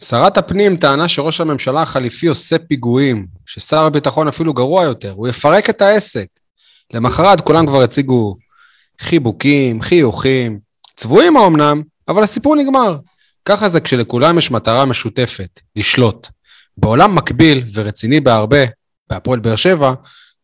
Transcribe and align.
שרת 0.00 0.38
הפנים 0.38 0.76
טענה 0.76 1.08
שראש 1.08 1.40
הממשלה 1.40 1.82
החליפי 1.82 2.26
עושה 2.26 2.58
פיגועים, 2.58 3.26
ששר 3.46 3.84
הביטחון 3.84 4.28
אפילו 4.28 4.54
גרוע 4.54 4.84
יותר, 4.84 5.10
הוא 5.10 5.28
יפרק 5.28 5.70
את 5.70 5.82
העסק. 5.82 6.26
למחרת 6.94 7.40
כולם 7.40 7.66
כבר 7.66 7.82
הציגו 7.82 8.36
חיבוקים, 9.00 9.82
חיוכים, 9.82 10.58
צבועים 10.96 11.36
האומנם, 11.36 11.82
אבל 12.08 12.22
הסיפור 12.22 12.56
נגמר. 12.56 12.98
ככה 13.44 13.68
זה 13.68 13.80
כשלכולם 13.80 14.38
יש 14.38 14.50
מטרה 14.50 14.84
משותפת, 14.84 15.60
לשלוט. 15.76 16.28
בעולם 16.76 17.14
מקביל 17.14 17.64
ורציני 17.74 18.20
בהרבה, 18.20 18.64
בהפועל 19.10 19.40
באר 19.40 19.56
שבע, 19.56 19.94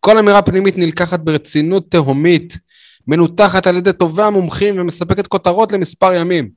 כל 0.01 0.19
אמירה 0.19 0.43
פנימית 0.43 0.79
נלקחת 0.79 1.21
ברצינות 1.21 1.91
תהומית, 1.91 2.59
מנותחת 3.07 3.67
על 3.67 3.77
ידי 3.77 3.93
טובי 3.93 4.23
המומחים 4.23 4.81
ומספקת 4.81 5.27
כותרות 5.27 5.73
למספר 5.73 6.13
ימים. 6.13 6.51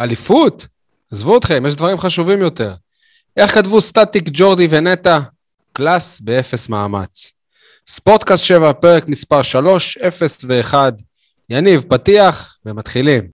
אליפות? 0.00 0.66
עזבו 1.14 1.36
אתכם, 1.36 1.66
יש 1.66 1.76
דברים 1.76 1.98
חשובים 1.98 2.40
יותר. 2.40 2.74
איך 3.36 3.54
כתבו 3.54 3.80
סטטיק, 3.80 4.24
ג'ורדי 4.32 4.66
ונטע? 4.70 5.18
קלאס 5.72 6.20
באפס 6.20 6.68
מאמץ. 6.68 7.32
ספורטקאסט 7.88 8.44
7, 8.44 8.72
פרק 8.72 9.08
מספר 9.08 9.42
3, 9.42 9.98
0 9.98 10.44
ו-1. 10.48 10.74
יניב, 11.50 11.84
פתיח 11.88 12.56
ומתחילים. 12.66 13.28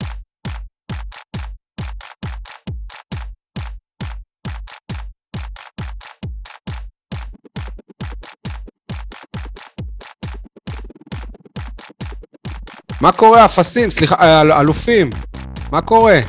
מה 13.01 13.13
קורה, 13.13 13.45
אפסים? 13.45 13.91
סליחה, 13.91 14.15
אה, 14.15 14.61
אלופים. 14.61 15.11
מה 15.73 15.81
קורה? 15.81 16.21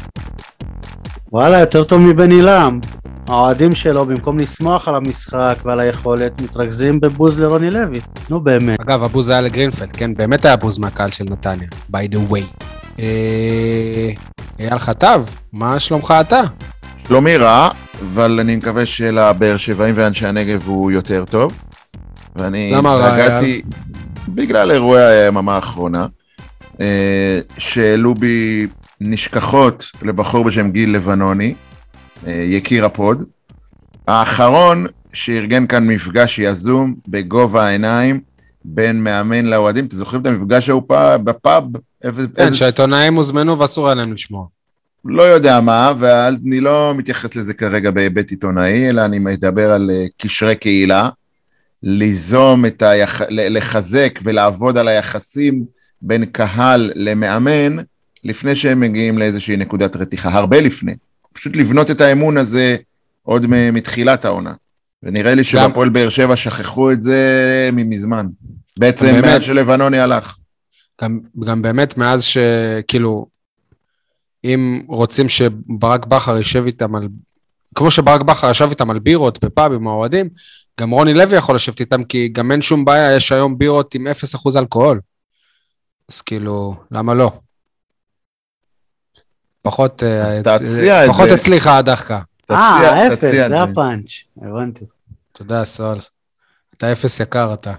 וואלה, 1.34 1.60
יותר 1.60 1.84
טוב 1.84 2.02
מבן 2.02 2.32
עילם. 2.32 2.80
האוהדים 3.28 3.76
שלו, 3.76 4.06
במקום 4.06 4.40
לשמוח 4.40 4.88
על 4.88 4.96
המשחק 4.96 5.56
ועל 5.64 5.80
היכולת, 5.80 6.42
מתרכזים 6.42 7.00
בבוז 7.00 7.42
לרוני 7.42 7.72
לוי. 7.72 8.00
נו 8.30 8.40
באמת. 8.40 8.80
אגב, 8.80 9.04
הבוז 9.04 9.30
היה 9.30 9.42
לגרינפלד, 9.42 9.92
כן? 9.92 10.14
באמת 10.14 10.46
היה 10.46 10.56
בוז 10.56 10.80
מהקהל 10.80 11.12
של 11.12 11.24
נתניה, 11.30 11.68
by 11.92 12.16
the 12.16 12.34
way. 12.34 12.66
אה, 13.00 14.10
אייל 14.60 14.78
חטב, 14.78 15.24
מה 15.54 15.80
שלומך 15.80 16.14
אתה? 16.22 16.42
שלומי 17.08 17.38
רע, 17.38 17.70
אבל 18.02 18.40
אני 18.40 18.56
מקווה 18.56 18.86
שלבאר 18.86 19.58
שבעים 19.58 19.94
ואנשי 19.98 20.28
הנגב 20.28 20.68
הוא 20.68 20.92
יותר 20.92 21.24
טוב. 21.30 21.62
ואני 22.36 22.72
למה 22.76 22.96
רע, 22.96 23.40
בגלל 24.28 24.72
אירועי 24.72 25.04
היממה 25.04 25.56
האחרונה, 25.56 26.06
אה, 26.82 27.40
שהעלו 27.58 28.14
בי 28.14 28.68
נשכחות 29.04 29.92
לבחור 30.02 30.44
בשם 30.46 30.72
גיל 30.72 30.96
לבנוני, 30.96 31.54
אה, 32.28 32.32
יקיר 32.32 32.86
הפוד. 32.86 33.24
האחרון 34.08 34.86
שארגן 35.14 35.68
כאן 35.68 35.88
מפגש 35.88 36.40
יזום 36.40 36.96
בגובה 37.08 37.66
העיניים 37.66 38.22
בין 38.66 39.04
מאמן 39.04 39.46
לאוהדים. 39.46 39.86
אתם 39.86 39.96
זוכרים 39.96 40.22
את 40.22 40.28
המפגש 40.28 40.70
ההוא 40.70 40.84
בפאב? 41.24 41.64
כן, 42.36 42.56
שהעיתונאים 42.56 43.16
הוזמנו 43.16 43.60
ואסור 43.60 43.88
היה 43.88 43.96
להם 43.96 44.14
לשמוע. 44.14 44.46
לא 45.06 45.24
יודע 45.24 45.60
מה, 45.62 45.92
ואני 46.00 46.60
לא 46.60 46.94
מתייחס 46.98 47.36
לזה 47.36 47.54
כרגע 47.54 47.92
בהיבט 47.92 48.32
עיתונאי, 48.32 48.90
אלא 48.90 49.06
אני 49.06 49.20
מדבר 49.20 49.72
על 49.72 49.92
אה, 49.94 50.06
קשרי 50.18 50.56
קהילה, 50.56 51.10
ליזום 51.84 52.66
את 52.66 52.82
היח... 52.82 53.22
ל- 53.22 53.58
לחזק 53.58 54.20
ולעבוד 54.24 54.78
על 54.78 54.88
היחסים 54.88 55.66
בין 56.02 56.26
קהל 56.26 56.92
למאמן, 56.96 57.78
לפני 58.24 58.56
שהם 58.56 58.80
מגיעים 58.80 59.18
לאיזושהי 59.18 59.58
נקודת 59.58 59.96
רתיחה, 59.96 60.30
הרבה 60.34 60.62
לפני. 60.62 60.96
פשוט 61.34 61.56
לבנות 61.56 61.92
את 61.92 62.02
האמון 62.02 62.38
הזה 62.38 62.76
עוד 63.24 63.46
מתחילת 63.48 64.26
העונה. 64.26 64.54
ונראה 65.04 65.36
לי 65.36 65.44
שבהפועל 65.44 65.90
באר 65.90 66.10
שבע 66.10 66.36
שכחו 66.36 66.92
את 66.92 67.04
זה 67.04 67.70
מזמן. 67.74 68.28
בעצם 68.80 69.06
באמת. 69.06 69.24
מאז 69.24 69.42
שלבנוני 69.42 70.00
הלך. 70.00 70.38
גם, 71.02 71.20
גם 71.40 71.62
באמת 71.62 71.98
מאז 71.98 72.24
שכאילו, 72.24 73.28
אם 74.44 74.82
רוצים 74.88 75.30
שברק 75.30 76.06
בכר 76.06 76.38
יישב 76.38 76.64
איתם 76.66 76.96
על... 76.96 77.08
כמו 77.76 77.92
שברק 77.92 78.22
בכר 78.22 78.52
ישב 78.52 78.68
איתם 78.70 78.90
על 78.90 79.00
בירות 79.00 79.46
בפאב 79.46 79.74
עם 79.74 79.88
האוהדים, 79.88 80.30
גם 80.80 80.92
רוני 80.92 81.14
לוי 81.14 81.38
יכול 81.38 81.56
לשבת 81.56 81.80
איתם, 81.80 82.04
כי 82.04 82.28
גם 82.28 82.52
אין 82.52 82.62
שום 82.62 82.86
בעיה, 82.86 83.16
יש 83.16 83.32
היום 83.32 83.58
בירות 83.58 83.96
עם 83.96 84.08
0% 84.08 84.60
אלכוהול. 84.60 85.00
אז 86.10 86.22
כאילו, 86.22 86.76
למה 86.92 87.14
לא? 87.14 87.32
פחות, 89.62 90.04
אה, 90.04 90.42
פחות 91.08 91.30
זה. 91.30 91.36
הצליחה 91.36 91.78
הדחקה. 91.78 92.20
אה, 92.52 93.08
אפס, 93.08 93.32
זה 93.32 93.62
הפאנץ'. 93.62 94.10
הבנתי. 94.42 94.86
תודה, 95.32 95.66
סול. 95.66 96.00
אתה 96.78 96.92
אפס 96.92 97.20
יקר 97.20 97.54
אתה. 97.54 97.74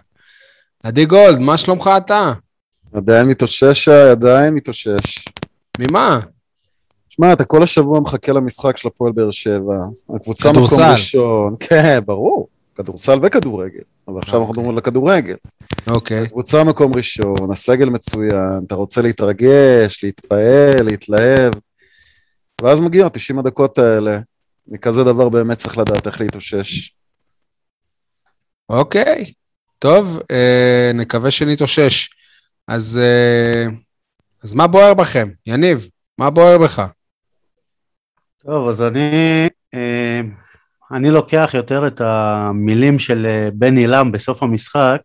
עדי 0.83 1.05
גולד, 1.05 1.39
מה 1.39 1.59
שלומך 1.59 1.91
אתה? 1.97 2.33
עדיין 2.95 3.29
מתאושש, 3.29 3.85
שי, 3.85 3.91
עדיין 4.11 4.55
מתאושש. 4.55 5.25
ממה? 5.79 6.21
שמע, 7.09 7.33
אתה 7.33 7.45
כל 7.45 7.63
השבוע 7.63 8.01
מחכה 8.01 8.33
למשחק 8.33 8.77
של 8.77 8.89
הפועל 8.89 9.13
באר 9.13 9.31
שבע. 9.31 9.77
הקבוצה 10.17 10.53
מקום 10.53 10.67
כדורסל. 10.67 10.93
ראשון. 10.93 11.55
כן, 11.69 11.99
ברור. 12.07 12.49
כדורסל 12.75 13.19
וכדורגל. 13.23 13.83
אבל 14.09 14.19
עכשיו 14.19 14.41
אנחנו 14.41 14.49
אוקיי. 14.49 14.63
מדברים 14.63 14.71
על 14.71 14.79
הכדורגל. 14.79 15.35
אוקיי. 15.91 16.29
קבוצה 16.29 16.65
מקום 16.65 16.95
ראשון, 16.95 17.51
הסגל 17.53 17.89
מצוין, 17.91 18.63
אתה 18.67 18.75
רוצה 18.75 19.03
להתרגש, 19.03 20.05
להתפעל, 20.05 20.83
להתלהב. 20.85 21.53
ואז 22.63 22.81
מגיעות 22.81 23.15
90 23.15 23.39
הדקות 23.39 23.79
האלה. 23.79 24.19
מכזה 24.67 25.05
דבר 25.05 25.29
באמת 25.29 25.59
צריך 25.59 25.79
לדעת 25.79 26.07
איך 26.07 26.21
להתאושש. 26.21 26.95
אוקיי, 28.69 29.33
טוב, 29.79 30.21
אה, 30.31 30.91
נקווה 30.95 31.31
שנתאושש. 31.31 32.11
אז, 32.69 33.01
אה, 33.03 33.67
אז 34.45 34.55
מה 34.55 34.67
בוער 34.67 34.95
בכם? 34.95 35.29
יניב, 35.47 35.89
מה 36.19 36.31
בוער 36.31 36.59
בך? 36.59 36.83
טוב, 38.45 38.69
אז 38.69 38.83
אני, 38.83 39.49
אה, 39.75 40.21
אני 40.93 41.11
לוקח 41.11 41.51
יותר 41.55 41.87
את 41.87 42.01
המילים 42.01 42.99
של 42.99 43.27
אה, 43.27 43.49
בן 43.55 43.77
עילם 43.77 44.13
בסוף 44.13 44.43
המשחק, 44.43 45.03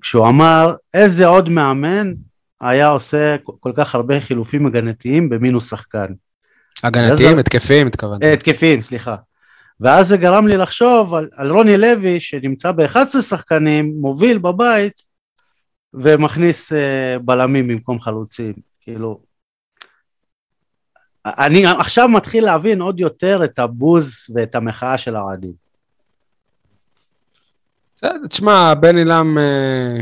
כשהוא 0.00 0.28
אמר, 0.28 0.74
איזה 0.94 1.26
עוד 1.26 1.48
מאמן 1.48 2.12
היה 2.60 2.88
עושה 2.88 3.36
כל- 3.60 3.72
כך 3.76 3.94
הרבה 3.94 4.20
חילופים 4.20 4.66
הגנתיים 4.66 5.28
במינוס 5.28 5.70
שחקן. 5.70 6.06
הגנתיים, 6.82 7.38
התקפיים, 7.38 7.86
התכוונתי. 7.86 8.26
אה, 8.26 8.32
התקפים, 8.32 8.82
סליחה. 8.82 9.16
ואז 9.80 10.08
זה 10.08 10.16
גרם 10.16 10.46
לי 10.46 10.56
לחשוב 10.56 11.14
על, 11.14 11.28
על 11.34 11.50
רוני 11.50 11.76
לוי, 11.76 12.20
שנמצא 12.20 12.72
ב-11 12.72 13.20
שחקנים, 13.20 13.94
מוביל 14.00 14.38
בבית, 14.38 15.02
ומכניס 15.94 16.72
אה, 16.72 17.16
בלמים 17.24 17.68
במקום 17.68 18.00
חלוצים. 18.00 18.52
כאילו, 18.80 19.20
אני 21.26 21.66
עכשיו 21.66 22.08
מתחיל 22.08 22.44
להבין 22.44 22.80
עוד 22.80 23.00
יותר 23.00 23.40
את 23.44 23.58
הבוז 23.58 24.16
ואת 24.34 24.54
המחאה 24.54 24.98
של 24.98 25.16
האוהדים. 25.16 25.52
בסדר, 27.96 28.26
תשמע, 28.28 28.74
בן 28.74 28.96
עילם, 28.96 29.38
אה, 29.38 29.96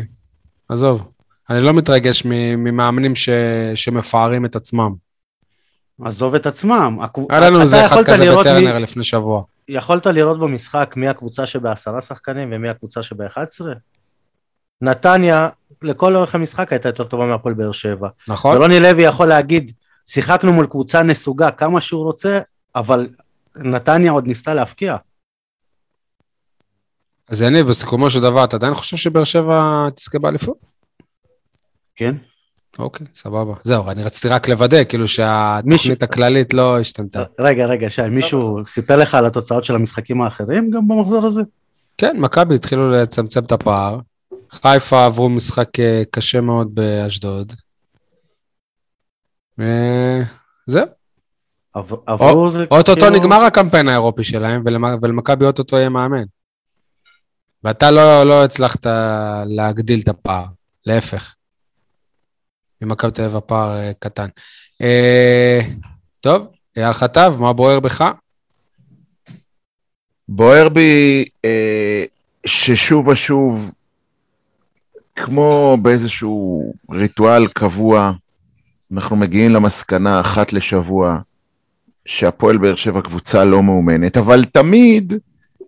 עזוב, 0.69 1.09
אני 1.51 1.61
לא 1.61 1.73
מתרגש 1.73 2.25
מ- 2.25 2.65
ממאמנים 2.65 3.15
ש, 3.15 3.29
שמפארים 3.75 4.45
את 4.45 4.57
עצמם. 4.57 4.93
עזוב 6.05 6.35
את 6.35 6.47
עצמם. 6.47 6.99
היה 7.31 7.41
לנו 7.41 7.61
איזה 7.61 7.87
אחד 7.87 8.03
כזה 8.05 8.31
מי- 8.31 8.37
בטרנר 8.41 8.79
לפני 8.79 9.05
שבוע. 9.05 9.43
יכולת 9.69 10.07
לראות 10.07 10.41
במשחק 10.41 10.95
מי 10.97 11.09
הקבוצה 11.09 11.47
שבעשרה 11.47 12.01
שחקנים 12.03 12.49
ומי 12.53 12.69
הקבוצה 12.69 13.03
שב-11? 13.03 13.65
נתניה, 14.81 15.49
לכל 15.83 16.17
אורך 16.17 16.35
המשחק 16.35 16.73
הייתה 16.73 16.89
יותר 16.89 17.05
טובה 17.05 17.27
מהפועל 17.27 17.55
באר 17.55 17.73
שבע. 17.73 18.09
נכון? 18.29 18.57
ורוני 18.57 18.81
לוי 18.81 19.03
יכול 19.03 19.27
להגיד, 19.29 19.73
שיחקנו 20.07 20.53
מול 20.53 20.67
קבוצה 20.67 21.03
נסוגה 21.03 21.51
כמה 21.51 21.81
שהוא 21.81 22.05
רוצה, 22.05 22.41
אבל 22.75 23.09
נתניה 23.57 24.13
עוד 24.13 24.27
ניסתה 24.27 24.55
להפקיע. 24.55 24.97
אז 27.29 27.43
יניב, 27.43 27.67
בסיכומו 27.69 28.11
של 28.11 28.21
דבר, 28.21 28.45
אתה 28.45 28.57
עדיין 28.57 28.75
חושב 28.75 28.97
שבאר 28.97 29.25
שבע 29.25 29.63
תזכה 29.97 30.19
באליפות? 30.19 30.57
כן? 31.97 32.15
אוקיי, 32.79 33.07
סבבה. 33.15 33.55
זהו, 33.63 33.91
אני 33.91 34.03
רציתי 34.03 34.29
רק 34.29 34.49
לוודא, 34.49 34.85
כאילו 34.85 35.09
שהתוכנית 35.09 36.03
הכללית 36.03 36.55
לא 36.55 36.81
השתנתה. 36.81 37.23
רגע, 37.41 37.67
רגע, 37.67 37.91
שי, 37.91 38.03
מישהו 38.11 38.65
סיפר 38.67 38.97
לך 38.97 39.15
על 39.15 39.27
התוצאות 39.27 39.65
של 39.65 39.75
המשחקים 39.75 40.23
האחרים 40.23 40.71
גם 40.71 40.89
במחזור 40.89 41.27
הזה? 41.27 41.41
כן, 41.99 42.17
מכבי 42.21 42.55
התחילו 42.55 42.91
לצמצם 42.93 43.41
את 43.45 43.53
הפער. 43.53 43.99
חיפה 44.51 45.05
עברו 45.05 45.29
משחק 45.29 45.81
אה, 45.81 46.03
קשה 46.11 46.41
מאוד 46.41 46.75
באשדוד. 46.75 47.53
וזהו. 49.59 50.87
עב- 51.75 51.93
עברו 52.07 52.51
זה 52.51 52.65
אוטוטו 52.71 53.01
כאילו- 53.01 53.17
נגמר 53.17 53.43
הקמפיין 53.43 53.89
האירופי 53.89 54.25
שלהם, 54.25 54.63
ולמ- 54.67 54.99
ולמכבי 55.03 55.45
אוטוטו 55.45 55.77
יהיה 55.77 55.89
מאמן. 55.89 56.25
ואתה 57.65 57.91
לא, 57.91 58.25
לא 58.25 58.45
הצלחת 58.45 58.87
להגדיל 59.47 60.01
את 60.01 60.09
הפער, 60.09 60.45
להפך. 60.87 61.35
ממכבי 62.85 63.11
תל 63.11 63.23
אביב 63.23 63.37
הפער 63.37 63.81
אה, 63.81 63.93
קטן. 63.99 64.27
אה, 64.83 65.61
טוב, 66.21 66.47
אייל 66.77 66.93
חטב, 66.93 67.35
מה 67.39 67.53
בוער 67.53 67.81
בך? 67.81 68.05
בוער 70.29 70.69
בי 70.69 71.25
אה, 71.45 72.05
ששוב 72.47 73.09
ושוב, 73.09 73.75
כמו 75.15 75.77
באיזשהו 75.83 76.73
ריטואל 76.91 77.47
קבוע, 77.47 78.13
אנחנו 78.93 79.17
מגיעים 79.17 79.51
למסקנה 79.51 80.21
אחת 80.21 80.53
לשבוע 80.53 81.19
שהפועל 82.07 82.57
באר 82.57 82.77
שבע 82.77 83.01
קבוצה 83.03 83.45
לא 83.45 83.63
מאומנת, 83.63 84.17
אבל 84.17 84.45
תמיד 84.45 85.13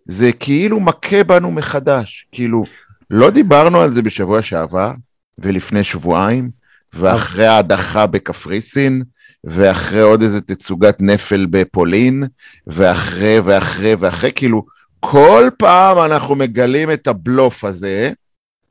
זה 0.07 0.33
כאילו 0.33 0.81
מכה 0.81 1.25
בנו 1.25 1.51
מחדש. 1.51 2.27
כאילו, 2.33 2.65
לא 3.11 3.31
דיברנו 3.31 3.81
על 3.81 3.93
זה 3.93 4.03
בשבוע 4.03 4.43
שעבר 4.43 4.93
ולפני 5.39 5.85
שבועיים, 5.85 6.51
ואחרי 6.97 7.47
ההדחה 7.47 8.07
בקפריסין, 8.07 9.03
ואחרי 9.45 10.01
עוד 10.01 10.23
איזה 10.23 10.41
תצוגת 10.41 10.97
נפל 11.01 11.47
בפולין, 11.51 12.25
ואחרי 12.67 13.41
ואחרי 13.41 13.95
ואחרי, 13.95 14.31
כאילו, 14.35 14.65
כל 15.01 15.49
פעם 15.59 15.99
אנחנו 15.99 16.35
מגלים 16.35 16.91
את 16.91 17.07
הבלוף 17.07 17.65
הזה, 17.65 18.13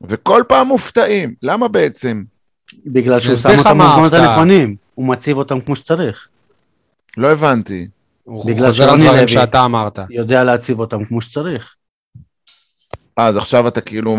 וכל 0.01 0.43
פעם 0.47 0.67
מופתעים. 0.67 1.33
למה 1.43 1.67
בעצם? 1.67 2.23
בגלל 2.85 3.19
שהוא 3.19 3.35
שם 3.35 3.49
אותם 3.57 3.77
במקומות. 3.77 4.13
הנכונים, 4.13 4.75
הוא 4.95 5.07
מציב 5.07 5.37
אותם 5.37 5.61
כמו 5.61 5.75
שצריך. 5.75 6.27
לא 7.17 7.31
הבנתי. 7.31 7.87
הוא 8.23 8.45
בגלל 8.45 8.67
חוזר 8.67 8.83
על 8.83 8.89
שרוני 8.89 9.03
דברים 9.03 9.19
לוי. 9.19 9.27
שאתה 9.27 9.65
אמרת. 9.65 9.99
יודע 10.09 10.43
להציב 10.43 10.79
אותם 10.79 11.05
כמו 11.05 11.21
שצריך. 11.21 11.75
אז 13.17 13.37
עכשיו 13.37 13.67
אתה 13.67 13.81
כאילו 13.81 14.17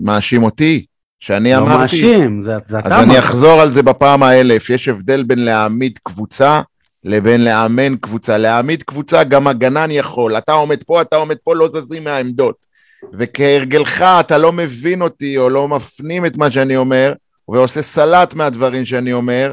מאשים 0.00 0.42
אותי? 0.42 0.86
שאני 1.20 1.52
לא 1.52 1.58
אמרתי? 1.58 1.80
מאשים, 1.80 2.42
זה 2.42 2.58
זה 2.66 2.78
אז 2.78 2.86
אתה 2.86 3.02
אני 3.02 3.12
אמרת. 3.12 3.18
אחזור 3.18 3.60
על 3.60 3.70
זה 3.70 3.82
בפעם 3.82 4.22
האלף. 4.22 4.70
יש 4.70 4.88
הבדל 4.88 5.22
בין 5.22 5.44
להעמיד 5.44 5.98
קבוצה 6.02 6.60
לבין 7.04 7.44
לאמן 7.44 7.96
קבוצה. 7.96 8.38
להעמיד 8.38 8.82
קבוצה 8.82 9.24
גם 9.24 9.46
הגנן 9.46 9.90
יכול. 9.90 10.38
אתה 10.38 10.52
עומד 10.52 10.82
פה, 10.82 11.00
אתה 11.00 11.16
עומד 11.16 11.36
פה, 11.44 11.54
לא 11.54 11.68
זזים 11.68 12.04
מהעמדות. 12.04 12.66
וכהרגלך 13.12 14.02
אתה 14.02 14.38
לא 14.38 14.52
מבין 14.52 15.02
אותי 15.02 15.38
או 15.38 15.50
לא 15.50 15.68
מפנים 15.68 16.26
את 16.26 16.36
מה 16.36 16.50
שאני 16.50 16.76
אומר, 16.76 17.12
ועושה 17.48 17.82
סלט 17.82 18.34
מהדברים 18.34 18.84
שאני 18.84 19.12
אומר. 19.12 19.52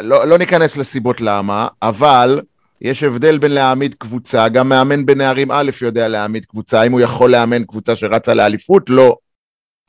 לא, 0.00 0.26
לא 0.26 0.38
ניכנס 0.38 0.76
לסיבות 0.76 1.20
למה, 1.20 1.68
אבל 1.82 2.40
יש 2.80 3.02
הבדל 3.02 3.38
בין 3.38 3.52
להעמיד 3.52 3.94
קבוצה, 3.98 4.48
גם 4.48 4.68
מאמן 4.68 5.06
בנערים 5.06 5.50
א' 5.50 5.70
יודע 5.82 6.08
להעמיד 6.08 6.44
קבוצה, 6.44 6.82
אם 6.82 6.92
הוא 6.92 7.00
יכול 7.00 7.30
לאמן 7.30 7.64
קבוצה 7.64 7.96
שרצה 7.96 8.34
לאליפות, 8.34 8.90
לא. 8.90 9.16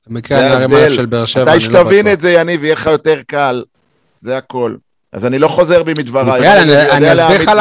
במקרה 0.08 0.38
הנערים. 0.46 0.74
האלה 0.74 0.90
של 0.96 1.06
באר 1.06 1.26
שבע, 1.26 1.44
מתי 1.44 1.52
אני 1.52 1.74
לא 1.74 1.80
שתבין 1.82 2.00
בטוח. 2.06 2.14
את 2.14 2.22
זה, 2.22 2.32
יניב, 2.32 2.64
יהיה 2.64 2.74
לך 2.74 2.86
יותר 2.86 3.22
קל. 3.28 3.64
זה 4.20 4.38
הכל. 4.38 4.76
אז 5.12 5.26
אני 5.26 5.40
לא 5.40 5.48
חוזר 5.48 5.84
בי 5.84 5.94
מדבריי. 5.98 6.50
אני 6.50 6.62
אני- 6.62 6.72
יודע 6.72 6.98
אני 6.98 7.14
אסביר 7.14 7.42
לך 7.42 7.52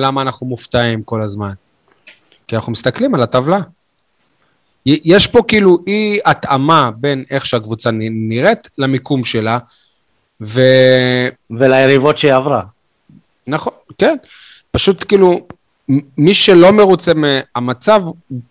למה. 0.00 0.22
אנחנו 0.22 0.46
מופתעים 0.46 1.02
כל 1.02 1.22
הזמן. 1.22 1.52
כי 2.48 2.56
אנחנו 2.56 2.72
מסתכלים 2.72 3.14
על 3.14 3.22
הטבלה. 3.22 3.60
יש 4.86 5.26
פה 5.26 5.42
כאילו 5.48 5.78
אי 5.86 6.18
התאמה 6.24 6.90
בין 6.96 7.24
איך 7.30 7.46
שהקבוצה 7.46 7.90
נראית 8.10 8.68
למיקום 8.78 9.24
שלה, 9.24 9.58
ונכון, 10.40 10.60
וליריבות 11.50 12.18
שהיא 12.18 12.32
עברה. 12.32 12.62
כן, 13.98 14.16
פשוט 14.70 15.04
כאילו, 15.08 15.46
מי 16.18 16.34
שלא 16.34 16.72
מרוצה 16.72 17.12
מהמצב, 17.14 18.02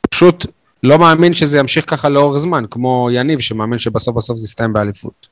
פשוט 0.09 0.45
לא 0.83 1.00
מאמין 1.00 1.33
שזה 1.33 1.59
ימשיך 1.59 1.89
ככה 1.89 2.09
לאורך 2.09 2.38
זמן, 2.38 2.63
כמו 2.71 3.09
יניב 3.12 3.39
שמאמין 3.39 3.80
שבסוף 3.80 4.15
בסוף 4.15 4.38
זה 4.38 4.45
יסתיים 4.45 4.74
באליפות. 4.74 5.27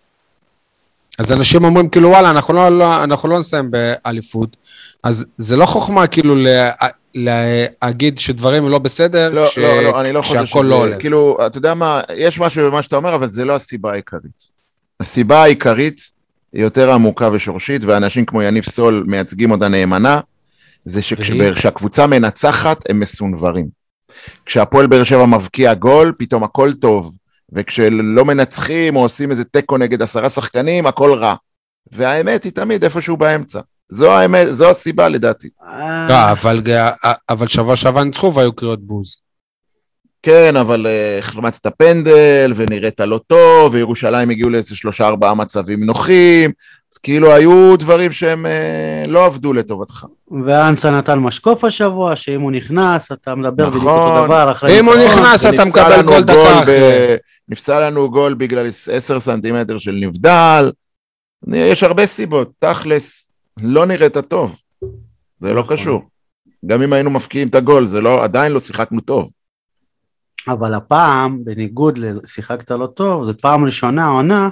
אז 1.20 1.32
אנשים 1.32 1.64
אומרים 1.64 1.90
כאילו 1.90 2.10
וואלה, 2.10 2.30
אנחנו 2.30 2.54
לא, 2.54 2.80
לא, 2.80 3.04
אנחנו 3.04 3.30
לא 3.30 3.40
נסיים 3.40 3.72
באליפות, 3.72 4.58
אז 5.04 5.26
זה 5.38 5.56
לא 5.58 5.66
חוכמה 5.66 6.08
כאילו 6.08 6.36
לה, 6.36 6.72
להגיד 7.16 8.20
שדברים 8.20 8.70
לא 8.70 8.80
בסדר, 8.80 9.30
לא, 9.30 9.48
ש... 9.48 9.58
לא, 9.58 9.82
לא, 9.82 10.02
אני 10.02 10.12
לא 10.12 10.22
חושב 10.22 10.46
שהכל 10.46 10.66
לא 10.66 10.76
הולך. 10.76 11.00
כאילו, 11.00 11.38
אתה 11.48 11.58
יודע 11.58 11.74
מה, 11.74 12.02
יש 12.16 12.40
משהו 12.40 12.72
במה 12.72 12.82
שאתה 12.82 12.96
אומר, 12.96 13.16
אבל 13.16 13.30
זה 13.30 13.46
לא 13.46 13.56
הסיבה 13.56 13.92
העיקרית. 13.92 14.52
הסיבה 15.00 15.44
העיקרית 15.44 16.02
היא 16.54 16.62
יותר 16.62 16.92
עמוקה 16.92 17.30
ושורשית, 17.34 17.86
ואנשים 17.86 18.26
כמו 18.26 18.42
יניב 18.42 18.64
סול 18.64 19.04
מייצגים 19.08 19.52
אותה 19.52 19.68
נאמנה, 19.68 20.20
זה? 20.86 21.02
שכשהקבוצה 21.02 22.08
מנצחת, 22.08 22.78
הם 22.90 23.00
מסונברים. 23.00 23.81
כשהפועל 24.46 24.88
באר 24.88 25.04
שבע 25.04 25.26
מבקיע 25.26 25.74
גול, 25.74 26.14
פתאום 26.18 26.44
הכל 26.44 26.74
טוב. 26.74 27.18
וכשלא 27.54 28.26
מנצחים 28.26 28.96
או 28.96 29.02
עושים 29.02 29.32
איזה 29.32 29.44
תיקו 29.44 29.78
נגד 29.78 30.02
עשרה 30.02 30.30
שחקנים, 30.30 30.88
הכל 30.88 31.14
רע. 31.14 31.36
והאמת 31.92 32.44
היא 32.44 32.52
תמיד 32.52 32.84
איפשהו 32.84 33.18
באמצע. 33.18 33.60
זו 33.90 34.12
האמת, 34.12 34.48
זו 34.50 34.70
הסיבה 34.70 35.10
לדעתי. 35.10 35.50
לא, 36.10 36.32
אבל, 36.32 36.62
אבל 37.30 37.48
שבוע 37.48 37.76
שעבר 37.76 38.04
ניצחו 38.04 38.34
והיו 38.34 38.54
קריאות 38.54 38.80
בוז. 38.82 39.18
כן, 40.24 40.56
אבל 40.56 40.88
אה, 40.88 41.20
החמצת 41.20 41.68
פנדל, 41.78 42.54
ונראית 42.56 43.00
לא 43.00 43.20
טוב, 43.28 43.74
וירושלים 43.74 44.30
הגיעו 44.30 44.50
לאיזה 44.50 44.76
שלושה 44.76 45.08
ארבעה 45.08 45.34
מצבים 45.34 45.84
נוחים, 45.84 46.52
אז 46.94 46.98
כאילו 46.98 47.32
היו 47.32 47.78
דברים 47.78 48.12
שהם 48.12 48.46
אה, 48.46 49.04
לא 49.08 49.26
עבדו 49.26 49.54
לטובתך. 49.54 50.06
ואנסה 50.46 50.92
נתן 50.92 51.20
משקוף 51.20 51.64
השבוע, 51.64 52.16
שאם 52.16 52.42
הוא 52.42 52.52
נכנס, 52.52 53.12
אתה 53.12 53.36
מדבר 53.36 53.70
בדיוק 53.70 53.84
נכון. 53.84 54.12
אותו 54.12 54.26
דבר 54.26 54.52
אחרי 54.52 54.80
אם 54.80 54.86
הוא. 54.86 54.96
נכנס, 54.96 55.46
אתה 55.46 55.66
מקבל 55.66 56.02
גול 56.02 56.24
דקה 56.24 56.60
אחרי. 56.60 57.16
נפסל 57.50 57.88
לנו 57.88 58.12
גול 58.12 58.34
בגלל 58.34 58.68
עשר 58.92 59.20
סנטימטר 59.20 59.78
של 59.78 59.98
נבדל, 60.02 60.72
יש 61.54 61.84
הרבה 61.84 62.06
סיבות, 62.06 62.52
תכלס, 62.60 63.30
לא 63.62 63.86
נראית 63.86 64.18
טוב, 64.18 64.60
זה 65.40 65.54
לא 65.54 65.62
נכון. 65.62 65.78
קשור. 65.78 66.02
גם 66.66 66.82
אם 66.82 66.94
היינו 66.94 67.10
מפקיעים 67.10 67.48
את 67.48 67.56
הגול, 67.56 67.86
זה 67.86 68.02
לא, 68.02 68.24
עדיין 68.24 68.52
לא 68.52 68.60
שיחקנו 68.60 69.02
טוב. 69.02 69.30
אבל 70.48 70.74
הפעם, 70.74 71.44
בניגוד 71.44 71.98
לשיחקת 71.98 72.72
לא 72.72 72.88
טוב, 72.88 73.26
זו 73.26 73.34
פעם 73.42 73.66
ראשונה 73.66 74.08
עונה, 74.08 74.50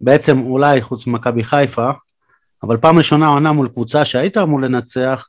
בעצם 0.00 0.40
אולי 0.40 0.82
חוץ 0.82 1.06
ממכבי 1.06 1.44
חיפה, 1.44 1.90
אבל 2.62 2.76
פעם 2.76 2.98
ראשונה 2.98 3.26
עונה 3.26 3.52
מול 3.52 3.68
קבוצה 3.68 4.04
שהיית 4.04 4.36
אמור 4.36 4.60
לנצח, 4.60 5.28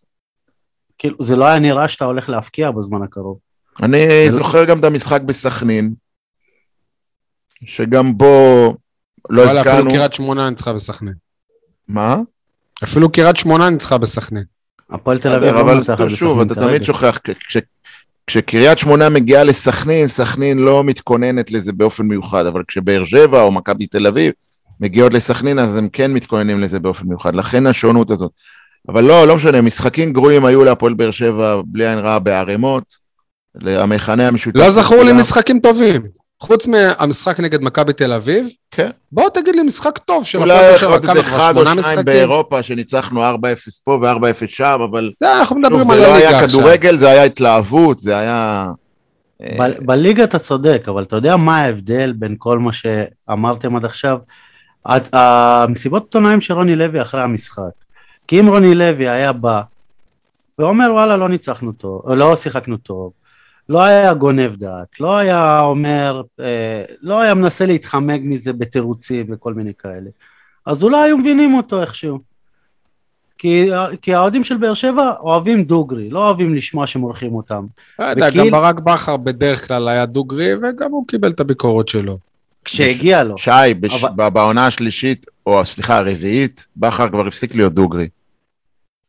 כאילו 0.97 1.23
זה 1.23 1.35
לא 1.35 1.45
היה 1.45 1.59
נראה 1.59 1.87
שאתה 1.87 2.05
הולך 2.05 2.29
להפקיע 2.29 2.71
בזמן 2.71 3.01
הקרוב. 3.01 3.39
אני 3.83 4.31
זוכר 4.31 4.65
גם 4.65 4.79
את 4.79 4.83
המשחק 4.83 5.21
בסכנין, 5.21 5.93
שגם 7.65 8.17
בו 8.17 8.25
לא 9.29 9.41
וואלה, 9.41 9.61
אפילו 9.61 9.75
הבקענו. 9.75 9.91
קריית 9.91 10.13
שמונה 10.13 10.49
ניצחה 10.49 10.73
בסכנין. 10.73 11.13
מה? 11.87 12.17
אפילו 12.83 13.11
קריית 13.11 13.35
שמונה 13.35 13.69
ניצחה 13.69 13.97
בסכנין. 13.97 14.43
הפועל 14.89 15.19
תל 15.19 15.33
אביב 15.33 15.53
לא 15.53 15.61
אבל 15.61 15.73
מנצחת 15.73 16.09
שוב, 16.09 16.39
בסכנין 16.39 16.47
אתה 16.47 16.55
כרגע. 16.55 16.67
תמיד 16.67 16.83
שוכח, 16.83 17.17
כשקריית 18.27 18.77
שמונה 18.77 19.10
מגיעה 19.10 19.44
לסכנין, 19.44 20.08
סכנין 20.08 20.58
לא 20.58 20.84
מתכוננת 20.84 21.51
לזה 21.51 21.74
באופן 21.74 22.03
מיוחד, 22.03 22.46
אבל 22.46 22.62
כשבאר 22.67 23.03
שבע 23.03 23.41
או 23.41 23.51
מכבי 23.51 23.88
תל 23.88 24.08
אביב 24.08 24.32
מגיעות 24.79 25.13
לסכנין, 25.13 25.60
אז 25.60 25.77
הם 25.77 25.89
כן 25.94 26.13
מתכוננים 26.13 26.62
לזה 26.62 26.79
באופן 26.79 27.08
מיוחד, 27.08 27.36
לכן 27.36 27.67
השונות 27.67 28.12
הזאת. 28.12 28.32
אבל 28.89 29.03
לא, 29.03 29.27
לא 29.27 29.36
משנה, 29.36 29.62
משחקים 29.62 30.13
גרועים 30.13 30.46
היו 30.46 30.63
להפועל 30.63 30.94
באר 30.94 31.12
שבע 31.12 31.62
בלי 31.65 31.88
עין 31.88 32.00
רעה 32.00 32.20
בערימות, 32.20 33.05
המכנה 33.65 34.27
המשותף. 34.27 34.60
לא 34.60 34.70
זכור 34.70 35.03
לי. 35.03 35.13
משחקים 35.13 35.60
טובים. 35.60 36.01
חוץ 36.39 36.68
מהמשחק 36.68 37.39
נגד 37.39 37.62
מכבי 37.62 37.94
תל 37.94 38.13
אביב, 38.13 38.48
כן. 38.72 38.89
בוא 39.12 39.30
תגיד 39.30 39.56
לי 39.56 39.62
משחק 39.62 39.98
טוב 39.98 40.25
של 40.25 40.38
הפועל 40.38 40.50
באר 40.50 40.77
שבע, 40.77 41.00
כמה 41.00 41.13
כבר 41.13 41.22
אחד 41.22 41.38
או 41.58 41.62
שמונה 41.62 41.70
שניים 41.70 41.80
משחקים? 41.80 42.06
באירופה 42.06 42.63
שניצחנו 42.63 43.24
4-0 43.24 43.36
פה 43.84 44.00
ו-4-0 44.01 44.48
שם, 44.48 44.80
אבל 44.92 45.12
זה, 45.24 45.36
אנחנו 45.36 45.56
שוב, 45.56 45.58
מדברים 45.58 45.88
זה 45.88 45.94
על 45.94 46.00
לא 46.00 46.06
הליגה 46.06 46.27
היה 46.30 46.39
עכשיו. 46.39 46.60
כדורגל, 46.60 46.98
זה 46.98 47.10
היה 47.10 47.24
התלהבות, 47.24 48.00
זה 48.00 48.18
היה... 48.18 48.65
אה, 49.42 49.58
ב- 49.60 49.86
בליגה 49.86 50.24
אתה 50.24 50.39
צודק, 50.39 50.86
אבל 50.88 51.04
אתה 51.04 51.15
יודע 51.15 51.38
מה 51.38 51.58
ההבדל 51.58 52.13
בין 52.15 52.36
כל 52.38 52.60
מה 52.60 52.72
שאמרתם 52.74 53.75
עד 53.75 53.86
עכשיו? 53.86 54.18
המסיבות 55.13 56.04
עיתונאים 56.04 56.42
של 56.42 56.54
רוני 56.54 56.75
לוי 56.75 57.01
אחרי 57.01 57.22
המשחק. 57.22 57.62
כי 58.27 58.39
אם 58.39 58.48
רוני 58.48 58.75
לוי 58.75 59.10
היה 59.10 59.34
בא 59.34 59.62
ואומר 60.60 60.92
וואלה 60.92 61.18
לא 61.18 61.30
ניצחנו 61.30 61.72
טוב, 61.72 62.12
לא 62.12 62.36
שיחקנו 62.36 62.77
טוב, 62.77 63.12
לא 63.69 63.84
היה 63.84 64.13
גונב 64.13 64.55
דעת, 64.55 65.00
לא 65.00 65.17
היה 65.17 65.60
אומר, 65.60 66.22
אה, 66.39 66.84
לא 67.01 67.22
היה 67.22 67.34
מנסה 67.34 67.65
להתחמק 67.65 68.22
מזה 68.24 68.53
בתירוצים 68.53 69.25
וכל 69.29 69.53
מיני 69.53 69.72
כאלה, 69.79 70.10
אז 70.65 70.84
אולי 70.84 70.98
היו 70.98 71.17
מבינים 71.17 71.53
אותו 71.53 71.81
איכשהו. 71.81 72.19
כי, 73.38 73.69
כי 74.01 74.13
האוהדים 74.13 74.43
של 74.43 74.57
באר 74.57 74.74
שבע 74.74 75.13
אוהבים 75.19 75.63
דוגרי, 75.63 76.10
לא 76.10 76.25
אוהבים 76.25 76.55
לשמוע 76.55 76.88
שמורחים 76.88 77.36
אותם. 77.36 77.65
לא 78.00 78.05
יודע, 78.05 78.27
וקיל- 78.29 78.43
גם 78.45 78.51
ברק 78.51 78.79
בכר 78.79 79.17
בדרך 79.17 79.67
כלל 79.67 79.88
היה 79.88 80.05
דוגרי, 80.05 80.51
וגם 80.55 80.91
הוא 80.91 81.07
קיבל 81.07 81.31
את 81.31 81.39
הביקורת 81.39 81.88
שלו. 81.88 82.17
כשהגיע 82.65 83.24
לו. 83.24 83.38
שי, 83.38 83.74
בש... 83.79 84.03
אבל... 84.03 84.29
בעונה 84.29 84.67
השלישית, 84.67 85.25
או 85.45 85.65
סליחה, 85.65 85.98
הרביעית, 85.98 86.65
בכר 86.77 87.10
כבר 87.10 87.27
הפסיק 87.27 87.55
להיות 87.55 87.74
דוגרי. 87.74 88.07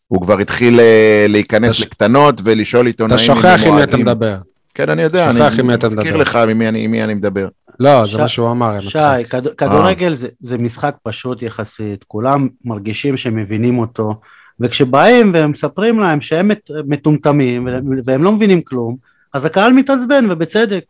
הוא 0.08 0.22
כבר 0.22 0.38
התחיל 0.38 0.80
אה, 0.80 1.26
להיכנס 1.28 1.70
אתה 1.70 1.78
ש- 1.78 1.82
לקטנות 1.82 2.40
ולשאול 2.44 2.86
עיתונאים 2.86 3.14
אתה 3.16 3.22
שוכח 3.24 3.60
עם 3.66 3.74
מי 3.74 3.82
אתה. 3.82 3.96
מדבר. 3.96 4.36
כן, 4.74 4.90
אני 4.90 5.02
יודע, 5.02 5.30
אני 5.30 5.40
מזכיר. 5.86 6.16
לך 6.16 6.36
עם 6.36 6.58
מי 6.58 6.68
אני, 6.68 6.84
עם 6.84 6.90
מי 6.90 7.04
אני 7.04 7.14
מדבר. 7.14 7.48
לא, 7.80 8.06
ש- 8.06 8.12
זה 8.12 8.18
מה 8.18 8.28
שהוא 8.28 8.50
אמר, 8.50 8.80
שי. 8.80 8.98
כד... 9.30 9.48
כדורגל 9.54 10.14
זה, 10.14 10.28
זה 10.40 10.58
משחק 10.58 10.96
פשוט 11.02 11.42
יחסית, 11.42 12.04
כולם 12.04 12.48
מרגישים 12.64 13.16
שהם 13.16 13.36
מבינים 13.36 13.78
אותו, 13.78 14.14
וכשבאים 14.60 15.32
ומספרים 15.34 15.98
להם 16.00 16.20
שהם 16.20 16.48
מת- 16.48 16.70
מטומטמים 16.86 17.68
והם 18.04 18.22
לא 18.22 18.32
מבינים 18.32 18.62
כלום, 18.62 18.96
אז 19.34 19.44
הקהל 19.44 19.72
מתעצבן 19.72 20.26
ובצדק. 20.30 20.84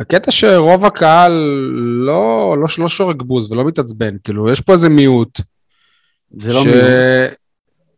הקטע 0.00 0.30
שרוב 0.30 0.84
הקהל 0.86 1.32
לא, 2.06 2.56
לא, 2.60 2.66
לא 2.78 2.88
שורק 2.88 3.22
בוז 3.22 3.52
ולא 3.52 3.64
מתעצבן, 3.64 4.16
כאילו, 4.24 4.50
יש 4.50 4.60
פה 4.60 4.72
איזה 4.72 4.88
מיעוט. 4.88 5.40
זה 6.40 6.52
לא 6.52 6.62
ש... 6.62 6.66
מיעוט. 6.66 6.82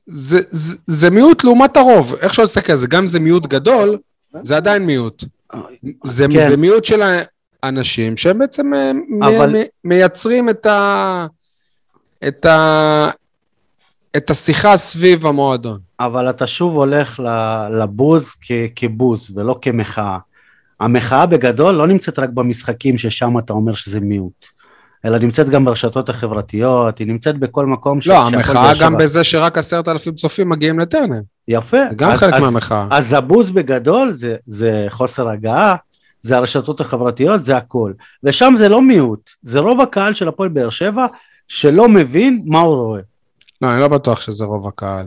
זה, 0.07 0.39
זה, 0.51 0.77
זה 0.87 1.11
מיעוט 1.11 1.45
לעומת 1.45 1.77
הרוב, 1.77 2.15
איך 2.21 2.35
שלא 2.35 2.45
תסתכל 2.47 2.73
על 2.73 2.79
זה, 2.79 2.87
גם 2.87 3.07
זה 3.07 3.21
מיעוט 3.21 3.47
גדול, 3.47 3.99
זה 4.43 4.57
עדיין 4.57 4.83
מיעוט. 4.87 5.25
זה, 6.05 6.27
כן. 6.33 6.49
זה 6.49 6.57
מיעוט 6.57 6.85
של 6.85 7.03
האנשים 7.63 8.17
שהם 8.17 8.39
בעצם 8.39 8.75
אה, 8.75 8.93
מ- 8.93 9.23
אבל- 9.23 9.57
מ- 9.57 9.89
מייצרים 9.89 10.49
את 10.49 10.67
ה... 10.67 11.27
את 12.29 12.45
ה... 12.47 13.09
את 14.17 14.31
השיחה 14.31 14.77
סביב 14.77 15.27
המועדון. 15.27 15.79
אבל 16.01 16.31
אתה 16.31 16.47
שוב 16.47 16.77
הולך 16.77 17.21
ל- 17.21 17.83
לבוז 17.83 18.29
כ- 18.41 18.71
כבוז 18.77 19.33
ולא 19.37 19.59
כמחאה. 19.63 20.19
המחאה 20.81 21.27
בגדול 21.27 21.75
לא 21.75 21.87
נמצאת 21.87 22.19
רק 22.19 22.29
במשחקים 22.31 22.99
ששם 22.99 23.39
אתה 23.39 23.53
אומר 23.53 23.75
שזה 23.75 24.01
מיעוט, 24.01 24.47
אלא 25.05 25.19
נמצאת 25.19 25.49
גם 25.49 25.65
ברשתות 25.65 26.09
החברתיות, 26.09 26.99
היא 26.99 27.07
נמצאת 27.07 27.39
בכל 27.39 27.67
מקום 27.67 28.01
ש- 28.01 28.07
לא, 28.07 28.27
המחאה 28.27 28.73
גם 28.81 28.97
בזה 28.97 29.25
שרק 29.25 29.59
עשרת 29.59 29.89
אלפים 29.89 30.15
צופים 30.15 30.49
מגיעים 30.49 30.79
לטרנר. 30.79 31.21
יפה. 31.49 31.77
זה 31.91 31.95
גם 31.97 32.11
אז- 32.11 32.19
חלק 32.21 32.35
אז- 32.35 32.43
מהמחאה. 32.43 32.87
אז 32.91 33.13
הבוז 33.13 33.51
בגדול 33.51 34.13
זה, 34.13 34.37
זה 34.47 34.87
חוסר 34.91 35.29
הגעה, 35.29 35.77
זה 36.23 36.37
הרשתות 36.37 36.81
החברתיות, 36.81 37.45
זה 37.45 37.57
הכל. 37.57 37.93
ושם 38.25 38.55
זה 38.59 38.69
לא 38.69 38.83
מיעוט, 38.83 39.31
זה 39.43 39.59
רוב 39.61 39.81
הקהל 39.81 40.15
של 40.15 40.29
הפועל 40.29 40.49
באר 40.49 40.71
שבע 40.71 41.07
שלא 41.49 41.89
מבין 41.89 42.43
מה 42.47 42.59
הוא 42.61 42.75
רואה. 42.77 43.01
לא, 43.63 43.71
אני 43.71 43.81
לא 43.81 43.89
בטוח 43.89 44.21
שזה 44.21 44.45
רוב 44.45 44.69
הקהל. 44.69 45.07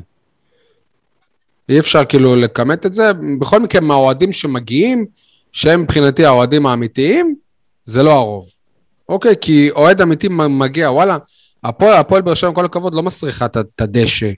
אי 1.69 1.79
אפשר 1.79 2.05
כאילו 2.05 2.35
לכמת 2.35 2.85
את 2.85 2.93
זה. 2.93 3.11
בכל 3.39 3.59
מקרה, 3.59 3.81
מהאוהדים 3.81 4.31
שמגיעים, 4.31 5.05
שהם 5.51 5.81
מבחינתי 5.81 6.25
האוהדים 6.25 6.65
האמיתיים, 6.65 7.35
זה 7.85 8.03
לא 8.03 8.11
הרוב. 8.11 8.45
אוקיי? 9.09 9.35
כי 9.41 9.71
אוהד 9.71 10.01
אמיתי 10.01 10.27
מגיע, 10.29 10.91
וואלה, 10.91 11.17
הפועל, 11.63 11.93
הפועל 11.93 12.21
באר 12.21 12.33
שבע, 12.33 12.49
עם 12.49 12.55
כל 12.55 12.65
הכבוד, 12.65 12.93
לא 12.93 13.03
מסריחה 13.03 13.45
את 13.45 13.81
הדשא. 13.81 14.31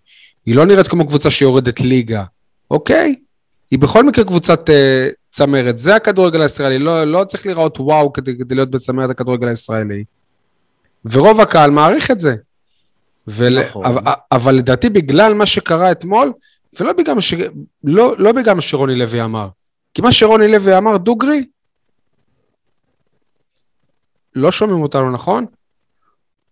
היא 0.45 0.55
לא 0.55 0.65
נראית 0.65 0.88
כמו 0.88 1.07
קבוצה 1.07 1.31
שיורדת 1.31 1.79
ליגה, 1.79 2.23
אוקיי? 2.71 3.15
היא 3.71 3.79
בכל 3.79 4.03
מקרה 4.03 4.25
קבוצת 4.25 4.69
אה, 4.69 5.07
צמרת. 5.29 5.79
זה 5.79 5.95
הכדורגל 5.95 6.41
הישראלי, 6.41 6.79
לא, 6.79 7.03
לא 7.03 7.23
צריך 7.23 7.45
לראות 7.45 7.79
וואו 7.79 8.13
כדי, 8.13 8.38
כדי 8.38 8.55
להיות 8.55 8.69
בצמרת 8.69 9.09
הכדורגל 9.09 9.47
הישראלי. 9.47 10.03
ורוב 11.05 11.41
הקהל 11.41 11.71
מעריך 11.71 12.11
את 12.11 12.19
זה. 12.19 12.35
ול... 13.27 13.59
נכון. 13.59 13.85
אבל, 13.85 14.11
אבל 14.31 14.55
לדעתי 14.55 14.89
בגלל 14.89 15.33
מה 15.33 15.45
שקרה 15.45 15.91
אתמול, 15.91 16.33
ולא 16.79 16.93
בגלל 16.93 17.21
ש... 17.21 17.33
לא, 17.83 18.15
לא 18.17 18.31
בגלל 18.31 18.53
מה 18.53 18.61
שרוני 18.61 18.95
לוי 18.95 19.23
אמר. 19.23 19.47
כי 19.93 20.01
מה 20.01 20.11
שרוני 20.11 20.47
לוי 20.47 20.77
אמר, 20.77 20.97
דוגרי, 20.97 21.45
לא 24.39 24.51
שומעים 24.51 24.81
אותנו, 24.81 25.12
נכון? 25.12 25.46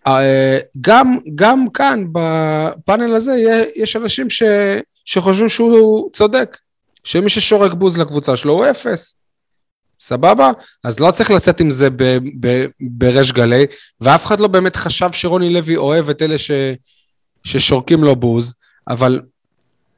אה, 0.08 0.58
גם, 0.82 1.17
גם 1.36 1.65
כאן, 1.74 2.03
בפאנל 2.12 3.15
הזה, 3.15 3.36
יש 3.75 3.96
אנשים 3.96 4.29
ש... 4.29 4.44
שחושבים 5.06 5.50
שהוא 5.50 6.10
צודק, 6.13 6.58
שמי 7.03 7.29
ששורק 7.29 7.74
בוז 7.74 7.98
לקבוצה 7.98 8.38
שלו 8.38 8.53
הוא 8.53 8.65
אפס. 8.65 9.15
סבבה? 10.00 10.51
אז 10.84 11.00
לא 11.00 11.12
צריך 11.12 11.32
לצאת 11.32 11.60
עם 11.60 11.70
זה 11.72 11.89
ב- 11.89 12.17
ב- 12.39 12.65
בריש 12.79 13.32
גלי, 13.32 13.65
ואף 14.01 14.25
אחד 14.25 14.39
לא 14.39 14.48
באמת 14.48 14.75
חשב 14.75 15.12
שרוני 15.12 15.53
לוי 15.53 15.77
אוהב 15.77 16.10
את 16.10 16.22
אלה 16.22 16.38
ש... 16.38 16.51
ששורקים 17.44 18.03
לו 18.03 18.15
בוז, 18.15 18.53
אבל 18.88 19.22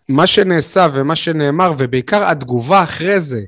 מה 0.09 0.27
שנעשה 0.27 0.87
ומה 0.93 1.15
שנאמר, 1.15 1.71
ובעיקר 1.77 2.29
התגובה 2.29 2.83
אחרי 2.83 3.19
זה, 3.19 3.41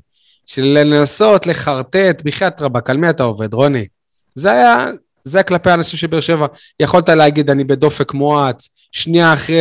של 0.46 0.62
לנסות 0.64 1.46
לחרטט, 1.46 2.22
בחייאת 2.24 2.62
רבאק, 2.62 2.90
על 2.90 2.96
מי 2.96 3.10
אתה 3.10 3.22
עובד, 3.22 3.54
רוני? 3.54 3.86
זה 4.34 4.50
היה, 4.52 4.86
זה 5.24 5.38
היה 5.38 5.42
כלפי 5.42 5.70
האנשים 5.70 5.98
של 5.98 6.06
באר 6.06 6.20
שבע. 6.20 6.46
יכולת 6.80 7.08
להגיד, 7.08 7.50
אני 7.50 7.64
בדופק 7.64 8.14
מואץ, 8.14 8.68
שנייה 8.92 9.32
אחרי 9.34 9.56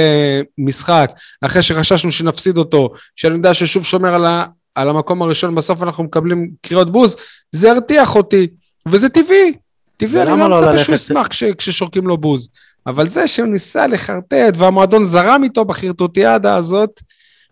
משחק, 0.58 1.12
אחרי 1.42 1.62
שחששנו 1.62 2.12
שנפסיד 2.12 2.58
אותו, 2.58 2.90
שאני 3.16 3.34
יודע 3.36 3.54
ששוב 3.54 3.86
שומר 3.86 4.16
על, 4.16 4.26
ה, 4.26 4.46
על 4.76 4.90
המקום 4.90 5.22
הראשון, 5.22 5.56
בסוף 5.56 5.84
אנחנו 5.84 6.04
מקבלים 6.04 6.52
קריאות 6.62 6.90
בוז, 6.92 7.16
זה 7.52 7.72
הרתיח 7.72 8.16
אותי, 8.16 8.48
וזה 8.86 9.10
טבעי. 9.10 9.54
טבעי, 9.98 10.22
אני 10.22 10.40
לא 10.40 10.50
לא 10.50 10.56
מצפה 10.56 10.72
ללכת- 10.72 10.84
שהוא 10.86 10.96
ישמח 10.96 11.28
כש, 11.28 11.44
כששורקים 11.44 12.08
לו 12.08 12.18
בוז. 12.18 12.50
אבל 12.88 13.08
זה 13.08 13.28
שהוא 13.28 13.48
ניסה 13.48 13.88
לחרטט, 13.88 14.54
והמועדון 14.58 15.06
זרם 15.06 15.44
איתו 15.44 15.66
בחרטוטיאדה 15.66 16.56
הזאת, 16.56 17.02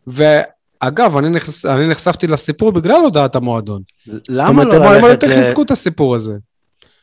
ואגב, 0.07 1.17
אני, 1.17 1.29
נחש, 1.29 1.65
אני 1.65 1.87
נחשפתי 1.87 2.27
לסיפור 2.27 2.71
בגלל 2.71 3.01
הודעת 3.01 3.35
המועדון. 3.35 3.81
למה 4.07 4.17
לא 4.29 4.41
זאת 4.41 4.49
אומרת, 4.49 4.73
הם- 4.73 4.81
הם 4.83 4.93
ללכת 5.05 5.23
יותר 5.23 5.27
ל... 5.27 5.41
חיזקו 5.41 5.61
את 5.61 5.71
הסיפור 5.71 6.15
הזה. 6.15 6.33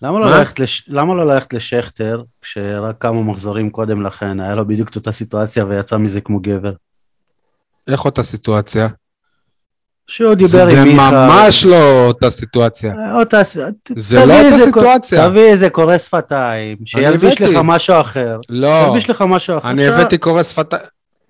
למה 0.02 0.18
לא, 0.20 0.24
מה? 0.24 0.38
ללכת 0.38 0.58
לש... 0.58 0.84
למה 0.88 1.14
לא 1.14 1.26
ללכת 1.26 1.52
לשכטר, 1.54 2.22
כשרק 2.42 2.96
כמה 3.00 3.22
מחזורים 3.22 3.70
קודם 3.70 4.06
לכן 4.06 4.40
היה 4.40 4.54
לו 4.54 4.66
בדיוק 4.66 4.88
את 4.88 4.96
אותה 4.96 5.12
סיטואציה 5.12 5.64
ויצא 5.64 5.96
מזה 5.96 6.20
כמו 6.20 6.40
גבר? 6.40 6.72
איך 7.88 8.04
אותה 8.04 8.22
סיטואציה? 8.22 8.88
שהוא 10.08 10.30
זה 10.30 10.34
דיבר 10.34 10.68
עם 10.68 10.88
מיכה. 10.88 11.10
ממש 11.28 11.64
לא 11.64 12.06
אותה 12.06 12.30
סיטואציה. 12.30 12.94
אותה... 13.18 13.44
ס- 13.44 13.56
זה 13.96 14.26
לא 14.26 14.34
אותה 14.44 14.64
סיטואציה. 14.64 15.28
תביא 15.28 15.40
איזה 15.42 15.70
קורא 15.70 15.98
שפתיים, 15.98 16.76
שילביש. 16.84 17.40
לך 17.40 17.56
משהו 17.64 18.00
אחר. 18.00 18.38
לא, 18.48 18.84
ילביש 18.86 19.10
לך 19.10 19.24
משהו 19.28 19.58
אחר. 19.58 19.70
אני 19.70 19.86
הבאתי 19.86 20.18
קורא 20.18 20.42
שפתיים. 20.42 20.82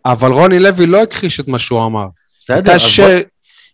אבל 0.06 0.32
רוני 0.32 0.58
לוי 0.58 0.86
לא 0.86 1.02
הכחיש 1.02 1.40
את 1.40 1.48
מה 1.48 1.58
שהוא 1.58 1.84
אמר. 1.86 2.06
בסדר, 2.42 2.76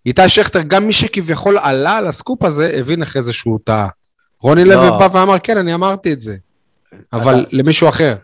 איתי 0.06 0.28
שכטר, 0.28 0.62
גם 0.62 0.87
מי 0.87 0.92
שכביכול 0.92 1.58
עלה 1.58 1.96
על 1.96 2.06
הסקופ 2.06 2.44
הזה, 2.44 2.72
הבין 2.75 3.02
אחרי 3.02 3.22
זה 3.22 3.32
שהוא 3.32 3.58
טעה. 3.64 3.88
רוני 4.42 4.64
לא. 4.64 4.75
לוי 4.75 4.90
בא 4.99 5.08
ואמר, 5.12 5.38
כן, 5.38 5.58
אני 5.58 5.75
אמרתי 5.75 6.12
את 6.12 6.20
זה. 6.20 6.37
אבל 7.12 7.46
למישהו 7.52 7.88
אחר. 7.88 8.16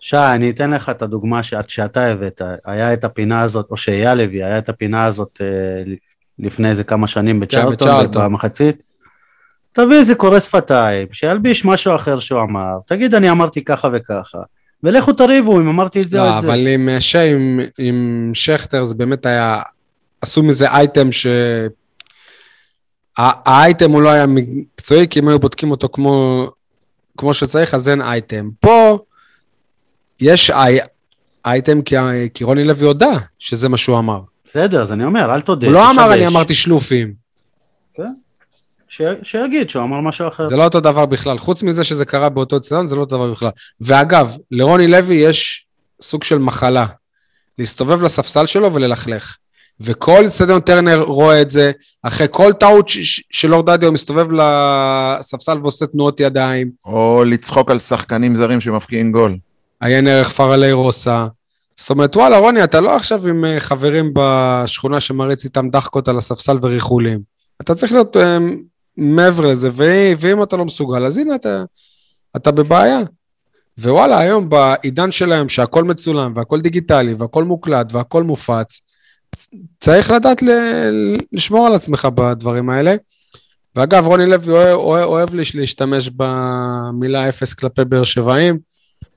שי, 0.00 0.16
אני 0.16 0.50
אתן 0.50 0.70
לך 0.70 0.88
את 0.88 1.02
הדוגמה 1.02 1.42
שאת, 1.42 1.70
שאתה 1.70 2.06
הבאת, 2.06 2.42
היה 2.64 2.92
את 2.92 3.04
הפינה 3.04 3.42
הזאת, 3.42 3.66
או 3.70 3.76
שאייל 3.76 4.20
הביא, 4.20 4.44
היה 4.44 4.58
את 4.58 4.68
הפינה 4.68 5.04
הזאת 5.04 5.38
אה, 5.40 5.82
לפני 6.38 6.70
איזה 6.70 6.84
כמה 6.84 7.08
שנים 7.08 7.40
בצ'רלטון, 7.40 7.72
בצ'רלטון. 7.72 8.24
במחצית. 8.24 8.82
תביא 9.72 9.96
איזה 9.96 10.14
קורא 10.14 10.40
שפתיים, 10.40 11.06
שילביש 11.12 11.64
משהו 11.64 11.94
אחר 11.94 12.18
שהוא 12.18 12.42
אמר, 12.42 12.78
תגיד 12.86 13.14
אני 13.14 13.30
אמרתי 13.30 13.64
ככה 13.64 13.88
וככה, 13.92 14.38
ולכו 14.82 15.12
תריבו 15.12 15.60
אם 15.60 15.68
אמרתי 15.68 16.00
את 16.00 16.08
זה 16.08 16.20
או 16.20 16.26
לא, 16.26 16.36
את 16.36 16.40
זה. 16.40 16.46
אבל 16.46 16.66
עם 16.66 16.88
שי, 17.00 17.30
עם, 17.30 17.60
עם 17.78 18.30
שכטר 18.34 18.84
זה 18.84 18.94
באמת 18.94 19.26
היה, 19.26 19.62
עשו 20.20 20.42
מזה 20.42 20.70
אייטם 20.70 21.12
ש... 21.12 21.26
האייטם 23.18 23.90
הוא 23.90 24.02
לא 24.02 24.08
היה 24.08 24.26
מקצועי, 24.26 25.08
כי 25.08 25.20
אם 25.20 25.28
היו 25.28 25.38
בודקים 25.38 25.70
אותו 25.70 25.88
כמו, 25.88 26.46
כמו 27.16 27.34
שצריך, 27.34 27.74
אז 27.74 27.88
אין 27.88 28.02
אייטם. 28.02 28.50
פה 28.60 28.98
יש 30.20 30.50
אי, 30.50 30.78
אייטם 31.46 31.82
כי, 31.82 31.96
כי 32.34 32.44
רוני 32.44 32.64
לוי 32.64 32.86
הודה 32.86 33.18
שזה 33.38 33.68
מה 33.68 33.76
שהוא 33.76 33.98
אמר. 33.98 34.20
בסדר, 34.44 34.82
אז 34.82 34.92
אני 34.92 35.04
אומר, 35.04 35.34
אל 35.34 35.40
תודה. 35.40 35.66
הוא 35.66 35.74
לא 35.74 35.90
אמר. 35.90 36.14
אני 36.14 36.26
אמרתי 36.26 36.54
שלופים. 36.54 37.14
ש... 38.88 39.02
שיגיד 39.22 39.70
שהוא 39.70 39.82
אמר 39.82 40.00
משהו 40.00 40.28
אחר. 40.28 40.48
זה 40.48 40.56
לא 40.56 40.64
אותו 40.64 40.80
דבר 40.80 41.06
בכלל. 41.06 41.38
חוץ 41.38 41.62
מזה 41.62 41.84
שזה 41.84 42.04
קרה 42.04 42.28
באותו 42.28 42.56
אצטדיון, 42.56 42.86
זה 42.86 42.96
לא 42.96 43.00
אותו 43.00 43.16
דבר 43.16 43.32
בכלל. 43.32 43.50
ואגב, 43.80 44.36
לרוני 44.50 44.86
לוי 44.86 45.14
יש 45.14 45.66
סוג 46.02 46.24
של 46.24 46.38
מחלה. 46.38 46.86
להסתובב 47.58 48.02
לספסל 48.02 48.46
שלו 48.46 48.74
וללכלך. 48.74 49.36
וכל 49.80 50.24
אצטדיון 50.26 50.60
טרנר 50.60 51.00
רואה 51.00 51.42
את 51.42 51.50
זה, 51.50 51.72
אחרי 52.02 52.26
כל 52.30 52.52
טעות 52.52 52.88
ש- 52.88 52.98
ש- 52.98 53.22
של 53.30 53.54
אור 53.54 53.62
דדיו 53.62 53.92
מסתובב 53.92 54.26
לספסל 54.32 55.58
ועושה 55.62 55.86
תנועות 55.86 56.20
ידיים, 56.20 56.70
או 56.84 57.24
לצחוק 57.26 57.70
על 57.70 57.78
שחקנים 57.78 58.36
זרים 58.36 58.60
שמפקיעים 58.60 59.12
גול. 59.12 59.36
עיין 59.80 60.06
ערך 60.06 60.30
פרלי 60.30 60.72
רוסה. 60.72 61.26
זאת 61.76 61.90
אומרת, 61.90 62.16
וואלה, 62.16 62.38
רוני, 62.38 62.64
אתה 62.64 62.80
לא 62.80 62.96
עכשיו 62.96 63.28
עם 63.28 63.44
אה, 63.44 63.60
חברים 63.60 64.10
בשכונה 64.14 65.00
שמריץ 65.00 65.44
איתם 65.44 65.70
דחקות 65.70 66.08
על 66.08 66.18
הספסל 66.18 66.58
וריחולים. 66.62 67.20
אתה 67.60 67.74
צריך 67.74 67.92
להיות 67.92 68.16
אה, 68.16 68.38
מעבר 68.96 69.46
לזה, 69.46 69.70
ו- 69.72 70.12
ואם 70.18 70.42
אתה 70.42 70.56
לא 70.56 70.64
מסוגל, 70.64 71.04
אז 71.04 71.18
הנה 71.18 71.34
אתה, 71.34 71.64
אתה 72.36 72.50
בבעיה. 72.50 73.00
ווואלה, 73.78 74.18
היום 74.18 74.48
בעידן 74.48 75.10
שלהם 75.10 75.48
שהכל 75.48 75.84
מצולם 75.84 76.32
והכל 76.36 76.60
דיגיטלי 76.60 77.14
והכל 77.18 77.44
מוקלט 77.44 77.92
והכל 77.92 78.22
מופץ, 78.22 78.80
צריך 79.80 80.10
לדעת 80.10 80.42
ל- 80.42 81.16
לשמור 81.32 81.66
על 81.66 81.74
עצמך 81.74 82.08
בדברים 82.14 82.70
האלה. 82.70 82.94
ואגב, 83.76 84.06
רוני 84.06 84.26
לוי 84.26 84.52
אוהב, 84.52 84.76
אוהב, 84.76 85.04
אוהב 85.04 85.28
להשתמש 85.34 86.10
במילה 86.16 87.28
אפס 87.28 87.54
כלפי 87.54 87.84
באר 87.84 88.04
שבעים. 88.04 88.58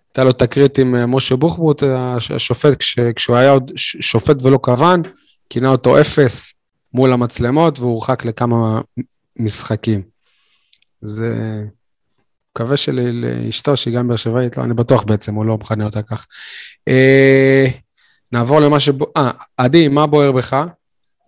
הייתה 0.09 0.23
לו 0.23 0.31
תקרית 0.31 0.77
עם 0.79 0.95
אה, 0.95 1.05
משה 1.05 1.35
בוחבוט, 1.35 1.83
הש- 1.83 2.31
השופט, 2.31 2.79
כש, 2.79 2.99
כשהוא 3.15 3.35
היה 3.35 3.51
עוד 3.51 3.71
שופט 3.75 4.37
ולא 4.43 4.59
כוון, 4.61 5.01
כינה 5.49 5.69
אותו 5.69 6.01
אפס 6.01 6.53
מול 6.93 7.13
המצלמות 7.13 7.79
והוא 7.79 7.91
הורחק 7.91 8.25
לכמה 8.25 8.81
משחקים. 9.39 10.01
זה... 11.01 11.29
מקווה 12.51 12.77
שלאשתו, 12.77 13.77
שהיא 13.77 13.97
גם 13.97 14.07
באר 14.07 14.17
שבעית, 14.17 14.57
לא, 14.57 14.63
אני 14.63 14.73
בטוח 14.73 15.03
בעצם, 15.03 15.35
הוא 15.35 15.45
לא 15.45 15.57
מכנה 15.57 15.85
אותה 15.85 16.01
כך. 16.01 16.27
אה, 16.87 17.67
נעבור 18.31 18.59
למה 18.59 18.79
שבו... 18.79 19.05
אה, 19.17 19.31
עדי, 19.57 19.87
מה 19.87 20.07
בוער 20.07 20.31
בך? 20.31 20.65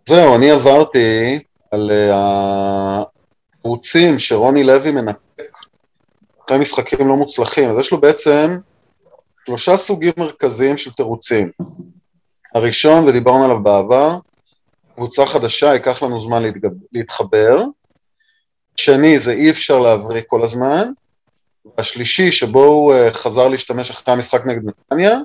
זהו, 0.05 0.35
אני 0.35 0.51
עברתי 0.51 1.39
על 1.71 1.91
אה, 1.91 3.03
הקבוצים 3.59 4.19
שרוני 4.19 4.63
לוי 4.63 4.91
מנפק 4.91 5.19
אחרי 6.45 6.57
משחקים 6.57 7.07
לא 7.07 7.15
מוצלחים, 7.15 7.69
אז 7.69 7.79
יש 7.79 7.91
לו 7.91 8.01
בעצם 8.01 8.57
שלושה 9.45 9.77
סוגים 9.77 10.13
מרכזיים 10.17 10.77
של 10.77 10.91
תירוצים. 10.91 11.51
הראשון, 12.55 13.07
ודיברנו 13.07 13.43
עליו 13.43 13.63
בעבר, 13.63 14.17
קבוצה 14.95 15.25
חדשה, 15.25 15.73
ייקח 15.73 16.03
לנו 16.03 16.19
זמן 16.19 16.43
להתגב... 16.43 16.71
להתחבר. 16.91 17.63
שני, 18.75 19.19
זה 19.19 19.31
אי 19.31 19.49
אפשר 19.49 19.79
להבריא 19.79 20.21
כל 20.27 20.43
הזמן. 20.43 20.91
והשלישי, 21.77 22.31
שבו 22.31 22.63
הוא 22.63 22.93
uh, 22.93 23.13
חזר 23.13 23.47
להשתמש 23.47 23.91
אחרי 23.91 24.13
המשחק 24.13 24.45
נגד 24.45 24.61
נתניה, 24.65 25.17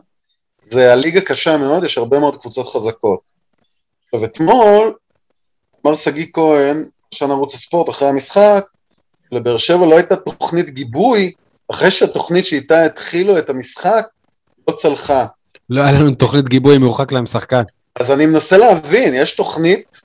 זה 0.70 0.92
הליגה 0.92 1.20
קשה 1.20 1.56
מאוד, 1.56 1.84
יש 1.84 1.98
הרבה 1.98 2.18
מאוד 2.18 2.36
קבוצות 2.36 2.68
חזקות. 2.68 3.20
עכשיו 4.04 4.24
אתמול, 4.24 4.94
אמר 5.86 5.94
שגיא 5.94 6.26
כהן, 6.32 6.84
ראשון 7.12 7.30
ערוץ 7.30 7.54
הספורט, 7.54 7.88
אחרי 7.88 8.08
המשחק, 8.08 8.64
לבאר 9.32 9.58
שבע 9.58 9.86
לא 9.86 9.96
הייתה 9.96 10.16
תוכנית 10.16 10.70
גיבוי, 10.70 11.32
אחרי 11.70 11.90
שהתוכנית 11.90 12.46
שאיתה 12.46 12.84
התחילו 12.84 13.38
את 13.38 13.50
המשחק, 13.50 14.06
לא 14.68 14.74
צלחה. 14.74 15.24
לא 15.70 15.82
היה 15.82 15.92
לנו 15.92 16.14
תוכנית 16.14 16.48
גיבוי, 16.48 16.78
מורחק 16.78 17.12
להם 17.12 17.26
שחקן. 17.26 17.62
אז 18.00 18.10
אני 18.10 18.26
מנסה 18.26 18.58
להבין, 18.58 19.14
יש 19.14 19.36
תוכנית 19.36 20.00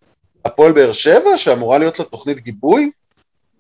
הפועל 0.45 0.71
באר 0.71 0.93
שבע 0.93 1.37
שאמורה 1.37 1.77
להיות 1.77 1.99
לה 1.99 2.05
תוכנית 2.05 2.39
גיבוי? 2.39 2.91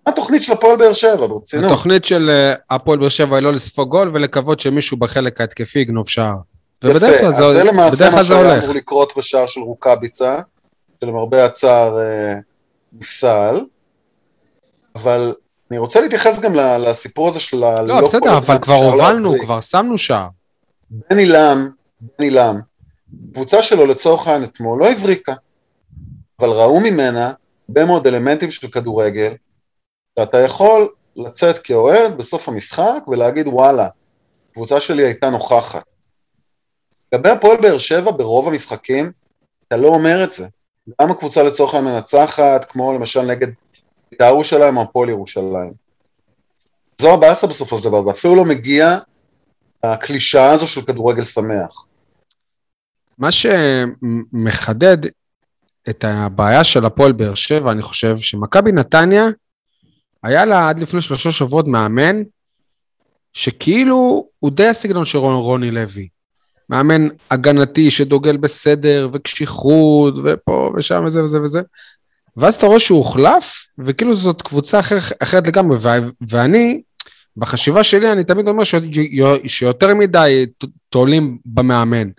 מה 0.07 0.13
התוכנית 0.13 0.43
של 0.43 0.53
הפועל 0.53 0.77
באר 0.77 0.93
שבע, 0.93 1.27
ברצינות? 1.27 1.65
התוכנית 1.71 2.05
של 2.05 2.29
אה, 2.29 2.53
הפועל 2.75 2.99
באר 2.99 3.09
שבע 3.09 3.35
היא 3.35 3.43
לא 3.43 3.53
לספוג 3.53 3.89
גול 3.89 4.11
ולקוות 4.13 4.59
שמישהו 4.59 4.97
בחלק 4.97 5.41
ההתקפי 5.41 5.79
יגנוב 5.79 6.09
שער. 6.09 6.37
ובדרך 6.83 7.19
כלל 7.19 7.29
יפה, 7.31 7.45
אז 7.45 7.53
זה 7.53 7.63
למעשה 7.63 7.95
בדרך 7.95 8.13
מה 8.13 8.23
זה 8.23 8.27
שהיה 8.33 8.51
הולך. 8.51 8.63
אמור 8.63 8.75
לקרות 8.75 9.13
בשער 9.17 9.47
של 9.47 9.61
רוקאביצה, 9.61 10.39
שלמרבה 11.03 11.45
הצער 11.45 11.99
אה, 11.99 12.33
נפסל, 12.93 13.65
אבל 14.95 15.33
אני 15.71 15.79
רוצה 15.79 16.01
להתייחס 16.01 16.39
גם 16.39 16.55
לסיפור 16.55 17.27
הזה 17.27 17.39
של 17.39 17.63
ה... 17.63 17.81
לא, 17.81 18.01
בסדר, 18.01 18.19
כל 18.19 18.29
אבל 18.29 18.57
כבר 18.59 18.73
הובלנו. 18.73 19.35
כבר 19.39 19.61
שמנו 19.61 19.97
שער. 19.97 20.27
בן 20.89 21.17
עילם, 21.17 21.69
בן 22.01 22.23
עילם, 22.23 22.59
קבוצה 23.33 23.63
שלו 23.63 23.85
לצורך 23.85 24.27
העניין 24.27 24.43
אתמול 24.43 24.79
לא 24.79 24.91
הבריקה, 24.91 25.33
אבל 26.39 26.49
ראו 26.49 26.79
ממנה 26.79 27.31
הרבה 27.69 27.85
מאוד 27.85 28.07
אלמנטים 28.07 28.51
של 28.51 28.67
כדורגל, 28.67 29.33
שאתה 30.19 30.37
יכול 30.37 30.89
לצאת 31.15 31.57
כאוהד 31.57 32.17
בסוף 32.17 32.49
המשחק 32.49 33.07
ולהגיד 33.07 33.47
וואלה, 33.47 33.87
הקבוצה 34.51 34.79
שלי 34.79 35.03
הייתה 35.03 35.29
נוכחת. 35.29 35.83
לגבי 37.13 37.29
הפועל 37.29 37.57
באר 37.61 37.77
שבע 37.77 38.11
ברוב 38.11 38.47
המשחקים, 38.47 39.11
אתה 39.67 39.77
לא 39.77 39.87
אומר 39.87 40.23
את 40.23 40.31
זה. 40.31 40.47
גם 41.01 41.11
הקבוצה 41.11 41.43
לצורך 41.43 41.73
העניין 41.73 41.95
מנצחת, 41.95 42.65
כמו 42.65 42.93
למשל 42.93 43.21
נגד 43.21 43.47
בית"ר 44.11 44.25
ירושלים 44.25 44.77
או 44.77 44.81
הפועל 44.81 45.09
ירושלים. 45.09 45.73
זו 47.01 47.13
הבאסה 47.13 47.47
בסופו 47.47 47.77
של 47.77 47.83
דבר, 47.83 48.01
זה 48.01 48.11
אפילו 48.11 48.35
לא 48.35 48.45
מגיע 48.45 48.97
הקלישאה 49.83 50.51
הזו 50.51 50.67
של 50.67 50.81
כדורגל 50.81 51.23
שמח. 51.23 51.85
מה 53.17 53.29
שמחדד 53.31 54.97
את 55.89 56.03
הבעיה 56.07 56.63
של 56.63 56.85
הפועל 56.85 57.11
באר 57.11 57.35
שבע, 57.35 57.71
אני 57.71 57.81
חושב, 57.81 58.17
שמכבי 58.17 58.71
נתניה, 58.71 59.25
היה 60.23 60.45
לה 60.45 60.69
עד 60.69 60.79
לפני 60.79 61.01
שלושה 61.01 61.31
שבועות 61.31 61.67
מאמן, 61.67 62.23
שכאילו 63.33 64.27
הוא 64.39 64.51
די 64.51 64.67
הסגנון 64.67 65.05
של 65.05 65.17
רוני 65.17 65.71
לוי. 65.71 66.07
מאמן 66.69 67.07
הגנתי 67.31 67.91
שדוגל 67.91 68.37
בסדר 68.37 69.09
וקשיחות 69.13 70.13
ופה 70.23 70.73
ושם 70.75 71.03
וזה 71.05 71.23
וזה 71.23 71.41
וזה. 71.41 71.61
ואז 72.37 72.55
אתה 72.55 72.65
רואה 72.65 72.79
שהוא 72.79 72.97
הוחלף, 72.97 73.65
וכאילו 73.79 74.13
זאת 74.13 74.41
קבוצה 74.41 74.79
אחר, 74.79 74.97
אחרת 75.19 75.47
לגמרי, 75.47 75.77
ו- 75.77 76.09
ואני, 76.29 76.81
בחשיבה 77.37 77.83
שלי, 77.83 78.11
אני 78.11 78.23
תמיד 78.23 78.47
אומר 78.47 78.63
ש- 78.63 78.75
שיותר 79.47 79.95
מדי 79.95 80.45
תולים 80.89 81.37
במאמן. 81.45 82.09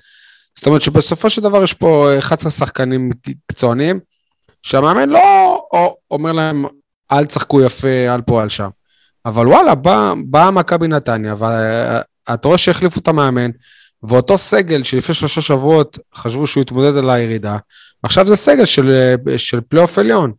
זאת 0.57 0.67
אומרת 0.67 0.83
שבסופו 0.83 1.31
של 1.31 1.43
דבר 1.43 1.63
יש 1.63 1.73
פה 1.75 2.19
11 2.19 2.51
שחקנים 2.51 3.11
מקצוענים, 3.27 4.01
שהמאמן 4.63 5.09
לא 5.09 5.21
אומר 6.11 6.33
להם, 6.33 6.65
אל 7.13 7.25
תשחקו 7.25 7.61
יפה, 7.61 8.15
אל 8.15 8.23
פה, 8.23 8.43
אל 8.43 8.49
שם. 8.49 8.69
אבל 9.27 9.47
וואלה, 9.47 9.75
באה 9.75 10.13
בא 10.27 10.51
מכבי 10.53 10.89
נתניה, 10.89 11.35
ואתה 11.39 12.49
רואה 12.49 12.59
שהחליפו 12.59 13.01
את 13.01 13.09
המאמן, 13.09 13.51
ואותו 14.09 14.39
סגל 14.39 14.83
שלפני 14.83 15.15
שלושה 15.15 15.41
שבועות 15.41 15.99
חשבו 16.15 16.47
שהוא 16.47 16.63
יתמודד 16.63 16.97
על 16.97 17.11
הירידה, 17.11 17.57
עכשיו 18.03 18.27
זה 18.27 18.37
סגל 18.37 18.65
של, 18.65 19.15
של 19.37 19.61
פלייאוף 19.61 19.99
עליון. 19.99 20.33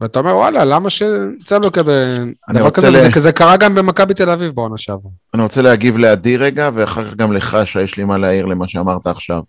ואתה 0.00 0.18
אומר, 0.18 0.36
וואלה, 0.36 0.64
למה 0.64 0.90
שיצא 0.90 1.58
לו 1.58 1.72
כזה 1.72 2.18
דבר 2.52 2.70
כזה, 2.70 2.90
ל- 2.90 2.96
וזה 2.96 3.12
כזה 3.12 3.32
קרה 3.32 3.56
גם 3.56 3.74
במכבי 3.74 4.14
תל 4.14 4.30
אביב 4.30 4.52
בעונה 4.52 4.78
שעברה. 4.78 5.10
אני 5.34 5.42
רוצה 5.42 5.62
להגיב 5.62 5.98
לעדי 5.98 6.36
רגע, 6.36 6.70
ואחר 6.74 7.10
כך 7.10 7.16
גם 7.16 7.32
לך, 7.32 7.56
שיש 7.64 7.96
לי 7.96 8.04
מה 8.04 8.18
להעיר 8.18 8.44
למה 8.44 8.68
שאמרת 8.68 9.06
עכשיו. 9.06 9.42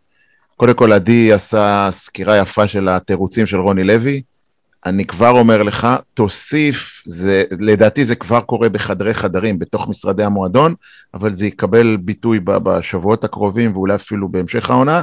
קודם 0.57 0.73
כל, 0.73 0.93
עדי 0.93 1.33
עשה 1.33 1.89
סקירה 1.91 2.37
יפה 2.37 2.67
של 2.67 2.89
התירוצים 2.89 3.47
של 3.47 3.57
רוני 3.57 3.83
לוי. 3.83 4.21
אני 4.85 5.05
כבר 5.05 5.29
אומר 5.29 5.63
לך, 5.63 5.87
תוסיף, 6.13 7.01
זה, 7.05 7.43
לדעתי 7.59 8.05
זה 8.05 8.15
כבר 8.15 8.41
קורה 8.41 8.69
בחדרי 8.69 9.13
חדרים, 9.13 9.59
בתוך 9.59 9.87
משרדי 9.89 10.23
המועדון, 10.23 10.75
אבל 11.13 11.35
זה 11.35 11.47
יקבל 11.47 11.97
ביטוי 12.01 12.39
בשבועות 12.43 13.23
הקרובים, 13.23 13.75
ואולי 13.75 13.95
אפילו 13.95 14.29
בהמשך 14.29 14.69
העונה, 14.69 15.01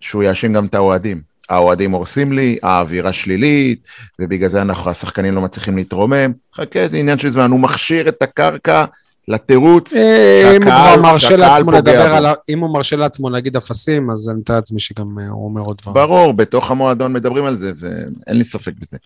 שהוא 0.00 0.22
יאשים 0.22 0.52
גם 0.52 0.66
את 0.66 0.74
האוהדים. 0.74 1.20
האוהדים 1.48 1.90
הורסים 1.90 2.32
לי, 2.32 2.58
האווירה 2.62 3.12
שלילית, 3.12 3.80
ובגלל 4.18 4.48
זה 4.48 4.62
אנחנו, 4.62 4.90
השחקנים 4.90 5.34
לא 5.34 5.40
מצליחים 5.40 5.76
להתרומם. 5.76 6.32
חכה, 6.54 6.86
זה 6.86 6.96
עניין 6.98 7.18
של 7.18 7.28
זמן, 7.28 7.50
הוא 7.50 7.60
מכשיר 7.60 8.08
את 8.08 8.22
הקרקע 8.22 8.84
לתירוץ. 9.28 9.92
אה, 9.92 10.56
הוא 10.56 11.02
מרשה 11.02 11.18
שהקהל 11.28 11.40
לעצמו 11.40 11.64
פוגע 11.72 11.78
לדבר 11.78 12.08
בו. 12.08 12.14
על, 12.14 12.26
אם 12.48 12.60
הוא 12.60 12.74
מרשה 12.74 12.96
לעצמו 12.96 13.30
להגיד 13.30 13.56
אפסים, 13.56 14.10
אז 14.10 14.28
אני 14.30 14.38
מתאר 14.38 14.54
לעצמי 14.54 14.80
שגם 14.80 15.18
אה, 15.18 15.28
הוא 15.28 15.44
אומר 15.44 15.60
עוד 15.60 15.76
דברים. 15.82 15.94
ברור, 15.94 16.32
בתוך 16.32 16.70
המועדון 16.70 17.12
מדברים 17.12 17.44
על 17.44 17.56
זה, 17.56 17.72
ואין 17.80 18.36
לי 18.36 18.44
ספק 18.44 18.72
בזה. 18.80 18.96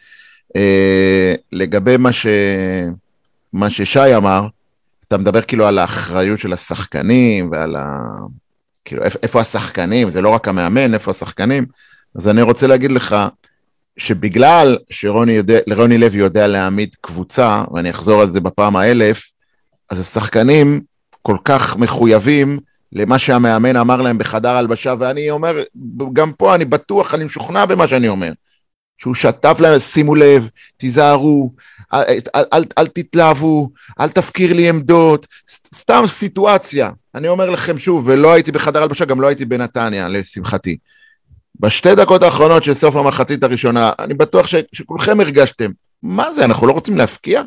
אה, 0.56 1.34
לגבי 1.52 1.96
מה, 1.96 2.12
ש... 2.12 2.26
מה 3.52 3.70
ששי 3.70 4.16
אמר, 4.16 4.46
אתה 5.08 5.16
מדבר 5.18 5.42
כאילו 5.42 5.66
על 5.66 5.78
האחריות 5.78 6.38
של 6.38 6.52
השחקנים 6.52 7.50
ועל 7.52 7.76
ה... 7.76 7.98
כאילו, 8.84 9.04
איפ- 9.04 9.18
איפה 9.22 9.40
השחקנים, 9.40 10.10
זה 10.10 10.22
לא 10.22 10.28
רק 10.28 10.48
המאמן, 10.48 10.94
איפה 10.94 11.10
השחקנים. 11.10 11.66
אז 12.14 12.28
אני 12.28 12.42
רוצה 12.42 12.66
להגיד 12.66 12.90
לך, 12.90 13.16
שבגלל 13.96 14.78
שרוני 14.90 15.32
יודע, 15.32 15.58
לוי 15.66 16.18
יודע 16.18 16.46
להעמיד 16.46 16.88
קבוצה, 17.00 17.64
ואני 17.72 17.90
אחזור 17.90 18.22
על 18.22 18.30
זה 18.30 18.40
בפעם 18.40 18.76
האלף, 18.76 19.30
אז 19.90 20.00
השחקנים 20.00 20.80
כל 21.22 21.36
כך 21.44 21.76
מחויבים 21.76 22.58
למה 22.92 23.18
שהמאמן 23.18 23.76
אמר 23.76 24.02
להם 24.02 24.18
בחדר 24.18 24.56
הלבשה, 24.56 24.94
ואני 24.98 25.30
אומר, 25.30 25.62
גם 26.12 26.32
פה 26.32 26.54
אני 26.54 26.64
בטוח, 26.64 27.14
אני 27.14 27.24
משוכנע 27.24 27.64
במה 27.64 27.88
שאני 27.88 28.08
אומר, 28.08 28.32
שהוא 28.98 29.14
שטף 29.14 29.56
להם, 29.60 29.78
שימו 29.78 30.14
לב, 30.14 30.48
תיזהרו, 30.76 31.52
אל, 31.94 32.02
אל, 32.34 32.44
אל, 32.52 32.64
אל 32.78 32.86
תתלהבו, 32.86 33.70
אל 34.00 34.08
תפקיר 34.08 34.52
לי 34.52 34.68
עמדות, 34.68 35.26
סתם 35.74 36.04
סיטואציה. 36.06 36.90
אני 37.14 37.28
אומר 37.28 37.50
לכם 37.50 37.78
שוב, 37.78 38.04
ולא 38.06 38.32
הייתי 38.32 38.52
בחדר 38.52 38.82
הלבשה, 38.82 39.04
גם 39.04 39.20
לא 39.20 39.26
הייתי 39.26 39.44
בנתניה, 39.44 40.08
לשמחתי. 40.08 40.76
בשתי 41.60 41.94
דקות 41.94 42.22
האחרונות 42.22 42.64
של 42.64 42.74
סוף 42.74 42.96
המחצית 42.96 43.42
הראשונה, 43.42 43.92
אני 43.98 44.14
בטוח 44.14 44.46
ש, 44.46 44.54
שכולכם 44.72 45.20
הרגשתם, 45.20 45.70
מה 46.02 46.32
זה, 46.32 46.44
אנחנו 46.44 46.66
לא 46.66 46.72
רוצים 46.72 46.96
להפקיע? 46.96 47.42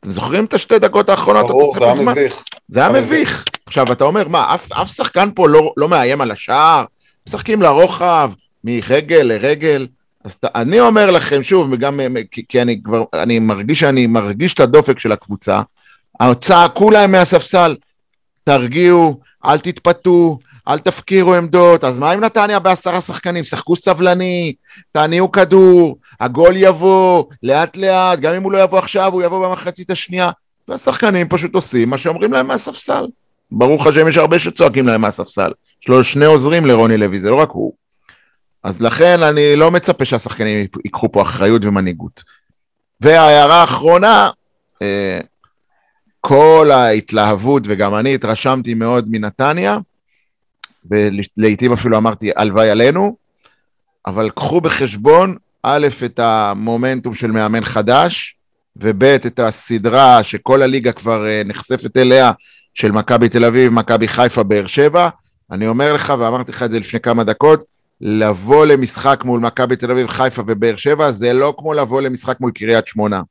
אתם 0.00 0.10
זוכרים 0.10 0.44
את 0.44 0.54
השתי 0.54 0.78
דקות 0.78 1.08
האחרונות? 1.08 1.48
ברור, 1.48 1.74
זה 1.78 1.84
היה? 1.84 1.94
מביך. 1.94 2.34
זה 2.68 2.80
היה 2.80 3.02
מביך. 3.02 3.44
עכשיו, 3.66 3.92
אתה 3.92 4.04
אומר, 4.04 4.28
מה, 4.28 4.54
אף, 4.54 4.72
אף 4.72 4.94
שחקן 4.94 5.28
פה 5.34 5.48
לא, 5.48 5.72
לא 5.76 5.88
מאיים 5.88 6.20
על 6.20 6.30
השער? 6.30 6.84
משחקים 7.28 7.62
לרוחב, 7.62 8.30
מרגל 8.64 9.22
לרגל. 9.22 9.86
אז 10.24 10.36
ת, 10.36 10.44
אני 10.44 10.80
אומר 10.80 11.10
לכם, 11.10 11.42
שוב, 11.42 11.68
וגם 11.72 12.00
כי, 12.30 12.42
כי 12.48 12.62
אני 12.62 12.80
כבר, 12.84 13.04
אני 13.14 13.38
מרגיש 13.38 13.80
שאני 13.80 14.06
מרגיש 14.06 14.54
את 14.54 14.60
הדופק 14.60 14.98
של 14.98 15.12
הקבוצה, 15.12 15.60
צעקו 16.40 16.90
להם 16.90 17.12
מהספסל, 17.12 17.76
תרגיעו, 18.44 19.20
אל 19.44 19.58
תתפתו, 19.58 20.38
אל 20.70 20.78
תפקירו 20.78 21.34
עמדות, 21.34 21.84
אז 21.84 21.98
מה 21.98 22.14
אם 22.14 22.20
נתניה 22.20 22.58
בעשרה 22.58 23.00
שחקנים? 23.00 23.44
שחקו 23.44 23.76
סבלני, 23.76 24.54
תניעו 24.92 25.32
כדור, 25.32 25.98
הגול 26.20 26.52
יבוא, 26.56 27.24
לאט 27.42 27.76
לאט, 27.76 28.20
גם 28.20 28.34
אם 28.34 28.42
הוא 28.42 28.52
לא 28.52 28.62
יבוא 28.62 28.78
עכשיו, 28.78 29.12
הוא 29.12 29.22
יבוא 29.22 29.48
במחצית 29.48 29.90
השנייה. 29.90 30.30
והשחקנים 30.68 31.28
פשוט 31.28 31.54
עושים 31.54 31.90
מה 31.90 31.98
שאומרים 31.98 32.32
להם 32.32 32.46
מהספסל. 32.46 33.06
ברוך 33.52 33.86
השם, 33.86 34.08
יש 34.08 34.18
הרבה 34.18 34.38
שצועקים 34.38 34.86
להם 34.86 35.00
מהספסל. 35.00 35.50
יש 35.82 35.88
לו 35.88 36.04
שני 36.04 36.24
עוזרים 36.24 36.66
לרוני 36.66 36.96
לוי, 36.96 37.18
זה 37.18 37.30
לא 37.30 37.34
רק 37.34 37.50
הוא. 37.50 37.72
אז 38.62 38.82
לכן 38.82 39.22
אני 39.22 39.56
לא 39.56 39.70
מצפה 39.70 40.04
שהשחקנים 40.04 40.66
ייקחו 40.84 41.12
פה 41.12 41.22
אחריות 41.22 41.64
ומנהיגות. 41.64 42.22
וההערה 43.00 43.60
האחרונה, 43.60 44.30
אה, 44.82 45.20
כל 46.20 46.70
ההתלהבות, 46.72 47.62
וגם 47.66 47.94
אני 47.94 48.14
התרשמתי 48.14 48.74
מאוד 48.74 49.06
מנתניה, 49.10 49.78
ולעיתים 50.90 51.72
אפילו 51.72 51.96
אמרתי, 51.96 52.30
הלוואי 52.36 52.70
עלינו, 52.70 53.16
אבל 54.06 54.30
קחו 54.30 54.60
בחשבון, 54.60 55.36
א', 55.62 55.88
את 56.04 56.18
המומנטום 56.18 57.14
של 57.14 57.30
מאמן 57.30 57.64
חדש, 57.64 58.36
וב', 58.76 59.04
את 59.04 59.38
הסדרה 59.38 60.22
שכל 60.22 60.62
הליגה 60.62 60.92
כבר 60.92 61.26
אה, 61.26 61.42
נחשפת 61.44 61.96
אליה, 61.96 62.32
של 62.74 62.92
מכבי 62.92 63.28
תל 63.28 63.44
אביב, 63.44 63.72
מכבי 63.72 64.08
חיפה, 64.08 64.42
באר 64.42 64.66
שבע. 64.66 65.08
אני 65.50 65.66
אומר 65.66 65.92
לך, 65.92 66.12
ואמרתי 66.18 66.52
לך 66.52 66.62
את 66.62 66.70
זה 66.70 66.80
לפני 66.80 67.00
כמה 67.00 67.24
דקות, 67.24 67.64
לבוא 68.00 68.66
למשחק 68.66 69.20
מול 69.24 69.40
מכבי 69.40 69.76
תל 69.76 69.90
אביב, 69.90 70.08
חיפה 70.08 70.42
ובאר 70.46 70.76
שבע, 70.76 71.10
זה 71.10 71.32
לא 71.32 71.54
כמו 71.58 71.74
לבוא 71.74 72.00
למשחק 72.00 72.40
מול 72.40 72.50
קריית 72.50 72.86
שמונה. 72.86 73.22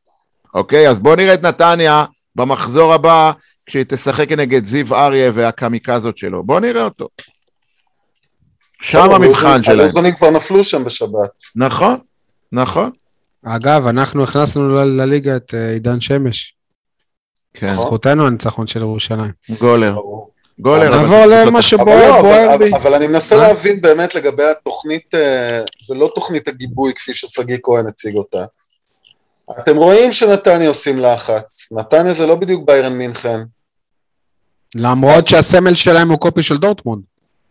אוקיי? 0.53 0.89
אז 0.89 0.99
בואו 0.99 1.15
נראה 1.15 1.33
את 1.33 1.45
נתניה 1.45 2.03
במחזור 2.35 2.93
הבא, 2.93 3.31
כשהיא 3.65 3.85
תשחק 3.87 4.31
נגד 4.31 4.65
זיו 4.65 4.95
אריה 4.95 5.31
והקמיקזות 5.35 6.17
שלו. 6.17 6.43
בואו 6.43 6.59
נראה 6.59 6.83
אותו. 6.83 7.07
שם 8.81 9.11
המבחן 9.11 9.63
שלהם. 9.63 9.79
הלוזונים 9.79 10.11
כבר 10.15 10.31
נפלו 10.31 10.63
שם 10.63 10.83
בשבת. 10.83 11.29
נכון, 11.55 11.97
נכון. 12.51 12.91
אגב, 13.45 13.87
אנחנו 13.87 14.23
הכנסנו 14.23 14.69
ל- 14.69 15.01
לליגה 15.01 15.35
את 15.35 15.53
אה, 15.53 15.69
עידן 15.71 16.01
שמש. 16.01 16.55
כן, 17.53 17.75
זכותנו 17.75 18.27
הניצחון 18.27 18.67
של 18.67 18.79
ירושלים. 18.79 19.31
גולר. 19.59 19.95
גולר. 20.59 20.89
נעבור 20.89 21.25
למה 21.25 21.43
לא- 21.45 21.49
אבל 21.49 21.61
שבוער 21.61 22.09
לא, 22.15 22.21
בוער 22.21 22.57
בי. 22.57 22.71
אבל- 22.75 22.93
אני 22.93 23.07
מנסה 23.07 23.35
מה? 23.37 23.41
להבין 23.47 23.81
באמת 23.81 24.15
לגבי 24.15 24.43
התוכנית, 24.43 25.15
אה, 25.15 25.61
זה 25.87 25.95
לא 25.95 26.11
תוכנית 26.15 26.47
הגיבוי 26.47 26.93
כפי 26.93 27.13
ששגיא 27.13 27.57
כהן 27.63 27.87
הציג 27.87 28.15
אותה. 28.15 28.45
אתם 29.59 29.75
רואים 29.75 30.11
שנתניה 30.11 30.67
עושים 30.67 30.99
לחץ. 30.99 31.67
נתניה 31.71 32.13
זה 32.13 32.25
לא 32.27 32.35
בדיוק 32.35 32.67
ביירן 32.67 32.93
מינכן. 32.93 33.39
למרות 34.75 35.27
שהסמל 35.27 35.75
שלהם 35.75 36.09
הוא 36.11 36.19
קופי 36.19 36.43
של 36.43 36.57
דורטמונד. 36.57 37.01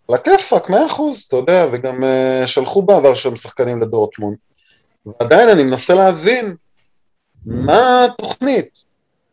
על 0.09 0.15
הכיפאק, 0.15 0.71
מאה 0.71 0.87
אחוז, 0.87 1.25
אתה 1.29 1.37
יודע, 1.37 1.67
וגם 1.73 2.05
uh, 2.05 2.47
שלחו 2.47 2.83
בעבר 2.83 3.15
שם 3.15 3.37
שחקנים 3.37 3.83
לדורטמונד. 3.83 4.37
ועדיין 5.07 5.49
אני 5.49 5.63
מנסה 5.63 5.95
להבין 5.95 6.57
מה 7.47 8.05
התוכנית, 8.05 8.83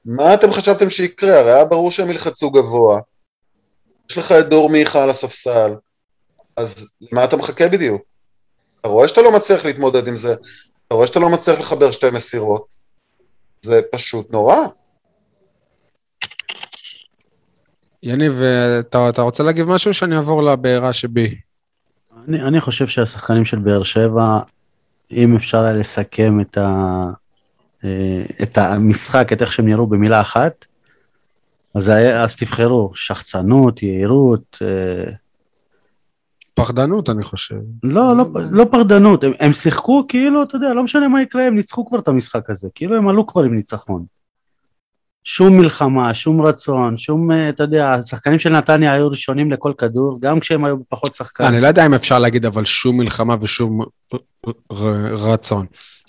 מה 0.05 0.33
אתם 0.33 0.51
חשבתם 0.51 0.89
שיקרה, 0.89 1.39
הרי 1.39 1.51
היה 1.51 1.65
ברור 1.65 1.91
שהם 1.91 2.09
ילחצו 2.09 2.51
גבוה. 2.51 2.99
יש 4.09 4.17
לך 4.17 4.31
את 4.31 4.49
דור 4.49 4.69
מיכה 4.69 5.03
על 5.03 5.09
הספסל, 5.09 5.75
אז 6.57 6.89
למה 7.01 7.23
אתה 7.23 7.37
מחכה 7.37 7.69
בדיוק? 7.69 8.01
אתה 8.81 8.89
רואה 8.89 9.07
שאתה 9.07 9.21
לא 9.21 9.31
מצליח 9.31 9.65
להתמודד 9.65 10.07
עם 10.07 10.17
זה, 10.17 10.33
אתה 10.87 10.95
רואה 10.95 11.07
שאתה 11.07 11.19
לא 11.19 11.29
מצליח 11.29 11.59
לחבר 11.59 11.91
שתי 11.91 12.09
מסירות, 12.09 12.65
זה 13.61 13.81
פשוט 13.91 14.31
נורא. 14.31 14.57
יניב, 18.05 18.41
אתה 18.79 19.09
אתה 19.09 19.21
רוצה 19.21 19.43
להגיב 19.43 19.69
משהו 19.69 19.93
שאני 19.93 20.15
אעבור 20.15 20.43
לבעירה 20.43 20.93
שבי? 20.93 21.35
אני, 22.27 22.41
אני 22.41 22.61
חושב 22.61 22.87
שהשחקנים 22.87 23.45
של 23.45 23.59
באר 23.59 23.83
שבע, 23.83 24.39
אם 25.11 25.35
אפשר 25.35 25.63
היה 25.63 25.73
לסכם 25.73 26.39
את, 26.41 26.57
ה, 26.57 27.03
אה, 27.83 28.23
את 28.43 28.57
המשחק, 28.57 29.33
את 29.33 29.41
איך 29.41 29.51
שהם 29.51 29.67
נראו 29.67 29.87
במילה 29.87 30.21
אחת, 30.21 30.65
אז, 31.75 31.89
אז 31.89 32.35
תבחרו, 32.35 32.91
שחצנות, 32.95 33.83
יהירות, 33.83 34.57
אה, 34.61 35.11
פחדנות, 36.53 37.09
אני 37.09 37.23
חושב. 37.23 37.59
לא, 37.83 38.17
לא, 38.17 38.25
לא 38.51 38.65
פרדנות, 38.71 39.23
הם, 39.23 39.31
הם 39.39 39.53
שיחקו 39.53 40.05
כאילו, 40.07 40.43
אתה 40.43 40.55
יודע, 40.55 40.73
לא 40.73 40.83
משנה 40.83 41.07
מה 41.07 41.21
יקרה, 41.21 41.47
הם 41.47 41.55
ניצחו 41.55 41.85
כבר 41.85 41.99
את 41.99 42.07
המשחק 42.07 42.49
הזה, 42.49 42.69
כאילו 42.75 42.97
הם 42.97 43.07
עלו 43.07 43.27
כבר 43.27 43.43
עם 43.43 43.55
ניצחון. 43.55 44.05
שום 45.27 45.57
מלחמה, 45.57 46.13
שום 46.13 46.41
רצון, 46.41 46.97
שום, 46.97 47.31
אה, 47.31 47.49
אתה 47.49 47.63
יודע, 47.63 47.93
השחקנים 47.93 48.39
של 48.39 48.49
נתניה 48.49 48.93
היו 48.93 49.07
ראשונים 49.07 49.51
לכל 49.51 49.73
כדור, 49.77 50.17
גם 50.21 50.39
כשהם 50.39 50.65
היו 50.65 50.75
פחות 50.89 51.15
שחקנים. 51.15 51.49
אני 51.49 51.61
לא 51.61 51.67
יודע 51.67 51.85
אם 51.85 51.93
אפשר 51.93 52.19
להגיד 52.19 52.45
אבל 52.45 52.65
שום 52.65 52.97
מלחמה 52.97 53.35
ושום 53.41 53.81
ר- 53.81 54.17
ר- 54.73 55.15
רצון. 55.15 55.65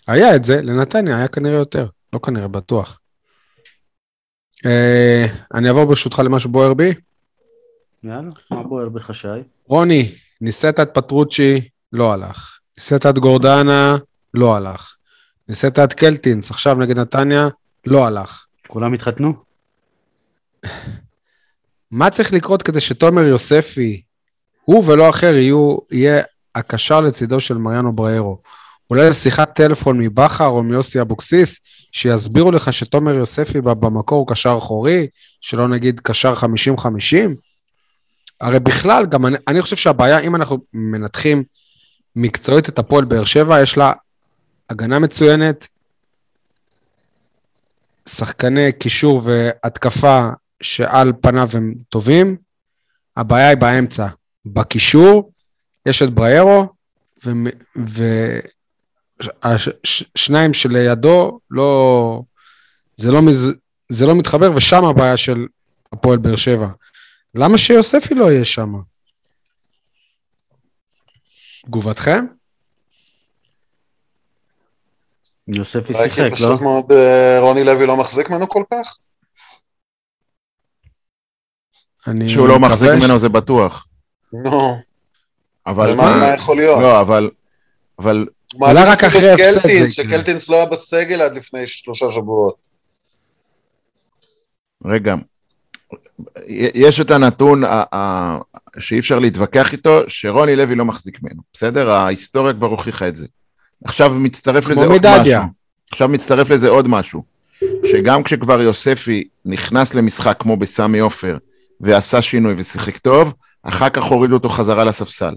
היה 0.07 0.37
את 0.37 0.45
זה, 0.45 0.63
לנתניה 0.63 1.17
היה 1.17 1.29
כנראה 1.29 1.59
יותר, 1.59 1.87
לא 2.13 2.19
כנראה, 2.19 2.49
בטוח. 2.49 3.01
אה, 4.67 5.27
אני 5.55 5.69
אעבור 5.69 5.85
ברשותך 5.85 6.23
למה 6.25 6.41
שבוער 6.41 6.75
בי. 6.75 6.95
יאללה, 8.05 8.31
מה 8.51 8.63
בוער 8.63 8.89
בחשאי? 8.89 9.41
רוני, 9.67 10.13
ניסית 10.41 10.81
את 10.81 10.91
פטרוצ'י, 10.95 11.69
לא 11.93 12.13
הלך. 12.13 12.59
ניסית 12.79 13.07
את 13.07 13.19
גורדנה, 13.19 13.97
לא 14.35 14.57
הלך. 14.57 14.95
ניסית 15.49 15.79
את 15.79 15.93
קלטינס, 15.93 16.51
עכשיו 16.51 16.75
נגד 16.75 16.99
נתניה, 16.99 17.49
לא 17.87 18.07
הלך. 18.07 18.46
כולם 18.67 18.93
התחתנו? 18.93 19.33
מה 21.91 22.11
צריך 22.11 22.33
לקרות 22.33 22.63
כדי 22.63 22.81
שתומר 22.81 23.23
יוספי, 23.23 24.03
הוא 24.65 24.85
ולא 24.87 25.11
אחר, 25.11 25.37
יהיו, 25.37 25.77
יהיה 25.91 26.23
הקשר 26.55 27.01
לצידו 27.01 27.41
של 27.41 27.57
מריאנו 27.57 27.93
בריירו? 27.93 28.39
אולי 28.91 29.13
שיחת 29.13 29.55
טלפון 29.55 29.99
מבכר 29.99 30.47
או 30.47 30.63
מיוסי 30.63 31.01
אבוקסיס, 31.01 31.59
שיסבירו 31.93 32.53
לך 32.53 32.73
שתומר 32.73 33.15
יוספי 33.15 33.61
במקור 33.61 34.19
הוא 34.19 34.27
קשר 34.29 34.55
אחורי, 34.59 35.07
שלא 35.41 35.69
נגיד 35.69 36.01
קשר 36.01 36.35
50-50? 36.35 36.37
הרי 38.41 38.61
בכלל, 38.61 39.07
גם 39.07 39.27
אני, 39.27 39.37
אני 39.49 39.63
חושב 39.63 39.77
שהבעיה, 39.77 40.19
אם 40.19 40.37
אנחנו 40.37 40.59
מנתחים 40.73 41.43
מקצועית 42.17 42.69
את 42.69 42.79
הפועל 42.79 43.05
באר 43.05 43.25
שבע, 43.25 43.63
יש 43.63 43.77
לה 43.77 43.93
הגנה 44.71 44.99
מצוינת, 44.99 45.69
שחקני 48.09 48.73
קישור 48.73 49.21
והתקפה 49.25 50.29
שעל 50.63 51.13
פניו 51.21 51.49
הם 51.55 51.75
טובים, 51.89 52.37
הבעיה 53.17 53.49
היא 53.49 53.57
באמצע. 53.57 54.07
בקישור 54.47 55.33
יש 55.87 56.03
את 56.03 56.11
בריירו, 56.11 56.69
ושניים 59.45 60.55
שלידו 60.55 61.41
לא... 61.51 62.23
זה 62.97 63.13
לא, 63.13 63.23
מז, 63.23 63.55
זה 63.89 64.07
לא 64.07 64.15
מתחבר, 64.15 64.53
ושם 64.57 64.85
הבעיה 64.85 65.17
של 65.17 65.47
הפועל 65.93 66.19
באר 66.19 66.37
שבע. 66.37 66.69
למה 67.35 67.59
שיוספי 67.59 68.15
לא 68.15 68.33
יהיה 68.33 68.45
שם? 68.45 68.73
תגובתכם? 71.67 72.27
יוספי 75.49 75.95
שיחק, 75.95 76.19
לא? 76.19 76.35
פשוט 76.35 76.61
מאוד 76.61 76.93
אה, 76.93 77.39
רוני 77.41 77.65
לוי 77.65 77.87
לא 77.87 77.97
מחזיק 77.97 78.31
ממנו 78.31 78.49
כל 78.49 78.63
כך? 78.71 78.99
אני 82.07 82.29
שהוא 82.29 82.49
לא 82.49 82.59
מחזיק 82.59 82.91
ממנו 82.91 83.19
זה 83.19 83.29
בטוח. 83.29 83.87
נו, 84.33 84.77
אבל 85.67 85.95
מה 85.97 86.35
יכול 86.35 86.57
להיות? 86.57 86.83
לא, 86.83 87.01
אבל... 87.01 87.31
אבל 87.99 88.27
אני 88.63 88.81
רק 88.87 89.05
אחרי 89.05 89.35
את 89.35 89.39
הפסד. 89.57 89.89
שקלטינס 89.89 90.49
לא 90.49 90.57
היה 90.57 90.67
בסגל 90.67 91.21
עד 91.23 91.35
לפני 91.35 91.67
שלושה 91.67 92.07
שבועות. 92.15 92.57
רגע, 94.85 95.15
יש 96.75 97.01
את 97.01 97.11
הנתון 97.11 97.63
שאי 98.79 98.99
אפשר 98.99 99.19
להתווכח 99.19 99.73
איתו, 99.73 100.01
שרוני 100.09 100.57
לוי 100.57 100.75
לא 100.75 100.85
מחזיק 100.85 101.19
ממנו, 101.23 101.43
בסדר? 101.53 101.91
ההיסטוריה 101.91 102.53
כבר 102.53 102.67
הוכיחה 102.67 103.09
את 103.09 103.17
זה. 103.17 103.27
עכשיו 103.85 104.11
מצטרף 104.11 104.69
לזה 104.69 104.87
עוד 104.87 104.97
מדדיה. 104.97 105.39
משהו. 105.39 105.51
עכשיו 105.91 106.09
מצטרף 106.09 106.51
לזה 106.51 106.69
עוד 106.69 106.89
משהו, 106.89 107.23
שגם 107.85 108.23
כשכבר 108.23 108.61
יוספי 108.61 109.29
נכנס 109.45 109.95
למשחק 109.95 110.37
כמו 110.39 110.57
בסמי 110.57 110.99
עופר, 110.99 111.37
ועשה 111.81 112.23
שינוי 112.23 112.55
ושיחק 112.57 112.99
טוב, 112.99 113.33
אחר 113.63 113.89
כך 113.89 114.05
הורידו 114.05 114.35
אותו 114.35 114.49
חזרה 114.49 114.85
לספסל. 114.85 115.35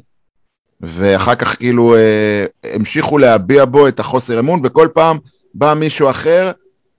ואחר 0.82 1.36
כך 1.36 1.56
כאילו 1.58 1.96
אה, 1.96 2.46
המשיכו 2.64 3.18
להביע 3.18 3.66
בו 3.66 3.88
את 3.88 4.00
החוסר 4.00 4.40
אמון, 4.40 4.62
וכל 4.64 4.88
פעם 4.94 5.18
בא 5.54 5.74
מישהו 5.74 6.10
אחר 6.10 6.52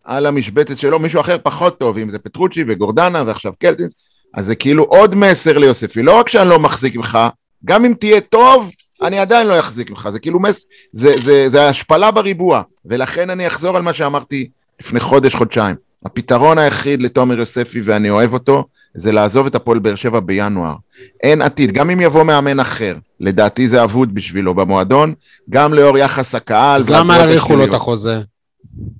על 0.04 0.26
המשבצת 0.26 0.76
שלו, 0.76 0.98
מישהו 0.98 1.20
אחר 1.20 1.36
פחות 1.42 1.78
טוב, 1.78 1.98
אם 1.98 2.10
זה 2.10 2.18
פטרוצ'י 2.18 2.64
וגורדנה 2.68 3.22
ועכשיו 3.26 3.52
קלטינס, 3.58 3.94
אז 4.34 4.46
זה 4.46 4.54
כאילו 4.54 4.84
עוד 4.84 5.14
מסר 5.14 5.58
ליוספי, 5.58 6.02
לא 6.02 6.18
רק 6.18 6.28
שאני 6.28 6.48
לא 6.48 6.58
מחזיק 6.58 6.96
ממך, 6.96 7.18
גם 7.64 7.84
אם 7.84 7.94
תהיה 8.00 8.20
טוב, 8.20 8.70
אני 9.02 9.18
עדיין 9.18 9.46
לא 9.46 9.60
אחזיק 9.60 9.90
ממך, 9.90 10.08
זה 10.08 10.20
כאילו 10.20 10.40
מס... 10.40 10.66
זה, 10.92 11.14
זה, 11.22 11.48
זה 11.48 11.68
השפלה 11.68 12.10
בריבוע, 12.10 12.62
ולכן 12.86 13.30
אני 13.30 13.46
אחזור 13.46 13.76
על 13.76 13.82
מה 13.82 13.92
שאמרתי 13.92 14.48
לפני 14.80 15.00
חודש, 15.00 15.34
חודשיים. 15.34 15.76
הפתרון 16.06 16.58
היחיד 16.58 17.02
לתומר 17.02 17.38
יוספי, 17.38 17.80
ואני 17.80 18.10
אוהב 18.10 18.32
אותו, 18.32 18.64
זה 18.94 19.12
לעזוב 19.12 19.46
את 19.46 19.54
הפועל 19.54 19.78
באר 19.78 19.94
שבע 19.94 20.20
בינואר. 20.20 20.74
אין 21.22 21.42
עתיד, 21.42 21.72
גם 21.72 21.90
אם 21.90 22.00
יבוא 22.00 22.22
מאמן 22.22 22.60
אחר, 22.60 22.96
לדעתי 23.20 23.68
זה 23.68 23.84
אבוד 23.84 24.14
בשבילו 24.14 24.54
במועדון, 24.54 25.14
גם 25.50 25.74
לאור 25.74 25.98
יחס 25.98 26.34
הקהל. 26.34 26.80
אז 26.80 26.90
למה 26.90 27.16
האריכו 27.16 27.56
לו 27.56 27.64
את. 27.64 27.74
החוזה? 27.74 28.20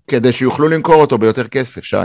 כדי 0.09 0.33
שיוכלו 0.33 0.69
למכור 0.69 0.95
אותו 0.95 1.19
ביותר 1.19 1.49
כסף, 1.49 1.85
שי. 1.85 1.97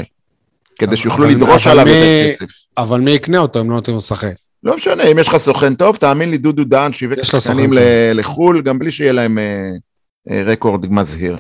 כדי 0.80 0.98
שיוכלו 0.98 1.26
לדרוש 1.26 1.68
עליו 1.68 1.88
יותר 1.88 2.34
כסף. 2.34 2.46
אבל 2.78 3.02
מי 3.02 3.12
יקנה 3.12 3.38
אותו 3.38 3.62
אם 3.62 3.70
לא 3.70 3.76
נותנים 3.76 3.94
לו 3.94 3.98
לשחק? 3.98 4.34
לא 4.66 4.76
משנה, 4.76 5.04
אם 5.04 5.20
יש 5.20 5.28
לך 5.28 5.38
סוכן 5.38 5.74
טוב, 5.76 5.96
תאמין 5.96 6.32
לי, 6.32 6.38
דודו 6.38 6.64
דהן 6.64 6.94
שיווק 6.94 7.20
שחקנים 7.24 7.74
לחו"ל, 8.14 8.62
גם 8.62 8.80
בלי 8.80 8.92
שיהיה 8.92 9.12
להם 9.12 9.38
אה, 9.40 9.44
אה, 10.32 10.44
רקורד 10.46 10.92
מזהיר. 10.94 11.38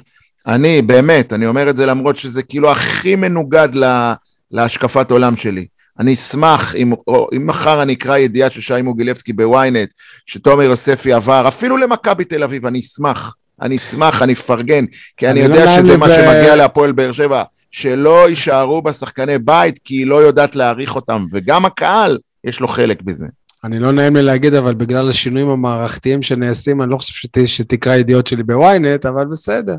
אני, 0.47 0.81
באמת, 0.81 1.33
אני 1.33 1.47
אומר 1.47 1.69
את 1.69 1.77
זה 1.77 1.85
למרות 1.85 2.17
שזה 2.17 2.43
כאילו 2.43 2.71
הכי 2.71 3.15
מנוגד 3.15 3.69
ל- 3.73 4.13
להשקפת 4.51 5.11
עולם 5.11 5.37
שלי. 5.37 5.65
אני 5.99 6.13
אשמח 6.13 6.75
אם, 6.75 6.93
או, 7.07 7.29
אם 7.35 7.47
מחר 7.47 7.81
אני 7.81 7.93
אקרא 7.93 8.17
ידיעה 8.17 8.49
של 8.49 8.61
שי 8.61 8.81
מוגילבסקי 8.81 9.33
בוויינט, 9.33 9.89
שתומר 10.25 10.63
יוספי 10.63 11.13
עבר, 11.13 11.47
אפילו 11.47 11.77
למכבי 11.77 12.23
תל 12.25 12.43
אביב, 12.43 12.65
אני 12.65 12.79
אשמח. 12.79 13.35
אני 13.61 13.75
אשמח, 13.75 14.21
אני 14.21 14.33
אפרגן, 14.33 14.85
כי 15.17 15.27
אני, 15.27 15.41
אני 15.41 15.49
לא 15.49 15.53
יודע 15.55 15.65
נעים 15.65 15.85
שזה 15.85 15.97
מה 15.97 16.07
ב- 16.07 16.15
שמגיע 16.15 16.55
להפועל 16.55 16.91
באר 16.91 17.11
שבע, 17.11 17.43
שלא 17.71 18.29
יישארו 18.29 18.81
בשחקני 18.81 19.37
בית, 19.37 19.79
כי 19.83 19.95
היא 19.95 20.07
לא 20.07 20.15
יודעת 20.15 20.55
להעריך 20.55 20.95
אותם, 20.95 21.25
וגם 21.31 21.65
הקהל, 21.65 22.17
יש 22.45 22.59
לו 22.59 22.67
חלק 22.67 23.01
בזה. 23.01 23.25
אני 23.63 23.79
לא 23.79 23.91
נעים 23.91 24.15
לי 24.15 24.21
להגיד, 24.21 24.53
אבל 24.53 24.73
בגלל 24.73 25.09
השינויים 25.09 25.49
המערכתיים 25.49 26.21
שנעשים, 26.21 26.81
אני 26.81 26.91
לא 26.91 26.97
חושב 26.97 27.13
שת, 27.13 27.37
שתקרא 27.47 27.95
ידיעות 27.95 28.27
שלי 28.27 28.43
בוויינט, 28.43 29.05
אבל 29.05 29.25
בסדר. 29.25 29.75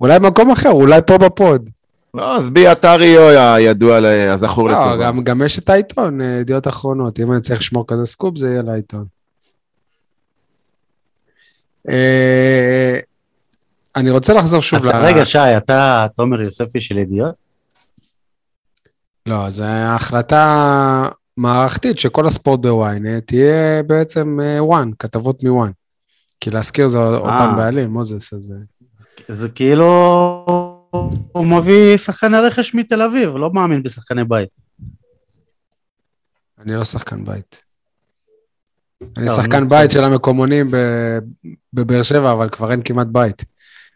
אולי 0.00 0.18
במקום 0.18 0.50
אחר, 0.50 0.70
אולי 0.70 1.00
פה 1.06 1.18
בפוד. 1.18 1.70
לא, 2.14 2.36
אז 2.36 2.50
בי 2.50 2.66
עטרי 2.66 3.16
הידוע, 3.38 4.00
ל- 4.00 4.06
הזכור 4.28 4.68
לא, 4.68 4.72
לטובה. 4.90 5.04
גם, 5.06 5.24
גם 5.24 5.42
יש 5.42 5.58
את 5.58 5.70
העיתון, 5.70 6.20
אה, 6.20 6.26
ידיעות 6.40 6.68
אחרונות. 6.68 7.20
אם 7.20 7.32
אני 7.32 7.40
צריך 7.40 7.60
לשמור 7.60 7.84
כזה 7.88 8.06
סקופ, 8.06 8.36
זה 8.38 8.50
יהיה 8.50 8.62
לעיתון. 8.62 9.04
אה, 11.88 12.98
אני 13.96 14.10
רוצה 14.10 14.32
לחזור 14.34 14.60
שוב 14.62 14.86
אתה- 14.86 15.00
רגע, 15.00 15.24
שי, 15.24 15.38
אתה 15.56 16.06
תומר 16.16 16.40
יוספי 16.40 16.80
של 16.80 16.98
ידיעות? 16.98 17.34
לא, 19.26 19.50
זו 19.50 19.64
החלטה 19.64 21.08
מערכתית 21.38 21.98
שכל 21.98 22.26
הספורט 22.26 22.60
בוויינט 22.60 23.26
תהיה 23.26 23.82
בעצם 23.82 24.38
אה, 24.42 24.64
וואן, 24.64 24.90
כתבות 24.98 25.42
מוואן. 25.42 25.70
כי 26.40 26.50
להזכיר 26.50 26.88
זה 26.88 26.98
אותם 26.98 27.52
בעלים, 27.56 27.90
מוזס, 27.90 28.32
אז... 28.32 28.52
אה, 28.52 29.34
זה 29.34 29.48
כאילו... 29.48 29.84
הוא 31.32 31.46
מביא 31.46 31.96
שחקני 31.96 32.38
רכש 32.38 32.74
מתל 32.74 33.02
אביב, 33.02 33.36
לא 33.36 33.50
מאמין 33.52 33.82
בשחקני 33.82 34.24
בית. 34.24 34.48
אני 36.58 36.72
לא 36.72 36.84
שחקן 36.84 37.24
בית. 37.24 37.62
אני 39.16 39.28
שחקן 39.28 39.68
בית. 39.68 39.90
של 39.90 40.04
המקומונים 40.04 40.70
בבאר 41.72 42.02
שבע, 42.02 42.32
אבל 42.32 42.48
כבר 42.48 42.70
אין 42.70 42.82
כמעט 42.84 43.06
בית. 43.12 43.44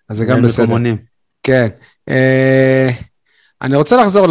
אז 0.09 0.16
זה 0.16 0.24
גם 0.24 0.37
אין 0.37 0.44
בסדר. 0.44 0.64
מקומונים. 0.64 0.96
כן. 1.42 1.68
אה, 2.09 2.90
אני 3.62 3.76
רוצה 3.76 3.96
לחזור. 3.96 4.26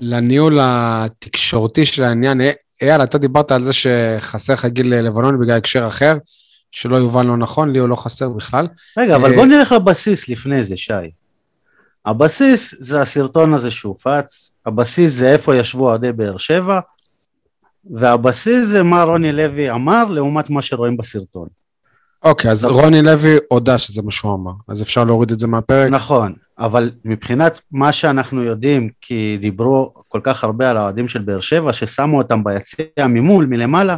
לניהול 0.00 0.58
התקשורתי 0.62 1.84
של 1.84 2.02
העניין. 2.04 2.40
אה, 2.40 2.50
אייל, 2.82 3.02
אתה 3.02 3.18
דיברת 3.18 3.50
על 3.50 3.64
זה 3.64 3.72
שחסר 3.72 4.52
לך 4.52 4.64
גיל 4.64 4.94
לבנון 4.94 5.40
בגלל 5.40 5.56
הקשר 5.56 5.88
אחר, 5.88 6.16
שלא 6.70 6.96
יובן 6.96 7.26
לא 7.26 7.36
נכון, 7.36 7.72
לי 7.72 7.78
הוא 7.78 7.88
לא 7.88 7.96
חסר 7.96 8.28
בכלל. 8.28 8.66
רגע, 8.98 9.16
אבל 9.16 9.30
אה, 9.30 9.36
בוא 9.36 9.46
נלך 9.46 9.72
לבסיס 9.72 10.28
לפני 10.28 10.64
זה, 10.64 10.76
שי. 10.76 10.92
הבסיס 12.06 12.74
זה 12.78 13.02
הסרטון 13.02 13.54
הזה 13.54 13.70
שהופץ, 13.70 14.52
הבסיס 14.66 15.12
זה 15.12 15.32
איפה 15.32 15.56
ישבו 15.56 15.88
אוהדי 15.88 16.12
באר 16.12 16.36
שבע, 16.36 16.80
והבסיס 17.90 18.66
זה 18.66 18.82
מה 18.82 19.02
רוני 19.02 19.32
לוי 19.32 19.70
אמר 19.70 20.04
לעומת 20.04 20.50
מה 20.50 20.62
שרואים 20.62 20.96
בסרטון. 20.96 21.48
אוקיי, 22.22 22.50
אז 22.50 22.64
נכון. 22.64 22.84
רוני 22.84 23.02
לוי 23.02 23.36
הודה 23.48 23.78
שזה 23.78 24.02
מה 24.02 24.10
שהוא 24.10 24.34
אמר, 24.34 24.52
אז 24.68 24.82
אפשר 24.82 25.04
להוריד 25.04 25.30
את 25.30 25.38
זה 25.38 25.46
מהפרק. 25.46 25.90
נכון, 25.90 26.32
אבל 26.58 26.90
מבחינת 27.04 27.60
מה 27.72 27.92
שאנחנו 27.92 28.42
יודעים, 28.42 28.88
כי 29.00 29.38
דיברו 29.40 29.92
כל 30.08 30.20
כך 30.22 30.44
הרבה 30.44 30.70
על 30.70 30.76
האוהדים 30.76 31.08
של 31.08 31.22
באר 31.22 31.40
שבע, 31.40 31.72
ששמו 31.72 32.18
אותם 32.18 32.44
ביציע 32.44 33.06
ממול, 33.08 33.46
מלמעלה, 33.46 33.96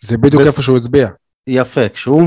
זה 0.00 0.16
בדיוק 0.18 0.42
ו- 0.42 0.46
איפה 0.46 0.62
שהוא 0.62 0.76
הצביע. 0.76 1.08
יפה, 1.46 1.88
כשהוא 1.88 2.22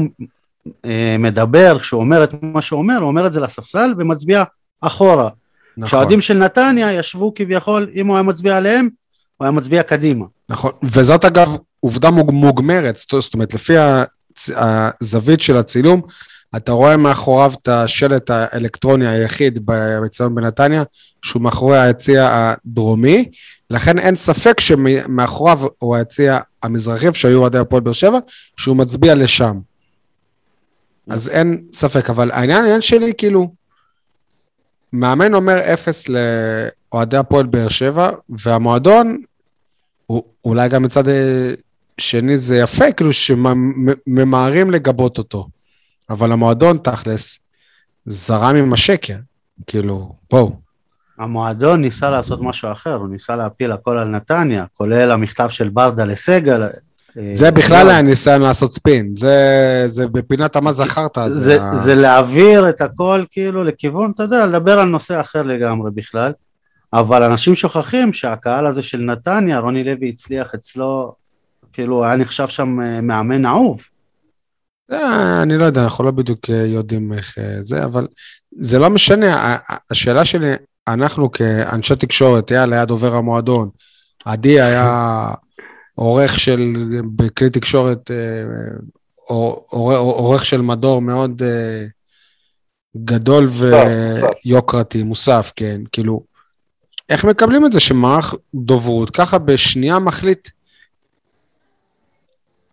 אה, 0.85 1.15
מדבר, 1.19 1.79
כשהוא 1.79 1.99
אומר 2.01 2.23
את 2.23 2.29
מה 2.41 2.61
שהוא 2.61 2.77
אומר, 2.79 2.97
הוא 2.97 3.07
אומר 3.07 3.27
את 3.27 3.33
זה 3.33 3.39
לספסל 3.39 3.93
ומצביע 3.97 4.43
אחורה. 4.81 5.29
נכון. 5.77 5.87
כשהאוהדים 5.87 6.21
של 6.21 6.33
נתניה 6.37 6.93
ישבו 6.93 7.33
כביכול, 7.35 7.89
אם 7.93 8.07
הוא 8.07 8.15
היה 8.15 8.23
מצביע 8.23 8.57
עליהם, 8.57 8.89
הוא 9.37 9.45
היה 9.45 9.51
מצביע 9.51 9.83
קדימה. 9.83 10.25
נכון, 10.49 10.71
וזאת 10.83 11.25
אגב 11.25 11.57
עובדה 11.79 12.11
מוג- 12.11 12.31
מוגמרת, 12.31 12.97
זאת 12.97 13.33
אומרת, 13.33 13.53
לפי 13.53 13.73
הזווית 14.55 15.41
של 15.41 15.57
הצילום, 15.57 16.01
אתה 16.55 16.71
רואה 16.71 16.97
מאחוריו 16.97 17.51
את 17.61 17.67
השלט 17.67 18.29
האלקטרוני 18.29 19.07
היחיד 19.07 19.59
בציון 19.65 20.35
בנתניה, 20.35 20.83
שהוא 21.21 21.41
מאחורי 21.41 21.79
היציע 21.79 22.29
הדרומי, 22.31 23.25
לכן 23.69 23.99
אין 23.99 24.15
ספק 24.15 24.59
שמאחוריו 24.59 25.59
הוא 25.79 25.95
היציע 25.95 26.39
המזרחי, 26.63 27.13
שהיו 27.13 27.39
אוהדי 27.39 27.57
הפועל 27.57 27.81
באר 27.81 27.93
שבע, 27.93 28.19
שהוא 28.57 28.77
מצביע 28.77 29.15
לשם. 29.15 29.59
אז 31.09 31.29
אין 31.29 31.63
ספק, 31.73 32.09
אבל 32.09 32.31
העניין, 32.31 32.63
העניין 32.63 32.81
שלי, 32.81 33.13
כאילו, 33.17 33.51
מאמן 34.93 35.33
אומר 35.33 35.73
אפס 35.73 36.05
לאוהדי 36.09 37.17
הפועל 37.17 37.45
באר 37.45 37.67
שבע, 37.67 38.09
והמועדון 38.29 39.21
אולי 40.45 40.69
גם 40.69 40.83
מצד 40.83 41.07
אה, 41.07 41.53
שני 42.01 42.37
זה 42.37 42.57
יפה, 42.57 42.91
כאילו 42.91 43.13
שממהרים 43.13 44.71
לגבות 44.71 45.17
אותו. 45.17 45.47
אבל 46.09 46.31
המועדון, 46.31 46.77
תכלס, 46.77 47.39
זרם 48.05 48.55
עם 48.55 48.73
השקר. 48.73 49.15
כאילו, 49.67 50.15
בואו. 50.31 50.51
המועדון 51.19 51.81
ניסה 51.81 52.09
לעשות 52.09 52.39
משהו 52.41 52.71
אחר, 52.71 52.93
הוא 52.93 53.09
ניסה 53.09 53.35
להפיל 53.35 53.71
הכל 53.71 53.97
על 53.97 54.07
נתניה, 54.07 54.65
כולל 54.73 55.11
המכתב 55.11 55.47
של 55.49 55.69
ברדה 55.69 56.05
לסגל. 56.05 56.63
אה, 56.63 56.69
זה 57.31 57.51
בכלל 57.51 57.89
היה 57.89 58.01
ניסיון 58.01 58.41
לעשות 58.41 58.73
ספין. 58.73 59.13
זה, 59.15 59.37
זה 59.85 60.07
בפינת 60.07 60.55
המה 60.55 60.71
זכרת. 60.71 61.17
זה, 61.27 61.63
ה- 61.63 61.77
זה 61.77 61.95
להעביר 61.95 62.69
את 62.69 62.81
הכל 62.81 63.23
כאילו 63.31 63.63
לכיוון, 63.63 64.11
אתה 64.15 64.23
יודע, 64.23 64.45
לדבר 64.45 64.79
על 64.79 64.87
נושא 64.87 65.21
אחר 65.21 65.41
לגמרי 65.41 65.91
בכלל. 65.93 66.31
אבל 66.93 67.23
אנשים 67.23 67.55
שוכחים 67.55 68.13
שהקהל 68.13 68.65
הזה 68.67 68.81
של 68.81 68.97
נתניה, 68.97 69.59
רוני 69.59 69.83
לוי 69.83 70.09
הצליח 70.09 70.55
אצלו, 70.55 71.13
כאילו 71.77 72.05
היה 72.05 72.15
נחשב 72.15 72.47
שם 72.47 72.79
אה, 72.81 73.01
מאמן 73.01 73.45
אהוב. 73.45 73.81
אה, 74.91 75.41
אני 75.41 75.57
לא 75.57 75.65
יודע, 75.65 75.83
אנחנו 75.83 76.03
לא 76.03 76.11
בדיוק 76.11 76.49
אה, 76.49 76.55
יודעים 76.55 77.13
איך 77.13 77.35
זה, 77.61 77.83
אבל 77.85 78.07
זה 78.51 78.79
לא 78.79 78.89
משנה. 78.89 79.57
השאלה 79.91 80.25
שלי, 80.25 80.51
אנחנו 80.87 81.31
כאנשי 81.31 81.95
תקשורת, 81.95 82.51
אייל 82.51 82.73
היה 82.73 82.85
דובר 82.85 83.15
המועדון, 83.15 83.69
עדי 84.25 84.61
היה 84.61 85.29
עורך 85.95 86.39
של, 86.39 86.73
בכלי 87.15 87.49
תקשורת, 87.49 88.11
עור- 89.15 89.65
עור- 89.69 89.93
עורך 89.93 90.45
של 90.45 90.61
מדור 90.61 91.01
מאוד 91.01 91.41
גדול. 92.97 93.47
ויוקרתי, 94.45 95.03
מוסף, 95.03 95.51
כן, 95.55 95.81
כאילו, 95.91 96.23
איך 97.09 97.25
מקבלים 97.25 97.65
את 97.65 97.71
זה 97.71 97.79
שמערך 97.79 98.35
דוברות 98.55 99.09
ככה 99.09 99.37
בשנייה 99.37 99.99
מחליט 99.99 100.49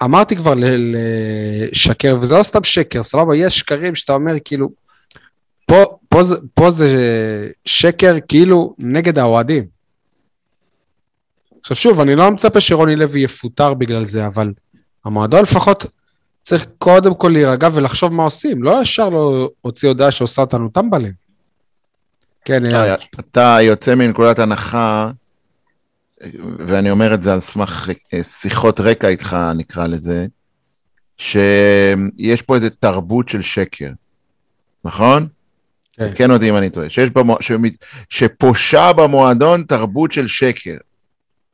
אמרתי 0.03 0.37
כבר 0.37 0.55
לשקר, 0.57 2.17
וזה 2.21 2.39
לא 2.39 2.43
סתם 2.43 2.65
שקר, 2.65 3.03
סבבה, 3.03 3.37
יש 3.37 3.59
שקרים 3.59 3.95
שאתה 3.95 4.13
אומר 4.13 4.35
כאילו, 4.45 4.69
פה, 5.67 5.85
פה, 6.09 6.23
זה, 6.23 6.37
פה 6.55 6.71
זה 6.71 6.89
שקר 7.65 8.17
כאילו 8.29 8.75
נגד 8.79 9.19
האוהדים. 9.19 9.65
עכשיו 11.61 11.77
שוב, 11.77 12.01
אני 12.01 12.15
לא 12.15 12.31
מצפה 12.31 12.61
שרוני 12.61 12.97
לוי 12.97 13.21
יפוטר 13.21 13.75
בגלל 13.75 14.05
זה, 14.05 14.27
אבל 14.27 14.53
המועדון 15.05 15.43
לפחות 15.43 15.87
צריך 16.43 16.67
קודם 16.79 17.15
כל 17.15 17.29
להירגע 17.29 17.69
ולחשוב 17.73 18.13
מה 18.13 18.23
עושים, 18.23 18.63
לא 18.63 18.83
ישר 18.83 19.09
לא 19.09 19.51
הוציא 19.61 19.89
הודעה 19.89 20.11
שעושה 20.11 20.43
אותנו 20.43 20.69
טמבלים. 20.69 21.13
כן, 22.45 22.75
אייל. 22.75 22.95
אתה 23.21 23.59
יוצא 23.61 23.95
מנקודת 23.95 24.39
הנחה, 24.39 25.11
ואני 26.69 26.91
אומר 26.91 27.15
את 27.15 27.23
זה 27.23 27.33
על 27.33 27.41
סמך 27.41 27.91
אה, 28.15 28.23
שיחות 28.23 28.81
רקע 28.81 29.09
איתך, 29.09 29.37
נקרא 29.57 29.87
לזה, 29.87 30.27
שיש 31.19 32.43
פה 32.47 32.55
איזה 32.55 32.71
תרבות 32.71 33.29
של 33.29 33.43
שקר, 33.43 33.91
נכון? 34.85 35.27
כן. 35.93 36.11
תקן 36.11 36.31
אותי 36.31 36.51
אם 36.51 36.57
אני 36.57 36.71
טועה, 36.71 36.91
שיש 36.91 37.11
במו... 37.11 37.37
שמת... 37.41 37.73
שפושה 38.09 38.93
במועדון 38.93 39.63
תרבות 39.63 40.13
של 40.13 40.27
שקר. 40.27 40.77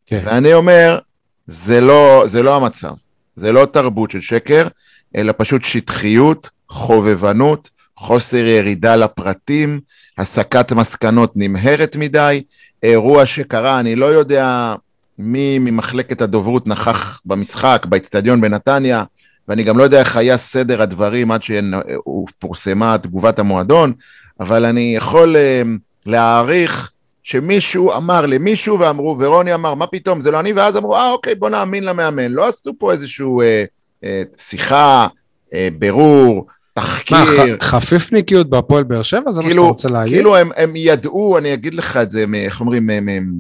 כן. 0.07 0.23
ואני 0.25 0.55
אומר, 0.55 0.99
זה 1.47 1.81
לא, 1.81 2.23
זה 2.27 2.43
לא 2.43 2.57
המצב, 2.57 2.93
זה 3.35 3.53
לא 3.53 3.67
תרבות 3.73 4.11
של 4.11 4.21
שקר, 4.21 4.69
אלא 5.17 5.35
פשוט 5.37 5.65
שטחיות, 5.65 6.51
חובבנות, 6.69 7.71
חוסר 7.97 8.37
ירידה 8.37 8.97
לפרטים, 8.97 9.81
הסקת 10.19 10.73
מסקנות 10.73 11.33
נמהרת 11.37 11.97
מדי, 11.97 12.43
אירוע 12.83 13.27
שקרה, 13.27 13.81
אני 13.81 13.97
לא 13.97 14.07
יודע 14.07 14.75
מי 15.19 15.59
ממחלקת 15.59 16.23
הדוברות 16.23 16.67
נכח 16.67 17.21
במשחק, 17.25 17.87
באצטדיון 17.89 18.41
בנתניה, 18.41 19.05
ואני 19.49 19.63
גם 19.63 19.79
לא 19.79 19.83
יודע 19.83 20.01
איך 20.01 20.17
היה 20.17 20.37
סדר 20.37 20.83
הדברים 20.83 21.31
עד 21.31 21.41
שפורסמה 21.43 22.99
תגובת 22.99 23.39
המועדון, 23.39 23.93
אבל 24.41 24.65
אני 24.65 24.95
יכול 24.97 25.37
אה, 25.37 25.63
להעריך 26.07 26.91
שמישהו 27.23 27.93
אמר 27.93 28.27
למישהו 28.27 28.79
ואמרו, 28.79 29.17
ורוני 29.19 29.55
אמר, 29.55 29.75
מה 29.75 29.87
פתאום, 29.87 30.21
זה 30.21 30.31
לא 30.31 30.41
אני, 30.41 30.53
ואז 30.53 30.77
אמרו, 30.77 30.97
אה, 30.97 31.11
אוקיי, 31.11 31.35
בוא 31.35 31.49
נאמין 31.49 31.85
למאמן. 31.85 32.33
לא 32.33 32.49
עשו 32.49 32.73
פה 32.79 32.93
איזושהי 32.93 33.27
אה, 33.43 33.65
אה, 34.05 34.23
שיחה, 34.37 35.07
אה, 35.55 35.69
ברור, 35.79 36.47
תחקיר. 36.75 37.19
מה, 37.19 37.27
ח- 37.27 37.65
חפיפניקיות 37.65 38.51
בהפועל 38.51 38.85
באר 38.85 39.03
שבע? 39.03 39.21
זה 39.21 39.27
מה 39.27 39.33
שאתה 39.33 39.49
כאילו, 39.49 39.69
רוצה 39.69 39.89
להגיד? 39.89 40.15
כאילו 40.15 40.37
הם, 40.37 40.51
הם 40.57 40.73
ידעו, 40.77 41.39
אני 41.39 41.55
אגיד 41.55 41.75
לך 41.75 41.97
את 41.97 42.11
זה, 42.11 42.25
איך 42.35 42.61
אומרים, 42.61 42.91
הם, 42.91 43.09
הם, 43.09 43.33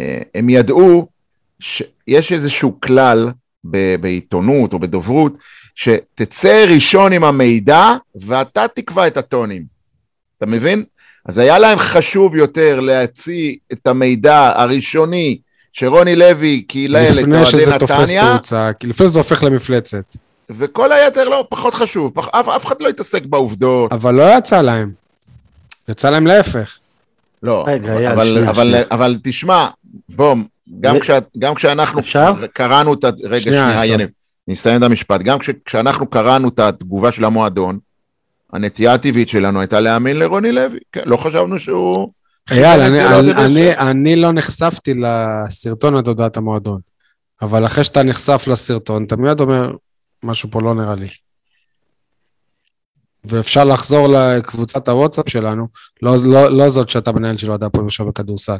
אה, 0.00 0.18
הם 0.34 0.50
ידעו 0.50 1.08
שיש 1.60 2.32
איזשהו 2.32 2.80
כלל 2.80 3.30
ב, 3.64 3.96
בעיתונות 4.00 4.72
או 4.72 4.78
בדוברות, 4.78 5.38
שתצא 5.74 6.64
ראשון 6.68 7.12
עם 7.12 7.24
המידע 7.24 7.94
ואתה 8.14 8.66
תקבע 8.74 9.06
את 9.06 9.16
הטונים. 9.16 9.64
אתה 10.38 10.46
מבין? 10.46 10.84
אז 11.26 11.38
היה 11.38 11.58
להם 11.58 11.78
חשוב 11.78 12.36
יותר 12.36 12.80
להוציא 12.80 13.56
את 13.72 13.86
המידע 13.86 14.52
הראשוני 14.54 15.38
שרוני 15.72 16.16
לוי 16.16 16.62
קילל 16.62 17.06
את 17.10 17.16
לפני 17.16 17.46
שזה 17.46 17.64
אוהדי 17.64 17.78
תופס 17.78 17.98
נתניה, 18.00 18.32
תאוצה, 18.36 18.70
לפני 18.84 19.08
שזה 19.08 19.18
הופך 19.18 19.42
למפלצת. 19.42 20.16
וכל 20.58 20.92
היתר 20.92 21.28
לא, 21.28 21.46
פחות 21.50 21.74
חשוב, 21.74 22.12
פח, 22.14 22.28
אף, 22.28 22.48
אף 22.48 22.66
אחד 22.66 22.74
לא 22.80 22.88
התעסק 22.88 23.26
בעובדות. 23.26 23.92
אבל 23.92 24.14
לא 24.14 24.38
יצא 24.38 24.62
להם. 24.62 24.90
יצא 25.88 26.10
להם 26.10 26.26
להפך. 26.26 26.78
לא, 27.42 27.64
רגע, 27.66 27.92
אבל, 27.92 28.08
אבל, 28.08 28.26
שנייה, 28.26 28.50
אבל, 28.50 28.68
שנייה. 28.68 28.84
אבל 28.90 29.18
תשמע, 29.22 29.68
בוא, 30.08 30.36
גם, 30.80 30.96
ו- 30.96 31.00
כשה, 31.00 31.18
גם 31.38 31.54
כשאנחנו 31.54 32.00
אפשר? 32.00 32.32
קראנו 32.52 32.94
את 32.94 33.04
ה... 33.04 33.10
רגע, 33.24 33.40
שנייה. 33.42 33.76
יניב, 33.84 34.08
אני 34.48 34.54
אסיים 34.54 34.78
את 34.78 34.82
המשפט. 34.82 35.20
גם 35.20 35.38
כש, 35.38 35.50
כשאנחנו 35.64 36.06
קראנו 36.06 36.48
את 36.48 36.58
התגובה 36.58 37.12
של 37.12 37.24
המועדון, 37.24 37.78
הנטייה 38.52 38.94
הטבעית 38.94 39.28
שלנו 39.28 39.60
הייתה 39.60 39.80
להאמין 39.80 40.18
לרוני 40.18 40.52
לוי. 40.52 40.78
כן, 40.92 41.02
לא 41.06 41.16
חשבנו 41.16 41.58
שהוא... 41.58 42.12
אייל, 42.50 42.80
אני, 42.80 42.98
לאוהדי 42.98 43.32
אני, 43.32 43.44
אני. 43.44 43.90
אני 43.90 44.16
לא 44.16 44.32
נחשפתי 44.32 44.94
לסרטון 44.94 45.96
עד 45.96 46.08
הודעת 46.08 46.36
המועדון. 46.36 46.80
אבל 47.42 47.66
אחרי 47.66 47.84
שאתה 47.84 48.02
נחשף 48.02 48.44
לסרטון, 48.46 49.04
אתה 49.04 49.16
מיד 49.16 49.40
אומר, 49.40 49.72
משהו 50.22 50.50
פה 50.50 50.60
לא 50.62 50.74
נראה 50.74 50.94
לי. 50.94 51.06
ואפשר 53.24 53.64
לחזור 53.64 54.08
לקבוצת 54.08 54.88
הוואטסאפ 54.88 55.28
שלנו, 55.28 55.68
לא, 56.02 56.14
לא, 56.32 56.56
לא 56.56 56.68
זאת 56.68 56.88
שאתה 56.88 57.12
מנהל 57.12 57.36
של 57.36 57.50
אוהדי 57.50 57.66
הפועל 57.66 57.84
עכשיו 57.86 58.06
בכדורסל, 58.06 58.56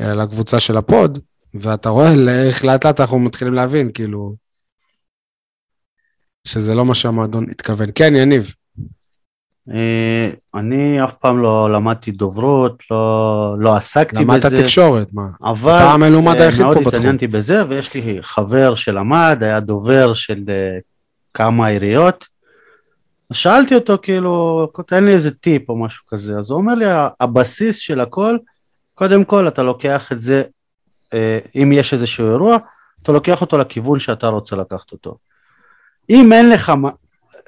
אלא 0.00 0.22
לקבוצה 0.22 0.60
של 0.60 0.76
הפוד, 0.76 1.18
ואתה 1.54 1.88
רואה 1.88 2.08
איך 2.46 2.64
לאט 2.64 2.86
לאט 2.86 3.00
אנחנו 3.00 3.18
מתחילים 3.18 3.54
להבין, 3.54 3.90
כאילו, 3.94 4.36
שזה 6.44 6.74
לא 6.74 6.84
מה 6.84 6.94
שהמועדון 6.94 7.50
התכוון. 7.50 7.88
כן, 7.94 8.16
יניב. 8.16 8.54
אה, 9.70 10.30
אני 10.54 11.04
אף 11.04 11.14
פעם 11.14 11.42
לא 11.42 11.72
למדתי 11.72 12.10
דוברות, 12.10 12.82
לא, 12.90 13.54
לא 13.58 13.76
עסקתי 13.76 14.16
למדת 14.16 14.44
בזה, 14.44 14.62
תקשורת, 14.62 15.08
מה? 15.12 15.26
אבל 15.42 15.76
אתה 15.76 15.92
המלומד 15.92 16.36
אה, 16.36 16.44
היחיד 16.44 16.60
מאוד 16.60 16.74
פה 16.74 16.80
בתחום. 16.80 16.94
התעניינתי 16.94 17.26
בזה, 17.26 17.68
ויש 17.68 17.94
לי 17.94 18.18
חבר 18.22 18.74
שלמד, 18.74 19.38
היה 19.40 19.60
דובר 19.60 20.14
של 20.14 20.44
אה, 20.48 20.78
כמה 21.34 21.66
עיריות. 21.66 22.26
שאלתי 23.32 23.74
אותו, 23.74 23.98
כאילו, 24.02 24.66
תן 24.86 25.04
לי 25.04 25.14
איזה 25.14 25.30
טיפ 25.30 25.68
או 25.68 25.76
משהו 25.76 26.06
כזה. 26.08 26.38
אז 26.38 26.50
הוא 26.50 26.58
אומר 26.58 26.74
לי, 26.74 26.84
הבסיס 27.20 27.78
של 27.78 28.00
הכל, 28.00 28.36
קודם 28.94 29.24
כל 29.24 29.48
אתה 29.48 29.62
לוקח 29.62 30.12
את 30.12 30.20
זה, 30.20 30.42
אם 31.54 31.72
יש 31.72 31.92
איזשהו 31.92 32.30
אירוע, 32.30 32.56
אתה 33.02 33.12
לוקח 33.12 33.40
אותו 33.40 33.58
לכיוון 33.58 33.98
שאתה 33.98 34.28
רוצה 34.28 34.56
לקחת 34.56 34.92
אותו. 34.92 35.14
אם 36.10 36.32
אין 36.32 36.50
לך, 36.50 36.72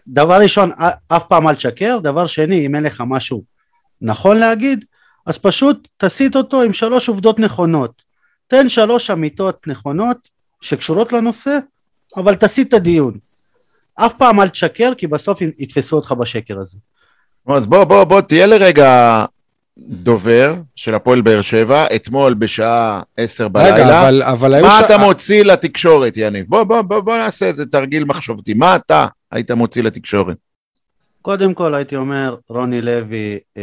דבר 0.06 0.40
ראשון, 0.40 0.70
אף 1.08 1.24
פעם 1.28 1.48
אל 1.48 1.54
תשקר, 1.54 1.98
דבר 2.02 2.26
שני, 2.26 2.66
אם 2.66 2.74
אין 2.74 2.82
לך 2.82 3.02
משהו 3.06 3.42
נכון 4.00 4.36
להגיד, 4.36 4.84
אז 5.26 5.38
פשוט 5.38 5.88
תסיט 5.96 6.36
אותו 6.36 6.62
עם 6.62 6.72
שלוש 6.72 7.08
עובדות 7.08 7.38
נכונות. 7.38 8.02
תן 8.46 8.68
שלוש 8.68 9.10
אמיתות 9.10 9.66
נכונות 9.66 10.28
שקשורות 10.60 11.12
לנושא, 11.12 11.58
אבל 12.16 12.34
תסיט 12.34 12.68
את 12.68 12.74
הדיון. 12.74 13.18
אף 13.94 14.12
פעם 14.18 14.40
אל 14.40 14.48
תשקר, 14.48 14.92
כי 14.98 15.06
בסוף 15.06 15.38
יתפסו 15.58 15.96
אותך 15.96 16.12
בשקר 16.12 16.58
הזה. 16.58 16.78
אז 17.48 17.66
בוא, 17.66 17.84
בוא, 17.84 18.04
בוא, 18.04 18.20
תהיה 18.20 18.46
לרגע 18.46 19.24
דובר 19.78 20.54
של 20.76 20.94
הפועל 20.94 21.20
באר 21.20 21.40
שבע, 21.42 21.86
אתמול 21.96 22.34
בשעה 22.34 23.02
עשר 23.16 23.44
רגע, 23.44 23.52
בלילה. 23.52 24.00
אבל, 24.00 24.22
אבל 24.22 24.54
היו... 24.54 24.64
מה 24.66 24.78
ש- 24.80 24.84
אתה 24.84 24.98
מוציא 24.98 25.44
לתקשורת, 25.44 26.12
יניב? 26.16 26.46
בוא, 26.48 26.64
בוא, 26.64 26.82
בוא, 26.82 27.00
בוא 27.00 27.16
נעשה 27.16 27.46
איזה 27.46 27.66
תרגיל 27.66 28.04
מחשבתי. 28.04 28.54
מה 28.54 28.76
אתה 28.76 29.06
היית 29.34 29.50
מוציא 29.50 29.82
לתקשורת? 29.82 30.36
קודם 31.22 31.54
כל 31.54 31.74
הייתי 31.74 31.96
אומר, 31.96 32.36
רוני 32.48 32.82
לוי 32.82 33.38
אה, 33.56 33.62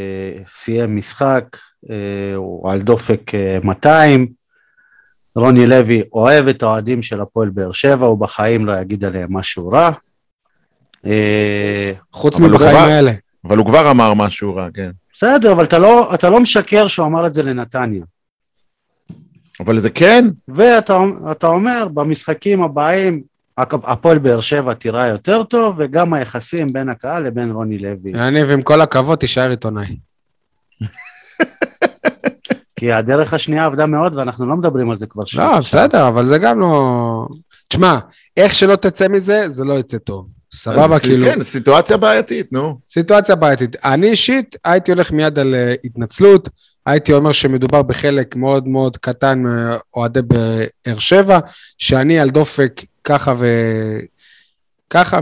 סיים 0.51 0.95
משחק, 0.95 1.57
אה, 1.89 1.95
הוא 2.35 2.71
על 2.71 2.81
דופק 2.81 3.35
אה, 3.35 3.57
200, 3.63 4.27
רוני 5.35 5.67
לוי 5.67 6.03
אוהב 6.13 6.47
את 6.47 6.63
האוהדים 6.63 7.03
של 7.03 7.21
הפועל 7.21 7.49
באר 7.49 7.71
שבע, 7.71 8.05
הוא 8.05 8.17
בחיים 8.17 8.65
לא 8.65 8.73
יגיד 8.73 9.05
עליהם 9.05 9.37
משהו 9.37 9.67
רע. 9.69 9.91
אה, 11.05 11.91
חוץ 12.11 12.39
מבחיים 12.39 12.69
כבר- 12.77 12.87
האלה. 12.87 13.11
אבל 13.45 13.57
הוא 13.57 13.65
כבר 13.65 13.91
אמר 13.91 14.13
משהו 14.13 14.55
רע, 14.55 14.67
כן. 14.73 14.91
בסדר, 15.13 15.51
אבל 15.51 15.63
אתה 15.63 15.79
לא, 15.79 16.13
אתה 16.13 16.29
לא 16.29 16.39
משקר 16.39 16.87
שהוא 16.87 17.07
אמר 17.07 17.27
את 17.27 17.33
זה 17.33 17.43
לנתניה. 17.43 18.03
אבל 19.59 19.79
זה 19.79 19.89
כן, 19.89 20.25
ואתה 20.47 20.97
אתה 21.31 21.47
אומר, 21.47 21.87
במשחקים 21.93 22.61
הבאים, 22.63 23.21
הפועל 23.83 24.17
באר 24.17 24.41
שבע 24.41 24.73
תיראה 24.73 25.07
יותר 25.07 25.43
טוב, 25.43 25.75
וגם 25.77 26.13
היחסים 26.13 26.73
בין 26.73 26.89
הקהל 26.89 27.23
לבין 27.23 27.51
רוני 27.51 27.77
לוי. 27.77 28.11
יניב, 28.15 28.51
עם 28.51 28.61
כל 28.61 28.81
הכבוד, 28.81 29.17
תישאר 29.17 29.49
עיתונאי. 29.49 29.97
כי 32.75 32.91
הדרך 32.91 33.33
השנייה 33.33 33.65
עבדה 33.65 33.85
מאוד, 33.85 34.15
ואנחנו 34.15 34.45
לא 34.45 34.55
מדברים 34.55 34.89
על 34.89 34.97
זה 34.97 35.07
כבר 35.07 35.25
שעה. 35.25 35.51
לא, 35.51 35.59
בסדר, 35.59 36.07
אבל 36.07 36.25
זה 36.27 36.37
גם 36.37 36.59
לא... 36.59 37.27
תשמע, 37.67 37.99
איך 38.37 38.55
שלא 38.55 38.75
תצא 38.75 39.07
מזה, 39.07 39.49
זה 39.49 39.65
לא 39.65 39.73
יצא 39.73 39.97
טוב. 39.97 40.27
סבבה, 40.53 40.99
כאילו, 40.99 41.25
כן, 41.25 41.43
סיטואציה 41.43 41.97
בעייתית, 41.97 42.53
נו. 42.53 42.79
סיטואציה 42.89 43.35
בעייתית. 43.35 43.75
אני 43.85 44.09
אישית 44.09 44.55
הייתי 44.65 44.91
הולך 44.91 45.11
מיד 45.11 45.39
על 45.39 45.55
אה, 45.55 45.73
התנצלות, 45.83 46.49
הייתי 46.85 47.13
אומר 47.13 47.31
שמדובר 47.31 47.81
בחלק 47.81 48.35
מאוד 48.35 48.67
מאוד 48.67 48.97
קטן 48.97 49.43
מאוהדי 49.43 50.19
באר 50.21 50.99
שבע, 50.99 51.39
שאני 51.77 52.19
על 52.19 52.29
דופק 52.29 52.81
ככה 53.03 53.33
ו... 53.37 53.45
ככה 54.89 55.19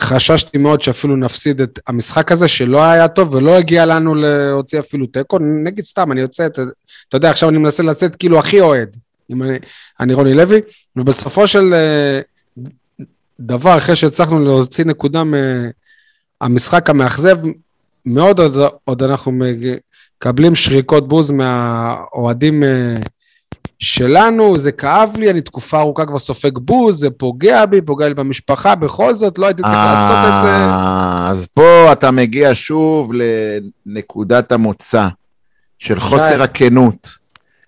חששתי 0.00 0.58
מאוד 0.58 0.82
שאפילו 0.82 1.16
נפסיד 1.16 1.60
את 1.60 1.78
המשחק 1.86 2.32
הזה, 2.32 2.48
שלא 2.48 2.82
היה 2.84 3.08
טוב 3.08 3.34
ולא 3.34 3.58
הגיע 3.58 3.86
לנו 3.86 4.14
להוציא 4.14 4.80
אפילו 4.80 5.06
תיקו. 5.06 5.38
נגיד 5.64 5.84
סתם, 5.84 6.12
אני 6.12 6.20
יוצא, 6.20 6.46
אתה, 6.46 6.62
אתה 7.08 7.16
יודע, 7.16 7.30
עכשיו 7.30 7.48
אני 7.48 7.58
מנסה 7.58 7.82
לצאת 7.82 8.16
כאילו 8.16 8.38
הכי 8.38 8.60
אוהד, 8.60 8.96
אם 9.30 9.42
אני, 9.42 9.58
אני 10.00 10.14
רוני 10.14 10.34
לוי, 10.34 10.60
ובסופו 10.96 11.46
של 11.46 11.74
אה, 11.74 12.20
דבר, 13.40 13.78
אחרי 13.78 13.96
שהצלחנו 13.96 14.44
להוציא 14.44 14.84
נקודה 14.84 15.22
מהמשחק 16.40 16.90
המאכזב, 16.90 17.38
מאוד 18.06 18.40
עוד, 18.40 18.72
עוד 18.84 19.02
אנחנו 19.02 19.32
מקבלים 19.32 20.54
שריקות 20.54 21.08
בוז 21.08 21.30
מהאוהדים 21.30 22.64
אה, 22.64 22.96
שלנו, 23.78 24.58
זה 24.58 24.72
כאב 24.72 25.16
לי, 25.16 25.30
אני 25.30 25.40
תקופה 25.40 25.80
ארוכה 25.80 26.06
כבר 26.06 26.18
סופג 26.18 26.58
בוז, 26.58 27.00
זה 27.00 27.10
פוגע 27.10 27.66
בי, 27.66 27.82
פוגע 27.82 28.08
לי 28.08 28.14
במשפחה, 28.14 28.74
בכל 28.74 29.14
זאת 29.14 29.38
לא 29.38 29.46
הייתי 29.46 29.62
צריך 29.62 29.74
לעשות 29.74 30.16
את 30.16 30.40
זה. 30.40 30.50
אה, 30.50 31.28
אז 31.30 31.46
פה 31.46 31.92
אתה 31.92 32.10
מגיע 32.10 32.50
שוב 32.54 33.12
לנקודת 33.86 34.52
המוצא 34.52 35.08
של 35.78 36.00
חוסר 36.00 36.42
הכנות, 36.42 37.08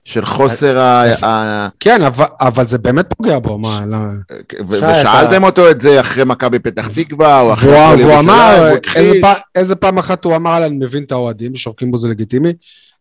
של 0.05 0.27
חוסר 0.27 0.79
ה... 0.79 1.69
כן, 1.81 2.03
אבל, 2.03 2.25
אבל 2.41 2.67
זה 2.67 2.79
באמת 2.79 3.07
פוגע 3.17 3.39
בו, 3.39 3.59
מה, 3.59 3.85
לא... 3.87 3.99
ושאלתם 4.69 5.45
אותו 5.45 5.71
את 5.71 5.81
זה 5.81 6.01
אחרי 6.01 6.25
מכבי 6.25 6.59
פתח 6.59 6.89
תקווה, 6.95 7.41
או 7.41 7.53
אחרי... 7.53 7.73
והוא, 7.73 8.19
אמר, 8.19 8.73
איזה 9.55 9.77
פעם 9.77 9.99
אחת 9.99 10.25
הוא 10.25 10.37
אמר, 10.37 10.67
אני 10.67 10.77
מבין 10.77 11.03
את 11.03 11.13
האוהדים, 11.13 11.55
שורקים 11.55 11.91
בו 11.91 11.97
זה 11.97 12.09
לגיטימי, 12.09 12.53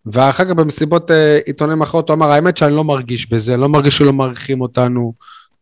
ואחר 0.05 0.45
כך 0.45 0.51
במסיבות 0.51 1.11
אה, 1.11 1.39
עיתונאים 1.45 1.81
אחרות 1.81 2.09
הוא 2.09 2.15
אמר, 2.15 2.31
האמת 2.31 2.57
שאני 2.57 2.75
לא 2.75 2.83
מרגיש 2.83 3.29
בזה, 3.29 3.57
לא 3.57 3.69
מרגיש 3.69 3.97
שלא 3.97 4.13
מעריכים 4.13 4.61
אותנו, 4.61 5.13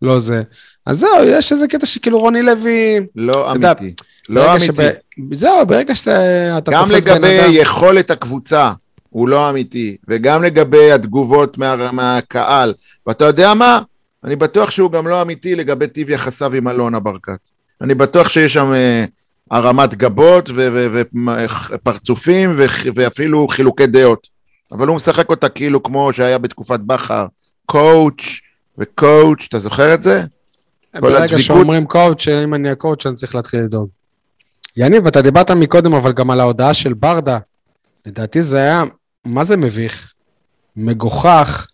לא 0.01 0.19
זה. 0.19 0.43
אז 0.85 0.99
זהו, 0.99 1.23
יש 1.25 1.51
איזה 1.51 1.67
קטע 1.67 1.85
שכאילו 1.85 2.19
רוני 2.19 2.41
לוי, 2.41 2.99
לא 3.15 3.51
יודע, 3.53 3.71
אמיתי. 3.71 3.93
לא 4.29 4.41
ברגע 4.41 4.51
אמיתי. 4.51 4.65
שב- 4.65 5.33
זהו, 5.33 5.65
ברגע 5.65 5.95
שאתה 5.95 6.71
גם 6.71 6.85
תופס 6.85 7.05
בן 7.05 7.11
לגבי 7.11 7.39
אדם... 7.39 7.49
יכולת 7.51 8.11
הקבוצה, 8.11 8.71
הוא 9.09 9.29
לא 9.29 9.49
אמיתי, 9.49 9.97
וגם 10.07 10.43
לגבי 10.43 10.91
התגובות 10.91 11.57
מה, 11.57 11.91
מהקהל. 11.91 12.73
ואתה 13.07 13.25
יודע 13.25 13.53
מה? 13.53 13.81
אני 14.23 14.35
בטוח 14.35 14.71
שהוא 14.71 14.91
גם 14.91 15.07
לא 15.07 15.21
אמיתי 15.21 15.55
לגבי 15.55 15.87
טיב 15.87 16.09
יחסיו 16.09 16.53
עם 16.53 16.67
אלונה 16.67 16.99
ברקת. 16.99 17.39
אני 17.81 17.95
בטוח 17.95 18.29
שיש 18.29 18.53
שם 18.53 18.73
אה, 18.73 19.05
הרמת 19.51 19.95
גבות 19.95 20.49
ופרצופים 21.73 22.59
ואפילו 22.95 23.47
חילוקי 23.47 23.87
דעות. 23.87 24.27
אבל 24.71 24.87
הוא 24.87 24.95
משחק 24.95 25.29
אותה 25.29 25.49
כאילו 25.49 25.83
כמו 25.83 26.13
שהיה 26.13 26.37
בתקופת 26.37 26.79
בכר, 26.79 27.25
coach 27.65 28.23
ו 28.77 28.87
coach, 28.87 29.45
אתה 29.49 29.59
זוכר 29.59 29.93
את 29.93 30.03
זה? 30.03 30.23
כל 30.93 30.99
ברגע 30.99 31.17
הדביקות. 31.17 31.41
שאומרים 31.41 31.85
coach, 31.85 32.27
אם 32.27 32.53
אני 32.53 32.69
ה 32.69 32.75
coach 32.75 33.05
אני 33.05 33.15
צריך 33.15 33.35
להתחיל 33.35 33.59
לדאוג. 33.61 33.89
יניב, 34.77 35.07
אתה 35.07 35.21
דיברת 35.21 35.51
מקודם, 35.51 35.93
אבל 35.93 36.11
גם 36.11 36.31
על 36.31 36.39
ההודעה 36.39 36.73
של 36.73 36.93
ברדה. 36.93 37.39
לדעתי 38.05 38.41
זה 38.41 38.57
היה, 38.57 38.83
מה 39.25 39.43
זה 39.43 39.57
מביך? 39.57 40.13
מגוחך, 40.75 41.67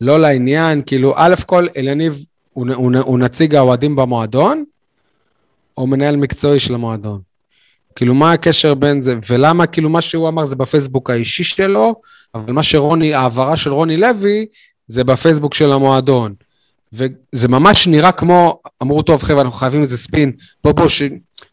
לא 0.00 0.20
לעניין, 0.20 0.82
כאילו, 0.86 1.12
א' 1.16 1.34
כל, 1.46 1.66
אליניב 1.76 2.24
הוא, 2.52 2.66
הוא, 2.74 2.92
הוא 2.96 3.18
נציג 3.18 3.54
האוהדים 3.54 3.96
במועדון, 3.96 4.64
או 5.78 5.86
מנהל 5.86 6.16
מקצועי 6.16 6.60
של 6.60 6.74
המועדון. 6.74 7.20
כאילו, 7.96 8.14
מה 8.14 8.32
הקשר 8.32 8.74
בין 8.74 9.02
זה, 9.02 9.14
ולמה, 9.28 9.66
כאילו, 9.66 9.88
מה 9.88 10.00
שהוא 10.00 10.28
אמר 10.28 10.44
זה 10.44 10.56
בפייסבוק 10.56 11.10
האישי 11.10 11.44
שלו, 11.44 11.94
אבל 12.34 12.52
מה 12.52 12.62
שרוני, 12.62 13.14
ההעברה 13.14 13.56
של 13.56 13.72
רוני 13.72 13.96
לוי, 13.96 14.46
זה 14.88 15.04
בפייסבוק 15.04 15.54
של 15.54 15.72
המועדון. 15.72 16.34
וזה 16.92 17.48
ממש 17.48 17.88
נראה 17.88 18.12
כמו, 18.12 18.60
אמרו, 18.82 19.02
טוב, 19.02 19.22
חבר'ה, 19.22 19.42
אנחנו 19.42 19.58
חייבים 19.58 19.82
איזה 19.82 19.96
ספין, 19.96 20.32
בוא, 20.64 20.72
בוא, 20.72 20.88
ש, 20.88 21.02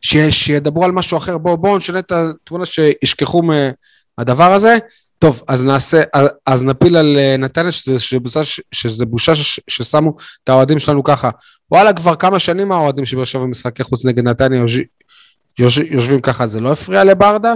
ש, 0.01 0.17
שידברו 0.17 0.85
על 0.85 0.91
משהו 0.91 1.17
אחר, 1.17 1.37
בוא, 1.37 1.55
בואו 1.55 1.77
נשנה 1.77 1.99
את 1.99 2.11
התמונה 2.11 2.65
שישכחו 2.65 3.41
מהדבר 3.43 4.53
הזה. 4.53 4.77
טוב, 5.21 5.43
אז 5.47 5.65
נעשה, 5.65 6.01
אז 6.45 6.63
נפיל 6.63 6.97
על 6.97 7.17
אה, 7.17 7.37
נתניה 7.37 7.71
שזה, 7.71 7.99
שזה 7.99 8.19
בושה, 8.19 8.39
שזה 8.71 9.05
בושה 9.05 9.35
ש, 9.35 9.59
ששמו 9.67 10.15
את 10.43 10.49
האוהדים 10.49 10.79
שלנו 10.79 11.03
ככה. 11.03 11.29
וואלה, 11.71 11.93
כבר 11.93 12.15
כמה 12.15 12.39
שנים 12.39 12.71
האוהדים 12.71 13.05
שבאר 13.05 13.25
שבע 13.25 13.41
במשחקי 13.41 13.83
חוץ 13.83 14.05
נגד 14.05 14.23
נתניה 14.23 14.59
יוש, 14.59 14.77
יוש, 15.59 15.77
יושבים 15.77 16.21
ככה, 16.21 16.47
זה 16.47 16.59
לא 16.59 16.71
הפריע 16.71 17.03
לברדה? 17.03 17.53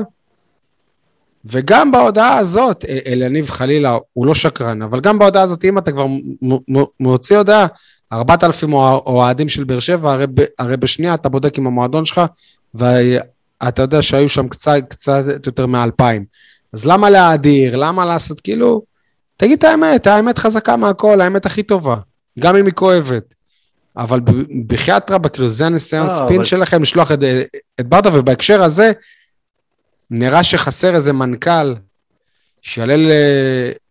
וגם 1.45 1.91
בהודעה 1.91 2.38
הזאת, 2.38 2.86
אה, 2.86 2.99
אליניב 3.07 3.49
חלילה, 3.49 3.97
הוא 4.13 4.26
לא 4.26 4.34
שקרן, 4.34 4.82
אבל 4.82 4.99
גם 4.99 5.20
בהודעה 5.20 5.43
הזאת, 5.43 5.66
אם 5.66 5.78
אתה 5.78 5.91
כבר 5.91 6.05
מוציא 6.99 7.38
הודעה, 7.38 7.68
4,000 8.13 8.74
אוהדים 8.74 9.49
של 9.49 9.63
באר 9.63 9.80
שבע, 9.80 10.13
הרי, 10.13 10.26
הרי 10.59 10.78
בשנייה 10.78 11.13
אתה 11.13 11.30
בודק 11.30 11.57
עם 11.57 11.68
המועדון 11.68 12.05
שלך, 12.05 12.22
ואתה 12.74 13.82
יודע 13.82 14.01
שהיו 14.01 14.30
שם 14.30 14.47
קצת, 14.47 14.78
קצת 14.89 15.45
יותר 15.45 15.66
מאלפיים. 15.66 16.26
אז 16.76 16.86
למה 16.86 17.09
להאדיר? 17.09 17.76
למה 17.76 18.05
לעשות 18.05 18.41
כאילו... 18.41 18.82
תגיד 19.38 19.57
את 19.57 19.63
האמת, 19.63 20.07
האמת 20.07 20.38
חזקה 20.38 20.78
מהכל, 20.78 21.21
האמת 21.21 21.45
הכי 21.45 21.63
טובה, 21.63 21.97
גם 22.39 22.55
אם 22.55 22.65
היא 22.65 22.73
כואבת. 22.73 23.34
אבל 23.97 24.19
בחייאת 24.67 25.11
רבא, 25.11 25.30
כאילו 25.30 25.49
זה 25.49 25.65
הניסיון 25.65 26.07
לא, 26.07 26.11
ספין 26.11 26.36
אבל... 26.36 26.45
שלכם 26.45 26.82
לשלוח 26.82 27.11
את, 27.11 27.19
את 27.80 27.88
ברדה, 27.88 28.09
ובהקשר 28.13 28.63
הזה, 28.63 28.91
נראה 30.11 30.43
שחסר 30.43 30.95
איזה 30.95 31.13
מנכ"ל 31.13 31.76
שיעלה 32.61 32.95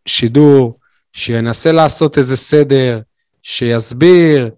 לשידור, 0.07 0.79
שינסה 1.13 1.73
לעשות 1.73 2.19
איזה 2.19 2.37
סדר, 2.37 3.01
שיסביר, 3.43 4.51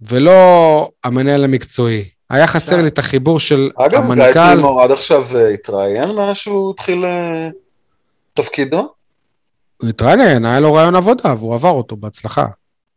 ולא 0.00 0.90
המנהל 1.04 1.44
המקצועי. 1.44 2.08
היה 2.30 2.46
חסר 2.46 2.82
לי 2.82 2.88
את 2.88 2.98
החיבור 2.98 3.40
של 3.40 3.70
אגב, 3.78 4.02
המנכ"ל... 4.02 4.22
אגב, 4.22 4.32
גיא 4.32 4.54
פילמור 4.54 4.82
עד 4.82 4.90
עכשיו 4.90 5.24
אה, 5.36 5.48
התראיין 5.48 6.16
מאז 6.16 6.36
שהוא 6.36 6.70
התחיל 6.70 7.04
אה, 7.04 7.48
תפקידו? 8.34 8.88
הוא 9.82 9.88
התראיין, 9.88 10.44
היה 10.44 10.60
לו 10.60 10.74
רעיון 10.74 10.94
עבודה, 10.94 11.34
והוא 11.38 11.54
עבר 11.54 11.70
אותו 11.70 11.96
בהצלחה. 11.96 12.46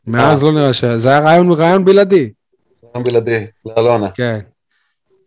מאז 0.08 0.44
לא 0.44 0.52
נראה 0.52 0.74
ש... 0.74 0.86
זה 0.86 1.10
היה 1.10 1.20
רעיון, 1.20 1.52
רעיון 1.52 1.86
בלעדי. 1.86 2.30
רעיון 2.84 3.04
בלעדי, 3.04 3.46
לאלונה. 3.66 4.10
כן. 4.10 4.40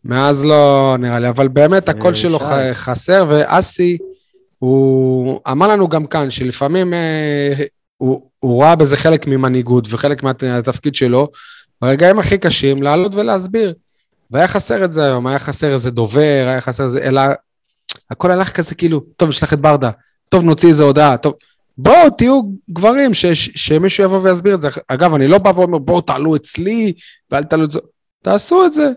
מאז 0.05 0.44
לא 0.44 0.96
נראה 0.98 1.18
לי, 1.18 1.28
אבל 1.28 1.48
באמת 1.48 1.88
הקול 1.88 2.14
שלו 2.14 2.38
חסר, 2.72 3.24
ואסי, 3.28 3.98
הוא 4.59 5.40
אמר 5.50 5.68
לנו 5.68 5.88
גם 5.88 6.07
כאן, 6.07 6.30
שלפעמים 6.30 6.94
אה, 6.94 7.52
הוא, 7.96 8.30
הוא 8.40 8.62
ראה 8.62 8.76
בזה 8.76 8.96
חלק 8.96 9.26
ממנהיגות 9.26 9.86
וחלק 9.90 10.22
מהתפקיד 10.22 10.94
שלו, 10.94 11.28
ברגעים 11.82 12.18
הכי 12.18 12.38
קשים, 12.38 12.76
לעלות 12.80 13.14
ולהסביר. 13.14 13.74
והיה 14.35 14.49
חסר 14.49 14.85
את 14.85 14.93
זה 14.93 15.05
היום, 15.05 15.26
היה 15.26 15.39
חסר 15.39 15.72
איזה 15.72 15.91
דובר, 15.91 16.45
היה 16.49 16.61
חסר 16.61 16.85
איזה, 16.85 17.03
אלא 17.03 17.22
הכל 18.11 18.30
הלך 18.30 18.51
כזה 18.51 18.74
כאילו, 18.74 19.01
טוב, 19.16 19.28
נשלח 19.28 19.53
את 19.53 19.61
ברדה, 19.61 19.91
טוב, 20.28 20.45
נוציא 20.45 20.68
איזה 20.68 20.82
הודעה, 20.82 21.16
טוב. 21.16 21.35
בואו, 21.78 22.11
תהיו 22.11 22.41
גברים, 22.70 23.14
ש, 23.14 23.26
ש, 23.26 23.51
שמישהו 23.55 24.05
יבוא 24.05 24.20
ויסביר 24.22 24.55
את 24.55 24.61
זה. 24.61 24.68
אגב, 24.89 25.14
אני 25.14 25.26
לא 25.26 25.39
בא 25.39 25.49
ואומר, 25.49 25.78
בואו 25.78 26.01
תעלו 26.01 26.37
אצלי, 26.37 26.93
ואל 27.30 27.45
תעלו 27.45 27.64
את 27.64 27.70
זה. 27.70 27.80
תעשו 28.22 28.66
את 28.66 28.72
זה. 28.72 28.91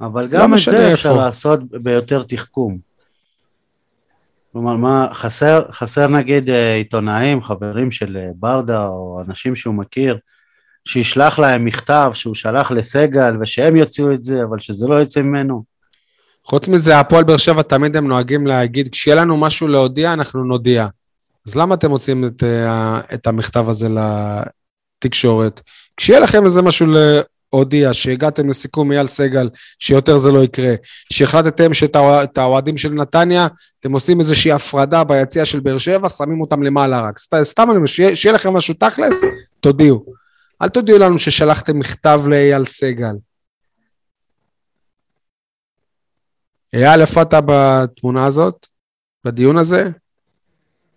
אבל 0.00 0.22
לא 0.22 0.28
גם 0.28 0.50
לא 0.50 0.56
את 0.56 0.60
זה 0.60 0.92
אפשר 0.92 1.08
איפה. 1.08 1.18
לעשות 1.18 1.60
ביותר 1.70 2.22
תחכום. 2.22 2.78
כלומר, 4.52 4.76
מה, 4.76 5.08
חסר, 5.12 5.62
חסר 5.72 6.06
נגיד 6.08 6.50
אה, 6.50 6.74
עיתונאים, 6.74 7.42
חברים 7.42 7.90
של 7.90 8.16
אה, 8.16 8.28
ברדה, 8.34 8.86
או 8.86 9.22
אנשים 9.28 9.56
שהוא 9.56 9.74
מכיר, 9.74 10.18
שישלח 10.88 11.38
להם 11.38 11.64
מכתב 11.64 12.10
שהוא 12.14 12.34
שלח 12.34 12.70
לסגל, 12.70 13.34
ושהם 13.40 13.76
יוציאו 13.76 14.12
את 14.12 14.24
זה, 14.24 14.42
אבל 14.42 14.58
שזה 14.58 14.86
לא 14.88 15.00
יצא 15.02 15.22
ממנו. 15.22 15.64
חוץ 16.44 16.68
מזה, 16.68 16.98
הפועל 16.98 17.24
באר 17.24 17.36
שבע 17.36 17.62
תמיד 17.62 17.96
הם 17.96 18.08
נוהגים 18.08 18.46
להגיד, 18.46 18.88
כשיהיה 18.92 19.16
לנו 19.16 19.36
משהו 19.36 19.68
להודיע, 19.68 20.12
אנחנו 20.12 20.44
נודיע. 20.44 20.86
אז 21.46 21.56
למה 21.56 21.74
אתם 21.74 21.90
מוצאים 21.90 22.24
את, 22.24 22.42
אה, 22.42 23.00
את 23.14 23.26
המכתב 23.26 23.68
הזה 23.68 23.88
לתקשורת? 24.98 25.60
כשיהיה 25.96 26.20
לכם 26.20 26.44
איזה 26.44 26.62
משהו 26.62 26.86
להודיע, 26.86 27.94
שהגעתם 27.94 28.48
לסיכום 28.48 28.92
אייל 28.92 29.06
סגל, 29.06 29.48
שיותר 29.78 30.18
זה 30.18 30.30
לא 30.30 30.44
יקרה, 30.44 30.74
שהחלטתם 31.12 31.74
שאת 31.74 32.38
האוהדים 32.38 32.76
של 32.76 32.92
נתניה, 32.92 33.46
אתם 33.80 33.92
עושים 33.92 34.20
איזושהי 34.20 34.52
הפרדה 34.52 35.04
ביציע 35.04 35.44
של 35.44 35.60
באר 35.60 35.78
שבע, 35.78 36.08
שמים 36.08 36.40
אותם 36.40 36.62
למעלה 36.62 37.00
רק. 37.00 37.18
סתם 37.42 37.68
שיהיה 37.86 38.34
לכם 38.34 38.52
משהו 38.52 38.74
תכלס, 38.74 39.20
תודיעו. 39.60 40.23
אל 40.64 40.68
תודיעו 40.68 40.98
לנו 40.98 41.18
ששלחתם 41.18 41.78
מכתב 41.78 42.20
לאייל 42.26 42.64
סגל. 42.64 43.14
אייל, 46.74 47.00
איפה 47.00 47.22
אתה 47.22 47.40
בתמונה 47.46 48.26
הזאת? 48.26 48.66
בדיון 49.24 49.56
הזה? 49.56 49.90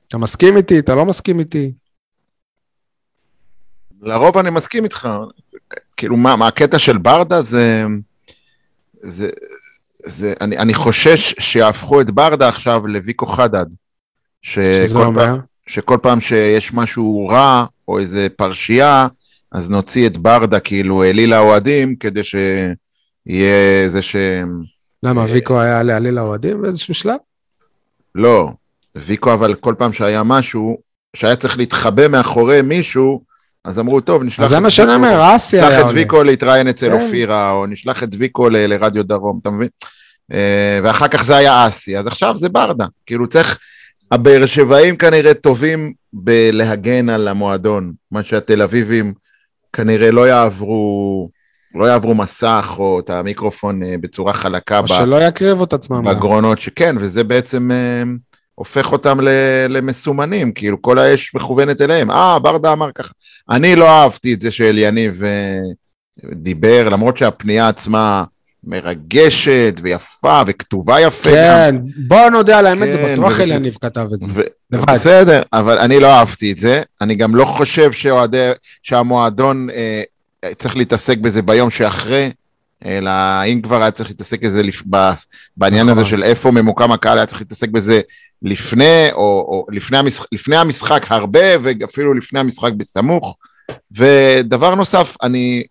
אתה 0.07 0.17
מסכים 0.17 0.57
איתי? 0.57 0.79
אתה 0.79 0.95
לא 0.95 1.05
מסכים 1.05 1.39
איתי? 1.39 1.73
לרוב 4.01 4.37
אני 4.37 4.49
מסכים 4.49 4.83
איתך. 4.83 5.07
כאילו, 5.97 6.17
מה, 6.17 6.35
מה 6.35 6.47
הקטע 6.47 6.79
של 6.79 6.97
ברדה 6.97 7.41
זה... 7.41 7.83
זה, 9.01 9.29
זה 10.05 10.33
אני, 10.41 10.57
אני 10.57 10.73
חושש 10.73 11.35
שיהפכו 11.39 12.01
את 12.01 12.11
ברדה 12.11 12.49
עכשיו 12.49 12.87
לוויקו 12.87 13.25
חדד. 13.25 13.65
שזה 14.41 14.99
אומר? 14.99 15.25
פעם, 15.25 15.39
שכל 15.67 15.97
פעם 16.01 16.21
שיש 16.21 16.73
משהו 16.73 17.27
רע, 17.27 17.65
או 17.87 17.99
איזה 17.99 18.27
פרשייה, 18.35 19.07
אז 19.51 19.69
נוציא 19.69 20.07
את 20.07 20.17
ברדה 20.17 20.59
כאילו 20.59 21.03
אליל 21.03 21.33
האוהדים, 21.33 21.95
כדי 21.95 22.23
שיהיה 22.23 23.83
איזה 23.83 24.01
ש... 24.01 24.15
למה, 25.03 25.25
ויקו 25.29 25.61
היה 25.61 25.83
להעליל 25.83 26.17
האוהדים 26.17 26.61
באיזשהו 26.61 26.93
שלב? 26.93 27.17
לא, 28.15 28.49
ויקו 28.95 29.33
אבל 29.33 29.53
כל 29.53 29.75
פעם 29.77 29.93
שהיה 29.93 30.23
משהו, 30.23 30.77
שהיה 31.15 31.35
צריך 31.35 31.57
להתחבא 31.57 32.07
מאחורי 32.07 32.61
מישהו, 32.61 33.21
אז 33.65 33.79
אמרו, 33.79 34.01
טוב, 34.01 34.23
נשלח 34.23 34.39
את 34.39 34.43
ויקו... 34.43 34.55
זה 34.55 34.59
מה 34.59 34.69
שאני 34.69 34.95
אומר, 34.95 35.35
אסי 35.35 35.57
היה 35.57 35.65
עולה. 35.65 35.77
נשלח 35.77 35.89
את 35.89 35.95
ויקו 35.95 36.23
להתראיין 36.23 36.67
אצל 36.67 36.89
כן. 36.89 37.01
אופירה, 37.01 37.51
או 37.51 37.65
נשלח 37.65 38.03
את 38.03 38.09
ויקו 38.17 38.49
לרדיו 38.49 39.03
דרום, 39.03 39.39
אתה 39.41 39.49
מבין? 39.49 39.67
אה, 40.33 40.79
ואחר 40.83 41.07
כך 41.07 41.23
זה 41.23 41.35
היה 41.35 41.67
אסי, 41.67 41.97
אז 41.97 42.07
עכשיו 42.07 42.37
זה 42.37 42.49
ברדה. 42.49 42.85
כאילו 43.05 43.27
צריך, 43.27 43.57
הבאר 44.11 44.45
שבעים 44.45 44.95
כנראה 44.95 45.33
טובים 45.33 45.93
בלהגן 46.13 47.09
על 47.09 47.27
המועדון, 47.27 47.93
מה 48.11 48.23
שהתל 48.23 48.61
אביבים 48.61 49.13
כנראה 49.77 50.11
לא 50.11 50.27
יעברו, 50.27 51.29
לא 51.75 51.85
יעברו 51.85 52.15
מסך 52.15 52.75
או 52.79 52.99
את 52.99 53.09
המיקרופון 53.09 53.83
אה, 53.83 53.95
בצורה 54.01 54.33
חלקה. 54.33 54.79
או 54.79 54.87
שלא 54.87 55.21
יקריבו 55.21 55.63
את 55.63 55.73
עצמם. 55.73 56.05
בגרונות, 56.05 56.59
שכן, 56.59 56.95
וזה 56.99 57.23
בעצם 57.23 57.71
אה, 57.71 58.03
הופך 58.55 58.91
אותם 58.91 59.17
למסומנים, 59.69 60.51
כאילו 60.51 60.81
כל 60.81 60.99
האש 60.99 61.35
מכוונת 61.35 61.81
אליהם. 61.81 62.11
אה, 62.11 62.39
ברדה 62.39 62.73
אמר 62.73 62.91
ככה. 62.91 63.11
אני 63.49 63.75
לא 63.75 63.89
אהבתי 63.89 64.33
את 64.33 64.41
זה 64.41 64.51
שאליניב 64.51 65.23
אה, 65.23 65.59
דיבר, 66.33 66.89
למרות 66.89 67.17
שהפנייה 67.17 67.67
עצמה... 67.67 68.23
מרגשת 68.67 69.79
ויפה 69.83 70.41
וכתובה 70.47 71.01
יפה. 71.01 71.29
כן, 71.29 71.75
גם. 71.75 72.07
בוא 72.07 72.29
נודה 72.29 72.59
על 72.59 72.65
האמת, 72.65 72.89
כן, 72.89 72.91
זה 72.91 73.13
בטוח 73.13 73.39
אליניב 73.39 73.77
כתב 73.81 74.07
את 74.13 74.21
זה. 74.21 74.31
ו... 74.35 74.41
בסדר, 74.71 75.41
אבל 75.53 75.77
אני 75.77 75.99
לא 75.99 76.07
אהבתי 76.07 76.51
את 76.51 76.57
זה. 76.57 76.81
אני 77.01 77.15
גם 77.15 77.35
לא 77.35 77.45
חושב 77.45 77.91
שאוהדי, 77.91 78.51
שהמועדון 78.83 79.69
אה, 79.69 80.03
צריך 80.57 80.77
להתעסק 80.77 81.17
בזה 81.17 81.41
ביום 81.41 81.69
שאחרי, 81.69 82.31
אלא 82.85 83.11
אם 83.45 83.61
כבר 83.63 83.81
היה 83.81 83.91
צריך 83.91 84.09
להתעסק 84.09 84.41
בזה 84.41 84.63
לפ... 84.63 84.81
בעניין 85.57 85.85
נכון. 85.85 85.97
הזה 85.97 86.05
של 86.05 86.23
איפה 86.23 86.51
ממוקם 86.51 86.91
הקהל, 86.91 87.17
היה 87.17 87.25
צריך 87.25 87.41
להתעסק 87.41 87.69
בזה 87.69 88.01
לפני, 88.41 89.11
או, 89.11 89.19
או 89.19 89.65
לפני, 89.71 89.97
המשחק, 89.97 90.25
לפני 90.31 90.55
המשחק 90.55 91.05
הרבה, 91.09 91.45
ואפילו 91.63 92.13
לפני 92.13 92.39
המשחק 92.39 92.71
בסמוך. 92.77 93.37
ודבר 93.91 94.75
נוסף, 94.75 95.15
אני 95.23 95.63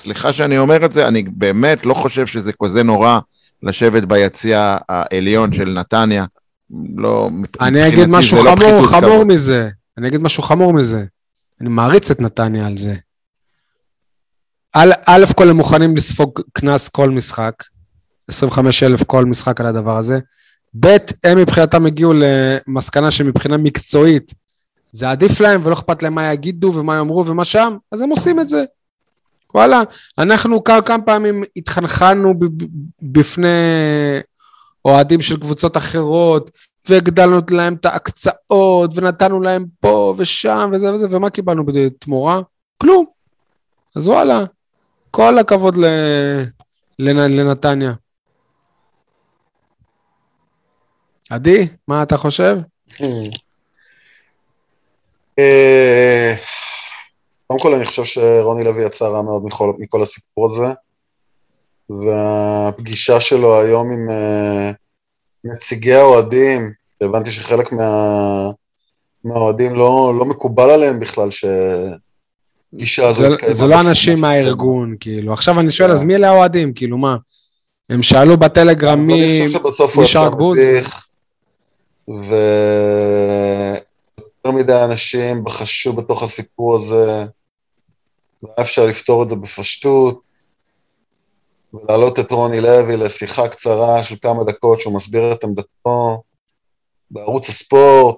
סליחה 0.00 0.32
שאני 0.32 0.58
אומר 0.58 0.84
את 0.84 0.92
זה, 0.92 1.08
אני 1.08 1.22
באמת 1.22 1.86
לא 1.86 1.94
חושב 1.94 2.26
שזה 2.26 2.52
כזה 2.62 2.82
נורא 2.82 3.18
לשבת 3.62 4.02
ביציע 4.02 4.76
העליון 4.88 5.52
של 5.52 5.68
נתניה. 5.68 6.24
לא, 6.96 7.30
אני 7.60 7.88
אגיד 7.88 8.06
משהו 8.06 8.36
לא 8.44 8.50
חמור, 8.50 8.80
לא 8.82 8.86
חמור 8.86 9.24
מזה. 9.24 9.68
אני 9.98 10.08
אגיד 10.08 10.20
משהו 10.20 10.42
חמור 10.42 10.72
מזה. 10.72 11.04
אני 11.60 11.68
מעריץ 11.68 12.10
את 12.10 12.20
נתניה 12.20 12.66
על 12.66 12.76
זה. 12.76 12.94
א', 15.06 15.24
כל 15.36 15.50
הם 15.50 15.56
מוכנים 15.56 15.96
לספוג 15.96 16.40
קנס 16.52 16.88
כל 16.88 17.10
משחק, 17.10 17.54
25 18.28 18.82
אלף 18.82 19.02
כל 19.02 19.24
משחק 19.24 19.60
על 19.60 19.66
הדבר 19.66 19.96
הזה. 19.96 20.18
ב', 20.80 20.96
הם 21.24 21.38
מבחינתם 21.38 21.86
הגיעו 21.86 22.12
למסקנה 22.16 23.10
שמבחינה 23.10 23.56
מקצועית 23.56 24.34
זה 24.92 25.10
עדיף 25.10 25.40
להם 25.40 25.60
ולא 25.64 25.74
אכפת 25.74 26.02
להם 26.02 26.14
מה 26.14 26.32
יגידו 26.32 26.72
ומה 26.74 26.96
יאמרו 26.96 27.26
ומה 27.26 27.44
שם, 27.44 27.76
אז 27.92 28.00
הם 28.00 28.10
עושים 28.10 28.40
את 28.40 28.48
זה. 28.48 28.64
וואלה, 29.56 29.82
אנחנו 30.18 30.64
כמה, 30.64 31.02
פעמים 31.06 31.44
ב- 32.34 32.64
בפני 33.02 33.48
אוהדים 34.84 35.20
של 35.20 35.40
קבוצות 35.40 35.76
אחרות, 35.76 36.50
והגדלנו 36.88 37.40
להם 37.50 37.74
את 37.74 37.86
ההקצאות, 37.86 38.90
ונתנו 38.94 39.40
להם 39.40 39.64
פה 39.80 40.14
ושם 40.18 40.70
וזה 40.72 40.94
וזה, 40.94 41.16
ומה 41.16 41.30
קיבלנו 41.30 41.66
בתמורה? 41.66 42.40
כלום. 42.78 43.06
אז 43.96 44.08
וואלה, 44.08 44.44
כל 45.10 45.38
הכבוד. 45.38 45.76
לנתניה. 46.98 47.92
עדי, 51.30 51.68
מה 51.88 52.02
אתה 52.02 52.16
חושב? 52.16 52.56
קודם 57.46 57.60
כל, 57.60 57.74
אני 57.74 57.84
חושב 57.84 58.04
שרוני 58.04 58.64
לוי 58.64 58.84
יצא 58.84 59.04
רע 59.04 59.22
מאוד 59.22 59.44
מכל, 59.44 59.72
מכל 59.78 60.02
הסיפור 60.02 60.46
הזה, 60.46 60.66
והפגישה 61.90 63.20
שלו 63.20 63.60
היום 63.60 63.92
עם 63.92 64.10
אה, 64.10 64.70
נציגי 65.44 65.94
האוהדים, 65.94 66.72
הבנתי 67.00 67.30
שחלק 67.30 67.72
מה, 67.72 68.50
מהאוהדים 69.24 69.74
לא, 69.74 70.12
לא 70.18 70.24
מקובל 70.24 70.70
עליהם 70.70 71.00
בכלל 71.00 71.28
שפגישה 71.30 73.08
הזו 73.08 73.24
זה, 73.24 73.52
זה 73.52 73.66
לא 73.66 73.80
אנשים. 73.80 74.20
מהארגון, 74.20 74.96
כאילו. 75.00 75.32
עכשיו 75.32 75.60
אני 75.60 75.70
שואל, 75.70 75.88
כן. 75.88 75.94
אז 75.94 76.02
מי 76.04 76.14
אלה 76.14 76.28
האוהדים? 76.28 76.72
כאילו, 76.74 76.98
מה? 76.98 77.16
הם 77.90 78.02
שאלו 78.02 78.36
בטלגרם 78.36 79.00
אז 79.00 79.06
מי... 79.06 79.22
אני 79.22 79.46
חושב 79.46 79.58
שבסוף 79.58 79.96
הוא 79.96 80.04
יצא? 80.04 80.30
מביך, 82.08 83.85
מדי 84.52 84.84
אנשים 84.84 85.44
בחשו 85.44 85.92
בתוך 85.92 86.22
הסיפור 86.22 86.74
הזה, 86.74 87.24
והיה 88.42 88.56
אפשר 88.60 88.86
לפתור 88.86 89.22
את 89.22 89.30
זה 89.30 89.36
בפשטות, 89.36 90.20
ולהעלות 91.74 92.18
את 92.18 92.30
רוני 92.30 92.60
לוי 92.60 92.96
לשיחה 92.96 93.48
קצרה 93.48 94.02
של 94.02 94.16
כמה 94.22 94.44
דקות 94.44 94.80
שהוא 94.80 94.94
מסביר 94.94 95.32
את 95.32 95.44
עמדתו 95.44 96.22
בערוץ 97.10 97.48
הספורט, 97.48 98.16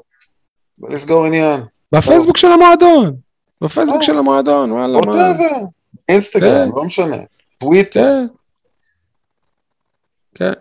ולסגור 0.78 1.24
עניין. 1.24 1.60
בפייסבוק 1.92 2.36
של 2.36 2.48
המועדון. 2.48 3.16
בפייסבוק. 3.60 4.02
של 4.02 4.18
המועדון, 4.18 4.72
וואלה, 4.72 4.98
מה? 5.06 5.34
אינסטגרם, 6.08 6.70
כן. 6.70 6.76
לא 6.76 6.84
משנה, 6.84 7.16
טוויטר. 7.58 8.00
כן. 8.00 8.26
כן. 10.34 10.52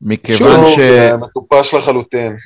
מכיוון 0.00 0.66
ש... 0.76 0.80
זה 0.80 1.10
מטופש 1.20 1.74
לחלוטין. 1.74 2.36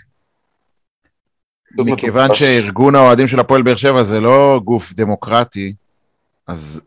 מכיוון. 1.79 2.35
שארגון 2.35 2.95
האוהדים 2.95 3.29
של 3.29 3.41
הפועל 3.41 3.63
באר 3.63 3.77
שבע 3.77 4.03
זה 4.03 4.21
לא 4.21 4.61
גוף 4.65 4.93
דמוקרטי, 4.93 5.73
אז 6.47 6.81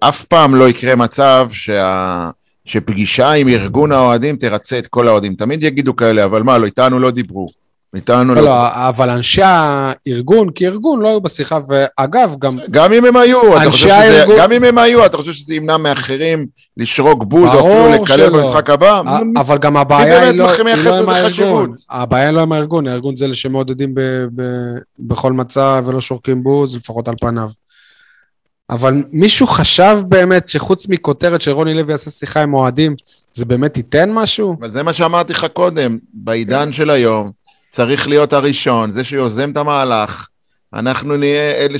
אף 0.00 0.24
פעם 0.24 0.54
לא 0.54 0.68
יקרה 0.68 0.96
מצב 0.96 1.48
שה... 1.50 2.30
שפגישה 2.64 3.30
עם 3.30 3.48
ארגון 3.48 3.92
האוהדים 3.92 4.36
תרצה 4.36 4.78
את 4.78 4.86
כל 4.86 5.08
האוהדים. 5.08 5.34
תמיד 5.34 5.62
יגידו 5.62 5.96
כאלה, 5.96 6.24
אבל 6.24 6.42
מה, 6.42 6.58
לא, 6.58 6.66
איתנו 6.66 6.98
לא 6.98 7.10
דיברו. 7.10 7.48
איתנו 7.94 8.34
לא, 8.34 8.40
לא... 8.40 8.46
לא, 8.46 8.88
אבל 8.88 9.10
אנשי 9.10 9.42
הארגון, 9.44 10.48
כארגון, 10.54 11.00
לא 11.00 11.08
היו 11.08 11.20
בשיחה, 11.20 11.58
ואגב, 11.68 12.34
גם... 12.38 12.58
גם 12.70 12.92
אם 12.92 13.04
הם 13.04 13.16
היו, 13.16 13.56
אתה 13.56 13.56
אנשי 13.56 13.70
חושב 13.70 13.84
שזה... 13.88 13.94
הארגון- 13.96 14.36
גם 14.38 14.52
אם 14.52 14.64
הם 14.64 14.78
היו, 14.78 15.06
אתה 15.06 15.16
חושב 15.16 15.32
שזה 15.32 15.54
ימנע 15.54 15.76
מאחרים 15.76 16.46
לשרוק 16.76 17.24
בוז, 17.24 17.50
או 17.54 17.60
אפילו 17.60 18.02
לקלל. 18.04 18.30
במשחק 18.30 18.70
הבא? 18.70 19.02
אבל 19.36 19.58
גם 19.58 19.76
הבעיה 19.76 20.22
היא 20.22 20.38
לא 20.38 20.46
לא 20.84 20.98
עם 21.00 21.08
הארגון. 21.08 21.74
הבעיה 21.90 22.26
היא 22.26 22.34
לא 22.34 22.40
עם 22.40 22.52
הארגון, 22.52 22.86
הארגון 22.86 23.16
זה 23.16 23.24
אלה 23.24 23.34
שמעודדים 23.34 23.94
בכל 24.98 25.32
מצב 25.32 25.84
ולא 25.86 26.00
שורקים 26.00 26.42
בוז, 26.42 26.76
לפחות 26.76 27.08
על 27.08 27.14
פניו. 27.20 27.48
אבל 28.70 29.02
מישהו 29.12 29.46
חשב 29.46 29.98
באמת 30.08 30.48
שחוץ 30.48 30.88
מכותרת 30.88 31.42
שרוני 31.42 31.74
לוי 31.74 31.92
יעשה 31.92 32.10
שיחה 32.10 32.42
עם 32.42 32.54
אוהדים, 32.54 32.94
זה 33.32 33.44
באמת 33.44 33.76
ייתן 33.76 34.12
משהו? 34.12 34.56
אבל 34.60 34.72
זה 34.72 34.82
מה 34.82 34.92
שאמרתי 34.92 35.32
לך 35.32 35.46
קודם, 35.52 35.98
בעידן 36.12 36.72
של 36.72 36.90
היום, 36.90 37.30
צריך 37.78 38.08
להיות 38.08 38.32
הראשון, 38.32 38.90
זה 38.90 39.04
שיוזם 39.04 39.50
את 39.50 39.56
המהלך. 39.56 40.28
אנחנו 40.74 41.16
נהיה 41.16 41.52
אלה 41.52 41.78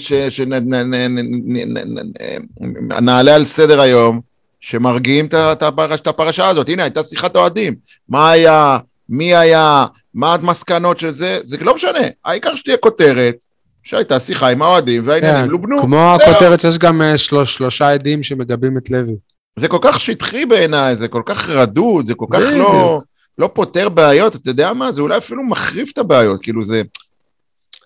שנעלה 2.89 3.35
על 3.35 3.45
סדר 3.45 3.81
היום, 3.81 4.21
שמרגיעים 4.61 5.27
את 5.33 6.07
הפרשה 6.07 6.49
הזאת. 6.49 6.69
הנה, 6.69 6.83
הייתה 6.83 7.03
שיחת 7.03 7.37
אוהדים. 7.37 7.75
מה 8.09 8.31
היה, 8.31 8.79
מי 9.09 9.37
היה, 9.37 9.87
מה 10.15 10.35
המסקנות 10.35 10.99
של 11.01 11.13
זה, 11.13 11.41
זה 11.43 11.57
לא 11.61 11.75
משנה. 11.75 11.99
העיקר 12.25 12.55
שתהיה 12.57 12.77
כותרת, 12.77 13.37
שהייתה 13.85 14.21
שיחה 14.21 14.49
עם 14.49 14.63
האוהדים 14.63 15.03
והעניינים 15.07 15.45
כן, 15.45 15.49
לובנו. 15.51 15.83
כמו. 15.83 16.15
הכותרת 16.15 16.61
שיש 16.61 16.79
גם 16.79 17.03
אה, 17.03 17.19
שלוש- 17.19 17.55
שלושה 17.55 17.91
עדים 17.91 18.23
שמגבים 18.23 18.79
את 18.79 18.91
לוי. 18.91 19.15
זה 19.57 19.69
כל 19.69 19.79
כך 19.83 20.01
שטחי 20.01 20.47
בעיניי, 20.47 20.97
זה 20.97 21.09
כל 21.09 21.23
כך 21.27 21.49
רדוד, 21.49 22.07
זה 22.07 22.15
כל 22.15 22.27
כך. 22.31 22.41
לא, 22.53 23.01
לא 23.39 23.51
פותר 23.55 23.89
בעיות, 23.89 24.37
אתה 24.37 24.51
יודע 24.51 24.73
מה? 24.73 24.93
זה 24.93 25.03
אולי 25.03 25.19
אפילו 25.19 25.45
מחריף 25.45 25.93
את 25.93 25.99
הבעיות, 25.99 26.43
כאילו 26.43 26.63
זה... 26.63 26.83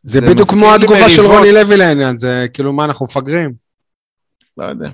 זה 0.02 0.20
זה 0.20 0.30
בדיוק 0.30 0.50
כמו 0.50 0.74
התגובה 0.74 1.08
של. 1.08 1.26
רוני 1.26 1.52
לוי 1.52 1.76
לעניין, 1.76 2.18
זה 2.18 2.46
כאילו 2.54 2.72
מה, 2.72 2.84
אנחנו 2.84 3.06
מפגרים? 3.06 3.52
לא 4.58 4.64
יודע. 4.64 4.90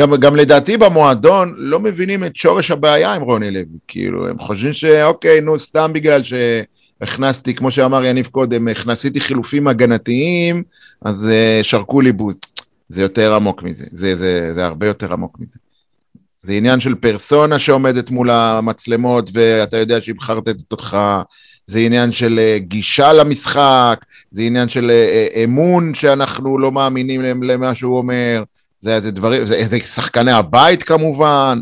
גם, 0.00 0.16
גם 0.16 0.36
לדעתי 0.36 0.76
במועדון 0.76 1.54
לא 1.56 1.80
מבינים 1.80 2.24
את 2.24 2.36
שורש 2.36 2.70
הבעיה 2.70 3.14
עם 3.14 3.22
רוני 3.22 3.50
לוי, 3.50 3.78
כאילו, 3.88 4.28
הם 4.28 4.38
חושבים 4.38 4.72
שאוקיי, 4.72 5.40
נו, 5.40 5.58
סתם 5.58 5.90
בגלל 5.94 6.20
שהכנסתי, 6.22 7.54
כמו 7.54 7.70
שאמר 7.70 8.04
יניב 8.04 8.26
קודם, 8.26 8.68
הכנסיתי 8.68 9.20
חילופים 9.20 9.68
הגנתיים, 9.68 10.62
אז 11.02 11.30
uh, 11.30 11.64
שרקו 11.64 12.00
לי 12.00 12.12
בוז. 12.12 12.34
זה 12.88 13.02
יותר 13.02 13.34
עמוק 13.34 13.62
מזה, 13.62 13.84
זה, 13.90 14.16
זה, 14.16 14.52
זה 14.52 14.64
הרבה 14.64 14.86
יותר 14.86 15.12
עמוק 15.12 15.38
מזה. 15.40 15.58
זה 16.42 16.52
עניין 16.52 16.80
של 16.80 16.94
פרסונה 16.94 17.58
שעומדת 17.58 18.10
מול 18.10 18.30
המצלמות, 18.30 19.30
ואתה 19.32 19.76
יודע 19.76 20.00
שהיא 20.00 20.14
מחרטטת 20.14 20.72
אותך, 20.72 20.96
זה 21.66 21.78
עניין 21.78 22.12
של 22.12 22.38
אה, 22.38 22.58
גישה 22.58 23.12
למשחק, 23.12 24.04
זה 24.30 24.42
עניין 24.42 24.68
של 24.68 24.90
אה, 24.90 25.28
אה, 25.34 25.44
אמון 25.44 25.94
שאנחנו 25.94 26.58
לא 26.58 26.72
מאמינים 26.72 27.42
למה 27.42 27.74
שהוא 27.74 27.98
אומר, 27.98 28.42
זה, 28.78 29.00
זה 29.00 29.10
דברים, 29.10 29.46
זה, 29.46 29.64
זה 29.66 29.78
שחקני 29.80 30.32
הבית 30.32 30.82
כמובן, 30.82 31.60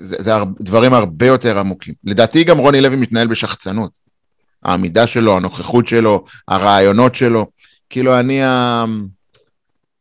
זה, 0.00 0.16
זה 0.18 0.34
הר, 0.34 0.44
דברים 0.60 0.94
הרבה 0.94 1.26
יותר 1.26 1.58
עמוקים. 1.58 1.94
לדעתי 2.04 2.44
גם 2.44 2.58
רוני 2.58 2.80
לוי 2.80 2.96
מתנהל 2.96 3.26
בשחצנות. 3.26 3.98
העמידה 4.62 5.06
שלו, 5.06 5.36
הנוכחות 5.36 5.88
שלו, 5.88 6.24
הרעיונות 6.48 7.14
שלו, 7.14 7.46
כאילו 7.90 8.20
אני. 8.20 8.40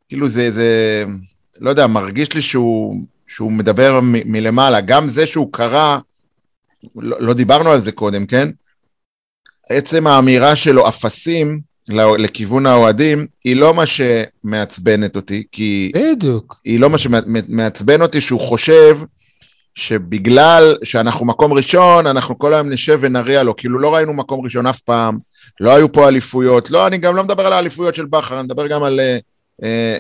כאילו 0.10 0.28
זה, 0.28 0.52
זה, 0.52 1.04
לא 1.60 1.70
יודע, 1.70 1.88
מרגיש 1.88 2.34
לי 2.34 2.42
שהוא, 2.42 2.96
שהוא 3.34 3.52
מדבר 3.52 4.00
מ- 4.02 4.32
מלמעלה, 4.32 4.82
גם 4.82 5.08
זה 5.08 5.28
שהוא 5.28 5.54
קרא, 5.54 5.98
לא, 6.96 7.18
לא 7.20 7.34
דיברנו 7.34 7.72
על 7.72 7.82
זה 7.82 7.92
קודם, 7.92 8.26
כן? 8.26 8.50
עצם 9.70 10.08
האמירה 10.08 10.56
שלו, 10.56 10.88
אפסים, 10.88 11.62
לכיוון 12.18 12.66
האוהדים, 12.66 13.28
היא 13.44 13.56
לא 13.56 13.74
מה 13.74 13.84
שמעצבנת 13.86 15.16
אותי, 15.16 15.44
כי 15.52 15.92
בדיוק. 15.96 16.56
היא 16.66 16.80
לא 16.80 16.90
מה 16.90 16.98
שמעצבן 16.98 18.02
אותי, 18.02 18.22
שהוא 18.22 18.42
חושב 18.42 18.98
שבגלל 19.76 20.74
שאנחנו 20.84 21.26
מקום 21.26 21.54
ראשון, 21.54 22.08
אנחנו 22.08 22.40
כל 22.40 22.54
היום 22.54 22.70
נשב 22.70 23.00
ונריע 23.02 23.44
לו, 23.44 23.56
כאילו 23.56 23.80
לא 23.80 23.96
ראינו 23.96 24.14
מקום 24.14 24.44
ראשון 24.44 24.68
אף 24.68 24.80
פעם, 24.80 25.18
לא 25.60 25.76
היו 25.76 25.92
פה 25.92 26.08
אליפויות, 26.08 26.72
לא, 26.72 26.88
אני 26.88 26.98
גם 26.98 27.16
לא 27.16 27.24
מדבר 27.24 27.48
על 27.48 27.54
האליפויות 27.54 27.96
של 27.96 28.06
בכר, 28.06 28.36
אני 28.36 28.44
מדבר 28.44 28.68
גם 28.68 28.84
על 28.84 29.00
אה, 29.00 29.18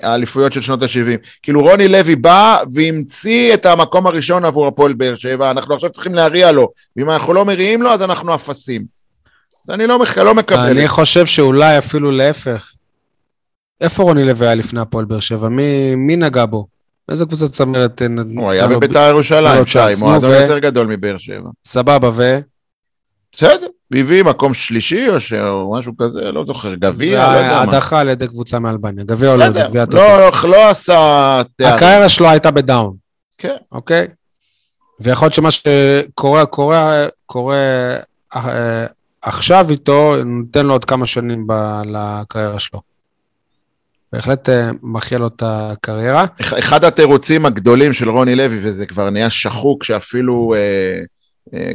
האליפויות 0.03 0.53
של 0.53 0.61
שנות 0.61 0.83
ה-70. 0.83 1.37
כאילו 1.43 1.61
רוני 1.61 1.87
לוי 1.87 2.15
בא 2.15 2.57
והמציא 2.73 3.53
את 3.53 3.65
המקום 3.65 4.07
הראשון 4.07 4.45
עבור 4.45 4.67
הפועל 4.67 4.93
באר 4.93 5.15
שבע, 5.15 5.51
אנחנו 5.51 5.75
עכשיו 5.75 5.89
צריכים 5.89 6.15
להריע 6.15 6.51
לו, 6.51 6.69
ואם 6.97 7.09
אנחנו 7.09 7.33
לא 7.33 7.45
מריעים 7.45 7.81
לו, 7.81 7.89
אז 7.89 8.03
אנחנו 8.03 8.35
אפסים. 8.35 8.85
אז 9.67 9.73
אני 9.73 9.87
לא, 9.87 9.99
לא 10.17 10.33
מקבל. 10.35 10.59
אני 10.59 10.87
חושב 10.87 11.25
שאולי 11.25 11.77
אפילו 11.77 12.11
להפך. 12.11 12.71
איפה 13.81 14.03
רוני 14.03 14.23
לוי 14.23 14.47
היה 14.47 14.55
לפני 14.55 14.79
הפועל 14.81 15.05
באר 15.05 15.19
שבע? 15.19 15.49
מי, 15.49 15.95
מי 15.95 16.15
נגע 16.15 16.45
בו? 16.45 16.67
איזה 17.09 17.25
קבוצת 17.25 17.51
צמרת? 17.51 18.01
אה, 18.01 18.07
הוא 18.35 18.49
היה 18.49 18.67
בביתר 18.67 19.09
ירושלים, 19.09 19.65
שי, 19.65 19.79
מועדון 19.99 20.31
יותר 20.31 20.59
גדול 20.59 20.87
מבאר 20.87 21.17
שבע. 21.17 21.49
סבבה, 21.65 22.09
ו... 22.13 22.39
בסדר, 23.33 23.67
הביא 23.95 24.23
מקום 24.23 24.53
שלישי 24.53 25.09
או 25.09 25.19
ש- 25.19 25.33
או 25.33 25.75
משהו 25.79 25.93
כזה, 26.01 26.31
לא 26.31 26.43
זוכר, 26.43 26.75
גביע, 26.75 27.33
לא 27.33 27.37
יודע 27.37 27.53
מה. 27.65 27.71
והדחה 27.71 27.99
על 27.99 28.09
ידי 28.09 28.27
קבוצה 28.27 28.59
מאלבניה. 28.59 29.03
גביע 29.03 29.31
או 29.31 29.37
לא, 29.37 29.45
בסדר, 29.49 29.67
גביע 29.69 29.85
טוב. 29.85 29.95
לא, 29.95 30.17
לא 30.43 30.69
עשה. 30.69 31.41
הקריירה 31.65 32.09
שלו 32.09 32.29
הייתה 32.29 32.51
בדאון. 32.51 32.95
כן. 33.37 33.55
אוקיי? 33.71 34.07
ויכול 34.99 35.25
להיות 35.25 35.33
שמה 35.33 35.49
שקורה 35.51 36.45
קורה, 36.45 37.05
קורה 37.25 37.95
אה, 38.35 38.85
עכשיו 39.21 39.65
איתו, 39.69 40.15
נותן 40.25 40.65
לו 40.65 40.73
עוד 40.73 40.85
כמה 40.85 41.05
שנים 41.05 41.47
ב- 41.47 41.81
לקריירה 41.85 42.59
שלו. 42.59 42.81
בהחלט 44.13 44.49
אה, 44.49 44.69
מחיה 44.83 45.17
לו 45.17 45.27
את 45.27 45.43
הקריירה. 45.45 46.25
אח- 46.41 46.53
אחד 46.59 46.83
התירוצים 46.83 47.45
הגדולים 47.45 47.93
של 47.93 48.09
רוני 48.09 48.35
לוי, 48.35 48.59
וזה 48.63 48.85
כבר 48.85 49.09
נהיה 49.09 49.29
שחוק, 49.29 49.83
שאפילו 49.83 50.53
אה, 50.57 50.99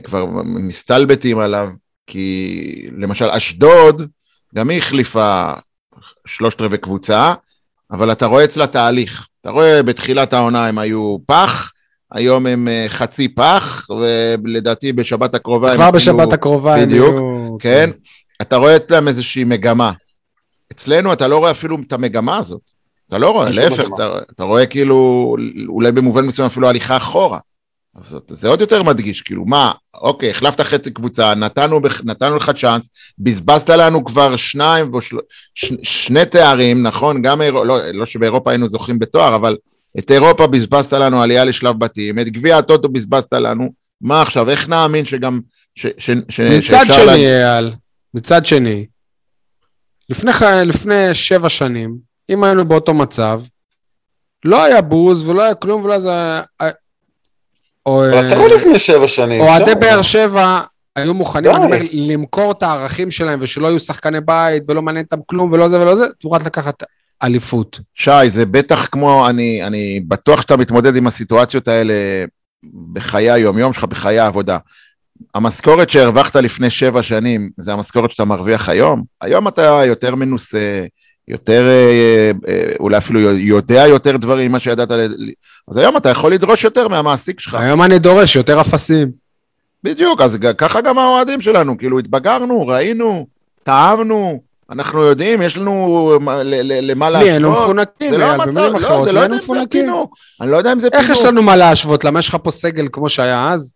כבר 0.04 0.26
מסתלבטים 0.44 1.38
עליו, 1.38 1.68
כי 2.06 2.88
למשל 2.98 3.30
אשדוד, 3.30 4.02
גם 4.54 4.70
היא 4.70 4.78
החליפה 4.78 5.52
שלושת 6.26 6.60
רבעי 6.60 6.78
קבוצה, 6.78 7.34
אבל 7.90 8.12
אתה 8.12 8.26
רואה 8.26 8.44
אצלה 8.44 8.66
תהליך. 8.66 9.26
אתה 9.40 9.50
רואה 9.50 9.82
בתחילת 9.82 10.32
העונה 10.32 10.66
הם 10.66 10.78
היו 10.78 11.16
פח, 11.26 11.72
היום 12.12 12.46
הם 12.46 12.68
אה, 12.68 12.84
חצי 12.88 13.28
פח, 13.28 13.86
ולדעתי 13.90 14.92
בשבת 14.92 15.34
הקרובה 15.34 15.70
הם 15.70 15.76
כבר 15.76 15.90
בשבת 15.90 16.32
הקרובה 16.32 16.76
הם 16.76 16.86
בדיוק, 16.86 17.14
יהיו... 17.14 17.56
כן? 17.60 17.90
אתה 18.42 18.56
רואה 18.56 18.76
אצלם 18.76 19.08
איזושהי 19.08 19.44
מגמה. 19.44 19.92
אצלנו 20.72 21.12
אתה 21.12 21.28
לא 21.28 21.38
רואה 21.38 21.50
אפילו 21.50 21.76
את 21.86 21.92
המגמה 21.92 22.38
הזאת. 22.38 22.60
אתה 23.08 23.18
לא 23.18 23.30
רואה, 23.30 23.50
להפך. 23.50 23.84
אתה, 23.94 24.18
אתה 24.30 24.42
רואה 24.42 24.66
כאילו, 24.66 25.36
אולי 25.68 25.92
במובן 25.92 26.26
מסוים 26.26 26.46
אפילו 26.46 26.68
הליכה 26.68 26.96
אחורה. 26.96 27.38
אז 28.01 28.18
זה 28.28 28.49
עוד 28.49 28.61
יותר 28.61 28.82
מדגיש, 28.82 29.22
כאילו, 29.22 29.44
מה, 29.44 29.72
אוקיי, 29.94 30.30
החלפת 30.30 30.61
חצי 30.61 30.90
קבוצה, 30.90 31.34
נתנו, 31.34 31.80
נתנו 32.05 32.36
לך 32.36 32.51
צ'אנס, 32.51 32.90
בזבזת 33.18 33.70
לנו 33.70 34.05
כבר 34.05 34.36
שניים, 34.36 34.94
או 34.94 35.01
של, 35.01 35.16
ש, 35.55 35.72
שני 35.82 36.24
תארים, 36.26 36.82
נכון? 36.82 37.22
גם, 37.22 37.42
אירו, 37.42 37.64
לא, 37.64 37.90
לא 37.90 38.07
שבאירופה 38.07 38.51
היינו 38.51 38.68
זוכים 38.68 38.99
בתואר, 38.99 39.34
אבל 39.34 39.57
את 39.99 40.11
אירופה 40.11 40.46
בזבזת 40.46 40.92
לנו 40.92 41.22
עלייה 41.22 41.44
לשלב 41.44 41.78
בתים, 41.78 42.18
את 42.18 42.28
גביע 42.28 42.59
הטוטו 42.59 42.88
בזבזת 42.88 43.32
לנו, 43.32 43.72
מה 44.01 44.22
עכשיו, 44.22 44.51
איך 44.51 44.68
נאמין 44.68 45.05
שגם, 45.05 45.40
ש, 45.74 45.86
ש, 45.99 46.11
ש, 46.28 46.40
מצד 46.40 46.84
שאפשר 46.86 47.05
לה- 47.05 47.12
שני, 47.14 47.26
אייל, 47.44 47.72
מצד 48.14 48.46
שני, 48.46 48.86
לפני, 50.11 50.32
ח- 50.32 50.42
לפני 50.42 51.14
שבע 51.14 51.49
שנים, 51.49 51.96
אם 52.30 52.44
היינו 52.44 52.68
באותו 52.68 52.94
מצב, 52.94 53.42
לא 54.44 54.64
היה 54.64 54.82
בוז 54.82 55.28
ולא 55.28 55.42
היה 55.42 55.55
כלום 55.55 55.82
ולא 55.84 55.94
היה... 56.11 56.42
או, 57.89 58.05
אבל 58.05 58.26
אתה 58.26 58.36
לא 58.36 58.47
לפני 58.57 58.78
שבע 58.78 59.09
שנים. 59.09 59.41
אוהדי. 59.41 59.74
באר 59.74 60.03
שבע 60.03 60.61
היו 60.97 61.14
מוכנים, 61.14 61.53
למכור 61.93 62.53
את 62.53 62.62
הערכים 62.62 63.11
שלהם 63.11 63.39
ושלא 63.43 63.66
יהיו 63.66 63.80
שחקני 63.80 64.20
בית 64.20 64.70
ולא 64.70 64.82
מעניין 64.82 65.05
אותם 65.05 65.18
כלום 65.26 65.53
ולא 65.53 65.68
זה 65.68 65.80
ולא 65.80 65.95
זה, 65.95 66.05
תמורת 66.20 66.45
לקחת 66.45 66.82
אליפות. 67.22 67.80
שי, 67.95 68.11
זה 68.28 68.47
בטח 68.47 68.86
כמו, 68.86 69.28
אני, 69.28 69.64
אני 69.64 70.01
בטוח 70.09 70.41
שאתה 70.41 70.57
מתמודד 70.57 70.97
עם 70.97 71.07
הסיטואציות 71.07 71.68
האלה 71.68 71.95
בחיי 72.93 73.30
היום-יום 73.30 73.72
שלך, 73.72 73.84
בחיי 73.84 74.18
העבודה. 74.18 74.59
המשכורת 75.34 75.91
שהרווחת 75.91 76.36
לפני 76.36 76.70
שבע 76.70 77.03
שנים, 77.03 77.51
זה 77.57 77.72
המשכורת 77.72 78.11
שאתה 78.11 78.24
מרוויח 78.24 78.68
היום? 78.68 79.03
היום 79.20 79.49
אתה 79.49 79.82
יותר 79.86 80.14
מנוסה, 80.14 80.84
יותר, 81.29 81.66
אה, 81.68 82.31
אה, 82.49 82.72
אולי 82.81 82.99
אפילו 82.99 83.20
יודע 83.20 83.87
יותר 83.87 84.16
דברים 84.16 84.51
ממה 84.51 84.61
שידעת, 84.61 84.91
אז 85.68 85.76
היום 85.76 85.97
אתה 85.97 86.09
יכול 86.09 86.33
לדרוש 86.33 86.64
יותר 86.64 86.89
מהמעסיק 86.89 87.41
שלך. 87.41 87.55
היום 87.55 87.83
אני 87.83 87.99
דורש 87.99 88.37
יותר 88.37 88.61
אפסים. 88.61 89.11
בדיוק, 89.85 90.20
אז 90.20 90.39
ככה 90.59 90.81
גם 90.81 90.99
האוהדים 90.99 91.41
שלנו, 91.41 91.79
כאילו 91.79 91.99
התבגרנו, 91.99 92.66
ראינו, 92.66 93.26
טעמנו, 93.62 94.43
אנחנו 94.70 95.03
יודעים, 95.03 95.43
יש 95.43 95.57
לנו 95.57 96.12
למה 96.61 97.11
להשוות. 97.11 97.29
נהיינו 97.29 97.53
מפונקים, 97.53 98.11
זה 98.11 98.18
לא 98.18 98.24
המצב, 98.24 98.72
לא, 98.81 99.05
זה 99.05 99.12
לא 99.12 99.20
יודע 99.20 99.37
אם 99.37 99.41
זה. 99.41 99.66
פינוק. 99.70 100.16
אני 100.41 100.51
לא 100.51 100.57
יודע 100.57 100.72
אם 100.72 100.79
זה 100.79 100.89
איך 100.93 101.11
יש 101.11 101.18
פינוק. 101.18 101.33
לנו 101.33 101.43
מה 101.43 101.57
להשוות? 101.57 102.05
למה 102.05 102.18
יש 102.18 102.29
לך 102.29 102.37
פה 102.43 102.51
סגל 102.51 102.89
כמו 102.93 103.09
שהיה 103.09 103.53
אז? 103.53 103.74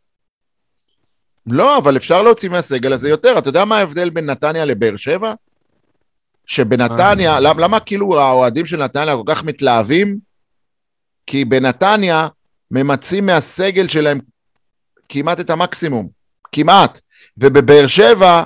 לא, 1.47 1.77
אבל 1.77 1.97
אפשר 1.97 2.23
להוציא 2.23 2.49
מהסגל 2.49 2.93
הזה 2.93 3.09
יותר. 3.09 3.39
אתה 3.39 3.49
יודע 3.49 3.65
מה 3.65 3.79
ההבדל 3.79 4.11
בין 4.11 4.31
נתניה 4.31 4.65
לבאר 4.65 4.97
שבע? 4.97 5.35
שבנתניה, 6.47 7.41
למה, 7.41 7.63
למה 7.63 7.81
כאילו 7.81 8.21
האוהדים 8.21 8.67
של 8.67 8.85
נתניה 8.85 9.17
כל 9.17 9.23
כך 9.27 9.45
מתלהבים? 9.45 10.19
כי 11.27 11.45
בנתניה 11.45 12.29
ממצים 12.71 13.27
מהסגל 13.27 13.89
שלהם 13.89 14.19
כמעט 15.09 15.41
את 15.41 15.51
המקסימום. 15.51 16.09
כמעט. 16.53 17.01
ובבאר 17.39 17.87
שבע, 17.87 18.43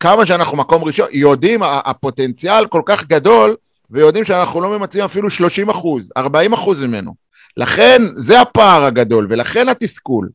כמה 0.00 0.26
שאנחנו 0.26 0.56
מקום 0.56 0.84
ראשון, 0.84 1.06
יודעים, 1.12 1.62
הפוטנציאל 1.62 2.66
כל 2.66 2.82
כך 2.86 3.04
גדול, 3.04 3.56
ויודעים 3.90 4.24
שאנחנו 4.24 4.60
לא 4.60 4.78
ממצים 4.78 5.04
אפילו 5.04 5.30
30 5.30 5.68
אחוז, 5.70 6.12
40 6.16 6.52
אחוז 6.52 6.82
ממנו. 6.82 7.14
לכן, 7.56 8.02
זה 8.16 8.40
הפער 8.40 8.84
הגדול, 8.84 9.26
ולכן 9.30 9.68
התסכול. 9.68 10.28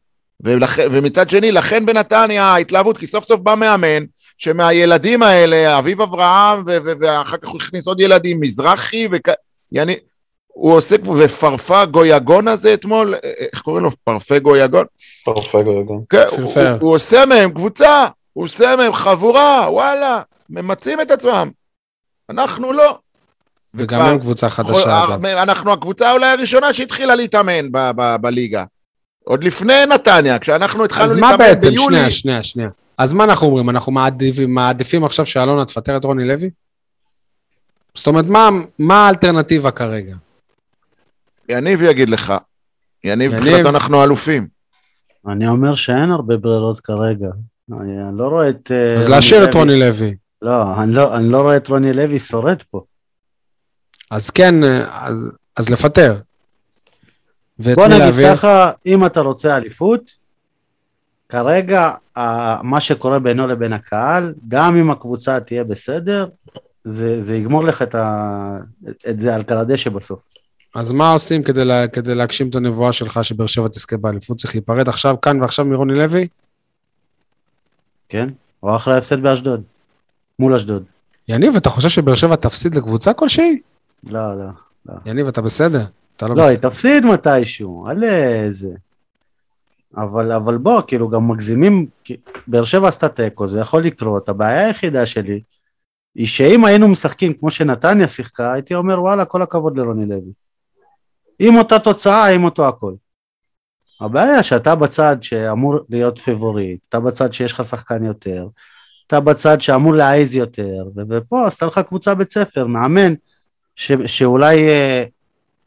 ולכן, 0.44 0.88
ומצד 0.92 1.30
שני, 1.30 1.52
לכן 1.52 1.86
בנתניה 1.86 2.44
ההתלהבות, 2.44 2.98
כי 2.98 3.08
סוף 3.08 3.28
סוף 3.28 3.40
בא 3.40 3.56
מאמן, 3.56 4.04
שמהילדים 4.42 5.24
האלה, 5.24 5.80
אביב 5.80 6.02
אברהם, 6.02 6.64
ו- 6.68 6.78
ו- 6.86 6.94
ואחר 7.00 7.38
כך 7.38 7.50
הוא 7.50 7.62
הכניס 7.62 7.88
עוד 7.88 8.00
ילדים, 8.00 8.40
מזרחי, 8.42 9.08
וכ... 9.12 9.34
יעני, 9.72 9.96
הוא 10.48 10.76
עושה, 10.76 10.96
ופרפה 11.18 11.86
גויגון 11.86 12.48
הזה 12.48 12.74
אתמול, 12.74 13.16
איך 13.52 13.62
קוראים 13.62 13.84
לו? 13.84 13.92
פרפה 14.04 14.40
גויגון? 14.40 14.86
פרפגו 15.26 15.82
יגון. 15.82 16.02
כן, 16.10 16.24
הוא. 16.30 16.40
הוא, 16.40 16.64
הוא 16.80 16.96
עושה 16.96 17.26
מהם 17.26 17.52
קבוצה, 17.52 18.08
הוא 18.34 18.46
עושה 18.46 18.76
מהם 18.76 18.94
חבורה, 18.94 19.68
וואלה, 19.72 20.22
ממצים 20.50 21.02
את 21.02 21.12
עצמם. 21.12 21.50
אנחנו 22.30 22.74
לא. 22.74 22.98
וגם 23.74 24.02
הם 24.02 24.20
קבוצה 24.20 24.50
חדשה, 24.50 25.04
אגב. 25.04 25.26
אנחנו 25.26 25.74
הקבוצה 25.74 26.12
אולי 26.12 26.28
הראשונה 26.28 26.74
שהתחילה 26.74 27.16
להתאמן 27.16 27.72
ב- 27.72 27.92
ב- 27.96 28.16
בליגה. 28.22 28.64
עוד 29.24 29.44
לפני 29.44 29.86
נתניה, 29.86 30.40
כשאנחנו 30.40 30.86
התחלנו 30.86 31.04
אז 31.04 31.16
להתאמן 31.16 31.32
מה 31.32 31.38
בעצם, 31.38 31.70
ביולי. 31.70 31.86
שנייה, 31.86 32.12
שנייה, 32.12 32.44
שנייה. 32.44 32.70
אז 33.02 33.14
מה 33.14 33.24
אנחנו 33.24 33.48
אומרים? 33.48 33.70
אנחנו 33.70 33.92
מעדיפים, 33.92 34.54
מעדיפים 34.54 35.04
עכשיו 35.04 35.26
שאלונה 35.26 35.66
תפטר 35.66 35.98
את 35.98 36.06
רוני 36.06 36.28
לוי? 36.28 36.50
זאת 37.96 38.08
אומרת, 38.08 38.26
מה, 38.26 38.50
מה 38.80 39.06
האלטרנטיבה 39.06 39.72
כרגע? 39.72 40.16
יניב 41.50 41.82
יגיד 41.82 42.10
לך. 42.10 42.34
יניב, 43.04 43.34
יניב. 43.34 43.44
מבחינתו 43.44 43.70
אנחנו 43.70 44.04
אלופים. 44.04 44.48
אני 45.28 45.48
אומר 45.48 45.76
שאין 45.76 46.12
הרבה 46.12 46.38
ברירות 46.38 46.80
כרגע. 46.80 47.28
אני 47.72 48.18
לא 48.18 48.28
רואה 48.28 48.50
את... 48.50 48.72
אה, 48.72 48.96
אז 48.96 49.10
להשאיר 49.10 49.44
את. 49.44 49.56
רוני 49.56 49.80
לוי. 49.80 50.16
לא, 50.42 50.82
אני 50.84 50.94
לא, 50.94 51.18
אני 51.18 51.30
לא 51.30 51.42
רואה 51.42 51.58
את 51.58 51.68
רוני 51.68 51.94
לוי 51.94 52.20
שורד 52.20 52.58
פה. 52.72 52.84
אז 54.12 54.30
כן, 54.30 54.64
אז, 54.92 55.38
אז 55.60 55.70
לפטר. 55.70 56.20
בוא 57.60 57.88
נגיד 57.88 58.00
להביא? 58.00 58.36
ככה, 58.36 58.72
אם 58.86 59.06
אתה 59.06 59.20
רוצה 59.20 59.58
אליפות, 59.58 60.21
כרגע 61.32 61.92
מה 62.64 62.82
שקורה 62.82 63.20
בינו 63.20 63.48
לבין 63.48 63.74
הקהל, 63.74 64.34
גם 64.48 64.76
אם 64.76 64.92
הקבוצה 64.92 65.40
תהיה 65.40 65.64
בסדר, 65.64 66.28
זה, 66.84 67.22
זה 67.22 67.36
יגמור 67.36 67.64
לך 67.64 67.82
את, 67.82 67.96
ה, 67.96 68.58
את 69.10 69.20
זה 69.20 69.36
על 69.36 69.44
קרדשא 69.44 69.90
בסוף. 69.90 70.24
אז 70.76 70.92
מה 70.92 71.12
עושים 71.12 71.44
כדי, 71.44 71.66
לה, 71.66 71.88
כדי 71.88 72.16
להגשים 72.16 72.50
את 72.50 72.56
הנבואה 72.56 72.94
שלך 72.94 73.20
שבאר 73.24 73.48
שבע 73.48 73.68
תזכה 73.68 73.98
באליפות? 73.98 74.38
צריך 74.38 74.56
להיפרד 74.56 74.90
עכשיו, 74.90 75.22
כאן 75.22 75.42
ועכשיו 75.42 75.66
מרוני 75.66 75.94
לוי? 75.94 76.28
כן? 78.10 78.30
או 78.64 78.76
אחרי 78.76 78.96
ההפסד 78.96 79.22
באשדוד. 79.22 79.64
מול 80.40 80.56
אשדוד. 80.56 80.84
יניב, 81.28 81.56
אתה 81.56 81.70
חושב 81.70 81.90
שבאר 81.90 82.16
שבע 82.16 82.36
תפסיד 82.36 82.76
לקבוצה 82.76 83.14
כלשהי? 83.14 83.60
לא, 84.04 84.20
לא. 84.86 84.94
יניב, 85.06 85.28
אתה 85.28 85.42
בסדר? 85.42 85.84
אתה 86.16 86.28
לא 86.28 86.36
לא, 86.36 86.48
היא 86.48 86.58
בסדר. 86.58 86.70
תפסיד 86.70 87.06
מתישהו, 87.06 87.88
על 87.88 88.04
איזה... 88.04 88.68
אבל, 89.98 90.32
אבל 90.32 90.58
בוא, 90.58 90.82
כאילו 90.88 91.10
גם 91.10 91.28
מגזימים, 91.28 91.86
באר 92.48 92.64
שבע 92.64 92.88
עשתה 92.88 93.10
תיקו, 93.10 93.48
זה 93.48 93.60
יכול 93.60 93.84
לקרות, 93.84 94.30
הבעיה 94.30 94.66
היחידה 94.66 95.06
שלי 95.06 95.42
היא 96.16 96.28
שאם 96.28 96.66
היינו 96.66 96.88
משחקים 96.88 97.34
כמו 97.34 97.50
שנתניה 97.50 98.08
שיחקה, 98.08 98.54
הייתי 98.54 98.76
אומר 98.76 99.02
וואלה, 99.02 99.26
כל 99.26 99.42
הכבוד 99.42 99.78
לרוני 99.78 100.06
לוי. 100.06 100.32
עם 101.40 101.58
אותה 101.58 101.80
תוצאה, 101.80 102.26
עם 102.26 102.44
אותו 102.44 102.68
הכל. 102.68 102.94
הבעיה 104.02 104.44
שאתה 104.44 104.76
בצד 104.76 105.18
שאמור 105.22 105.76
להיות 105.90 106.18
פיבוריט, 106.18 106.80
אתה 106.90 107.00
בצד 107.00 107.34
שיש 107.34 107.52
לך 107.52 107.64
שחקן 107.64 108.06
יותר, 108.06 108.48
אתה 109.08 109.20
בצד 109.20 109.62
שאמור 109.62 109.94
להעיז 109.94 110.36
יותר, 110.36 110.84
ופה 111.10 111.48
עשתה 111.48 111.66
לך 111.66 111.80
קבוצה 111.80 112.16
בית 112.16 112.30
ספר, 112.30 112.68
מאמן, 112.68 113.14
ש, 113.76 113.92
שאולי, 114.06 114.68
אה, 114.68 115.04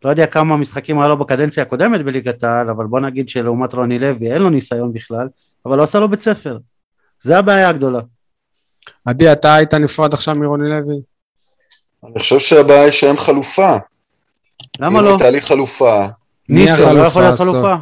לא 0.05 0.11
יודע 0.11 0.27
כמה 0.27 0.57
משחקים 0.57 0.99
היה 0.99 1.09
לו 1.09 1.17
בקדנציה 1.17 1.63
הקודמת 1.63 2.05
בליגת 2.05 2.45
העל, 2.45 2.71
אבל 2.71 2.87
בוא 2.87 3.01
נגיד 3.01 3.29
שלעומת 3.29 3.75
רוני 3.75 3.99
לוי 3.99 4.33
אין 4.33 4.43
לו 4.43 4.51
ניסיון 4.51 4.93
בכלל, 4.93 5.29
אבל 5.67 5.79
הוא 5.79 5.85
עשה 5.85 6.01
לו 6.01 6.09
בית 6.09 6.23
ספר. 6.23 6.59
זה 7.21 7.39
הבעיה 7.39 7.69
הגדולה. 7.69 8.01
עדי, 9.05 9.33
אתה 9.33 9.55
היית 9.55 9.75
נפרד 9.75 10.15
עכשיו 10.15 10.35
מרוני 10.35 10.71
לוי? 10.71 11.01
אני 12.05 12.19
חושב 12.19 12.39
שהבעיה 12.39 12.83
היא 12.83 12.93
שאין 12.93 13.17
חלופה. 13.17 13.77
למה 14.81 14.99
אם 14.99 15.05
לא? 15.05 15.11
הייתה 15.11 15.31
לי 15.31 15.41
חלופה, 15.41 16.07
ניסו, 16.49 16.95
לא 16.95 17.01
יכול 17.01 17.23
להיות? 17.23 17.39
חלופה. 17.39 17.75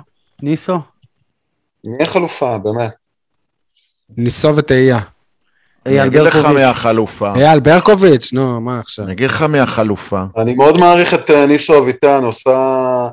ניסו. 0.43 0.79
מי 1.85 2.03
החלופה, 2.03 2.59
באמת? 2.59 2.95
ניסו 4.17 4.53
ותהייה. 5.83 6.03
אני 6.03 6.17
אייל 6.17 6.27
אגיד 6.27 6.35
לך 6.35 6.35
ברקוביץ'. 6.35 6.57
מי 6.57 6.65
החלופה. 6.65 7.33
אייל 7.37 7.61
ברקוביץ', 7.61 8.33
נו, 8.33 8.61
מה 8.61 8.79
עכשיו? 8.79 9.05
אני 9.05 9.13
אגיד 9.13 9.31
לך 9.31 9.43
מי 9.43 9.61
החלופה. 9.61 10.23
אני 10.37 10.55
מאוד 10.55 10.81
מעריך 10.81 11.15
את 11.15 11.31
אה, 11.31 11.47
ניסו 11.47 11.79
אביטן, 11.79 12.25
עושה 12.25 13.09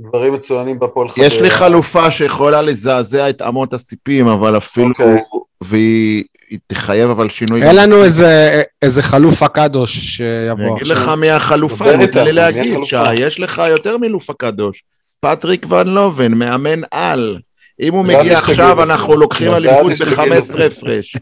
דברים 0.00 0.34
מצוינים 0.34 0.78
בפועל 0.78 1.08
חדרה. 1.08 1.26
יש 1.26 1.40
לי 1.40 1.50
חלופה 1.50 2.10
שיכולה 2.10 2.62
לזעזע 2.62 3.30
את 3.30 3.42
אמות 3.42 3.72
הסיפים, 3.72 4.28
אבל 4.28 4.56
אפילו... 4.56 4.88
אוקיי. 4.88 5.18
והיא 5.60 6.24
היא 6.52 6.58
תחייב 6.66 7.10
אבל 7.10 7.28
שינוי. 7.28 7.62
אין 7.62 7.76
לנו 7.76 8.04
איזה, 8.04 8.62
איזה 8.82 9.02
חלופה 9.02 9.48
קדוש 9.48 9.96
אני 9.96 10.06
שיבוא 10.06 10.76
אגיד 10.76 10.82
עכשיו. 10.82 10.96
לך 10.96 11.08
מי 11.08 11.30
החלופה, 11.30 11.96
נותן 11.96 12.24
לי 12.24 12.32
להגיד, 12.32 12.64
החלופה? 12.64 12.86
שי, 12.86 13.14
יש 13.14 13.40
לך 13.40 13.62
יותר 13.68 13.96
מלופה 13.98 14.32
קדוש. 14.32 14.82
פטריק 15.20 15.66
ון 15.70 15.88
לובן, 15.88 16.34
מאמן 16.34 16.80
על. 16.90 17.38
אם 17.82 17.94
הוא 17.94 18.04
מגיע 18.04 18.32
עכשיו. 18.38 18.82
אנחנו 18.82 19.16
לוקחים 19.16 19.48
אליפות 19.48 19.92
שתגיד 19.96 20.32
את 20.32 20.44
ב-15 20.44 20.52
זה. 20.52 20.66
הפרש. 20.66 21.16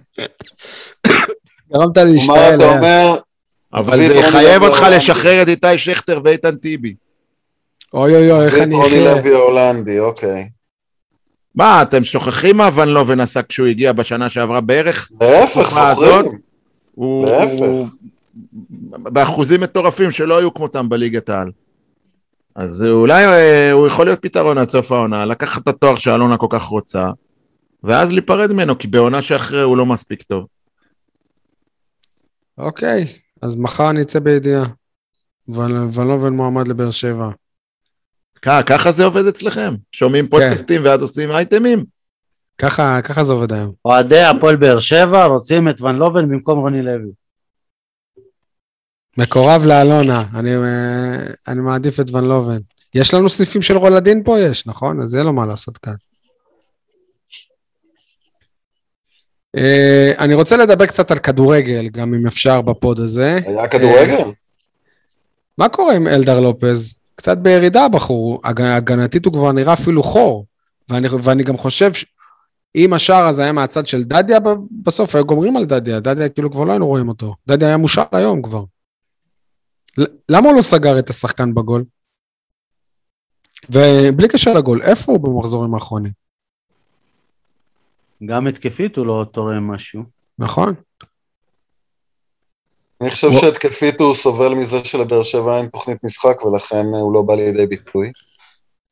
גרמת 1.72 1.96
לי 1.96 2.04
מה 2.04 2.10
להשתעל. 2.12 2.54
אתה. 2.54 2.76
אומר? 2.76 3.16
אבל 3.74 3.96
זה 3.96 4.06
רוני 4.14 4.18
יחייב 4.28 4.62
אותך. 4.62 4.86
לשחרר 4.90 5.42
את 5.42 5.48
איתי 5.48 5.78
שכטר 5.78 6.20
ואיתן 6.24 6.56
טיבי. 6.56 6.94
אוי 7.94 8.16
אוי 8.16 8.32
אוי, 8.32 8.46
איך 8.46 8.54
אני 8.54 8.74
רוני 8.74 8.86
אחיה. 8.88 9.14
לוי 9.14 9.34
ההולנדי, 9.34 9.98
אוקיי. 10.00 10.48
מה, 11.54 11.82
אתם 11.82 12.04
שוכחים 12.04 12.56
מה 12.56 12.68
ון 12.74 12.88
לובן 12.88 13.20
עשה 13.20 13.42
כשהוא 13.42 13.66
הגיע 13.66 13.92
בשנה 13.92 14.30
שעברה 14.30 14.60
בערך? 14.60 15.10
להפך, 15.20 15.90
זוכרים. 15.90 16.38
להפך. 16.98 17.92
באחוזים 18.90 19.60
מטורפים 19.60 20.10
שלא 20.10 20.38
היו 20.38 20.54
כמותם 20.54 20.88
בליגת 20.88 21.28
העל. 21.28 21.50
אז 22.54 22.86
אולי 22.90 23.24
אה, 23.24 23.72
הוא 23.72 23.86
יכול 23.86 24.06
להיות 24.06 24.22
פתרון 24.22 24.58
עד 24.58 24.70
סוף 24.70 24.92
העונה, 24.92 25.24
לקחת 25.24 25.62
את 25.62 25.68
התואר 25.68 25.96
שאלונה 25.96 26.36
כל 26.36 26.46
כך 26.50 26.62
רוצה, 26.62 27.10
ואז 27.84 28.12
להיפרד 28.12 28.52
ממנו, 28.52 28.78
כי 28.78 28.88
בעונה 28.88 29.22
שאחרי 29.22 29.62
הוא 29.62 29.76
לא 29.76 29.86
מספיק 29.86 30.22
טוב. 30.22 30.46
אוקיי, 32.58 33.06
אז 33.42 33.56
מחר 33.56 33.90
אני 33.90 34.02
אצא 34.02 34.18
בידיעה. 34.18 34.64
ונלובן 35.48 36.32
מועמד 36.32 36.68
לבאר 36.68 36.90
שבע. 36.90 37.30
ככה 38.42 38.92
זה 38.92 39.04
עובד 39.04 39.26
אצלכם? 39.26 39.74
שומעים 39.92 40.24
כן. 40.24 40.30
פודקאסטים 40.30 40.84
ואז 40.84 41.02
עושים 41.02 41.30
אייטמים? 41.30 41.84
ככה, 42.58 43.02
ככה 43.02 43.24
זה 43.24 43.32
עובד 43.32 43.52
היום. 43.52 43.72
אוהדי 43.84 44.22
הפועל 44.22 44.56
באר 44.56 44.80
שבע 44.80 45.24
רוצים 45.24 45.68
את 45.68 45.80
ון 45.80 45.96
לובן 45.96 46.28
במקום 46.28 46.58
רוני 46.58 46.82
לוי. 46.82 47.10
מקורב 49.18 49.64
לאלונה, 49.64 50.20
אני, 50.34 50.56
אה, 50.56 51.16
אני 51.48 51.60
מעדיף 51.60 52.00
את 52.00 52.10
ון 52.10 52.24
לובן. 52.24 52.58
יש 52.94 53.14
לנו 53.14 53.28
סניפים 53.28 53.62
של 53.62 53.76
רולדין 53.76 54.22
פה? 54.24 54.40
יש, 54.40 54.66
נכון? 54.66 55.02
אז 55.02 55.14
יהיה 55.14 55.24
לו 55.24 55.32
מה 55.32 55.46
לעשות 55.46 55.78
כאן. 55.78 55.94
אה, 59.56 60.12
אני 60.18 60.34
רוצה 60.34 60.56
לדבר 60.56 60.86
קצת 60.86 61.10
על 61.10 61.18
כדורגל, 61.18 61.88
גם 61.88 62.14
אם 62.14 62.26
אפשר 62.26 62.60
בפוד 62.60 62.98
הזה. 63.00 63.38
היה 63.46 63.68
כדורגל? 63.68 64.18
מה 65.58 65.68
קורה 65.68 65.94
עם 65.94 66.06
אלדר 66.06 66.40
לופז? 66.40 66.94
קצת 67.14 67.38
בירידה 67.38 67.84
הבחור, 67.84 68.40
הג- 68.44 68.60
הגנתית 68.60 69.24
הוא 69.24 69.32
כבר 69.32 69.52
נראה 69.52 69.72
אפילו 69.72 70.02
חור. 70.02 70.46
ואני, 70.88 71.08
ואני 71.22 71.42
גם 71.42 71.56
חושב 71.56 71.92
שאם 71.92 72.92
השער 72.92 73.26
הזה 73.26 73.42
היה 73.42 73.52
מהצד 73.52 73.86
של 73.86 74.04
דדיה, 74.04 74.38
בסוף 74.82 75.14
היו 75.14 75.24
גומרים 75.24 75.56
על 75.56 75.64
דדיה, 75.64 76.00
דדיה 76.00 76.28
כאילו 76.28 76.50
כבר 76.50 76.64
לא 76.64 76.72
היינו 76.72 76.86
רואים 76.86 77.08
אותו. 77.08 77.34
דדיה 77.48 77.68
היה 77.68 77.76
מושל 77.76 78.00
היום 78.12 78.42
כבר. 78.42 78.64
למה 80.28 80.48
הוא 80.48 80.56
לא 80.56 80.62
סגר 80.62 80.98
את 80.98 81.10
השחקן 81.10 81.54
בגול? 81.54 81.84
ובלי 83.70 84.28
קשר 84.28 84.54
לגול, 84.54 84.82
איפה 84.82 85.12
הוא 85.12 85.20
במחזורים 85.20 85.74
האחרונים? 85.74 86.12
גם 88.26 88.46
התקפית 88.46 88.96
הוא 88.96 89.06
לא 89.06 89.26
תורם 89.32 89.70
משהו. 89.70 90.02
נכון? 90.38 90.74
אני 93.00 93.10
חושב 93.10 93.26
וואו. 93.26 93.40
שהתקפית 93.40 94.00
הוא 94.00 94.14
סובל 94.14 94.54
מזה 94.54 94.84
שלבאר 94.84 95.22
שבע 95.22 95.58
אין 95.58 95.66
תוכנית 95.66 96.04
משחק, 96.04 96.44
ולכן 96.44 96.86
הוא 96.86 97.14
לא 97.14 97.22
בא 97.22 97.34
לידי 97.34 97.66
ביטוי. 97.66 98.12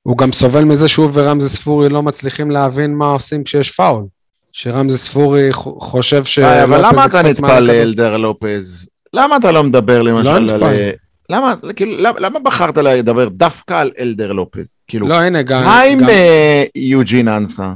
הוא 0.03 0.19
גם 0.19 0.33
סובל 0.33 0.65
מזה 0.65 0.89
שהוא 0.89 1.11
ורמזי 1.13 1.49
ספורי 1.49 1.89
לא 1.89 2.03
מצליחים 2.03 2.51
להבין 2.51 2.95
מה 2.95 3.07
עושים 3.13 3.45
כשיש 3.45 3.71
פאול. 3.71 4.05
שרמזי 4.53 4.99
ספורי 4.99 5.49
חושב 5.53 6.25
ש... 6.25 6.39
היי, 6.39 6.65
אבל 6.65 6.79
למה 6.87 7.05
אתה 7.05 7.23
נטפל. 7.23 7.61
לאלדר 7.61 8.17
לופז? 8.17 8.89
למה 9.15 9.37
אתה 9.37 9.53
לא 9.53 9.65
מדבר 9.65 10.03
למשל 10.03 10.29
על... 10.29 10.45
נטפל. 10.45 10.91
למה, 11.31 11.55
כאילו, 11.77 11.97
למה, 11.99 12.21
למה 12.21 12.39
בחרת 12.39 12.79
לדבר 12.79 13.29
דווקא 13.29 13.75
על 13.75 13.91
אלדר 13.99 14.33
לופז? 14.33 14.81
כאילו, 14.89 15.09
לא, 15.09 15.15
הנה, 15.15 15.43
גם... 15.43 15.65
מה 15.65 15.81
עם 15.81 16.01
גם- 16.01 16.09
אה, 16.09 16.65
יוג'ין 16.75 17.29
אנסה? 17.29 17.69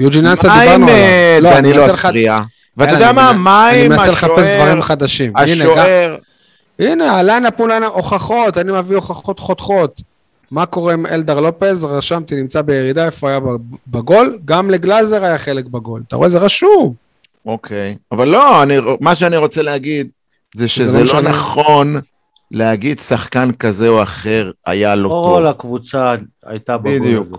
יוג'ין 0.00 0.26
אנסה 0.26 0.48
מה 0.48 0.60
עם 0.60 0.70
דיברנו 0.70 0.88
אה, 0.88 1.36
עליו. 1.36 1.50
לא, 1.52 1.58
אני 1.58 1.68
דנילו 1.72 1.86
אספריה? 1.86 2.36
ואתה 2.76 2.92
יודע 2.92 3.06
אני 3.10 3.16
מה, 3.16 3.32
מנ- 3.32 3.38
מה 3.38 3.70
אני 3.70 3.84
עם 3.84 3.88
מנסה 3.92 4.06
לחפש 4.10 4.38
השוער, 4.38 4.56
דברים 4.64 4.82
חדשים. 4.82 5.32
השוער, 5.36 6.16
הנה, 6.78 7.18
עלה 7.18 7.38
נתנו 7.38 7.66
לנו 7.66 7.86
הוכחות, 7.86 8.58
אני 8.58 8.72
מביא 8.72 8.96
הוכחות 8.96 9.38
חותכות. 9.38 10.00
מה 10.50 10.66
קורה 10.66 10.92
עם 10.92 11.06
אלדר 11.06 11.40
לופז? 11.40 11.84
רשמתי, 11.84 12.36
נמצא 12.36 12.62
בירידה, 12.62 13.06
איפה 13.06 13.28
היה 13.30 13.38
בגול? 13.88 14.38
גם 14.44 14.70
לגלאזר 14.70 15.24
היה 15.24 15.38
חלק 15.38 15.64
בגול. 15.64 16.02
אתה 16.08 16.16
רואה, 16.16 16.28
זה 16.28 16.38
רשום. 16.38 16.94
אוקיי, 17.46 17.96
אבל 18.12 18.28
לא, 18.28 18.62
אני, 18.62 18.74
מה 19.00 19.16
שאני 19.16 19.36
רוצה 19.36 19.62
להגיד, 19.62 20.10
זה 20.56 20.68
שזה 20.68 21.04
לא 21.04 21.22
לא. 21.22 21.30
נכון 21.30 21.96
להגיד 22.50 22.98
שחקן 22.98 23.52
כזה 23.52 23.88
או 23.88 24.02
אחר 24.02 24.50
היה 24.66 24.94
לא 24.94 25.08
טוב. 25.08 25.34
כל 25.36 25.46
הקבוצה 25.46 26.14
הייתה 26.44 26.78
בגול 26.78 26.98
בדיוק. 26.98 27.26
הזה. 27.26 27.36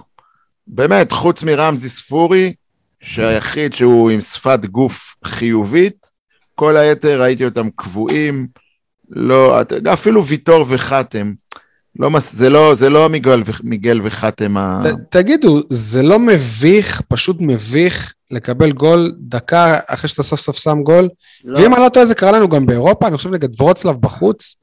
באמת, 0.68 1.12
חוץ 1.12 1.44
מרמזי 1.44 1.90
ספורי, 1.90 2.54
שהיחיד 3.02 3.74
שהוא 3.74 4.10
עם 4.10 4.22
שפת 4.22 4.66
גוף 4.66 5.16
חיובית, 5.26 6.12
כל 6.56 6.78
היתר 6.78 7.22
ראיתי 7.22 7.46
אותם 7.46 7.70
קבועים, 7.76 8.48
לא, 9.10 9.62
אפילו 9.94 10.26
ויטור 10.26 10.66
וחתם, 10.68 11.34
לא, 12.00 12.10
זה 12.20 12.50
לא, 12.50 12.74
זה 12.74 12.90
לא 12.90 13.10
מיגל, 13.10 13.44
מיגל 13.64 14.02
וחתם 14.04 14.58
ה... 14.58 14.84
תגידו, 15.10 15.60
זה 15.70 16.04
לא 16.04 16.20
מביך, 16.20 17.02
פשוט 17.08 17.38
מביך, 17.40 18.14
לקבל 18.32 18.72
גול 18.72 19.16
דקה 19.20 19.80
אחרי 19.88 20.10
שאתה 20.10 20.24
סוף 20.24 20.40
סוף 20.40 20.58
שם 20.58 20.84
גול? 20.84 21.10
לא, 21.44 21.60
ואם 21.60 21.74
אני 21.74 21.82
לא 21.82 21.90
טועה, 21.90 22.06
זה 22.06 22.16
קרה 22.16 22.32
לנו 22.32 22.50
גם 22.50 22.66
באירופה, 22.66 23.08
אני 23.08 23.18
חושב 23.18 23.30
נגד 23.30 23.62
ורוצלב 23.62 23.96
בחוץ, 24.02 24.56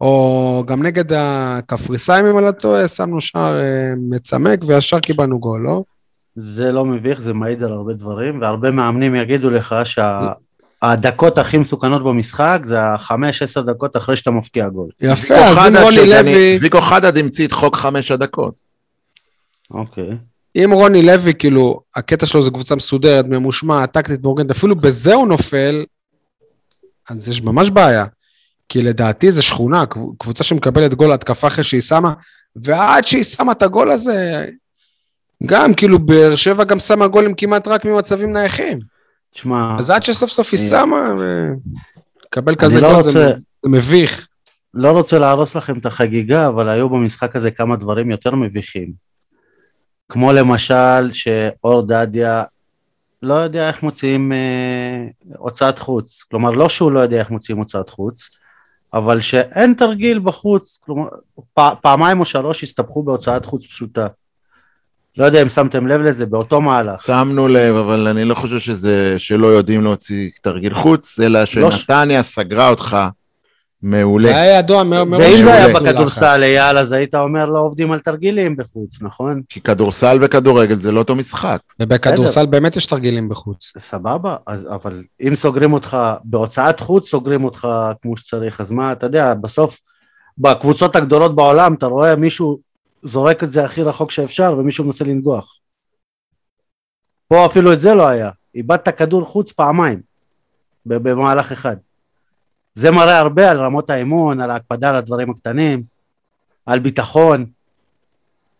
או 0.00 0.64
גם 0.66 0.82
נגד 0.82 1.12
הקפריסאים, 1.12 2.26
אם 2.26 2.38
אני 2.38 2.46
לא 2.46 2.50
טועה, 2.50 2.88
שמנו 2.88 3.20
שער 3.20 3.60
אה, 3.60 3.92
מצמק 4.10 4.60
וישר 4.66 5.00
קיבלנו 5.00 5.40
גול, 5.40 5.60
לא? 5.60 5.82
זה 6.36 6.72
לא 6.72 6.84
מביך, 6.84 7.20
זה 7.20 7.34
מעיד 7.34 7.62
על 7.62 7.72
הרבה 7.72 7.92
דברים, 7.92 8.40
והרבה 8.40 8.70
מאמנים 8.70 9.14
יגידו 9.14 9.50
לך 9.50 9.74
שהדקות 9.84 11.38
הכי 11.38 11.58
מסוכנות 11.58 12.04
במשחק 12.04 12.60
זה 12.64 12.82
החמש, 12.82 13.42
עשר 13.42 13.60
דקות 13.60 13.96
אחרי 13.96 14.16
שאתה 14.16 14.30
מפקיע 14.30 14.68
גול. 14.68 14.88
יפה, 15.00 15.34
אז 15.34 15.58
אם 15.58 15.76
רוני 15.76 16.10
לוי, 16.10 16.58
ויקו 16.60 16.80
חדד 16.80 17.16
המציא 17.16 17.46
את 17.46 17.52
חוק 17.52 17.76
חמש 17.76 18.10
הדקות. 18.10 18.60
אוקיי. 19.70 20.16
אם 20.64 20.70
רוני 20.72 21.02
לוי, 21.02 21.34
כאילו, 21.38 21.80
הקטע 21.96 22.26
שלו 22.26 22.42
זה 22.42 22.50
קבוצה 22.50 22.76
מסודרת, 22.76 23.24
ממושמעת, 23.28 23.92
טקטית, 23.92 24.22
מאורגנת, 24.22 24.50
אפילו 24.50 24.76
בזה 24.76 25.14
הוא 25.14 25.28
נופל, 25.28 25.84
אז 27.10 27.28
יש 27.28 27.42
ממש 27.42 27.70
בעיה. 27.70 28.04
כי 28.68 28.82
לדעתי 28.82 29.32
זה 29.32 29.42
שכונה, 29.42 29.86
קב- 29.86 30.00
קבוצה 30.18 30.44
שמקבלת 30.44 30.94
גול 30.94 31.12
התקפה 31.12 31.46
אחרי 31.46 31.64
שהיא 31.64 31.80
שמה, 31.80 32.12
ועד 32.56 33.04
שהיא 33.04 33.22
שמה 33.22 33.52
את 33.52 33.62
הגול 33.62 33.90
הזה, 33.90 34.46
גם, 35.46 35.74
כאילו, 35.74 35.98
באר 35.98 36.34
שבע 36.34 36.64
גם 36.64 36.78
שמה 36.80 37.08
גולים 37.08 37.34
כמעט 37.34 37.68
רק 37.68 37.84
ממצבים 37.84 38.32
נייחים. 38.32 38.78
תשמע, 39.34 39.76
אז 39.78 39.90
עד 39.90 40.02
שסוף 40.02 40.30
סוף 40.30 40.48
היא 40.52 40.60
שמה, 40.70 40.96
וקבל 41.18 42.54
כזה 42.54 42.80
לא 42.80 42.88
גול, 42.88 42.96
רוצה- 42.96 43.10
זה 43.10 43.32
מביך. 43.66 44.28
לא 44.74 44.90
רוצה 44.90 45.18
להרוס 45.18 45.54
לכם 45.54 45.78
את 45.78 45.86
החגיגה, 45.86 46.48
אבל 46.48 46.68
היו 46.68 46.88
במשחק 46.88 47.36
הזה 47.36 47.50
כמה 47.50 47.76
דברים 47.76 48.10
יותר 48.10 48.34
מביכים. 48.34 49.05
כמו 50.08 50.32
למשל 50.32 51.12
שאור 51.12 51.82
דדיה 51.86 52.42
לא 53.22 53.34
יודע 53.34 53.68
איך 53.68 53.82
מוציאים 53.82 54.32
אה, 54.32 55.06
הוצאת 55.36 55.78
חוץ. 55.78 56.22
כלומר, 56.30 56.50
לא 56.50 56.68
שהוא 56.68 56.92
לא 56.92 57.00
יודע 57.00 57.18
איך 57.18 57.30
מוציאים 57.30 57.58
הוצאת 57.58 57.90
חוץ, 57.90 58.28
אבל 58.94 59.20
שאין 59.20 59.74
תרגיל 59.74 60.18
בחוץ. 60.18 60.78
כלומר, 60.80 61.08
פ, 61.54 61.60
פעמיים 61.82 62.20
או 62.20 62.24
שלוש 62.24 62.62
הסתבכו 62.62 63.02
בהוצאת 63.02 63.44
חוץ 63.44 63.66
פשוטה. 63.66 64.06
לא 65.16 65.24
יודע 65.24 65.42
אם 65.42 65.48
שמתם 65.48 65.86
לב 65.86 66.00
לזה, 66.00 66.26
באותו 66.26 66.60
מהלך. 66.60 67.02
שמנו 67.06 67.48
לב, 67.48 67.74
אבל 67.74 68.06
אני 68.06 68.24
לא 68.24 68.34
חושב 68.34 68.58
שזה 68.58 69.14
שלא 69.18 69.46
יודעים 69.46 69.82
להוציא 69.82 70.30
תרגיל 70.42 70.74
חוץ, 70.82 71.20
אלא 71.20 71.40
לא 71.40 71.46
ש- 71.46 71.54
שנתניה 71.54 72.22
סגרה 72.22 72.68
אותך 72.70 72.96
זה 73.86 73.96
מעולה. 73.96 74.28
היה 74.28 74.58
ידוע 74.58 74.82
מאוד 74.82 75.08
מאוד. 75.08 75.20
ואם 75.20 75.36
זה 75.36 75.54
היה 75.54 75.80
בכדורסל. 75.80 76.42
אייל, 76.42 76.78
אז 76.78 76.92
היית 76.92 77.14
אומר 77.14 77.46
לא 77.46 77.58
עובדים 77.60 77.92
על 77.92 78.00
תרגילים 78.00 78.56
בחוץ, 78.56 79.02
נכון? 79.02 79.42
כי 79.48 79.60
כדורסל 79.60 80.18
וכדורגל 80.22 80.78
זה 80.80 80.92
לא 80.92 80.98
אותו 80.98 81.14
משחק. 81.14 81.60
ובכדורסל 81.80 82.46
באמת 82.46 82.76
יש 82.76 82.86
תרגילים 82.86 83.28
בחוץ. 83.28 83.72
סבבה, 83.78 84.36
אז, 84.46 84.66
אבל 84.70 85.02
אם 85.20 85.34
סוגרים 85.34 85.72
אותך 85.72 85.96
בהוצאת 86.24 86.80
חוץ, 86.80 87.10
סוגרים 87.10 87.44
אותך 87.44 87.68
כמו 88.02 88.16
שצריך, 88.16 88.60
אז 88.60 88.72
מה, 88.72 88.92
אתה 88.92 89.06
יודע, 89.06 89.34
בסוף, 89.34 89.80
בקבוצות 90.38 90.96
הגדולות 90.96 91.36
בעולם, 91.36 91.74
אתה 91.74 91.86
רואה 91.86 92.16
מישהו 92.16 92.58
זורק 93.02 93.44
את 93.44 93.50
זה 93.50 93.64
הכי 93.64 93.82
רחוק 93.82 94.10
שאפשר, 94.10 94.54
ומישהו 94.58 94.84
מנסה 94.84 95.04
לנגוח. 95.04 95.52
פה 97.28 97.46
אפילו 97.46 97.72
את 97.72 97.80
זה 97.80 97.94
לא 97.94 98.06
היה, 98.06 98.30
איבדת 98.54 98.88
כדור 98.88 99.24
חוץ 99.24 99.52
פעמיים, 99.52 100.00
במהלך 100.86 101.52
אחד. 101.52 101.76
זה 102.76 102.90
מראה 102.90 103.18
הרבה 103.18 103.50
על 103.50 103.56
רמות 103.56 103.90
האימון, 103.90 104.40
על 104.40 104.50
ההקפדה 104.50 104.90
על 104.90 104.96
הדברים 104.96 105.30
הקטנים, 105.30 105.82
על 106.66 106.78
ביטחון. 106.78 107.46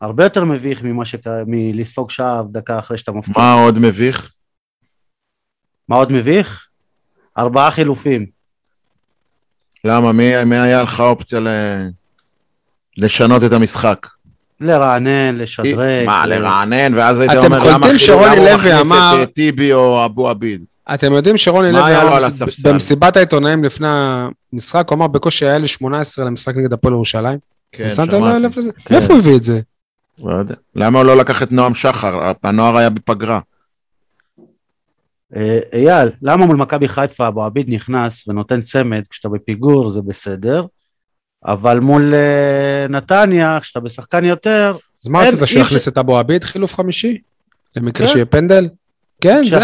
הרבה 0.01 0.25
יותר 0.25 0.45
מביך 0.45 0.83
ממה 0.83 1.05
שקרה, 1.05 1.37
מלספוג 1.47 2.11
שער 2.11 2.43
דקה 2.51 2.79
אחרי 2.79 2.99
שאתה 2.99 3.13
מפקיע. 3.13 3.35
מה 3.43 3.53
עוד 3.53 3.79
מביך? 3.79 4.33
מה 5.89 5.97
עוד 5.97 6.13
מביך? 6.13 6.67
ארבעה 7.39 7.71
חילופים. 7.71 8.27
למה? 9.85 10.13
מי, 10.13 10.45
מי 10.45 10.57
היה 10.59 10.83
לך 10.83 11.01
אופציה 11.01 11.41
ל... 11.41 11.49
לשנות 12.97 13.45
את 13.45 13.53
המשחק? 13.53 14.07
לרענן, 14.61 15.37
לשדרג. 15.37 16.07
מה, 16.07 16.27
לרענן, 16.27 16.95
ואז 16.95 17.21
היית 17.21 17.33
אומר, 17.35 17.47
למה 17.47 17.59
קולטים 17.61 17.83
חילוף- 17.83 17.97
שרוני 17.99 18.25
למה 18.27 18.35
הוא 18.37 18.45
לוי 18.45 18.55
מכניס 18.57 18.87
אמר- 18.87 19.23
את 19.23 19.33
טיבי 19.35 19.73
או 19.73 20.05
אבו 20.05 20.29
עביד? 20.29 20.65
אתם 20.95 21.13
יודעים 21.13 21.37
שרוני 21.37 21.73
לוי 21.73 21.83
היה? 21.85 22.19
במסיבת 22.65 23.17
העיתונאים 23.17 23.65
לפני 23.65 23.89
המשחק, 24.53 24.89
הוא 24.89 24.97
אמר 24.97 25.07
בקושי 25.07 25.47
היה 25.47 25.59
לי 25.59 25.69
18 25.69 26.25
למשחק 26.25 26.57
נגד 26.57 26.73
הפועל 26.73 26.95
ירושלים. 26.95 27.39
כן, 27.73 27.91
שמעתי. 27.91 28.17
לב 28.43 28.53
לזה? 28.57 28.71
כן. 28.73 28.95
מאיפה 28.95 29.13
הוא 29.13 29.21
הביא 29.21 29.37
את 29.37 29.45
זה? 29.45 29.61
לא 30.25 30.37
יודע. 30.37 30.55
למה 30.75 30.99
הוא 30.99 31.07
לא 31.07 31.17
לקח 31.17 31.43
את 31.43 31.53
נועם 31.53 31.75
שחר? 31.75 32.33
הנוער 32.43 32.77
היה 32.77 32.91
בפגרה. 32.91 33.41
אה, 35.37 35.59
אייל, 35.73 36.09
למה 36.23 36.47
מול 36.47 36.57
מכבי 36.57 36.89
חיפה 36.89 37.29
אבו 37.29 37.45
עביד 37.45 37.67
נכנס 37.69 38.29
ונותן 38.29 38.61
צמד 38.61 39.03
כשאתה 39.11 39.29
בפיגור 39.29 39.89
זה 39.89 40.03
בסדר, 40.03 40.67
אבל 41.47 41.81
מול 41.81 42.15
אה, 42.15 42.87
נתניה, 42.89 43.59
כשאתה 43.63 43.81
בשחקן 43.81 44.25
יותר, 44.25 44.77
אז 45.05 45.09
מה 45.09 45.21
רצית, 45.21 45.39
שהוא 45.47 45.57
אי 45.57 45.61
יכניס 45.61 45.89
את 45.89 45.99
אבו 45.99 46.19
עביד 46.19 46.45
חילוף 46.45 46.75
חמישי? 46.75 47.19
למקרה 47.77 48.07
כן. 48.07 48.13
שיהיה 48.13 48.27
פנדל? 48.27 48.69
כן, 49.21 49.45
זה... 49.51 49.59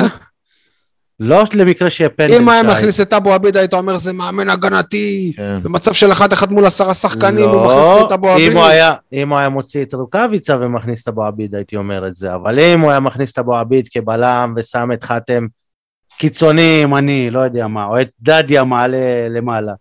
לא 1.24 1.42
למקרה 1.54 1.90
שיהיה 1.90 2.08
פנדל. 2.10 2.34
אם 2.34 2.48
היה. 2.48 2.62
מכניס 2.62 3.00
את 3.00 3.12
אבו 3.12 3.32
עביד, 3.32 3.56
היית 3.56 3.74
אומר, 3.74 3.96
זה 3.96 4.12
מאמן 4.12 4.50
הגנתי. 4.50 5.32
כן. 5.36 5.58
במצב 5.62 5.92
של 5.92 6.12
אחת 6.12 6.32
אחת 6.32 6.48
מול 6.50 6.66
עשרה 6.66 6.94
שחקנים, 6.94 7.48
הוא 7.48 7.66
מכניס 7.66 7.86
את 8.06 8.12
אבו 8.12 8.26
לא, 8.26 8.32
עביד. 8.32 8.50
אם 8.50 8.56
הוא 8.56 8.64
היה- 8.64 8.94
אם 9.12 9.28
הוא 9.30 9.38
היה 9.38 9.48
מוציא 9.48 9.82
את 9.84 9.94
רוקאביצה 9.94 10.56
ומכניס 10.60 11.02
את 11.02 11.08
אבו 11.08 11.24
עביד, 11.24 11.54
הייתי 11.54 11.76
אומר 11.76 12.06
את 12.06 12.14
זה, 12.14 12.34
אבל 12.34 12.58
אם 12.58 12.80
הוא 12.80 12.90
היה 12.90 13.00
מכניס 13.00 13.32
את 13.32 13.38
אבו 13.38 13.56
עביד 13.56 13.88
כבלם 13.88 14.54
ושם 14.56 14.90
את 14.92 15.04
חתם 15.04 15.46
קיצוני 16.18 16.80
ימני, 16.82 17.30
לא 17.30 17.40
יודע 17.40 17.66
מה, 17.66 17.84
או 17.84 18.00
את 18.00 18.08
דדיה 18.20 18.64
מעלה 18.64 18.98
למעלה, 19.30 19.72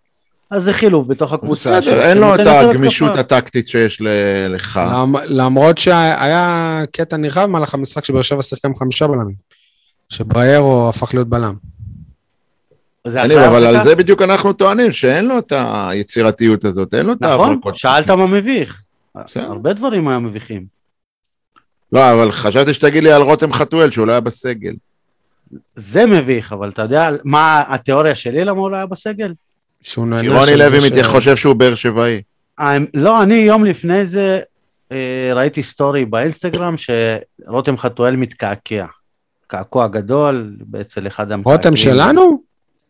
אז 0.51 0.63
זה 0.63 0.73
חילוף 0.73 1.07
בתוך 1.07 1.33
הקבוצה. 1.33 1.79
בסדר, 1.81 2.01
אין 2.01 2.17
לו 2.17 2.35
את 2.35 2.39
הגמישות. 2.47 3.15
הטקטית 3.15 3.67
שיש 3.67 4.01
ל- 4.01 4.07
לך. 4.55 4.79
למ- 4.93 5.15
למרות 5.25 5.77
שהיה 5.77 6.81
קטע 6.91 7.17
נרחב 7.17 7.43
במהלך 7.43 7.73
המשחק 7.73 8.05
שבאר 8.05 8.21
שבע 8.21 8.41
שיחקה 8.41 8.67
עם 8.67 8.75
חמישה 8.75 9.07
בלמים. 9.07 9.50
שבריירו 10.12 10.89
הפך 10.89 11.14
להיות 11.14 11.28
בלם. 11.28 11.53
אבל 13.05 13.66
על? 13.66 13.84
זה 13.84 13.95
בדיוק 13.95 14.22
אנחנו 14.22 14.53
טוענים, 14.53 14.91
שאין 14.91 15.26
לו 15.26 15.39
את 15.39 15.53
היצירתיות 15.55 16.66
הזאת, 16.66 16.93
אין 16.93 17.05
לו 17.05 17.14
את 17.14 17.22
נכון, 17.22 17.49
ההברקות. 17.49 17.76
שאלת 17.76 18.09
מה 18.09 18.28
מביך. 18.28 18.82
הרבה 19.36 19.74
דברים 19.74 20.07
היו 20.07 20.22
מביכים. 20.22 20.66
לא, 21.91 22.12
אבל 22.12 22.32
חשבתי 22.32 22.74
שתגיד 22.74 23.03
לי 23.03 23.12
על 23.12 23.22
רותם 23.22 23.53
חתואל, 23.53 23.91
שהוא 23.91 24.07
לא 24.07 24.12
היה 24.12 24.20
בסגל. 24.20 24.74
זה 25.76 26.05
מביך, 26.05 26.53
אבל 26.53 26.70
אתה 26.70 26.82
יודע 26.82 27.09
מה 27.24 27.64
התיאוריה 27.68 28.16
שלי 28.16 28.45
למה 28.45 28.59
הוא 28.59 28.72
לא 28.72 28.76
היה 28.76 28.86
בסגל? 28.86 29.34
שהוא 29.82 30.07
נהנה 30.07 30.22
כי 30.22 30.30
רוני 30.30 30.57
לוי 30.57 31.03
חושב 31.03 31.36
שהוא 31.36 31.55
באר 31.55 31.76
שבעי. 31.76 32.22
לא, 32.93 33.24
אני 33.24 33.36
יום 33.36 33.66
לפני 33.66 34.05
זה 34.05 34.39
אה, 34.91 35.32
ראיתי 35.36 35.64
סטורי 35.64 36.05
באינסטגרם 36.05 36.76
שרותם 36.78 37.78
חתואל 37.78 38.16
מתקעקע. 38.16 38.86
קעקוע 39.51 39.87
גדול 39.87 40.55
אצל 40.81 41.07
אחד 41.07 41.31
המקעקעים. 41.31 41.57
רותם 41.57 41.75
שלנו? 41.75 42.41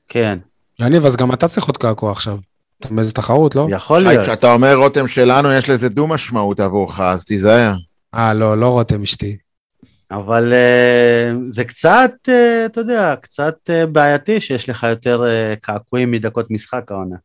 כן, 0.07 0.39
יניב, 0.80 1.05
אז 1.05 1.16
גם 1.16 1.34
אתה 1.34 1.47
צריך 1.47 1.68
עוד 1.68 1.78
קעקוע 1.78 2.12
עכשיו. 2.12 2.38
אתה 2.80 2.88
באיזה 2.91 3.14
תחרות, 3.14 3.55
לא? 3.55 3.68
יכול 3.70 3.99
להיות. 3.99 4.24
כשאתה 4.24 4.53
אומר 4.53 4.76
רותם 4.76 5.07
שלנו, 5.07 5.51
יש 5.53 5.70
לזה 5.70 5.89
דו 5.89 6.07
משמעות 6.07 6.59
עבורך, 6.59 6.99
אז 6.99 7.26
תיזהר. 7.26 7.74
אה, 8.16 8.34
לא, 8.34 8.57
לא 8.57 8.68
רותם 8.68 9.03
אשתי. 9.03 9.38
אבל 10.12 10.53
אה, 10.53 11.32
זה 11.49 11.64
קצת, 11.64 12.12
אה, 12.30 12.66
אתה 12.66 12.82
יודע, 12.82 13.16
קצת 13.22 13.55
אה, 13.70 13.86
בעייתי 13.86 14.41
שיש 14.41 14.70
לך 14.70 14.84
יותר 14.84 15.24
קעקועים 15.62 16.12
מדקות 16.12 16.51
משחק 16.51 16.91
העונה. 16.91 17.16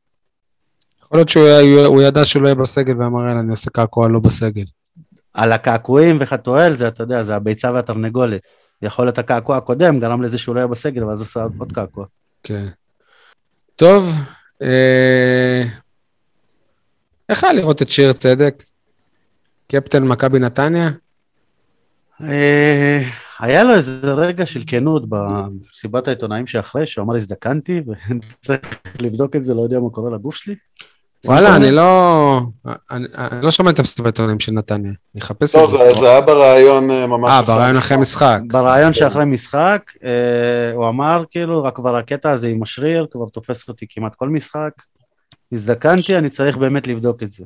יכול 1.02 1.18
להיות 1.18 1.28
שהוא 1.28 2.02
ידע 2.02 2.24
שהוא 2.24 2.42
לא 2.42 2.48
יהיה 2.48 2.54
בסגל 2.54 2.94
ואמר, 2.98 3.28
יאללה, 3.28 3.40
אני 3.40 3.50
עושה 3.50 3.70
קעקוע 3.70 4.08
לא 4.08 4.20
בסגל. 4.20 4.64
על 5.34 5.52
הקעקועים 5.52 6.18
וחתואל 6.20 6.76
זה, 6.76 6.88
אתה 6.88 7.02
יודע, 7.02 7.22
זה 7.22 7.36
הביצה 7.36 7.72
והתרנגולת. 7.72 8.40
יכול 8.82 9.04
להיות 9.04 9.18
הקעקוע 9.18 9.56
הקודם 9.56 10.00
גרם 10.00 10.22
לזה 10.22 10.38
שהוא 10.38 10.54
לא 10.54 10.60
יהיה 10.60 10.66
בסגל 10.66 11.04
ואז 11.04 11.22
עשה 11.22 11.46
עוד 11.58 11.72
קעקוע. 11.72 12.06
כן. 12.42 12.66
טוב, 13.76 14.10
אה... 14.62 15.62
איך 17.28 17.44
היה 17.44 17.52
לראות 17.52 17.82
את 17.82 17.88
שיר 17.88 18.12
צדק? 18.12 18.64
קפטן 19.68 20.04
מכבי 20.04 20.38
נתניה? 20.38 20.90
אה, 22.20 23.02
היה 23.40 23.64
לו 23.64 23.74
איזה 23.74 24.12
רגע 24.12 24.46
של 24.46 24.62
כנות 24.66 25.02
במסיבת 25.08 26.08
העיתונאים 26.08 26.46
שאחרי, 26.46 26.86
שהוא 26.86 27.04
אמר 27.04 27.16
הזדקנתי, 27.16 27.82
וצריך 27.86 28.60
לבדוק 29.00 29.36
את 29.36 29.44
זה, 29.44 29.54
לא 29.54 29.62
יודע 29.62 29.80
מה 29.80 29.90
קורה 29.90 30.10
לגוף 30.10 30.36
שלי. 30.36 30.54
וואלה, 31.26 31.56
אני 31.56 31.70
לא... 31.70 32.40
אני 32.90 33.06
אני 33.14 33.42
לא 33.42 33.50
שמעתי 33.50 33.82
את 33.82 34.00
העיתונאים 34.04 34.40
של 34.40 34.52
נתניה. 34.52 34.92
אני 35.14 35.22
אחפש 35.22 35.56
לא, 35.56 35.64
את 35.64 35.68
זה. 35.68 35.76
זה 35.76 35.92
זה 35.92 36.08
היה 36.08 36.20
בריאיון 36.20 36.90
אה, 36.90 37.06
ממש 37.06 37.32
אה, 37.32 37.42
ברעיון 37.42 37.76
אחרי 37.76 37.96
משחק. 37.96 38.40
ברעיון 38.46 38.92
שאחרי 38.92 39.24
משחק, 39.24 39.92
אה, 40.04 40.72
הוא 40.74 40.88
אמר 40.88 41.24
כאילו, 41.30 41.64
רק 41.64 41.76
כבר 41.76 41.96
הקטע 41.96 42.30
הזה 42.30 42.48
עם 42.48 42.62
השריר, 42.62 43.06
כבר 43.10 43.28
תופס 43.28 43.68
אותי 43.68 43.86
כמעט 43.90 44.14
כל 44.14 44.28
משחק. 44.28 44.72
הזדקנתי, 45.52 46.18
אני 46.18 46.28
צריך 46.28 46.56
באמת 46.56 46.86
לבדוק 46.86 47.22
את 47.22 47.32
זה. 47.32 47.44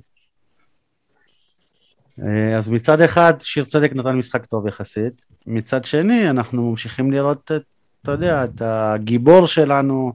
אה, 2.22 2.58
אז 2.58 2.68
מצד 2.68 3.00
אחד, 3.00 3.34
שיר 3.40 3.64
צדק 3.64 3.92
נתן 3.94 4.16
משחק 4.16 4.46
טוב 4.46 4.66
יחסית, 4.66 5.24
מצד 5.46 5.84
שני, 5.84 6.30
אנחנו 6.30 6.70
ממשיכים 6.70 7.12
לראות 7.12 7.50
את, 7.54 7.62
אתה 8.02 8.12
יודע, 8.12 8.44
את 8.44 8.62
הגיבור 8.64 9.46
שלנו 9.46 10.12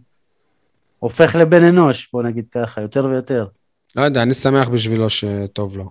הופך 1.06 1.36
לבן 1.36 1.64
אנוש, 1.64 2.10
בוא 2.14 2.24
נגיד 2.24 2.46
ככה, 2.52 2.82
יותר 2.82 3.06
ויותר. 3.06 3.46
לא 3.96 4.02
יודע, 4.02 4.22
אני 4.22 4.34
שמח 4.34 4.68
בשבילו 4.68 5.10
שטוב 5.10 5.78
לו. 5.78 5.90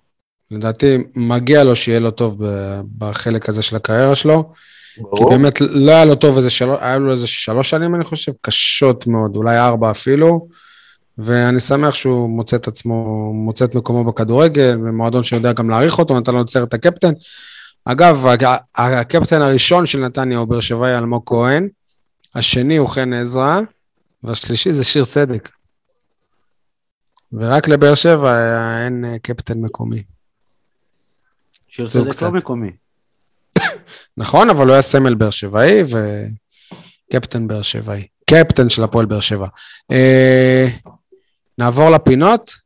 לדעתי, 0.51 0.99
מגיע 1.17 1.65
לו 1.65 1.77
שיהיה 1.77 2.01
לו 2.01 2.11
טוב 2.11 2.43
בחלק 2.99 3.49
הזה 3.49 3.63
של 3.63 3.77
הקריירה 3.77 4.15
שלו. 4.15 4.51
כי 4.95 5.01
ברור. 5.03 5.31
באמת 5.31 5.61
לא 5.61 5.93
היה 5.93 6.05
לו 6.05 6.15
טוב 6.15 6.37
איזה 6.37 6.51
שלוש, 6.51 6.79
היה 6.81 6.99
לו 6.99 7.11
איזה 7.11 7.27
שלוש 7.27 7.71
שנים, 7.71 7.95
אני 7.95 8.05
חושב, 8.05 8.33
קשות 8.41 9.07
מאוד, 9.07 9.37
אולי 9.37 9.59
ארבע 9.59 9.91
אפילו. 9.91 10.49
ואני 11.19 11.61
שמח 11.61 11.95
שהוא 11.95 12.31
מוצא 12.31 12.57
את 12.57 12.69
עצמו, 12.69 13.31
מוצא 13.35 13.65
את 13.65 13.75
מקומו 13.75 14.05
בכדורגל, 14.05 14.77
במועדון 14.77 15.25
שיודע 15.25 15.53
גם 15.53 15.71
להעריך 15.71 15.99
אותו, 15.99 16.21
נתן 16.21 16.35
לו 16.35 16.43
את 16.43 16.51
סרט 16.51 16.75
הקפטן. 16.75 17.13
אגב, 17.85 18.27
הקפטן 18.77 19.43
הראשון 19.43 19.87
של 19.87 20.01
נתניה 20.01 20.39
הוא 20.39 20.49
באר 20.49 20.61
שבעי 20.61 20.99
אלמוג 20.99 21.23
כהן, 21.27 21.69
השני 22.35 22.77
הוא 22.77 22.89
חן 22.89 23.13
עזרא, 23.13 23.61
והשלישי 24.25 24.73
זה 24.73 24.85
שיר 24.85 25.05
צדק. 25.05 25.51
ורק 27.33 27.69
לבאר 27.69 27.95
שבע 27.95 28.35
אין 28.85 29.05
אה, 29.05 29.19
קפטן 29.19 29.61
מקומי. 29.61 30.03
שיר 31.69 31.89
צדק 31.89 32.11
קצת. 32.11 32.23
לא 32.23 32.33
מקומי. 32.33 32.71
נכון, 34.17 34.51
אבל 34.51 34.67
הוא 34.67 34.73
היה 34.73 34.83
סמל 34.83 35.15
באר 35.15 35.31
שבעי 35.31 35.83
וקפטן 37.11 37.47
באר 37.47 37.63
שבעי. 37.63 38.07
קפטן 38.31 38.69
של 38.69 38.83
הפועל 38.83 39.07
באר 39.07 39.21
שבע. 39.21 39.47
אה, 39.93 40.67
נעבור 41.59 41.91
לפינות. 41.91 42.65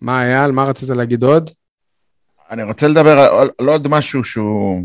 מה 0.00 0.22
אייל, 0.22 0.50
מה 0.50 0.64
רצית 0.64 0.88
להגיד 0.88 1.22
עוד? 1.22 1.50
אני 2.50 2.62
רוצה 2.62 2.88
לדבר 2.88 3.18
על 3.18 3.50
על 3.58 3.68
עוד 3.68 3.88
משהו 3.88 4.24
שהוא, 4.24 4.82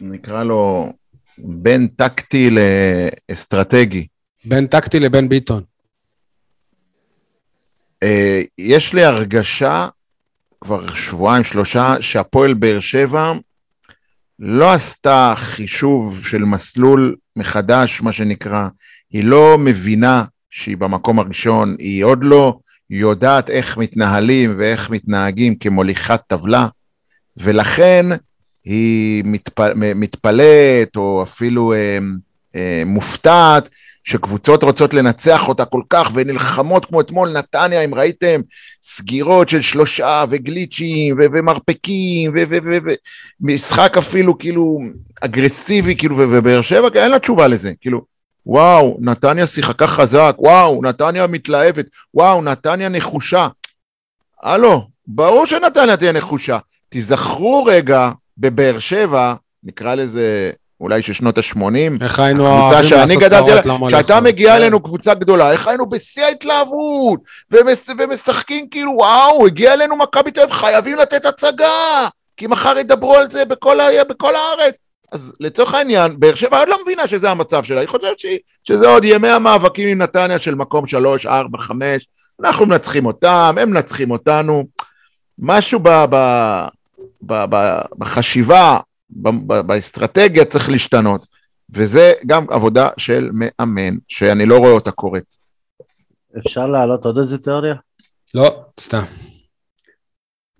נקרא 0.00 0.44
לו, 0.44 0.92
בין 1.38 1.88
טקטי 1.88 2.50
לאסטרטגי. 3.30 4.06
בין 4.44 4.66
טקטי 4.66 5.00
לבין 5.00 5.28
ביטון. 5.28 5.62
אה, 8.02 8.42
יש 8.58 8.94
לי 8.94 9.04
הרגשה, 9.04 9.88
כבר 10.60 10.94
שבועיים, 10.94 11.44
שלושה, 11.44 11.94
שהפועל 12.00 12.54
באר 12.54 12.80
שבע 12.80 13.32
לא 14.38 14.72
עשתה 14.72 15.34
חישוב 15.36 16.26
של 16.26 16.44
מסלול 16.44 17.16
מחדש, 17.36 18.00
מה 18.00 18.12
שנקרא. 18.12 18.68
היא 19.10 19.24
לא 19.24 19.58
מבינה 19.58 20.24
שהיא 20.50 20.76
במקום 20.76 21.18
הראשון, 21.18 21.76
היא 21.78 22.04
עוד 22.04 22.24
לא 22.24 22.58
יודעת 22.90 23.50
איך 23.50 23.76
מתנהלים 23.76 24.54
ואיך 24.58 24.90
מתנהגים 24.90 25.56
כמוליכת 25.56 26.20
טבלה, 26.26 26.68
ולכן 27.36 28.06
היא 28.66 29.22
מתפ... 29.26 29.60
מתפלאת 29.76 30.96
או 30.96 31.22
אפילו 31.22 31.72
אה, 31.72 31.98
אה, 32.56 32.82
מופתעת 32.86 33.68
שקבוצות 34.04 34.62
רוצות 34.62 34.94
לנצח 34.94 35.48
אותה 35.48 35.64
כל 35.64 35.82
כך 35.90 36.10
ונלחמות 36.14 36.84
כמו 36.84 37.00
אתמול 37.00 37.32
נתניה, 37.32 37.80
אם 37.80 37.94
ראיתם, 37.94 38.40
סגירות 38.82 39.48
של 39.48 39.62
שלושה 39.62 40.24
וגליצ'ים 40.30 41.16
ו- 41.18 41.24
ומרפקים 41.32 42.32
ומשחק 43.40 43.96
אפילו 43.98 44.38
כאילו 44.38 44.80
אגרסיבי 45.20 45.96
כאילו 45.96 46.16
ו- 46.16 46.26
ובאר 46.30 46.60
שבע, 46.60 46.88
אין 46.94 47.10
לה 47.10 47.18
תשובה 47.18 47.48
לזה, 47.48 47.72
כאילו 47.80 48.16
וואו, 48.46 48.98
נתניה 49.00 49.46
שיחקה 49.46 49.86
חזק, 49.86 50.34
וואו, 50.38 50.82
נתניה 50.82 51.26
מתלהבת, 51.26 51.86
וואו, 52.14 52.42
נתניה 52.42 52.88
נחושה. 52.88 53.48
הלו, 54.42 54.88
ברור 55.06 55.46
שנתניה 55.46 55.96
תהיה 55.96 56.12
נחושה. 56.12 56.58
תיזכרו 56.88 57.64
רגע 57.64 58.10
בבאר 58.38 58.78
שבע, 58.78 59.34
נקרא 59.64 59.94
לזה 59.94 60.50
אולי 60.80 61.02
של 61.02 61.12
שנות 61.12 61.38
ה-80, 61.38 61.60
איך 62.00 62.18
היינו 62.18 62.46
אוהבים 62.46 62.90
לעשות 62.98 63.16
גדלתי 63.16 63.28
צרות 63.28 63.66
למה 63.66 63.86
כשהייתה. 63.86 64.20
מגיעה 64.20 64.56
אלינו 64.56 64.80
קבוצה 64.82 65.14
גדולה, 65.14 65.50
איך 65.52 65.68
היינו 65.68 65.88
בשיא 65.88 66.24
ההתלהבות, 66.24 67.20
ומש, 67.50 67.78
ומשחקים 67.98 68.68
כאילו, 68.70 68.92
וואו, 68.92 69.46
הגיעה 69.46 69.74
אלינו 69.74 69.96
מכבי 69.96 70.30
תל 70.30 70.40
אביב, 70.40 70.52
חייבים 70.54 70.96
לתת 70.96 71.24
הצגה, 71.24 72.08
כי 72.36 72.46
מחר 72.46 72.78
ידברו 72.78 73.14
על 73.14 73.30
זה 73.30 73.44
בכל, 73.44 73.80
ה, 73.80 74.04
בכל 74.08 74.32
הארץ. 74.34 74.74
אז 75.12 75.32
לצורך 75.40 75.74
העניין, 75.74 76.20
באר 76.20 76.34
שבע 76.34 76.58
עוד 76.58 76.68
לא 76.68 76.76
מבינה 76.82 77.06
שזה 77.06 77.30
המצב 77.30 77.64
שלה, 77.64 77.80
היא 77.80 77.88
חושבת 77.88 78.18
שהיא- 78.18 78.38
שזה 78.64 78.88
עוד 78.88 79.04
ימי 79.04 79.28
המאבקים 79.28 79.88
עם 79.88 80.02
נתניה 80.02 80.38
של 80.38 80.54
מקום 80.54 80.86
שלוש, 80.86 81.26
ארבע, 81.26 81.58
חמש, 81.58 82.06
אנחנו 82.44 82.66
מנצחים 82.66 83.06
אותם, 83.06 83.54
הם 83.60 83.70
מנצחים 83.70 84.10
אותנו. 84.10 84.64
משהו 85.38 85.80
ב, 85.82 85.88
ב, 86.10 86.16
בחשיבה, 87.98 88.78
באסטרטגיה 89.66 90.44
צריך 90.44 90.68
להשתנות, 90.68 91.26
וזה 91.70 92.12
גם 92.26 92.46
עבודה 92.50 92.88
של 92.96 93.30
מאמן, 93.32 93.96
שאני 94.08 94.46
לא 94.46 94.58
רואה 94.58 94.70
אותה 94.70 94.90
קורית. 94.90 95.36
אפשר 96.38 96.66
להעלות 96.66 97.04
עוד 97.04 97.18
איזה 97.18 97.38
תיאוריה? 97.38 97.74
לא, 98.34 98.64
סתם. 98.80 99.02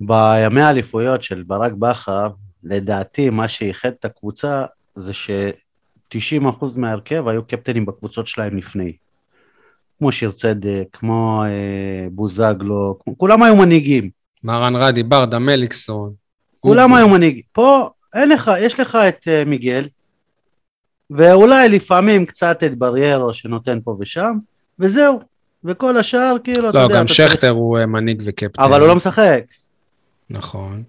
בימי 0.00 0.62
האליפויות 0.62 1.22
של 1.22 1.42
ברק 1.42 1.72
בכר, 1.72 2.28
לדעתי 2.62 3.30
מה 3.30 3.48
שאיחד 3.48 3.88
את 3.88 4.04
הקבוצה 4.04 4.64
זה 4.96 5.12
ש-90% 5.12 6.64
מההרכב 6.76 7.28
היו 7.28 7.46
קפטנים 7.46 7.86
בקבוצות 7.86 8.26
שלהם 8.26 8.56
לפני. 8.56 8.92
כמו 9.98 10.12
שיר 10.12 10.30
צדק, 10.30 10.84
כמו 10.92 11.44
אה, 11.44 12.06
בוזגלו, 12.10 12.98
כמו, 13.04 13.18
כולם 13.18 13.42
היו 13.42 13.56
מנהיגים. 13.56 14.10
מרן 14.44 14.76
רדי, 14.76 15.02
ברדה, 15.02 15.38
מליקסון. 15.38 16.25
כולם. 16.60 16.94
היו 16.94 17.08
מנהיגים. 17.08 17.42
פה 17.52 17.90
אין 18.14 18.28
לך, 18.28 18.50
יש 18.60 18.80
לך 18.80 18.98
את 19.08 19.22
uh, 19.24 19.48
מיגל, 19.48 19.88
ואולי 21.10 21.68
לפעמים 21.68 22.26
קצת 22.26 22.64
את 22.66 22.78
בריירו 22.78 23.34
שנותן 23.34 23.78
פה 23.84 23.96
ושם, 24.00 24.36
וזהו. 24.78 25.20
וכל 25.64 25.96
השאר, 25.96 26.32
כאילו, 26.44 26.70
אתה 26.70 26.78
לא, 26.78 26.82
יודע... 26.82 26.94
גם 26.94 27.04
אתה 27.04 27.14
צריך- 27.14 27.32
שכטר 27.32 27.50
הוא 27.50 27.78
אה, 27.78 27.86
מנהיג 27.86 28.22
וקפטן. 28.26 28.62
אבל 28.62 28.80
הוא 28.80 28.88
לא 28.88 28.96
משחק. 28.96 29.44
נכון. 30.30 30.82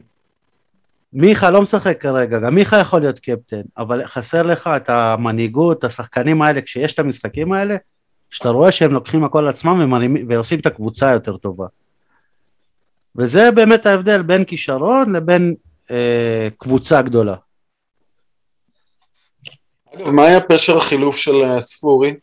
מיכה 1.13 1.51
לא 1.51 1.61
משחק 1.61 2.01
כרגע, 2.01 2.39
גם 2.39 2.55
מיכה 2.55 2.77
יכול 2.77 2.99
להיות 3.01 3.19
קפטן, 3.19 3.61
אבל 3.77 4.05
חסר 4.05 4.41
לך 4.41 4.67
את 4.75 4.89
המנהיגות, 4.89 5.83
השחקנים 5.83 6.41
האלה, 6.41 6.61
כשיש 6.61 6.93
את 6.93 6.99
המשחקים 6.99 7.51
האלה, 7.53 7.75
שאתה 8.29 8.49
רואה 8.49 8.71
שהם 8.71 8.91
לוקחים 8.93 9.23
הכל 9.23 9.39
על 9.43 9.47
עצמם 9.49 9.79
ומרימים- 9.83 10.25
ועושים 10.29 10.59
את 10.59 10.65
הקבוצה 10.65 11.11
יותר 11.11 11.37
טובה. 11.37 11.65
וזה 13.17 13.51
באמת 13.51 13.85
ההבדל 13.85 14.21
בין 14.21 14.43
כישרון 14.43 15.15
לבין 15.15 15.55
אה, 15.91 16.47
קבוצה 16.57 17.01
גדולה. 17.01 17.35
אגב, 19.95 20.09
מה 20.09 20.23
היה 20.23 20.41
פשר 20.41 20.77
החילוף 20.77 21.17
של 21.17 21.45
אה, 21.45 21.61
ספורי? 21.61 22.13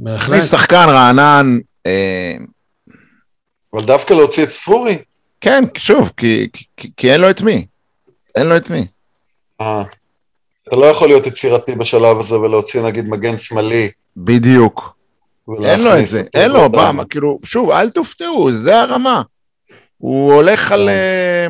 בהחלט. 0.00 0.22
הכניס 0.22 0.50
שחקן 0.50 0.86
רענן, 0.88 1.58
אה, 1.86 2.34
אבל 3.74 3.84
דווקא 3.84 4.14
להוציא 4.14 4.44
את 4.44 4.50
ספורי? 4.50 4.98
כן, 5.40 5.64
שוב, 5.78 6.12
כי, 6.16 6.48
כי, 6.76 6.90
כי 6.96 7.12
אין 7.12 7.20
לו 7.20 7.30
את 7.30 7.42
מי. 7.42 7.66
אין 8.36 8.46
לו 8.46 8.56
את 8.56 8.70
מי. 8.70 8.86
אה. 9.60 9.82
אתה 10.68 10.76
לא 10.76 10.86
יכול 10.86 11.08
להיות 11.08 11.26
יצירתי 11.26 11.74
בשלב 11.74 12.18
הזה 12.18 12.38
ולהוציא 12.38 12.82
נגיד 12.82 13.08
מגן 13.08 13.36
שמאלי. 13.36 13.90
בדיוק. 14.16 14.98
אין 15.64 15.80
לו 15.80 15.98
את 15.98 16.06
זה, 16.06 16.22
אין 16.34 16.50
לו. 16.50 16.68
במה, 16.68 17.04
כאילו, 17.04 17.38
שוב, 17.44 17.70
אל 17.70 17.90
תופתעו, 17.90 18.52
זה 18.52 18.80
הרמה. 18.80 19.22
הוא 19.98 20.32
הולך 20.32 20.72
על, 20.72 20.88
אה, 20.88 21.46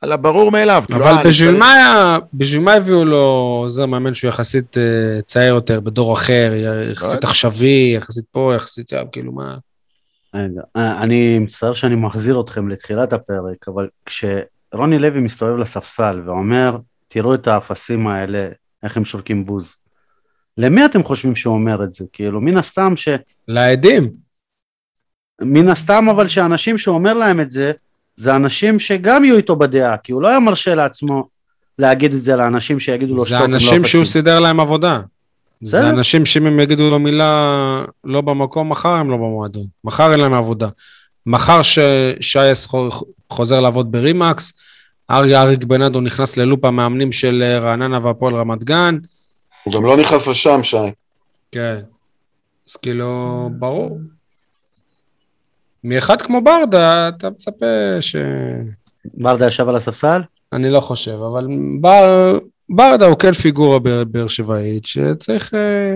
על 0.00 0.12
הברור 0.12 0.50
מאליו. 0.50 0.84
כאילו, 0.86 1.04
אה, 1.04 1.10
אבל 1.10 1.18
אני 1.20 1.28
בשביל 1.28 1.56
מה, 1.56 1.72
היה- 1.74 2.18
בשביל 2.34 2.60
מה 2.60 2.72
הביאו 2.72 3.04
לו 3.04 3.58
עוזר 3.62 3.86
מאמן 3.86 4.14
שהוא 4.14 4.28
יחסית 4.28 4.78
אה, 4.78 5.22
צעיר 5.22 5.54
יותר, 5.54 5.80
בדור 5.80 6.14
אחר, 6.14 6.52
יחסית. 6.92 7.24
עכשווי, 7.24 7.92
יחסית 7.96 8.24
פה, 8.32 8.52
יחסית 8.56 8.88
שם, 8.88 9.04
כאילו 9.12 9.32
מה... 9.32 9.56
אה, 10.34 10.46
אני 11.02 11.38
מצטער 11.38 11.74
שאני 11.74 11.94
מחזיר 11.94 12.40
אתכם 12.40 12.68
לתחילת 12.68 13.12
הפרק, 13.12 13.68
אבל 13.68 13.88
כשרוני 14.06 14.98
לוי 14.98 15.20
מסתובב 15.20 15.56
לספסל 15.56 16.20
ואומר, 16.26 16.76
תראו 17.08 17.34
את 17.34 17.46
האפסים 17.48 18.06
האלה, 18.08 18.48
איך 18.82 18.96
הם 18.96 19.04
שורקים 19.04 19.46
בוז. 19.46 19.76
למי 20.58 20.84
אתם 20.84 21.02
חושבים 21.02 21.36
שהוא 21.36 21.54
אומר 21.54 21.84
את 21.84 21.92
זה? 21.92 22.04
כאילו, 22.12 22.40
מן 22.40 22.56
הסתם 22.58 22.96
ש... 22.96 23.08
לעדים. 23.48 24.21
מן 25.44 25.68
הסתם 25.68 26.08
אבל 26.10 26.28
שאנשים 26.28 26.78
שהוא 26.78 26.94
אומר 26.94 27.12
להם 27.12 27.40
את 27.40 27.50
זה, 27.50 27.72
זה 28.16 28.36
אנשים 28.36 28.80
שגם 28.80 29.24
יהיו 29.24 29.36
איתו 29.36 29.56
בדעה, 29.56 29.96
כי 29.96 30.12
הוא 30.12 30.22
לא 30.22 30.28
היה 30.28 30.40
מרשה 30.40 30.74
לעצמו 30.74 31.28
להגיד 31.78 32.12
את 32.12 32.24
זה 32.24 32.36
לאנשים 32.36 32.80
שיגידו 32.80 33.14
לו 33.14 33.24
זה 33.24 33.38
הם 33.38 33.50
לא 33.50 33.56
אנשים 33.56 33.84
שהוא. 33.84 34.04
סידר 34.04 34.40
להם 34.40 34.60
עבודה. 34.60 35.00
זה 35.62 35.78
בסדר. 35.78 35.90
אנשים 35.90 36.26
שאם 36.26 36.46
הם 36.46 36.60
יגידו 36.60 36.90
לו 36.90 36.98
מילה 36.98 37.54
לא 38.04 38.20
במקום, 38.20 38.68
מחר 38.68 38.88
הם 38.88 39.10
לא 39.10 39.16
במועדון. 39.16 39.66
מחר 39.84 40.12
אין 40.12 40.20
להם 40.20 40.34
עבודה. 40.34 40.68
מחר 41.26 41.60
ששייס 41.62 42.66
חו- 42.66 42.88
חוזר 43.30 43.60
לעבוד 43.60 43.92
ברימקס, 43.92 44.52
ארי 45.10 45.36
אריק 45.36 45.64
בנאדו 45.64 46.00
נכנס 46.00 46.36
ללופ 46.36 46.64
המאמנים 46.64 47.12
של 47.12 47.42
אה, 47.46 47.58
רעננה 47.58 47.98
והפועל 48.02 48.34
רמת 48.34 48.64
גן. 48.64 48.98
הוא 49.64 49.74
גם 49.74 49.84
לא 49.84 49.96
נכנס 49.96 50.28
לשם, 50.28 50.62
שי. 50.62 50.76
כן. 51.52 51.80
אז 52.68 52.76
כאילו, 52.76 53.50
ברור. 53.58 53.98
מאחד 55.84 56.22
כמו 56.22 56.40
ברדה, 56.40 57.08
אתה 57.08 57.30
מצפה 57.30 57.96
ש... 58.00 58.16
ברדה 59.04 59.46
ישב 59.46 59.68
על 59.68 59.76
הספסל? 59.76 60.20
אני 60.52 60.70
לא 60.70 60.80
חושב, 60.80 61.18
אבל 61.32 61.46
בר... 61.80 62.38
ברדה 62.68 63.06
הוא 63.06 63.18
כן 63.18 63.32
פיגורה 63.32 63.78
באר 64.04 64.28
שבעית, 64.28 64.86
שצריך 64.86 65.54
אה, 65.54 65.94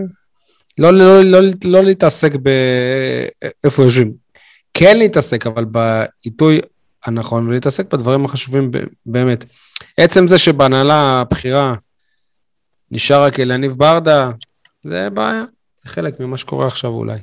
לא, 0.78 0.90
לא, 0.92 1.22
לא, 1.22 1.38
לא 1.64 1.84
להתעסק 1.84 2.32
באיפה 2.36 3.82
יושבים. 3.82 4.12
כן 4.74 4.98
להתעסק, 4.98 5.46
אבל 5.46 5.64
בעיתוי 5.64 6.60
הנכון, 7.04 7.48
ולהתעסק 7.48 7.92
בדברים 7.92 8.24
החשובים 8.24 8.70
באמת. 9.06 9.44
עצם 9.96 10.28
זה 10.28 10.38
שבהנהלה 10.38 11.20
הבכירה 11.20 11.74
נשאר 12.90 13.22
רק 13.22 13.40
אליניב 13.40 13.72
ברדה, 13.72 14.30
זה 14.84 15.10
בעיה, 15.10 15.44
חלק 15.86 16.20
ממה 16.20 16.36
שקורה 16.36 16.66
עכשיו 16.66 16.90
אולי. 16.90 17.18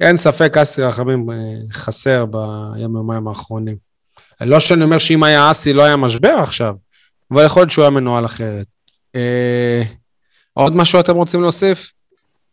אין 0.00 0.16
ספק, 0.16 0.56
אסי 0.56 0.82
רחמים 0.82 1.30
אה, 1.30 1.36
חסר 1.72 2.26
ביום-יומיים 2.26 3.28
האחרונים. 3.28 3.76
לא 4.40 4.60
שאני 4.60 4.84
אומר 4.84 4.98
שאם 4.98 5.22
היה 5.22 5.50
אסי 5.50 5.72
לא 5.72 5.82
היה 5.82 5.96
משבר 5.96 6.36
עכשיו, 6.42 6.74
אבל 7.30 7.44
יכול 7.44 7.62
להיות 7.62 7.70
שהוא 7.70 7.82
היה 7.82 7.90
מנוהל 7.90 8.24
אחרת. 8.24 8.66
אה, 9.14 9.82
עוד 10.52 10.76
משהו 10.76 11.00
אתם 11.00 11.16
רוצים 11.16 11.42
להוסיף? 11.42 11.92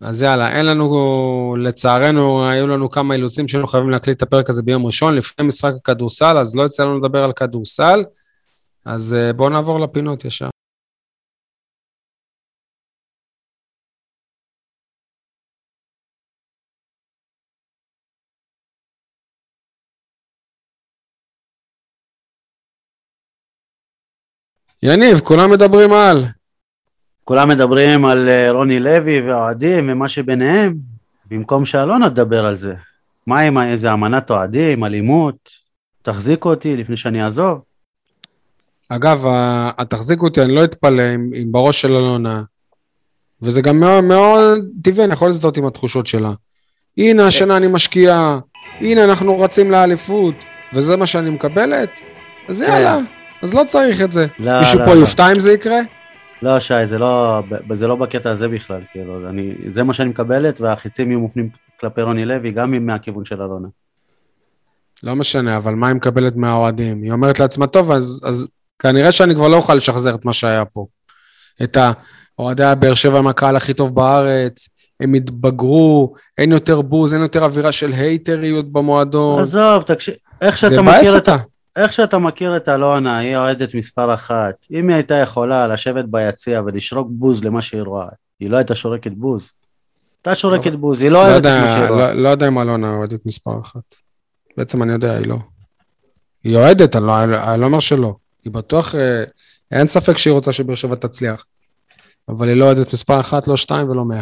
אז 0.02 0.22
יאללה, 0.22 0.58
אין 0.58 0.66
לנו, 0.66 1.56
לצערנו, 1.60 2.50
היו 2.50 2.68
לנו 2.68 2.89
כמה 2.89 3.14
אילוצים 3.14 3.48
שהיינו 3.48 3.68
חייבים 3.68 3.89
להקליט 3.89 4.18
את 4.18 4.22
הפרק 4.22 4.50
הזה 4.50 4.62
ביום 4.62 4.86
ראשון, 4.86 5.16
לפני 5.16 5.46
משחק 5.48 5.74
הכדורסל, 5.76 6.38
אז 6.38 6.56
לא 6.56 6.66
יצא 6.66 6.84
לנו 6.84 7.00
לדבר 7.00 7.24
על 7.24 7.32
כדורסל, 7.32 8.04
אז 8.86 9.14
אה, 9.14 9.34
בואו 9.34 9.50
נעבור 9.50 9.80
לפינות 9.80 10.26
ישר. 10.26 10.50
יניב, 24.86 25.19
כולם 25.19 25.51
מדברים 25.51 25.93
על. 25.93 26.25
כולם 27.23 27.49
מדברים 27.49 28.05
על 28.05 28.29
אה, 28.29 28.51
רוני 28.51 28.79
לוי 28.79 29.21
והאוהדים 29.21 29.89
ומה 29.89 30.07
שביניהם, 30.07 30.75
במקום 31.25 31.65
שאלונה 31.65 32.09
תדבר 32.09 32.45
על 32.45 32.55
זה. 32.55 32.73
מה 33.27 33.39
עם 33.39 33.57
איזה 33.57 33.93
אמנת 33.93 34.31
אוהדים, 34.31 34.84
אלימות? 34.84 35.49
תחזיקו 36.01 36.49
אותי 36.49 36.77
לפני 36.77 36.97
שאני 36.97 37.23
אעזוב. 37.23 37.61
אגב, 38.89 39.25
התחזיקו 39.77 40.25
אותי, 40.25 40.41
אני 40.41 40.55
לא 40.55 40.63
אתפלא 40.63 41.15
אם, 41.15 41.31
אם 41.41 41.51
בראש 41.51 41.81
של 41.81 41.91
אלונה, 41.91 42.43
וזה 43.41 43.61
גם 43.61 43.79
מאוד, 43.79 44.03
מאוד 44.03 44.65
טבעי, 44.84 45.05
אני 45.05 45.13
יכול 45.13 45.27
להזדהות 45.27 45.57
עם 45.57 45.65
התחושות 45.65 46.07
שלה. 46.07 46.31
הנה, 46.97 47.27
השנה 47.27 47.57
אני 47.57 47.67
משקיעה, 47.67 48.39
הנה, 48.79 49.03
אנחנו 49.03 49.39
רצים 49.39 49.71
לאליפות, 49.71 50.36
וזה 50.73 50.97
מה 50.97 51.05
שאני 51.05 51.29
מקבלת, 51.29 51.89
אז 52.49 52.61
יאללה, 52.61 52.97
אז 53.44 53.54
לא 53.54 53.64
צריך 53.68 54.02
את 54.02 54.14
זה. 54.14 54.28
לא, 54.39 54.60
מישהו 54.60 54.80
לא, 54.80 54.86
פה 54.86 54.94
לא. 54.94 55.00
יופתע 55.00 55.32
אם 55.32 55.39
זה 55.39 55.54
יקרה? 55.54 55.80
לא, 56.41 56.60
שי, 56.60 56.88
זה 56.88 57.00
לא, 57.00 57.44
זה 57.74 57.88
לא 57.88 57.96
בקטע 57.96 58.30
הזה 58.30 58.48
בכלל, 58.48 58.82
כאילו, 58.91 59.30
אני, 59.30 59.54
זה 59.72 59.84
מה 59.84 59.94
שאני 59.94 60.10
מקבלת, 60.10 60.62
והחיצים 60.62 61.12
יהיו 61.12 61.20
מופנים 61.20 61.50
כלפי 61.80 62.02
רוני 62.02 62.26
לוי, 62.26 62.52
גם 62.52 62.74
אם 62.74 62.86
מהכיוון 62.86 63.26
של 63.26 63.41
אלונה. 63.41 63.68
לא 65.04 65.16
משנה, 65.16 65.58
אבל 65.58 65.74
מה 65.74 65.88
היא 65.88 65.96
מקבלת 65.96 66.36
מהאוהדים? 66.36 67.04
היא 67.04 67.12
אומרת 67.12 67.39
לעצמה, 67.39 67.68
טוב, 67.68 67.91
אז, 67.91 68.22
אז 68.26 68.48
כנראה 68.80 69.12
שאני 69.12 69.36
כבר 69.36 69.48
לא 69.48 69.56
אוכל 69.56 69.76
לשחזר 69.76 70.16
את 70.16 70.26
מה 70.26 70.34
שהיה 70.34 70.66
פה. 70.66 70.86
את 71.64 71.78
האוהדי 72.38 72.64
הבאר 72.64 72.94
שבע 72.94 73.20
הם 73.20 73.28
הקהל 73.28 73.56
הכי 73.56 73.74
טוב 73.74 73.96
בארץ, 73.96 74.68
הם 75.00 75.14
התבגרו, 75.14 76.14
אין 76.38 76.52
יותר 76.52 76.82
בוז, 76.82 77.14
אין 77.14 77.22
יותר 77.22 77.44
אווירה 77.44 77.72
של 77.72 77.91
הייטריות 77.94 78.72
במועדון. 78.72 79.41
עזוב, 79.41 79.84
תקשיב, 79.84 80.16
איך 80.41 80.58
שאתה 80.58 80.82
מכיר 80.82 81.12
את... 81.12 81.16
אותה. 81.16 81.38
איך 81.76 81.93
שאתה 81.93 82.17
מכיר 82.17 82.57
את 82.57 82.69
אלונה, 82.69 83.17
היא 83.17 83.38
אוהדת 83.38 83.76
מספר 83.76 84.13
אחת. 84.13 84.55
אם 84.71 84.89
היא 84.89 84.95
הייתה 84.95 85.15
יכולה 85.15 85.67
לשבת 85.67 86.05
ביציע 86.05 86.61
ולשרוק 86.65 87.07
בוז 87.11 87.43
למה 87.43 87.61
שהיא 87.61 87.82
רואה, 87.82 88.07
היא 88.39 88.49
לא 88.49 88.57
הייתה 88.57 88.76
שורקת 88.76 89.11
בוז. 89.11 89.51
הייתה 90.17 90.36
שורקת 90.36 90.74
בוז, 90.74 91.01
היא 91.01 91.09
לא 91.09 91.19
לא 91.19 91.26
אוהבת 91.26 91.45
את 91.45 91.51
מה 91.51 91.76
שהיא 91.76 91.89
רואה. 91.89 92.13
לא, 92.13 92.21
לא 92.21 92.30
יודע 92.30 92.47
אם 92.47 92.59
אלונה 92.59 92.95
אוהדת 92.95 93.26
מספר 93.26 93.59
אחת. 93.61 93.95
בעצם 94.57 94.84
אני 94.84 94.93
יודע, 94.93 95.17
היא 95.17 95.28
לא. 95.28 95.38
היא 96.43 96.57
אוהדת, 96.57 96.95
אני 96.95 97.05
לא, 97.05 97.24
אני 97.24 97.61
לא 97.61 97.65
אומר 97.65 97.80
שלא. 97.80 98.15
היא 98.43 98.53
בטוח 98.53 98.95
אה, 98.95 99.24
אין 99.71 99.88
ספק 99.88 100.17
שהיא 100.17 100.34
רוצה 100.34 100.53
שבאר 100.53 100.76
שבע 100.76 100.95
תצליח. 100.95 101.45
אבל 102.30 102.47
היא 102.47 102.55
לא 102.57 102.65
אוהדת 102.65 102.93
מספר 102.93 103.19
אחת, 103.19 103.47
לא 103.47 103.57
שתיים 103.57 103.89
ולא 103.89 104.05
מאה. 104.05 104.21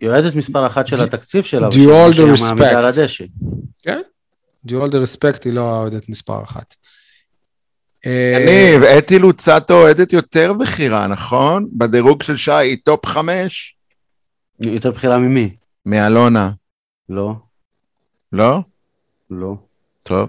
היא 0.00 0.08
אוהדת 0.08 0.34
מספר 0.34 0.66
אחת 0.66 0.86
של 0.86 1.00
התקציב 1.04 1.44
שלה, 1.44 1.68
all 1.68 1.72
the 1.72 2.22
ושהיא 2.32 2.48
מעמידה. 2.48 2.78
על 2.78 2.86
הדשא. 2.86 3.24
דיו 4.64 4.86
all 4.86 4.90
the 4.90 4.94
respect 4.94 5.38
היא 5.44 5.52
לא 5.52 5.74
האוהדת 5.74 6.08
מספר 6.08 6.42
אחת. 6.42 6.74
אה, 8.06 8.38
יניב, 8.40 8.82
אתי 8.82 9.18
לוצטו 9.18 9.74
אוהדת 9.74 10.12
יותר 10.12 10.52
בכירה, 10.52 11.06
נכון? 11.06 11.68
בדירוג 11.72 12.22
של 12.22 12.36
שי 12.36 12.52
היא 12.52 12.76
טופ 12.84 13.06
חמש 13.06 13.76
היא 14.60 14.72
יותר 14.72 14.90
בכירה 14.90 15.18
ממי? 15.18 15.54
מאלונה, 15.86 16.50
לא, 17.08 17.32
לא? 18.32 18.58
לא. 19.30 19.54
טוב. 20.02 20.28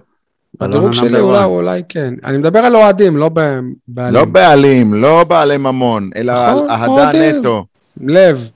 בדירוג 0.60 0.92
שלי 0.92 1.20
אולי. 1.20 1.44
אולי 1.44 1.82
כן. 1.90 2.14
אני 2.24 2.38
מדבר 2.38 2.60
על 2.60 2.76
אוהדים, 2.76 3.18
לא 3.18 3.30
ב- 3.34 3.60
בעלים. 3.88 4.14
לא 4.14 4.26
בעלים, 4.26 4.94
לא 4.94 5.24
בעלי 5.24 5.58
ממון, 5.58 6.10
אלא 6.16 6.34
על 6.34 6.54
נכון, 6.54 7.00
אהדה. 7.00 7.40
נטו. 7.40 7.66
לב. 8.02 8.50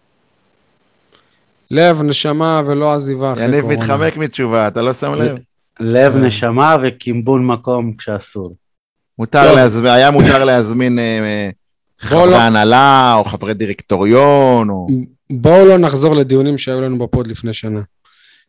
לב, 1.71 2.01
נשמה 2.03 2.61
ולא 2.65 2.93
עזיבה 2.93 3.33
אחרי 3.33 3.43
יניב. 3.43 3.65
מתחמק 3.65 4.17
מתשובה, 4.17 4.67
אתה 4.67 4.81
לא 4.81 4.93
שם 4.93 5.13
לב? 5.13 5.37
לב, 5.79 6.13
כן. 6.13 6.23
נשמה 6.23 6.77
וקימבון 6.81 7.47
מקום 7.47 7.93
כשאסור. 7.97 8.55
מותר 9.19 9.47
טוב. 9.47 9.55
להזמין, 9.55 9.91
היה 9.91 10.11
מותר 10.11 10.43
להזמין 10.43 10.99
אה, 10.99 11.03
אה, 11.03 11.49
חברי 11.99 12.31
לא- 12.31 12.37
הנהלה, 12.37 13.15
או 13.19 13.25
חברי 13.25 13.53
דירקטוריון, 13.53 14.69
או... 14.69 14.87
בואו 15.29 15.65
לא 15.65 15.77
נחזור 15.77 16.15
לדיונים 16.15 16.57
שהיו 16.57 16.81
לנו 16.81 16.97
בפוד 16.97 17.27
לפני 17.27 17.53
שנה. 17.53 17.81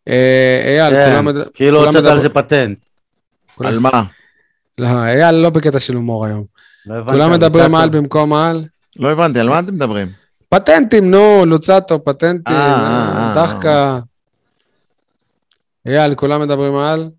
אה, 0.08 0.62
אייל, 0.64 0.94
כן, 0.94 1.10
כולם... 1.10 1.44
כאילו 1.54 1.84
הוצאת 1.84 2.04
על 2.04 2.20
זה 2.20 2.28
פטנט. 2.28 2.78
על 3.60 3.78
מה? 3.78 4.02
לא, 4.78 4.86
אייל 4.86 5.34
לא 5.34 5.50
בקטע 5.50 5.80
של 5.80 5.94
הומור 5.94 6.26
היום. 6.26 6.44
לא 6.86 7.04
כולם 7.04 7.32
מדברים. 7.32 7.74
על 7.74 7.88
במקום 7.88 8.32
על. 8.32 8.64
לא 8.98 9.10
הבנתי, 9.10 9.40
על 9.40 9.48
מה 9.48 9.58
אתם 9.58 9.74
מדברים? 9.74 10.08
פטנטים, 10.48 11.10
נו, 11.10 11.46
לוצטו, 11.46 12.04
פטנטים, 12.04 12.56
אה, 12.56 12.82
אה, 12.82 13.18
אה, 13.18 13.34
דחקה. 13.34 13.98
אייל, 15.86 16.14
כולם 16.14 16.40
מדברים 16.40 16.76
על? 16.76 17.10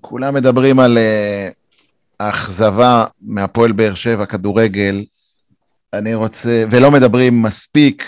כולם 0.00 0.34
מדברים 0.34 0.80
על 0.80 0.98
אה, 0.98 1.48
האכזבה 2.20 3.04
מהפועל 3.20 3.72
באר 3.72 3.94
שבע, 3.94 4.26
כדורגל. 4.26 5.04
אני 5.92 6.14
רוצה, 6.14 6.64
ולא 6.70 6.90
מדברים 6.90 7.42
מספיק 7.42 8.04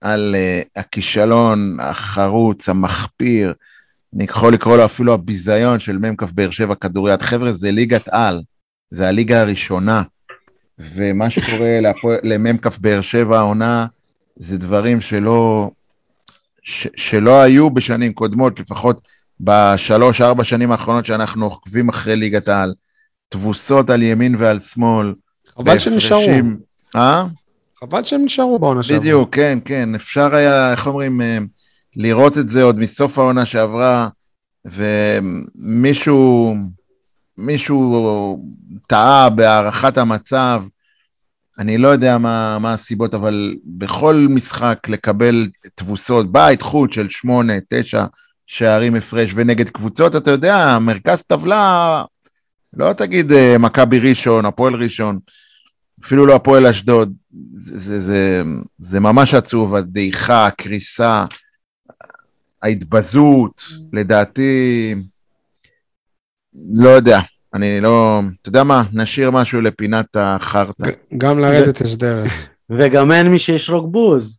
על 0.00 0.34
אה, 0.38 0.62
הכישלון 0.76 1.76
החרוץ, 1.80 2.68
המחפיר, 2.68 3.54
אני 4.14 4.24
יכול 4.24 4.52
לקרוא 4.52 4.76
לו 4.76 4.84
אפילו 4.84 5.14
הביזיון 5.14 5.80
של 5.80 5.98
מ"כ 5.98 6.22
באר 6.22 6.50
שבע 6.50 6.74
כדוריד. 6.74 7.22
חבר'ה, 7.22 7.52
זה 7.52 7.70
ליגת 7.70 8.08
על, 8.08 8.42
זה 8.90 9.08
הליגה 9.08 9.40
הראשונה, 9.40 10.02
ומה 10.78 11.30
שקורה 11.30 11.80
למ"כ 12.30 12.78
באר 12.78 13.00
שבע 13.00 13.38
העונה, 13.38 13.86
זה 14.36 14.58
דברים 14.58 15.00
שלא, 15.00 15.70
ש, 16.62 16.88
שלא 16.96 17.42
היו 17.42 17.70
בשנים 17.70 18.12
קודמות, 18.12 18.60
לפחות 18.60 19.00
בשלוש, 19.40 20.20
ארבע 20.20 20.44
שנים 20.44 20.72
האחרונות 20.72 21.06
שאנחנו 21.06 21.46
עוקבים 21.46 21.88
אחרי 21.88 22.16
ליגת 22.16 22.48
העל. 22.48 22.74
תבוסות 23.28 23.90
על 23.90 24.02
ימין 24.02 24.36
ועל 24.38 24.60
שמאל. 24.60 25.14
חבל 25.48 25.78
שהם 25.78 25.94
נשארו. 25.96 26.22
אה? 26.96 27.26
חבל 27.80 28.04
שהם 28.04 28.24
נשארו 28.24 28.58
בעונה 28.58 28.82
שעברה. 28.82 29.00
בדיוק, 29.00 29.34
כן, 29.34 29.58
כן. 29.64 29.94
אפשר 29.94 30.34
היה, 30.34 30.72
איך 30.72 30.86
אומרים, 30.86 31.20
אה, 31.20 31.38
לראות 31.96 32.38
את 32.38 32.48
זה 32.48 32.62
עוד 32.62 32.78
מסוף 32.78 33.18
העונה 33.18 33.46
שעברה, 33.46 34.08
ומישהו 34.64 36.54
מישהו 37.38 38.44
טעה 38.86 39.30
בהערכת 39.30 39.98
המצב. 39.98 40.64
אני 41.58 41.78
לא 41.78 41.88
יודע 41.88 42.18
מה, 42.18 42.58
מה 42.58 42.72
הסיבות, 42.72 43.14
אבל 43.14 43.54
בכל 43.64 44.26
משחק 44.30 44.78
לקבל 44.88 45.48
תבוסות, 45.74 46.32
בית 46.32 46.62
חוץ 46.62 46.94
של 46.94 47.10
שמונה, 47.10 47.52
תשע 47.68 48.04
שערים 48.52 48.94
הפרש, 48.94 49.32
ונגד 49.34 49.68
קבוצות, 49.68 50.16
אתה 50.16 50.30
יודע, 50.30 50.78
מרכז 50.80 51.22
טבלה, 51.22 52.04
לא 52.72 52.92
תגיד 52.92 53.32
אה, 53.32 53.58
מכבי 53.58 53.98
ראשון, 53.98 54.46
הפועל 54.46 54.74
ראשון, 54.74 55.18
אפילו 56.04 56.26
לא 56.26 56.34
הפועל 56.34 56.66
אשדוד, 56.66 57.12
זה, 57.52 57.78
זה, 57.78 58.00
זה, 58.00 58.42
זה 58.78 59.00
ממש 59.00 59.34
עצוב, 59.34 59.74
הדעיכה, 59.74 60.46
הקריסה, 60.46 61.24
ההתבזות, 62.62 63.62
לדעתי, 63.92 64.94
לא 66.74 66.88
יודע, 66.88 67.20
אני 67.54 67.80
לא, 67.80 68.20
אתה 68.40 68.48
יודע 68.48 68.64
מה, 68.64 68.82
נשאיר 68.92 69.30
משהו 69.30 69.60
לפינת 69.60 70.16
החרטא. 70.16 70.90
גם 71.18 71.38
לרדת 71.38 71.80
יש 71.80 71.96
דרך. 71.96 72.48
וגם 72.78 73.12
אין 73.12 73.28
מי 73.28 73.38
שישרוק 73.38 73.86
בוז. 73.90 74.38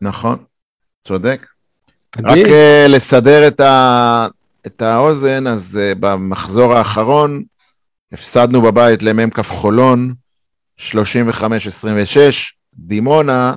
נכון, 0.00 0.44
צודק. 1.08 1.46
רק 2.18 2.38
uh, 2.46 2.88
לסדר 2.88 3.48
את, 3.48 3.60
ה, 3.60 4.26
את 4.66 4.82
האוזן, 4.82 5.46
אז 5.46 5.78
uh, 5.80 5.98
במחזור 5.98 6.74
האחרון 6.74 7.42
הפסדנו 8.12 8.62
בבית 8.62 9.02
למ"כ 9.02 9.40
חולון, 9.40 10.14
35-26, 10.78 10.92
דימונה 12.74 13.54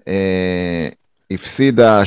uh, 0.00 0.04
הפסידה 1.30 2.02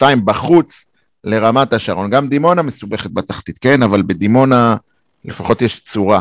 37-32 0.00 0.02
בחוץ 0.24 0.86
לרמת 1.24 1.72
השרון. 1.72 2.10
גם 2.10 2.28
דימונה 2.28 2.62
מסובכת 2.62 3.10
בתחתית, 3.10 3.58
כן, 3.58 3.82
אבל 3.82 4.02
בדימונה 4.02 4.76
לפחות 5.24 5.62
יש 5.62 5.80
צורה. 5.80 6.20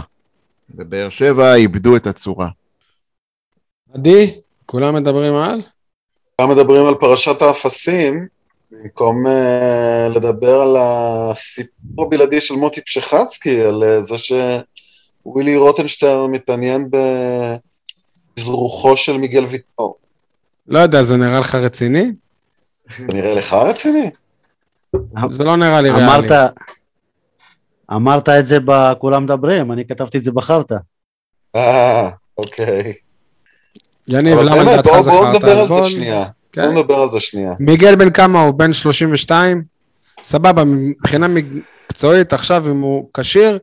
בבאר 0.76 1.10
שבע 1.10 1.56
איבדו 1.56 1.96
את 1.96 2.08
הצורה. 2.08 2.50
עדי, 3.94 4.36
כולם 4.66 4.96
מדברים 4.96 5.36
על? 5.36 5.62
גם 6.42 6.50
מדברים 6.50 6.86
על 6.86 6.96
פרשת 6.96 7.42
האפסים, 7.42 8.28
במקום 8.72 9.26
uh, 9.28 10.10
לדבר 10.10 10.62
על 10.62 10.78
הסיפור 10.80 12.06
הבלעדי 12.06 12.42
של 12.42 12.56
מוטי 12.56 12.82
פשחצקי, 12.82 13.62
על 13.62 13.84
uh, 13.84 14.02
זה 14.02 14.16
שווילי 14.18 15.58
רוטנשטיין 15.58 16.32
מתעניין 16.32 16.90
בזרוחו 18.38 18.98
של 18.98 19.18
מיגל 19.18 19.46
ויטור. 19.46 19.98
לא 20.68 20.80
יודע, 20.80 21.04
זה 21.04 21.18
נראה 21.18 21.40
לך 21.40 21.56
רציני? 21.56 22.12
זה 22.98 23.06
נראה 23.14 23.34
לך 23.34 23.54
רציני? 23.54 24.10
זה 25.32 25.44
לא 25.44 25.56
נראה 25.56 25.82
לי 25.82 25.90
ריאלי. 25.90 26.06
אמרת, 26.06 26.52
אמרת 27.92 28.30
את 28.30 28.48
זה 28.48 28.58
בכולם 28.66 29.24
מדברים, 29.24 29.72
אני 29.72 29.88
כתבתי 29.88 30.18
את 30.18 30.24
זה 30.24 30.32
בחרטא. 30.32 30.76
אה, 31.56 32.10
אוקיי. 32.38 32.94
יניב, 34.12 34.39
למה 34.39 34.64
לדעתך 34.64 34.89
בואו 34.89 35.03
זה 35.03 35.12
בואו 35.12 35.30
נדבר 35.30 35.59
על 35.59 35.68
זה 35.68 35.74
גול? 35.74 35.84
שנייה. 35.84 36.26
כן. 36.51 36.62
בואו 36.62 36.74
נדבר 36.74 36.95
על 36.95 37.09
זה 37.09 37.20
שנייה. 37.20 37.53
מיגל 37.59 37.95
בן 37.95 38.09
כמה 38.09 38.41
הוא? 38.41 38.53
בן 38.53 38.74
32? 38.74 39.64
סבבה, 40.24 40.64
מבחינה 40.64 41.28
מקצועית, 41.28 42.34
עכשיו 42.34 42.72
אם 42.72 42.82
הוא 42.82 43.09
כשיר, 43.14 43.59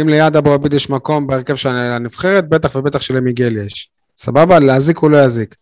אם 0.00 0.08
ליד 0.08 0.36
אבו 0.36 0.52
עביד 0.52 0.74
יש 0.74 0.90
מקום 0.90 1.26
בהרכב 1.26 1.54
של 1.54 1.68
הנבחרת, 1.68 2.48
בטח 2.48 2.76
ובטח 2.76 3.00
שלמיגל 3.00 3.66
יש. 3.66 3.88
סבבה? 4.16 4.58
להזיק 4.58 4.98
הוא 4.98 5.10
לא 5.10 5.24
יזיק. 5.24 5.54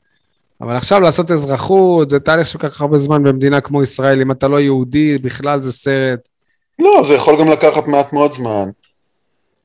אבל 0.60 0.76
עכשיו 0.76 1.00
לעשות 1.00 1.30
אזרחות, 1.30 2.10
זה 2.10 2.20
תהליך 2.20 2.46
שלוקח 2.46 2.80
הרבה 2.80 2.98
זמן 2.98 3.22
במדינה 3.22 3.60
כמו 3.60 3.82
ישראל, 3.82 4.20
אם 4.20 4.30
אתה 4.30 4.48
לא 4.48 4.60
יהודי, 4.60 5.18
בכלל 5.18 5.60
זה 5.60 5.72
סרט. 5.72 6.28
לא, 6.78 7.02
זה 7.04 7.14
יכול 7.14 7.40
גם 7.40 7.48
לקחת 7.48 7.86
מעט 7.86 8.12
מאוד 8.12 8.32
זמן. 8.32 8.68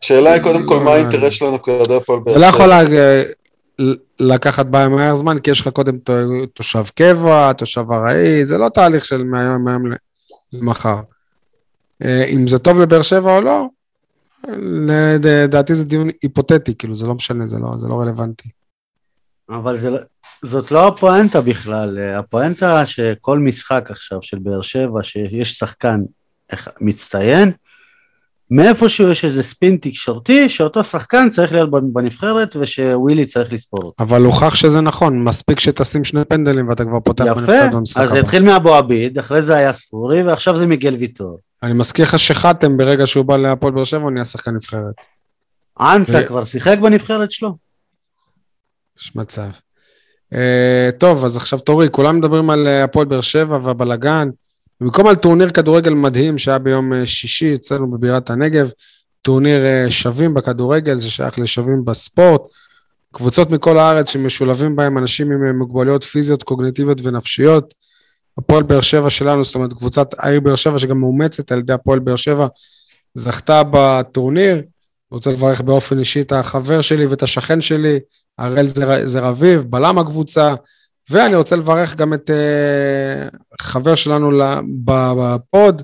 השאלה 0.04 0.32
היא 0.32 0.42
קודם 0.42 0.66
כל, 0.66 0.80
מה 0.80 0.92
האינטרס 0.92 1.34
שלנו 1.34 1.62
כאוהדי 1.62 1.96
הפועל 1.96 2.20
באר 2.20 2.34
זה 2.34 2.40
לא 2.40 2.52
שבע? 2.52 2.56
יכול 2.56 2.72
לקחת 4.20 4.66
בעיה 4.66 4.90
מהר 4.90 5.16
זמן, 5.16 5.40
כי 5.40 5.52
יש 5.52 5.62
לך 5.62 5.68
קודם 5.68 5.98
תושב 6.54 6.84
קבע, 6.96 7.54
תושב 7.54 7.86
ארעי, 7.92 8.46
זה 8.46 8.58
לא 8.58 8.70
תהליך 8.70 9.06
של 9.06 9.24
מהיום 9.24 9.64
מהיום 9.64 9.84
למחר. 10.54 11.00
אה, 12.06 12.26
אם 12.26 12.48
זה 12.48 12.60
טוב 12.60 12.80
לבאר 12.80 13.02
שבע 13.02 13.36
או 13.36 13.42
לא, 13.42 13.66
לדעתי 15.24 15.76
זה 15.76 15.86
דיון 15.86 16.08
היפותטי, 16.22 16.76
כאילו, 16.76 16.96
זה 16.96 17.08
לא 17.08 17.16
משנה, 17.16 17.48
זה 17.48 17.60
לא, 17.60 17.78
זה 17.78 17.88
לא 17.88 18.02
רלוונטי. 18.02 18.50
אבל 19.50 19.78
זה, 19.78 19.90
לא- 19.90 20.00
זאת 20.44 20.72
לא 20.72 20.88
הפואנטה 20.88 21.42
בכלל, 21.42 22.00
הפואנטה 22.20 22.86
שכל 22.86 23.40
משחק 23.40 23.88
עכשיו 23.92 24.22
של 24.22 24.40
באר 24.40 24.62
שבע, 24.62 25.04
שיש 25.04 25.58
שחקן 25.58 26.02
מצטיין, 26.82 27.52
מאיפשהו 28.52 29.12
יש 29.12 29.26
איזה 29.26 29.44
ספין 29.44 29.78
תקשורתי, 29.82 30.50
שאותו 30.50 30.84
שחקן 30.84 31.30
צריך 31.30 31.52
להיות 31.52 31.70
בנבחרת 31.94 32.56
ושווילי 32.60 33.26
צריך 33.26 33.54
לספור 33.54 33.84
אותו. 33.84 34.04
אבל 34.04 34.22
הוכח 34.22 34.56
שזה 34.56 34.82
נכון, 34.82 35.24
מספיק 35.24 35.60
שתשים 35.60 36.04
שני 36.04 36.26
פנדלים 36.26 36.68
ואתה 36.70 36.86
כבר 36.86 37.00
פותח 37.00 37.24
יפה, 37.26 37.34
בנבחרת 37.34 37.72
במשחק 37.72 38.02
אז 38.02 38.10
זה. 38.10 38.20
התחיל 38.20 38.44
מאבו 38.44 38.76
עביד, 38.76 39.20
אחרי 39.20 39.42
זה 39.42 39.56
היה 39.56 39.74
ספורי, 39.74 40.24
ועכשיו 40.24 40.58
זה 40.58 40.66
מיגל 40.66 40.96
ויטור. 40.96 41.40
אני 41.64 41.74
מזכיר 41.74 42.06
לך 42.06 42.20
שחתם 42.20 42.78
ברגע 42.78 43.08
שהוא 43.08 43.26
בא 43.26 43.38
להפועל 43.38 43.74
באר 43.74 43.84
שבע, 43.84 44.04
הוא 44.04 44.12
נהיה 44.12 44.26
שחקן 44.26 44.56
נבחרת. 44.56 44.96
אנסה 45.80 46.20
ו- 46.24 46.28
כבר 46.28 46.46
שיחק 46.46 46.78
בנבחרת 46.82 47.32
שלו? 47.32 47.58
יש 49.00 49.16
מצב. 49.16 49.50
אה, 50.34 50.38
טוב, 50.98 51.26
אז 51.26 51.38
עכשיו 51.38 51.60
תורי, 51.60 51.88
כולם 51.92 52.18
מדברים 52.18 52.50
על 52.50 52.68
אה, 52.68 52.84
הפועל 52.84 53.06
באר 53.06 53.22
שבע 53.22 53.60
והבלגן. 53.64 54.30
במקום 54.82 55.08
על 55.08 55.16
טורניר 55.16 55.50
כדורגל 55.50 55.94
מדהים 55.94 56.38
שהיה 56.38 56.58
ביום 56.60 56.94
אה, 56.94 57.06
שישי 57.06 57.56
אצלנו 57.56 57.92
בבירת 57.92 58.30
הנגב, 58.30 58.70
טורניר 59.22 59.66
אה, 59.66 59.92
שווים 59.92 60.34
בכדורגל, 60.34 61.00
זה 61.00 61.10
שייך 61.10 61.40
לשווים 61.40 61.86
בספורט. 61.86 62.42
קבוצות 63.14 63.52
מכל 63.52 63.78
הארץ 63.78 64.10
שמשולבים 64.10 64.76
בהם 64.76 64.98
אנשים 64.98 65.32
עם 65.32 65.46
אה, 65.46 65.54
מוגבלויות 65.54 66.04
פיזיות, 66.04 66.44
קוגניטיביות 66.44 66.98
ונפשיות. 67.04 67.74
הפועל 68.38 68.64
באר 68.64 68.82
שבע 68.82 69.10
שלנו, 69.10 69.44
זאת 69.44 69.56
אומרת 69.56 69.74
קבוצת 69.74 70.16
העיר 70.18 70.40
באר 70.40 70.56
שבע 70.56 70.80
שגם 70.80 71.00
מאומצת 71.00 71.52
על 71.52 71.60
ידי 71.60 71.74
הפועל 71.74 72.00
באר 72.00 72.16
שבע, 72.16 72.48
זכתה 73.14 73.62
בטורניר. 73.72 74.62
רוצה 75.12 75.32
לברך 75.32 75.62
באופן 75.62 76.00
אישי 76.00 76.22
את 76.22 76.32
החבר 76.32 76.82
שלי 76.82 77.06
ואת 77.06 77.24
השכן 77.24 77.62
שלי, 77.62 78.00
הראל 78.38 78.68
זר 79.06 79.30
אביב, 79.30 79.62
בלם 79.62 80.00
הקבוצה, 80.00 80.56
ואני 81.10 81.36
רוצה 81.36 81.56
לברך 81.56 81.96
גם 81.96 82.14
את 82.14 82.30
uh, 82.30 83.38
חבר 83.62 83.96
שלנו 83.96 84.30
בפוד, 84.84 85.84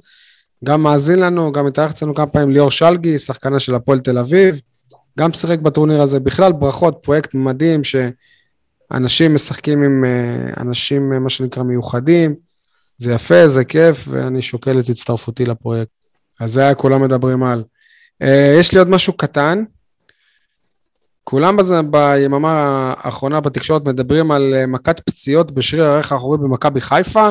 גם 0.63 0.83
מאזין 0.83 1.19
לנו, 1.19 1.51
גם 1.51 1.67
התארח 1.67 1.91
אצלנו 1.91 2.15
כמה 2.15 2.27
פעמים, 2.27 2.51
ליאור 2.51 2.71
שלגי, 2.71 3.19
שחקנה 3.19 3.59
של 3.59 3.75
הפועל 3.75 3.99
תל 3.99 4.17
אביב, 4.17 4.59
גם 5.19 5.33
שיחק 5.33 5.59
בטורניר 5.59 6.01
הזה. 6.01 6.19
בכלל, 6.19 6.51
ברכות, 6.51 6.99
פרויקט 7.03 7.33
מדהים, 7.33 7.81
שאנשים 7.83 9.35
משחקים 9.35 9.83
עם 9.83 10.03
uh, 10.03 10.61
אנשים, 10.61 11.13
uh, 11.13 11.19
מה 11.19 11.29
שנקרא, 11.29 11.63
מיוחדים. 11.63 12.35
זה 12.97 13.13
יפה, 13.13 13.47
זה 13.47 13.65
כיף, 13.65 14.07
ואני 14.09 14.41
שוקל 14.41 14.79
את 14.79 14.89
הצטרפותי 14.89 15.45
לפרויקט. 15.45 15.91
אז 16.39 16.51
זה 16.51 16.61
היה 16.61 16.75
כולם 16.75 17.01
מדברים 17.01 17.43
על. 17.43 17.63
יש 18.59 18.71
לי 18.73 18.79
עוד 18.79 18.89
משהו 18.89 19.13
קטן. 19.13 19.63
כולם 21.23 21.57
בזה, 21.57 21.81
ביממה 21.81 22.93
האחרונה 22.97 23.39
בתקשורת 23.39 23.87
מדברים 23.87 24.31
על 24.31 24.53
אה, 24.53 24.67
מכת 24.67 24.99
פציעות 24.99 25.51
בשריר 25.51 25.83
הערך 25.83 26.11
האחורי 26.11 26.37
במכבי 26.37 26.81
חיפה, 26.81 27.29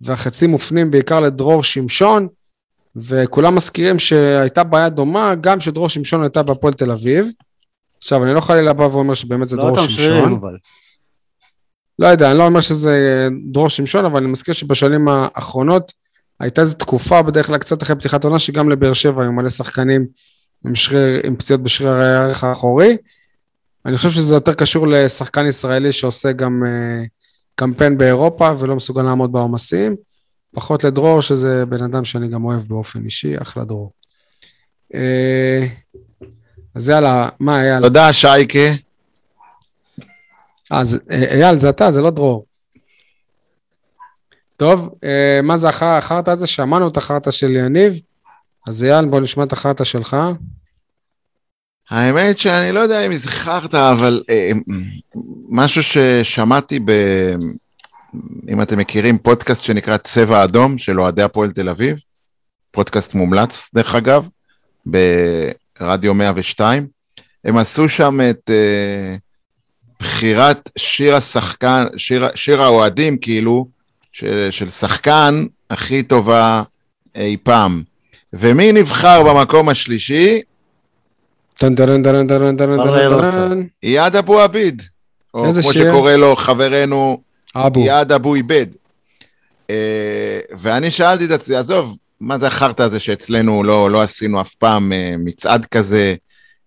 והחצים 0.00 0.50
מופנים 0.50 0.90
בעיקר 0.90 1.20
לדרור 1.20 1.62
שמשון, 1.62 2.28
וכולם 2.96 3.54
מזכירים 3.54 3.98
שהייתה 3.98 4.64
בעיה 4.64 4.88
דומה, 4.88 5.34
גם 5.40 5.60
שדרור 5.60 5.88
שמשון 5.88 6.22
הייתה 6.22 6.42
בהפועל 6.42 6.74
תל 6.74 6.90
אביב. 6.90 7.28
עכשיו, 7.98 8.24
אני 8.24 8.34
לא 8.34 8.40
חלילה 8.40 8.72
בא 8.72 8.82
ואומר 8.82 9.14
שבאמת 9.14 9.48
זה 9.48 9.56
לא 9.56 9.62
דרור 9.62 9.78
שמשון. 9.78 10.32
אבל. 10.32 10.56
לא 11.98 12.06
יודע, 12.06 12.30
אני 12.30 12.38
לא 12.38 12.46
אומר 12.46 12.60
שזה 12.60 13.28
דרור 13.52 13.68
שמשון, 13.68 14.04
אבל 14.04 14.22
אני 14.22 14.26
מזכיר 14.26 14.54
שבשנים 14.54 15.08
האחרונות 15.08 15.92
הייתה 16.40 16.60
איזו 16.60 16.74
תקופה, 16.74 17.22
בדרך 17.22 17.46
כלל 17.46 17.58
קצת 17.58 17.82
אחרי 17.82 17.96
פתיחת 17.96 18.24
עונה, 18.24 18.38
שגם 18.38 18.70
לבאר 18.70 18.92
שבע 18.92 19.22
היו 19.22 19.32
מלא 19.32 19.50
שחקנים 19.50 20.06
עם, 20.66 20.74
שריר, 20.74 21.20
עם 21.24 21.36
פציעות 21.36 21.62
בשריר 21.62 21.90
הערך 21.90 22.44
האחורי. 22.44 22.96
אני 23.86 23.96
חושב 23.96 24.10
שזה 24.10 24.34
יותר 24.34 24.54
קשור 24.54 24.86
לשחקן 24.86 25.46
ישראלי 25.46 25.92
שעושה 25.92 26.32
גם 26.32 26.62
uh, 26.64 27.08
קמפיין 27.54 27.98
באירופה 27.98 28.52
ולא 28.58 28.76
מסוגל 28.76 29.02
לעמוד 29.02 29.32
בעומסים. 29.32 29.96
פחות 30.54 30.84
לדרור, 30.84 31.20
שזה 31.20 31.66
בן 31.66 31.82
אדם 31.82 32.04
שאני 32.04 32.28
גם 32.28 32.44
אוהב 32.44 32.60
באופן 32.68 33.04
אישי, 33.04 33.42
אחלה 33.42 33.64
דרור. 33.64 33.92
Uh, 34.92 34.96
אז 36.74 36.88
יאללה, 36.88 37.28
מה 37.40 37.62
אייל? 37.62 37.82
תודה, 37.82 38.12
שייקה. 38.12 38.58
אז 40.70 41.00
אייל, 41.10 41.58
זה 41.58 41.68
אתה, 41.70 41.90
זה 41.90 42.02
לא 42.02 42.10
דרור. 42.10 42.44
טוב, 44.56 44.88
uh, 44.88 45.42
מה 45.42 45.56
זה 45.56 45.68
החרטא 45.68 46.30
הזה? 46.30 46.46
שמענו 46.46 46.88
את 46.88 46.96
החרטא 46.96 47.30
של 47.30 47.56
יניב. 47.56 48.00
אז 48.66 48.84
אייל, 48.84 49.04
בוא 49.04 49.20
נשמע 49.20 49.44
את 49.44 49.52
החרטא 49.52 49.84
שלך. 49.84 50.16
האמת 51.92 52.38
שאני 52.38 52.72
לא 52.72 52.80
יודע 52.80 53.06
אם 53.06 53.14
זכרת, 53.14 53.74
אבל 53.74 54.22
אה, 54.30 54.50
משהו 55.48 55.82
ששמעתי 55.82 56.78
ב... 56.84 56.92
אם 58.48 58.62
אתם 58.62 58.78
מכירים, 58.78 59.18
פודקאסט 59.18 59.62
שנקרא 59.62 59.96
צבע 59.96 60.44
אדום 60.44 60.78
של 60.78 61.00
אוהדי 61.00 61.22
הפועל 61.22 61.52
תל 61.52 61.68
אביב, 61.68 61.96
פודקאסט 62.70 63.14
מומלץ 63.14 63.68
דרך 63.74 63.94
אגב, 63.94 64.28
ברדיו 64.86 66.14
102. 66.14 66.86
הם 67.44 67.58
עשו 67.58 67.88
שם 67.88 68.20
את 68.30 68.50
אה, 68.50 69.16
בחירת 70.00 70.70
שיר 70.78 71.14
השחקן, 71.14 71.84
שיר, 71.96 72.24
שיר 72.34 72.62
האוהדים 72.62 73.18
כאילו, 73.18 73.66
של, 74.12 74.48
של 74.50 74.70
שחקן 74.70 75.46
הכי 75.70 76.02
טובה 76.02 76.62
אי 77.14 77.36
פעם. 77.42 77.82
ומי 78.32 78.72
נבחר 78.72 79.22
במקום 79.22 79.68
השלישי? 79.68 80.42
איאד 83.82 84.16
אבו 84.16 84.40
עביד. 84.40 84.82
או 85.34 85.52
כמו 85.52 85.72
שקורא 85.72 86.12
לו 86.12 86.36
חברנו, 86.36 87.20
איאד 87.76 88.12
אבו 88.12 88.34
עיבד. 88.34 88.66
אה, 89.70 90.40
ואני 90.58 90.90
שאלתי 90.90 91.24
את 91.24 91.30
עצמי, 91.30 91.56
עזוב, 91.56 91.98
מה 92.20 92.38
זה 92.38 92.46
החרטא 92.46 92.82
הזה 92.82 93.00
שאצלנו 93.00 93.62
לא, 93.62 93.90
לא 93.90 94.02
עשינו 94.02 94.40
אף 94.40 94.54
פעם 94.54 94.92
אה, 94.92 95.14
מצעד 95.18 95.66
כזה, 95.66 96.14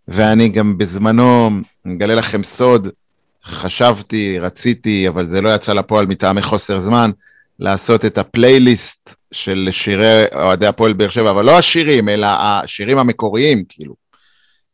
ואני 0.07 0.49
גם 0.49 0.77
בזמנו, 0.77 1.49
אני 1.85 1.95
אגלה 1.95 2.15
לכם 2.15 2.43
סוד, 2.43 2.87
חשבתי, 3.45 4.39
רציתי, 4.39 5.07
אבל 5.07 5.27
זה 5.27 5.41
לא 5.41 5.55
יצא 5.55 5.73
לפועל 5.73 6.05
מטעמי 6.05 6.41
חוסר 6.41 6.79
זמן, 6.79 7.11
לעשות 7.59 8.05
את 8.05 8.17
הפלייליסט 8.17 9.15
של 9.31 9.69
שירי 9.71 10.23
אוהדי 10.33 10.67
הפועל 10.67 10.93
באר 10.93 11.09
שבע, 11.09 11.29
אבל 11.29 11.45
לא 11.45 11.57
השירים, 11.57 12.09
אלא 12.09 12.27
השירים 12.29 12.97
המקוריים, 12.97 13.63
כאילו. 13.69 14.04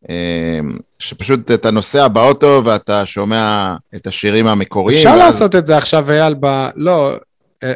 אמ, 0.09 0.77
שפשוט 0.99 1.51
אתה 1.51 1.71
נוסע 1.71 2.07
באוטו 2.07 2.61
ואתה 2.65 3.05
שומע 3.05 3.75
את 3.95 4.07
השירים 4.07 4.47
המקוריים. 4.47 4.97
אפשר 4.97 5.09
ואז... 5.09 5.19
לעשות 5.19 5.55
את 5.55 5.67
זה 5.67 5.77
עכשיו, 5.77 6.11
אייל, 6.11 6.35
ב... 6.39 6.69
לא, 6.75 7.15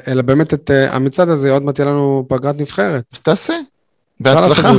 אלא 0.08 0.22
באמת 0.22 0.54
את 0.54 0.70
uh, 0.70 0.94
המצעד 0.94 1.30
הזה, 1.30 1.52
עוד 1.52 1.64
מעט 1.64 1.80
יהיה 1.80 1.90
לנו 1.90 2.26
פגרת 2.30 2.62
נבחרת. 2.62 3.04
אז 3.14 3.20
תעשה. 3.20 3.54
בהצלחה. 4.20 4.72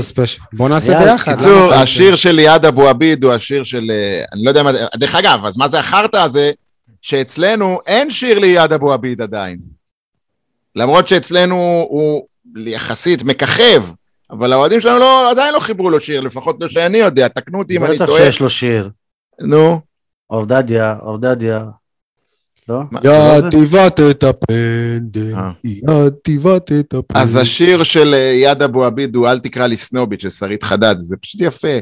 בוא 0.52 0.68
נעשה 0.68 1.01
ביחד. 1.01 1.32
בקיצור, 1.32 1.73
השיר 1.73 2.16
של 2.16 2.32
ליעד 2.32 2.64
אבו 2.64 2.89
עביד 2.89 3.24
הוא 3.24 3.32
השיר 3.32 3.64
של, 3.64 3.90
אה, 3.90 4.24
אני 4.32 4.44
לא 4.44 4.51
יודע 4.51 4.62
מה, 4.62 4.70
דרך 4.97 5.14
אגב, 5.14 5.44
אז 5.47 5.56
מה 5.56 5.68
זה 5.68 5.78
החרטא 5.78 6.16
הזה, 6.16 6.51
שאצלנו 7.02 7.78
אין 7.86 8.10
שיר 8.10 8.39
ליעד 8.39 8.73
אבו 8.73 8.93
עביד 8.93 9.23
עדיין. 9.23 9.59
למרות 10.77 11.09
שאצלנו 11.09 11.86
הוא 11.89 12.27
יחסית 12.56 13.23
מככב, 13.23 13.85
אבל 14.31 14.53
האוהדים 14.53 14.81
שלנו 14.81 14.98
לא, 14.98 15.31
עדיין 15.31 15.55
לא 15.55 15.61
חיברו 15.61 15.90
לו 15.90 16.01
שיר, 16.01 16.20
לפחות 16.20 16.57
לא 16.61 16.69
שאני 16.69 16.98
יודע, 16.98 17.28
תקנו 17.28 17.59
אותי 17.59 17.77
אם 17.77 17.85
אני 17.85 17.98
טועה. 17.98 18.11
בטח 18.11 18.19
שיש 18.19 18.40
לו 18.40 18.51
שיר. 18.51 18.90
נו. 19.40 19.81
אורדדיה, 20.31 20.97
אורדדיה. 21.03 21.65
לא? 22.69 22.81
יא 23.05 23.51
תיבט 23.51 24.01
את 24.11 24.24
הפנדל, 24.24 25.35
אה. 25.36 25.51
יא 25.65 26.09
תיבט 26.23 26.73
את 26.73 26.94
הפנדל. 26.94 27.20
אז 27.20 27.36
השיר 27.36 27.82
של 27.82 28.15
אה, 28.15 28.32
יד 28.35 28.62
אבו 28.62 28.85
עביד 28.85 29.16
הוא 29.16 29.28
אל 29.28 29.39
תקרא 29.39 29.66
לי 29.66 29.77
סנובית 29.77 30.20
של 30.20 30.31
שרית 30.31 30.62
חדד, 30.62 30.94
זה 30.98 31.16
פשוט 31.16 31.40
יפה. 31.40 31.78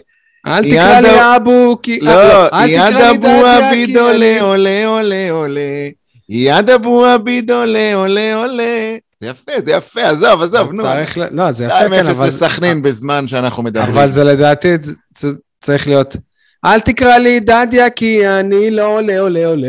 אל 0.47 0.63
תקרא 0.63 1.01
לי 1.01 1.37
אבו, 1.37 1.79
כי... 1.83 2.01
לא, 2.01 2.49
יד 2.67 2.97
אבו 2.97 3.47
עביד 3.47 3.97
עולה, 3.97 4.41
עולה, 4.41 4.87
עולה, 4.87 5.31
עולה. 5.31 5.89
יד 6.29 6.71
אבו 6.71 7.07
עביד 7.07 7.51
עולה, 7.51 7.95
עולה, 7.95 8.35
עולה. 8.35 8.97
זה 9.21 9.27
יפה, 9.27 9.53
זה 9.67 9.73
יפה, 9.73 10.03
עזוב, 10.03 10.43
עזוב, 10.43 10.73
נו. 10.73 10.83
צריך, 10.83 11.19
לא, 11.31 11.53
זה 11.53 11.65
יפה, 11.65 11.89
כן, 11.91 12.07
אבל... 12.07 12.27
2-0 12.27 12.29
לסכנין 12.29 12.83
בזמן 12.83 13.29
שאנחנו 13.29 13.63
מדברים. 13.63 13.91
אבל 13.91 14.09
זה 14.09 14.25
לדעתי 14.25 14.69
צריך 15.61 15.87
להיות, 15.87 16.17
אל 16.65 16.81
תקרא 16.81 17.19
לי 17.19 17.41
דדיה 17.41 17.91
כי 17.91 18.29
אני 18.29 18.71
לא 18.71 18.99
עולה, 18.99 19.21
עולה, 19.21 19.47
עולה. 19.47 19.69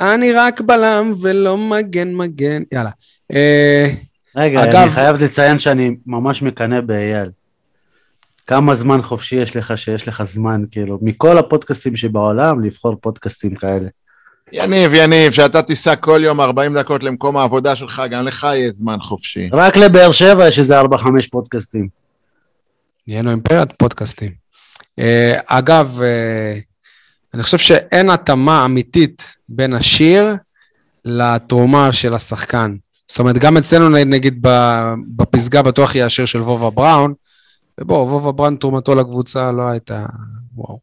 אני 0.00 0.32
רק 0.32 0.60
בלם 0.60 1.12
ולא 1.22 1.58
מגן, 1.58 2.14
מגן. 2.14 2.62
יאללה. 2.72 2.90
אה, 3.32 3.90
רגע, 4.36 4.64
אגב, 4.64 4.76
אני 4.76 4.90
חייב 4.90 5.22
לציין 5.22 5.58
שאני 5.58 5.96
ממש 6.06 6.42
מקנא 6.42 6.80
באייל. 6.80 7.30
כמה 8.46 8.74
זמן 8.74 9.02
חופשי 9.02 9.36
יש 9.36 9.56
לך 9.56 9.78
שיש 9.78 10.08
לך 10.08 10.22
זמן, 10.22 10.64
כאילו, 10.70 10.98
מכל 11.02 11.38
הפודקאסטים 11.38 11.96
שבעולם, 11.96 12.64
לבחור 12.64 12.96
פודקאסטים 13.00 13.54
כאלה. 13.54 13.88
יניב, 14.52 14.94
יניב, 14.94 15.32
שאתה 15.32 15.62
תיסע 15.62 15.96
כל 15.96 16.20
יום 16.22 16.40
40 16.40 16.78
דקות 16.78 17.02
למקום 17.02 17.36
העבודה 17.36 17.76
שלך, 17.76 18.02
גם 18.10 18.26
לך 18.26 18.42
יהיה 18.42 18.70
זמן 18.70 18.96
חופשי. 19.00 19.48
רק 19.52 19.76
לבאר 19.76 20.12
שבע 20.12 20.48
יש 20.48 20.58
איזה 20.58 20.80
4-5 20.80 20.84
פודקאסטים. 21.30 21.88
נהיינו 23.08 23.30
אימפריית 23.30 23.72
פודקאסטים. 23.72 24.32
Uh, 25.00 25.04
אגב, 25.46 26.00
uh, 26.00 26.60
אני 27.34 27.42
חושב 27.42 27.58
שאין 27.58 28.10
התאמה 28.10 28.64
אמיתית 28.64 29.36
בין 29.48 29.74
השיר 29.74 30.34
לתרומה 31.04 31.92
של 31.92 32.14
השחקן. 32.14 32.76
זאת 33.08 33.18
אומרת, 33.18 33.38
גם 33.38 33.56
אצלנו, 33.56 33.88
נגיד, 33.88 34.38
בפסגה 35.16 35.62
בטוח 35.62 35.94
יהיה 35.94 36.06
השיר 36.06 36.26
של 36.26 36.40
וובה 36.40 36.70
בראון, 36.70 37.14
ובוא, 37.80 38.02
וובה 38.02 38.32
בראון, 38.32 38.56
תרומתו 38.56 38.94
לקבוצה 38.94 39.52
לא 39.52 39.68
הייתה... 39.68 40.06
וואו. 40.56 40.78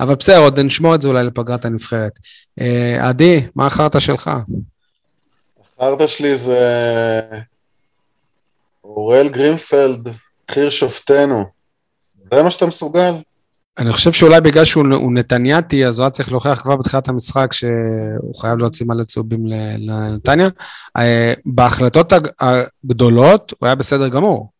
אבל 0.00 0.14
בסדר, 0.14 0.38
עוד 0.38 0.60
נשמור 0.60 0.94
את 0.94 1.02
זה 1.02 1.08
אולי 1.08 1.24
לפגרת 1.24 1.64
הנבחרת. 1.64 2.12
אה, 2.60 3.08
עדי, 3.08 3.46
מה 3.54 3.66
החרטא 3.66 4.00
שלך? 4.00 4.30
החרטא 5.60 6.06
שלי 6.06 6.36
זה 6.36 6.60
אוראל 8.84 9.28
גרינפלד, 9.28 10.08
חיר 10.50 10.70
שופטנו. 10.70 11.44
זה 12.34 12.42
מה 12.42 12.50
שאתה 12.50 12.66
מסוגל? 12.66 13.14
אני 13.78 13.92
חושב 13.92 14.12
שאולי 14.12 14.40
בגלל 14.40 14.64
שהוא 14.64 15.12
נתניאתי, 15.12 15.86
אז 15.86 15.98
הוא 15.98 16.04
היה 16.04 16.10
צריך 16.10 16.30
להוכיח 16.30 16.62
כבר 16.62 16.76
בתחילת 16.76 17.08
המשחק 17.08 17.52
שהוא 17.52 18.34
חייב 18.40 18.58
להוציא 18.58 18.86
מלא 18.86 19.04
צהובים 19.04 19.46
לנתניה. 19.78 20.48
אה, 20.96 21.32
בהחלטות 21.46 22.12
הגדולות 22.40 23.54
הוא 23.58 23.66
היה 23.66 23.74
בסדר 23.74 24.08
גמור. 24.08 24.50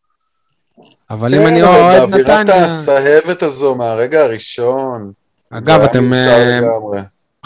אבל 1.10 1.34
אם 1.34 1.40
כן, 1.40 1.46
אני 1.46 1.62
אבל 1.62 1.74
אוהד 1.74 2.10
באווירת 2.10 2.30
נתניה... 2.30 2.74
הצהבת 2.74 3.42
הזו 3.42 3.74
מהרגע 3.74 4.24
הראשון. 4.24 5.12
אגב, 5.50 5.80
אתם... 5.80 6.12
אה. 6.12 6.60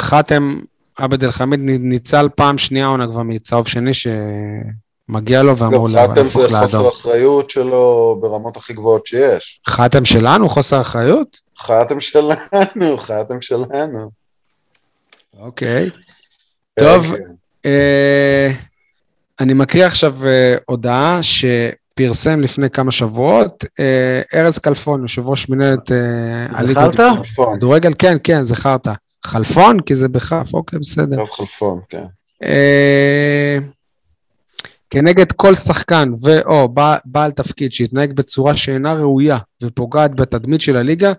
חאתם, 0.00 0.60
עבד 0.96 1.24
אל 1.24 1.30
חמיד 1.30 1.60
ניצל 1.62 2.28
פעם 2.34 2.58
שנייה 2.58 2.86
עונה 2.86 3.06
כבר 3.06 3.22
מצהוב 3.22 3.68
שני 3.68 3.90
שמגיע 3.94 5.42
לו 5.42 5.52
אגב, 5.52 5.62
ואמור 5.62 5.88
חתם 5.88 6.28
זה 6.28 6.48
חוסר. 6.48 6.88
אחריות 6.88 7.50
שלו 7.50 8.18
ברמות 8.20 8.56
הכי 8.56 8.72
גבוהות 8.72 9.06
שיש. 9.06 9.60
חאתם 9.68 10.04
שלנו? 10.04 10.48
חוסר 10.48 10.80
אחריות? 10.80 11.40
חתם 11.58 12.00
שלנו, 12.00 12.98
חתם 12.98 13.42
שלנו. 13.42 14.10
אוקיי. 15.38 15.90
טוב, 16.78 17.06
כן, 17.06 17.22
אה, 17.66 18.50
אני 19.40 19.54
מקריא 19.54 19.86
עכשיו 19.86 20.26
אה, 20.26 20.54
הודעה 20.66 21.22
שפרסם 21.92 22.40
לפני 22.40 22.70
כמה 22.70 22.92
שבועות 22.92 23.64
אה, 23.80 24.20
ארז 24.34 24.58
כלפון, 24.58 25.02
יושב 25.02 25.28
ראש 25.28 25.48
מנהלת 25.48 25.92
אה. 25.92 26.46
זכרת? 26.66 27.00
כדורגל, 27.56 27.92
כן, 27.98 28.16
כן, 28.24 28.42
זכרת. 28.42 28.86
חלפון? 29.26 29.80
כי 29.80 29.94
זה 29.94 30.08
בכף, 30.08 30.54
אוקיי, 30.54 30.78
בסדר. 30.78 31.16
קו 31.16 31.26
חלפון, 31.26 31.80
כן. 31.88 32.04
אה, 32.42 33.58
כנגד 34.90 35.32
כל 35.32 35.54
שחקן 35.54 36.12
ו/או 36.24 36.68
בע- 36.68 36.96
בעל 37.04 37.30
תפקיד 37.30 37.72
שיתנהג 37.72 38.12
בצורה 38.12 38.56
שאינה 38.56 38.94
ראויה 38.94 39.38
ופוגעת 39.62 40.14
בתדמית 40.14 40.60
של 40.60 40.76
הליגה, 40.76 41.12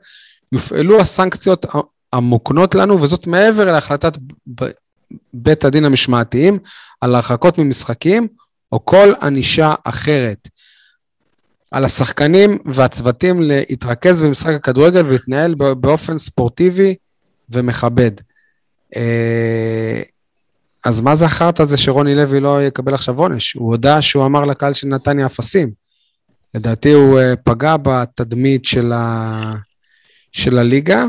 יופעלו 0.52 1.02
הסנקציות 1.02 1.66
המוקנות 2.14 2.76
לנו, 2.76 3.02
וזאת 3.02 3.28
מעבר 3.28 3.66
להחלטת 3.66 4.18
בית 5.34 5.66
הדין 5.66 5.86
המשמעתיים 5.86 6.60
על 7.02 7.16
הרחקות 7.16 7.58
ממשחקים 7.58 8.28
או 8.72 8.86
כל 8.86 9.14
ענישה 9.22 9.74
אחרת. 9.84 10.48
על 11.74 11.86
השחקנים 11.86 12.58
והצוותים 12.66 13.42
להתרכז 13.42 14.22
במשחק 14.22 14.54
הכדורגל 14.54 15.06
ולהתנהל 15.06 15.56
בא- 15.56 15.74
באופן 15.74 16.18
ספורטיבי 16.18 16.96
ומכבד. 17.50 18.12
אה, 18.96 20.02
אז 20.86 21.02
מה 21.02 21.16
זה 21.16 21.26
החרטא 21.26 21.62
הזה 21.62 21.78
שרוני 21.78 22.16
לוי 22.16 22.40
לא 22.40 22.64
יקבל 22.64 22.94
עכשיו 22.94 23.20
עונש? 23.20 23.54
הוא 23.54 23.72
הודה 23.72 24.02
שהוא 24.02 24.26
אמר 24.26 24.42
לקהל 24.42 24.74
של 24.74 24.88
נתניה 24.88 25.26
אפסים. 25.26 25.72
לדעתי 26.54 26.92
הוא 26.92 27.20
אה, 27.20 27.34
פגע 27.44 27.76
בתדמית 27.82 28.66
של, 28.66 28.92
ה... 28.94 29.52
של 30.32 30.58
הליגה. 30.58 31.06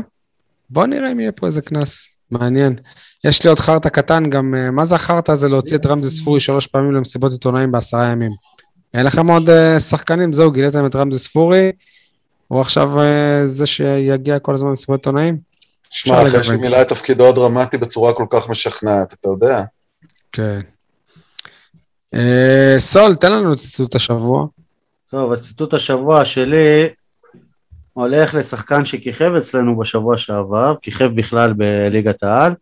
בוא 0.69 0.85
נראה 0.85 1.11
אם 1.11 1.19
יהיה 1.19 1.31
פה 1.31 1.47
איזה 1.47 1.61
קנס, 1.61 2.07
מעניין. 2.31 2.75
יש 3.23 3.43
לי 3.43 3.49
עוד 3.49 3.59
חרטא 3.59 3.89
קטן, 3.89 4.29
גם 4.29 4.55
אה, 4.55 4.71
מה 4.71 4.85
זה 4.85 4.95
החרטא 4.95 5.31
הזה 5.31 5.49
להוציא 5.49 5.75
את 5.75 5.85
רמזי 5.85 6.17
ספורי 6.21 6.39
שלוש 6.39 6.67
פעמים 6.67 6.91
למסיבות 6.91 7.31
עיתונאים 7.31 7.71
בעשרה 7.71 8.05
ימים? 8.11 8.31
אין 8.95 9.05
לכם 9.05 9.27
עוד 9.27 9.49
שחקנים? 9.79 10.33
זהו, 10.33 10.51
גיליתם 10.51 10.85
את 10.85 10.95
רמזי 10.95 11.19
ספורי? 11.19 11.71
הוא 12.47 12.61
עכשיו 12.61 12.99
אה, 12.99 13.41
זה 13.45 13.65
שיגיע 13.65 14.39
כל 14.39 14.55
הזמן 14.55 14.69
למסיבות 14.69 14.99
עיתונאים? 14.99 15.37
שמע, 15.89 16.21
אחרי. 16.21 16.43
שהוא 16.43 16.61
מילא 16.61 16.81
את 16.81 16.87
תפקידו 16.87 17.29
הדרמטי 17.29 17.77
בצורה 17.77 18.13
כל 18.13 18.25
כך 18.29 18.49
משכנעת, 18.49 19.13
אתה 19.13 19.29
יודע. 19.29 19.63
כן. 20.31 20.59
אה, 22.13 22.75
סול, 22.77 23.15
תן 23.15 23.31
לנו 23.31 23.53
את 23.53 23.57
ציטוט 23.57 23.95
השבוע. 23.95 24.45
טוב, 25.11 25.33
הציטוט 25.33 25.73
השבוע 25.73 26.25
שלי 26.25 26.87
הולך 27.93 28.33
לשחקן 28.33 28.85
שכיכב 28.85 29.31
אצלנו 29.37 29.77
בשבוע 29.77 30.17
שעבר, 30.17 30.75
כיכב 30.81 31.09
בכלל 31.15 31.53
בליגת 31.53 32.23
העל, 32.23 32.53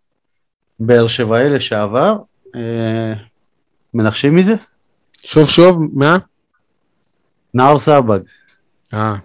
באר 0.79 1.07
שבעי 1.07 1.49
לשעבר. 1.49 2.15
אה, 2.55 3.13
מנחשים 3.93 4.35
מי 4.35 4.43
זה? 4.43 4.53
שוב 5.25 5.49
שוב, 5.49 5.79
מה? 5.93 6.17
נאור 7.53 7.79
סבג. 7.79 8.19
אה, 8.93 9.15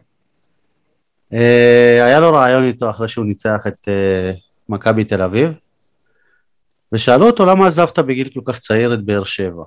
אה, 1.32 2.04
היה 2.04 2.20
לו 2.20 2.32
רעיון 2.32 2.64
איתו 2.64 2.90
אחרי 2.90 3.08
שהוא 3.08 3.24
ניצח 3.24 3.66
את 3.66 3.88
אה, 3.88 4.32
מכבי 4.68 5.04
תל 5.04 5.22
אביב, 5.22 5.50
ושאלו 6.92 7.26
אותו 7.26 7.46
למה 7.46 7.66
עזבת 7.66 7.98
בגיל 7.98 8.28
כל 8.34 8.40
כך 8.44 8.58
צעיר 8.58 8.94
את 8.94 9.04
באר 9.04 9.24
שבע. 9.24 9.64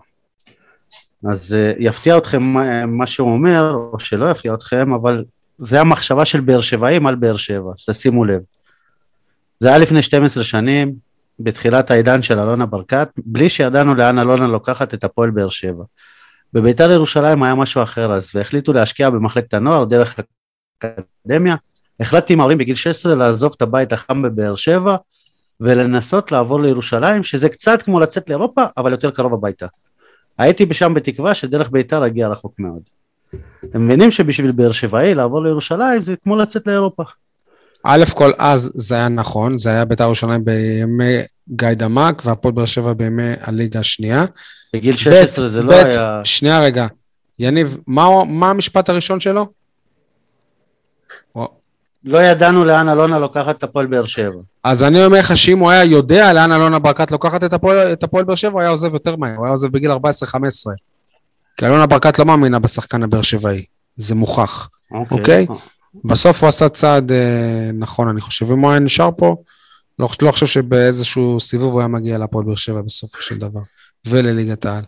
אז 1.32 1.54
אה, 1.54 1.74
יפתיע 1.78 2.18
אתכם 2.18 2.44
מה, 2.44 2.86
מה 2.86 3.08
שהוא 3.08 3.32
אומר, 3.32 3.74
או 3.74 4.00
שלא 4.00 4.32
יפתיע 4.32 4.54
אתכם, 4.54 4.94
אבל 4.94 5.24
זה 5.60 5.82
המחשבה 5.82 6.26
של 6.26 6.40
באר 6.42 6.62
שבעים 6.62 7.08
על 7.08 7.16
באר 7.16 7.36
שבע, 7.36 7.72
שתשימו 7.78 8.26
לב. 8.26 8.42
זה 9.60 9.68
היה 9.68 9.78
לפני 9.78 10.02
12 10.02 10.44
שנים, 10.44 10.96
בתחילת 11.40 11.92
העידן 11.92 12.22
של 12.22 12.40
אלונה 12.40 12.66
ברקת, 12.66 13.10
בלי 13.18 13.50
שידענו 13.50 13.96
לאן 13.96 14.20
אלונה 14.20 14.48
לוקחת 14.48 14.94
את 14.94 15.04
הפועל 15.04 15.30
באר 15.30 15.50
שבע. 15.50 15.84
בביתר 16.54 16.92
ירושלים 16.92 17.44
היה 17.44 17.56
משהו 17.56 17.84
אחר 17.84 18.14
אז, 18.14 18.32
והחליטו 18.36 18.74
להשקיע 18.74 19.10
במחלקת 19.10 19.54
הנוער 19.54 19.86
דרך 19.86 20.16
האקדמיה. 20.84 21.56
החלטתי 22.00 22.34
עם 22.34 22.40
ההורים 22.40 22.58
בגיל 22.58 22.76
16 22.76 23.16
לעזוב 23.16 23.54
את 23.58 23.62
הבית 23.62 23.94
החם 23.94 24.22
בבאר 24.22 24.56
שבע 24.56 24.96
ולנסות 25.60 26.32
לעבור 26.32 26.62
לירושלים, 26.62 27.24
שזה 27.24 27.50
קצת 27.50 27.82
כמו 27.82 28.00
לצאת 28.00 28.30
לאירופה, 28.30 28.64
אבל 28.78 28.92
יותר 28.92 29.12
קרוב 29.12 29.34
הביתה. 29.34 29.68
הייתי 30.38 30.74
שם 30.74 30.94
בתקווה 30.94 31.34
שדרך 31.34 31.70
ביתר 31.72 32.06
אגיע 32.06 32.28
רחוק 32.28 32.54
מאוד. 32.60 32.82
אתם 33.66 33.86
מבינים 33.86 34.12
שבשביל 34.12 34.52
באר 34.52 34.72
שבעי 34.72 35.16
לעבור 35.16 35.44
לירושלים 35.44 36.02
זה 36.02 36.16
כמו 36.24 36.36
לצאת 36.36 36.68
לאירופה. 36.68 37.04
א' 37.84 38.04
כל 38.14 38.32
אז 38.38 38.72
זה 38.76 38.96
היה 38.96 39.10
נכון, 39.10 39.58
זה 39.58 39.70
היה 39.70 39.86
בית"ר 39.86 40.04
ירושלים 40.04 40.46
בימי 40.46 41.18
גיא 41.50 41.74
דמק 41.74 42.22
והפועל 42.26 42.54
באר 42.54 42.66
שבע 42.66 42.94
בימי 42.94 43.34
הליגה 43.42 43.80
השנייה. 43.80 44.26
בגיל 44.74 44.98
16 44.98 45.48
זה 45.48 45.64
לא 45.64 45.76
היה... 45.76 46.22
שנייה 46.24 46.62
רגע, 46.62 46.88
יניב, 47.40 47.78
מה, 47.88 48.26
מה 48.26 48.50
המשפט 48.50 48.90
הראשון 48.90 49.20
שלו? 49.20 49.46
לא 52.04 52.18
ידענו 52.18 52.66
לאן 52.66 52.90
אלונה 52.90 53.20
לוקחת 53.20 53.58
את 53.58 53.64
הפועל 53.64 53.86
באר 53.86 54.04
שבע. 54.04 54.40
אז 54.64 54.84
אני 54.84 55.06
אומר 55.06 55.20
לך 55.20 55.38
שאם 55.38 55.60
הוא 55.60 55.70
היה 55.70 55.84
יודע 55.84 56.34
לאן 56.34 56.52
אלונה 56.52 56.80
ברקת 56.80 57.12
לוקחת 57.12 57.44
את 57.44 57.54
הפועל, 57.54 57.94
את 57.94 58.04
הפועל 58.04 58.24
באר 58.24 58.36
שבע, 58.36 58.52
הוא 58.52 58.62
היה 58.62 58.70
עוזב 58.70 58.94
יותר 58.94 59.16
מהר, 59.16 59.36
הוא 59.36 59.46
היה 59.46 59.52
עוזב 59.52 59.68
בגיל 59.68 59.92
14-15. 59.92 59.96
כי 61.58 61.66
אלונה 61.66 61.86
ברקת 61.86 62.20
לא 62.20 62.26
מאמינה 62.26 62.60
בשחקן 62.60 63.04
הבאר 63.04 63.22
שבעי, 63.22 63.66
זה 63.96 64.16
מוכח. 64.16 64.70
אוקיי. 64.92 65.48
בסוף 66.06 66.44
הוא 66.44 66.48
עשה 66.48 66.70
צעד 66.70 67.12
אה, 67.12 67.72
נכון, 67.74 68.08
אני 68.08 68.22
חושב. 68.22 68.52
אם 68.52 68.60
הוא 68.60 68.72
היה 68.72 68.80
נשאר 68.80 69.10
פה, 69.18 69.36
לא, 70.00 70.10
לא 70.22 70.32
חושב 70.32 70.46
שבאיזשהו 70.46 71.40
סיבוב 71.40 71.74
הוא 71.74 71.82
היה 71.82 71.88
מגיע 71.88 72.18
להפועל 72.18 72.46
באר 72.46 72.56
שבע 72.56 72.82
בסופו 72.82 73.22
של 73.22 73.38
דבר, 73.38 73.60
ולליגת 74.08 74.66
העל. 74.66 74.84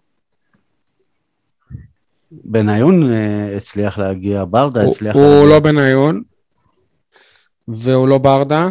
בניון 2.32 3.12
אה, 3.12 3.58
הצליח 3.58 3.98
להגיע, 3.98 4.46
ברדה 4.50 4.82
הוא, 4.82 4.92
הצליח 4.92 5.16
הוא 5.16 5.24
להגיע, 5.24 5.50
לא 5.50 5.60
בניון, 5.60 6.24
והוא 7.68 8.08
לא 8.08 8.18
ברדה, 8.18 8.70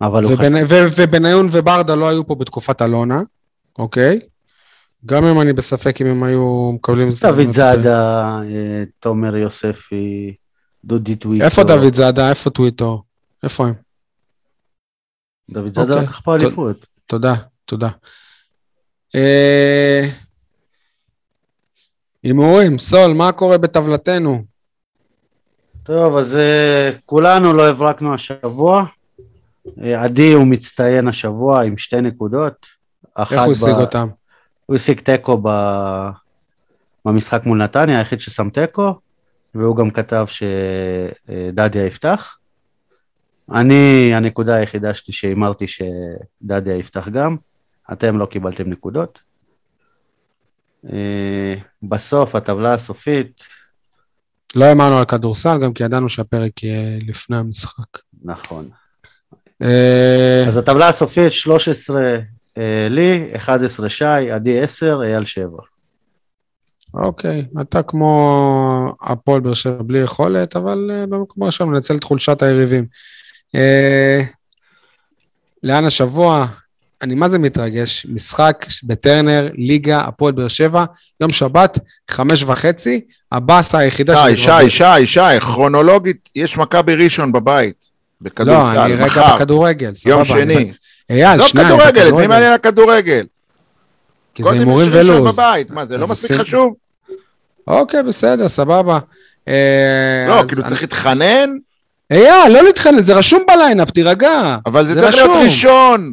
אבל 0.00 0.24
הוא 0.24 0.32
ובנ, 0.32 0.54
ו, 0.54 0.74
ובניון 0.98 1.48
וברדה 1.52 1.94
לא 1.94 2.08
היו 2.08 2.26
פה 2.26 2.34
בתקופת 2.34 2.82
אלונה, 2.82 3.22
אוקיי? 3.78 4.20
גם 5.06 5.24
אם 5.24 5.40
אני 5.40 5.52
בספק 5.52 6.00
אם 6.00 6.06
הם 6.06 6.22
היו 6.22 6.72
מקבלים... 6.74 7.08
את 7.08 7.12
זה. 7.12 7.26
דוד 7.26 7.50
זאדה, 7.50 8.22
אה, 8.42 8.84
תומר 9.00 9.36
יוספי, 9.36 10.34
דודי 10.84 11.16
טוויטו. 11.16 11.44
איפה 11.44 11.64
דוד 11.64 11.94
זאדה? 11.94 12.30
איפה 12.30 12.50
טוויטו? 12.50 13.02
איפה 13.42 13.66
הם? 13.66 13.74
דוד 15.50 15.72
זאדה 15.72 15.92
אוקיי. 15.92 16.06
לקח 16.06 16.20
פה 16.20 16.36
אליפות. 16.36 16.86
תודה, 17.06 17.34
תודה. 17.64 17.88
אה, 19.14 20.08
הימורים, 22.22 22.78
סול, 22.78 23.12
מה 23.12 23.32
קורה 23.32 23.58
בטבלתנו? 23.58 24.44
טוב, 25.82 26.16
אז 26.16 26.36
אה, 26.36 26.90
כולנו 27.06 27.52
לא 27.52 27.68
הברקנו 27.68 28.14
השבוע. 28.14 28.84
אה, 29.82 30.02
עדי 30.02 30.32
הוא 30.32 30.46
מצטיין 30.46 31.08
השבוע 31.08 31.64
עם 31.64 31.78
שתי 31.78 32.00
נקודות. 32.00 32.66
איך 33.18 33.42
הוא 33.42 33.52
השיג 33.52 33.74
ב- 33.74 33.80
אותם? 33.80 34.08
הוא 34.66 34.76
השיג 34.76 35.00
תיקו 35.00 35.38
ב- 35.42 36.10
במשחק 37.04 37.46
מול 37.46 37.62
נתניה, 37.62 37.98
היחיד 37.98 38.20
ששם 38.20 38.50
תיקו, 38.50 38.94
והוא 39.54 39.76
גם 39.76 39.90
כתב 39.90 40.26
שדדיה 40.28 41.86
יפתח. 41.86 42.38
אני, 43.52 44.14
הנקודה 44.14 44.54
היחידה 44.54 44.94
שלי 44.94 45.14
שהימרתי 45.14 45.66
שדדיה 45.68 46.76
יפתח 46.76 47.08
גם, 47.08 47.36
אתם 47.92 48.18
לא 48.18 48.26
קיבלתם 48.26 48.70
נקודות. 48.70 49.18
אה, 50.92 51.54
בסוף, 51.82 52.34
הטבלה 52.34 52.74
הסופית, 52.74 53.42
לא 54.56 54.64
האמרנו 54.64 54.98
על 54.98 55.04
כדורסל, 55.04 55.58
גם 55.62 55.72
כי 55.72 55.84
ידענו 55.84 56.08
שהפרק 56.08 56.62
יהיה 56.62 56.98
לפני 57.06 57.36
המשחק. 57.36 57.98
נכון. 58.22 58.68
אה, 59.62 60.44
אז 60.48 60.56
הטבלה 60.56 60.88
הסופית, 60.88 61.32
13 61.32 62.02
אה, 62.58 62.86
לי, 62.90 63.36
11 63.36 63.88
שי, 63.88 64.04
עדי 64.04 64.60
10, 64.60 65.02
אייל 65.02 65.24
7. 65.24 65.58
אוקיי, 66.94 67.46
אתה 67.60 67.82
כמו 67.82 68.96
הפועל 69.02 69.40
באר 69.40 69.54
שבע 69.54 69.82
בלי 69.82 69.98
יכולת, 69.98 70.56
אבל 70.56 70.90
במקום 71.08 71.42
הראשון 71.42 71.68
מנצל 71.68 71.96
את 71.96 72.04
חולשת 72.04 72.42
היריבים. 72.42 72.86
לאן 75.62 75.84
השבוע? 75.84 76.46
אני 77.04 77.14
מה 77.14 77.28
זה 77.28 77.38
מתרגש, 77.38 78.06
משחק 78.12 78.66
בטרנר, 78.84 79.48
ליגה, 79.54 80.00
הפועל 80.00 80.32
באר 80.32 80.48
שבע, 80.48 80.84
יום 81.20 81.30
שבת, 81.30 81.78
חמש 82.10 82.42
וחצי, 82.42 83.00
הבאסה 83.32 83.78
היחידה 83.78 84.16
שי, 84.16 84.36
שאני 84.36 84.70
שי, 84.70 84.76
שי, 84.76 85.06
שי, 85.06 85.40
כרונולוגית, 85.40 86.28
יש 86.36 86.58
מכבי 86.58 86.94
ראשון 86.94 87.32
בבית. 87.32 87.90
בכדורסל, 88.20 88.74
לא, 88.74 88.84
אני 88.84 88.94
רגע 88.94 89.34
בכדורגל, 89.34 89.94
סבבה. 89.94 90.14
יום 90.16 90.24
שני. 90.24 90.72
אייל, 91.10 91.38
לא 91.38 91.44
שניים, 91.44 91.68
כדורגל, 91.68 92.12
מי 92.12 92.26
מעניין 92.26 92.52
הכדורגל? 92.52 93.26
כי 94.34 94.42
זה 94.42 94.48
קודם 94.48 94.60
הימורים 94.60 94.88
ולוז. 94.92 95.34
בבית, 95.34 95.70
מה, 95.70 95.86
זה 95.86 95.98
לא 95.98 96.08
מספיק 96.08 96.36
חשוב? 96.36 96.74
אוקיי, 97.66 98.02
בסדר, 98.02 98.48
סבבה. 98.48 98.98
אה, 99.48 100.26
לא, 100.28 100.46
כאילו 100.48 100.62
צריך 100.68 100.82
להתחנן, 100.82 101.50
אייל, 102.10 102.52
לא 102.52 102.62
להתחנן, 102.62 103.02
זה 103.02 103.14
רשום 103.14 103.42
בליינאפ, 103.48 103.90
תירגע. 103.90 104.56
אבל 104.66 104.86
זה 104.86 105.00
צריך 105.00 105.16
להיות. 105.16 105.44
ראשון. 105.44 106.12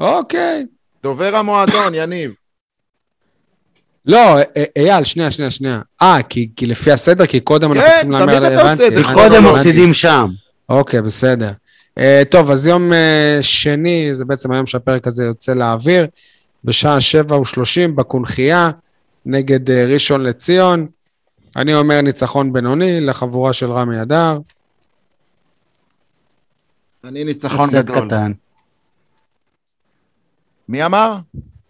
אוקיי. 0.00 0.66
דובר 1.02 1.36
המועדון, 1.36 1.94
יניב. 1.94 2.32
לא, 4.06 4.38
א- 4.38 4.42
א- 4.58 4.78
אייל, 4.78 5.04
שנייה, 5.04 5.30
שנייה, 5.30 5.50
שנייה. 5.50 5.80
אה, 6.02 6.22
כי 6.28 6.50
כי 6.56 6.66
לפי 6.66 6.92
הסדר, 6.92 7.26
כי 7.26 7.40
קודם 7.40 7.72
אנחנו 7.72 7.86
כן, 7.86 7.92
צריכים 7.92 8.10
להמר... 8.10 8.38
תמיד 8.38 8.52
אתה 8.52 8.72
עושה 8.72 8.86
את 8.86 8.94
זה. 8.94 9.00
הבנתי, 9.00 9.14
קודם 9.14 9.44
הבנתי. 9.44 9.54
מפסידים 9.54 9.94
שם. 9.94 10.26
אוקיי, 10.68 11.02
בסדר. 11.02 11.50
Uh, 11.98 12.02
טוב, 12.30 12.50
אז 12.50 12.66
יום 12.66 12.92
uh, 12.92 12.94
שני, 13.42 14.08
זה 14.12 14.24
בעצם 14.24 14.52
היום 14.52 14.66
שהפרק 14.66 15.06
הזה 15.06 15.24
יוצא 15.24 15.52
לאוויר, 15.52 16.06
בשעה 16.64 17.00
שבע 17.00 17.38
ושלושים 17.38 17.96
בקונכייה, 17.96 18.70
נגד 19.26 19.70
uh, 19.70 19.72
ראשון 19.92 20.22
לציון. 20.22 20.86
אני 21.56 21.74
אומר 21.74 22.00
ניצחון 22.00 22.52
בינוני 22.52 23.00
לחבורה 23.00 23.52
של 23.52 23.72
רמי 23.72 24.02
אדר. 24.02 24.38
אני 27.04 27.24
ניצחון 27.24 27.70
גדול. 27.72 28.06
קטן. 28.06 28.32
מי 30.70 30.84
אמר? 30.84 31.16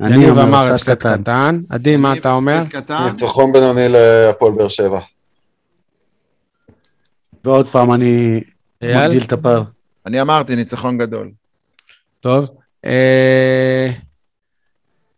אני 0.01 0.14
יניב 0.14 0.39
אמר 0.39 0.72
הפסד 0.72 0.94
קטן. 0.94 1.60
עדי, 1.70 1.97
מה 1.97 2.12
אתה 2.12 2.32
אומר? 2.32 2.62
ניצחון 3.05 3.52
בינוני 3.52 3.89
להפועל 3.89 4.52
באר 4.52 4.68
שבע. 4.68 5.01
ועוד 7.44 7.66
פעם 7.66 7.93
אני? 7.93 8.40
מגדיל 8.82 9.22
את 9.22 9.32
הפער. 9.32 9.62
אני 10.06 10.20
אמרתי 10.20 10.56
ניצחון 10.56 10.98
גדול. 10.98 11.31
טוב. 12.20 12.51
אה, 12.85 13.90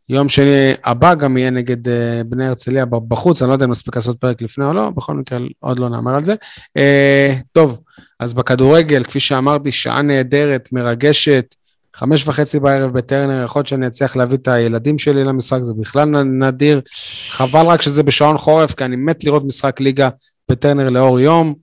יום 0.08 0.28
שני 0.28 0.72
הבא 0.84 1.14
גם 1.14 1.36
יהיה 1.36 1.50
נגד 1.50 1.88
אה, 1.88 2.20
בני 2.26 2.46
הרצליה 2.46 2.84
בחוץ, 2.86 3.42
אני 3.42 3.48
לא 3.48 3.54
יודע 3.54 3.64
אם 3.64 3.70
נספיק 3.70 3.96
לעשות 3.96 4.18
פרק 4.18 4.42
לפני 4.42 4.64
או 4.64 4.72
לא, 4.72 4.90
בכל 4.90 5.14
מקרה 5.14 5.38
עוד 5.60 5.78
לא 5.78 5.88
נאמר 5.88 6.14
על 6.14 6.24
זה. 6.24 6.34
אה, 6.76 7.34
טוב, 7.52 7.80
אז 8.20 8.34
בכדורגל, 8.34 9.04
כפי 9.04 9.20
שאמרתי, 9.20 9.72
שעה 9.72 10.02
נהדרת, 10.02 10.68
מרגשת, 10.72 11.54
חמש 11.94 12.28
וחצי 12.28 12.60
בערב 12.60 12.92
בטרנר, 12.92 13.44
יכול 13.44 13.60
להיות 13.60 13.66
שאני 13.66 13.86
אצליח 13.86 14.16
להביא 14.16 14.38
את 14.38 14.48
הילדים 14.48 14.98
שלי 14.98 15.24
למשחק, 15.24 15.58
זה 15.62 15.72
בכלל 15.74 16.08
נדיר. 16.24 16.80
חבל 17.28 17.66
רק 17.66 17.82
שזה 17.82 18.02
בשעון 18.02 18.38
חורף, 18.38 18.74
כי 18.74 18.84
אני 18.84 18.96
מת 18.96 19.24
לראות 19.24 19.44
משחק 19.44 19.80
ליגה 19.80 20.08
בטרנר 20.50 20.88
לאור 20.88 21.20
יום. 21.20 21.54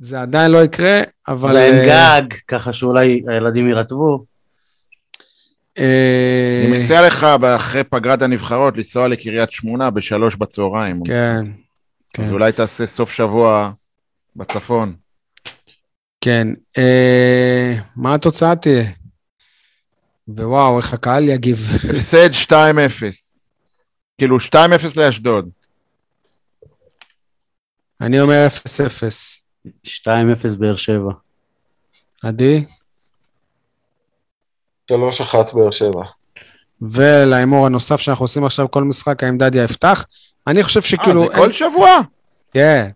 זה 0.00 0.20
עדיין 0.20 0.50
לא 0.50 0.64
יקרה, 0.64 1.00
אבל... 1.28 1.50
אבל 1.50 1.56
אין 1.56 1.74
אה, 1.74 2.20
גג, 2.20 2.34
ככה 2.48 2.72
שאולי 2.72 3.22
הילדים 3.28 3.68
יירטבו. 3.68 4.24
אה, 5.78 6.64
אני 6.66 6.82
מציע 6.82 7.06
לך 7.06 7.24
אחרי 7.56 7.84
פגרת 7.84 8.22
הנבחרות 8.22 8.76
לנסוע 8.76 9.08
לקריית 9.08 9.52
שמונה 9.52 9.90
בשלוש 9.90 10.36
בצהריים. 10.36 11.02
כן, 11.04 11.44
כן. 12.12 12.22
אז 12.22 12.34
אולי 12.34 12.52
תעשה 12.52 12.86
סוף 12.86 13.12
שבוע 13.12 13.70
בצפון. 14.36 14.94
כן. 16.20 16.48
אה, 16.78 17.74
מה 17.96 18.14
התוצאה 18.14 18.56
תהיה? 18.56 18.84
ווואו, 20.28 20.78
איך 20.78 20.94
הקהל 20.94 21.28
יגיב. 21.28 21.58
הפסד 21.90 22.30
2-0. 22.30 22.54
כאילו 24.18 24.36
2-0 24.36 24.56
לאשדוד. 24.96 25.48
אני 28.00 28.20
אומר 28.20 28.46
0-0. 29.66 29.68
2-0 29.86 30.56
באר 30.58 30.76
שבע. 30.76 31.12
עדי? 32.22 32.64
3-1 34.92 34.94
באר 35.54 35.70
שבע. 35.70 36.04
ולהימור 36.82 37.66
הנוסף 37.66 38.00
שאנחנו 38.00 38.24
עושים 38.24 38.44
עכשיו 38.44 38.70
כל 38.70 38.84
משחק, 38.84 39.22
האם 39.22 39.38
דדיה 39.38 39.64
יפתח? 39.64 40.04
אני 40.46 40.62
חושב 40.62 40.80
אה, 40.80 40.86
שכאילו... 40.86 41.22
זה 41.22 41.34
כל 41.34 41.52
שבוע? 41.52 41.90
כן. 42.52 42.90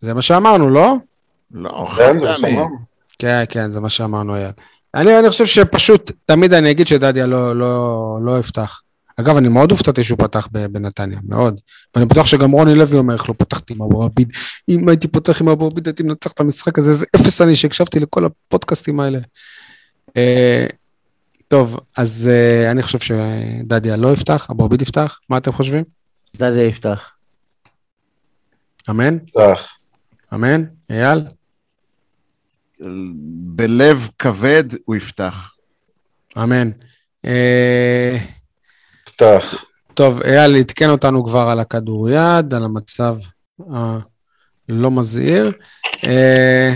זה 0.00 0.14
מה 0.14 0.22
שאמרנו, 0.22 0.70
לא? 0.70 0.94
לא, 1.50 1.86
כן, 1.96 2.18
זה 2.18 2.32
חד 2.32 2.40
פעמי. 2.40 2.56
כן, 3.18 3.44
כן, 3.48 3.70
זה 3.70 3.80
מה 3.80 3.90
שאמרנו, 3.90 4.36
אייל. 4.36 4.50
אני, 4.94 5.18
אני 5.18 5.30
חושב 5.30 5.46
שפשוט, 5.46 6.12
תמיד 6.26 6.52
אני 6.52 6.70
אגיד 6.70 6.86
שדדיה 6.86 7.26
לא, 7.26 7.56
לא, 7.56 8.18
לא 8.22 8.38
יפתח. 8.38 8.82
אגב, 9.20 9.36
אני 9.36 9.48
מאוד 9.48 9.70
הופתעתי 9.70 10.04
שהוא 10.04 10.18
פתח 10.18 10.48
ב- 10.52 10.66
בנתניה, 10.66 11.18
מאוד. 11.28 11.60
ואני 11.94 12.06
בטוח 12.06 12.26
שגם 12.26 12.50
רוני 12.50 12.74
לוי 12.74 12.98
אומר 12.98 13.14
איך 13.14 13.28
לא 13.28 13.34
פתחתי 13.38 13.74
עם 13.74 13.82
אבו 13.82 14.04
עביד. 14.04 14.32
אם 14.68 14.88
הייתי 14.88 15.08
פותח 15.08 15.40
עם 15.40 15.48
אבו 15.48 15.66
עביד, 15.66 15.86
הייתי 15.86 16.02
מנצח 16.02 16.32
את 16.32 16.40
המשחק 16.40 16.78
הזה, 16.78 16.90
איזה 16.90 17.06
אפס 17.16 17.42
אני 17.42 17.54
שהקשבתי 17.56 18.00
לכל 18.00 18.24
הפודקאסטים 18.24 19.00
האלה. 19.00 19.18
אה, 20.16 20.66
טוב, 21.48 21.80
אז 21.96 22.30
אה, 22.32 22.70
אני 22.70 22.82
חושב 22.82 22.98
שדדיה 22.98 23.96
לא 23.96 24.12
יפתח, 24.12 24.46
אבו 24.50 24.64
עביד 24.64 24.82
יפתח, 24.82 25.20
מה 25.28 25.36
אתם 25.36 25.52
חושבים? 25.52 25.84
דדיה 26.36 26.64
יפתח. 26.64 27.10
אמן? 28.90 29.18
פתח. 29.18 29.76
אמן? 30.34 30.64
אייל? 30.90 31.24
בלב 33.54 34.08
כבד 34.18 34.64
הוא 34.84 34.96
יפתח. 34.96 35.54
אמן. 36.38 36.70
אה, 37.24 38.18
פתח. 39.04 39.64
טוב, 39.94 40.22
אייל 40.22 40.56
עדכן 40.56 40.90
אותנו 40.90 41.24
כבר 41.24 41.48
על 41.48 41.60
הכדוריד, 41.60 42.54
על 42.54 42.64
המצב 42.64 43.16
הלא 43.70 44.90
מזהיר. 44.90 45.52
אה, 46.06 46.74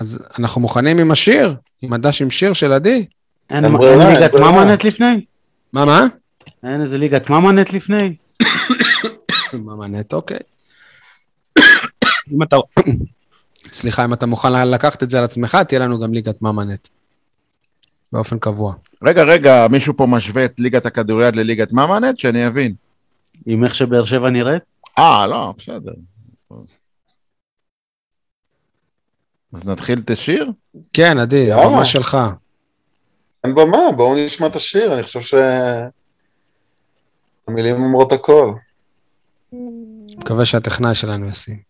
אז 0.00 0.18
אנחנו 0.38 0.60
מוכנים 0.60 0.98
עם 0.98 1.10
השיר, 1.10 1.54
עם 1.82 1.92
הדש 1.92 2.22
עם 2.22 2.30
שיר 2.30 2.52
של 2.52 2.72
עדי? 2.72 3.06
אין 3.50 3.64
ליגת. 3.64 4.40
ממנט 4.40 4.84
לפני? 4.84 5.24
מה, 5.72 5.84
מה? 5.84 6.06
אין 6.64 6.82
איזה 6.82 6.98
ליגת 6.98 7.30
ממנט 7.30 7.72
לפני? 7.72 8.16
ממנט, 9.52 10.12
אוקיי. 10.12 10.38
אם 12.32 12.42
אתה... 12.42 12.56
סליחה, 13.72 14.04
אם 14.04 14.12
אתה 14.12 14.26
מוכן 14.26 14.68
לקחת 14.68 15.02
את 15.02 15.10
זה 15.10 15.18
על 15.18 15.24
עצמך, 15.24 15.58
תהיה 15.68 15.80
לנו 15.80 16.00
גם 16.00 16.14
ליגת 16.14 16.42
ממנט. 16.42 16.88
באופן 18.12 18.38
קבוע. 18.38 18.74
רגע, 19.02 19.22
רגע, 19.22 19.66
מישהו 19.70 19.96
פה 19.96 20.06
משווה 20.06 20.44
את 20.44 20.54
ליגת 20.58 20.86
הכדוריד 20.86 21.36
לליגת 21.36 21.72
ממנט? 21.72 22.18
שאני 22.18 22.46
אבין. 22.46 22.74
עם 23.46 23.64
איך 23.64 23.74
שבאר 23.74 24.04
שבע 24.04 24.30
נראית? 24.30 24.62
אה, 24.98 25.26
לא, 25.26 25.54
בסדר. 25.58 25.92
אז 29.52 29.66
נתחיל 29.66 29.98
את 30.04 30.10
השיר? 30.10 30.52
כן, 30.92 31.18
עדי, 31.18 31.36
יאללה. 31.36 31.62
הבמה 31.62 31.84
שלך. 31.84 32.16
אין 33.44 33.54
במה, 33.54 33.78
בואו 33.96 34.26
נשמע 34.26 34.46
את 34.46 34.56
השיר, 34.56 34.94
אני 34.94 35.02
חושב 35.02 35.20
ש... 35.20 35.34
המילים 37.48 37.74
אומרות 37.74 38.12
הכל. 38.12 38.52
מקווה 40.16 40.44
שהטכנאי 40.44 40.94
שלנו 40.94 41.26
ישים. 41.26 41.67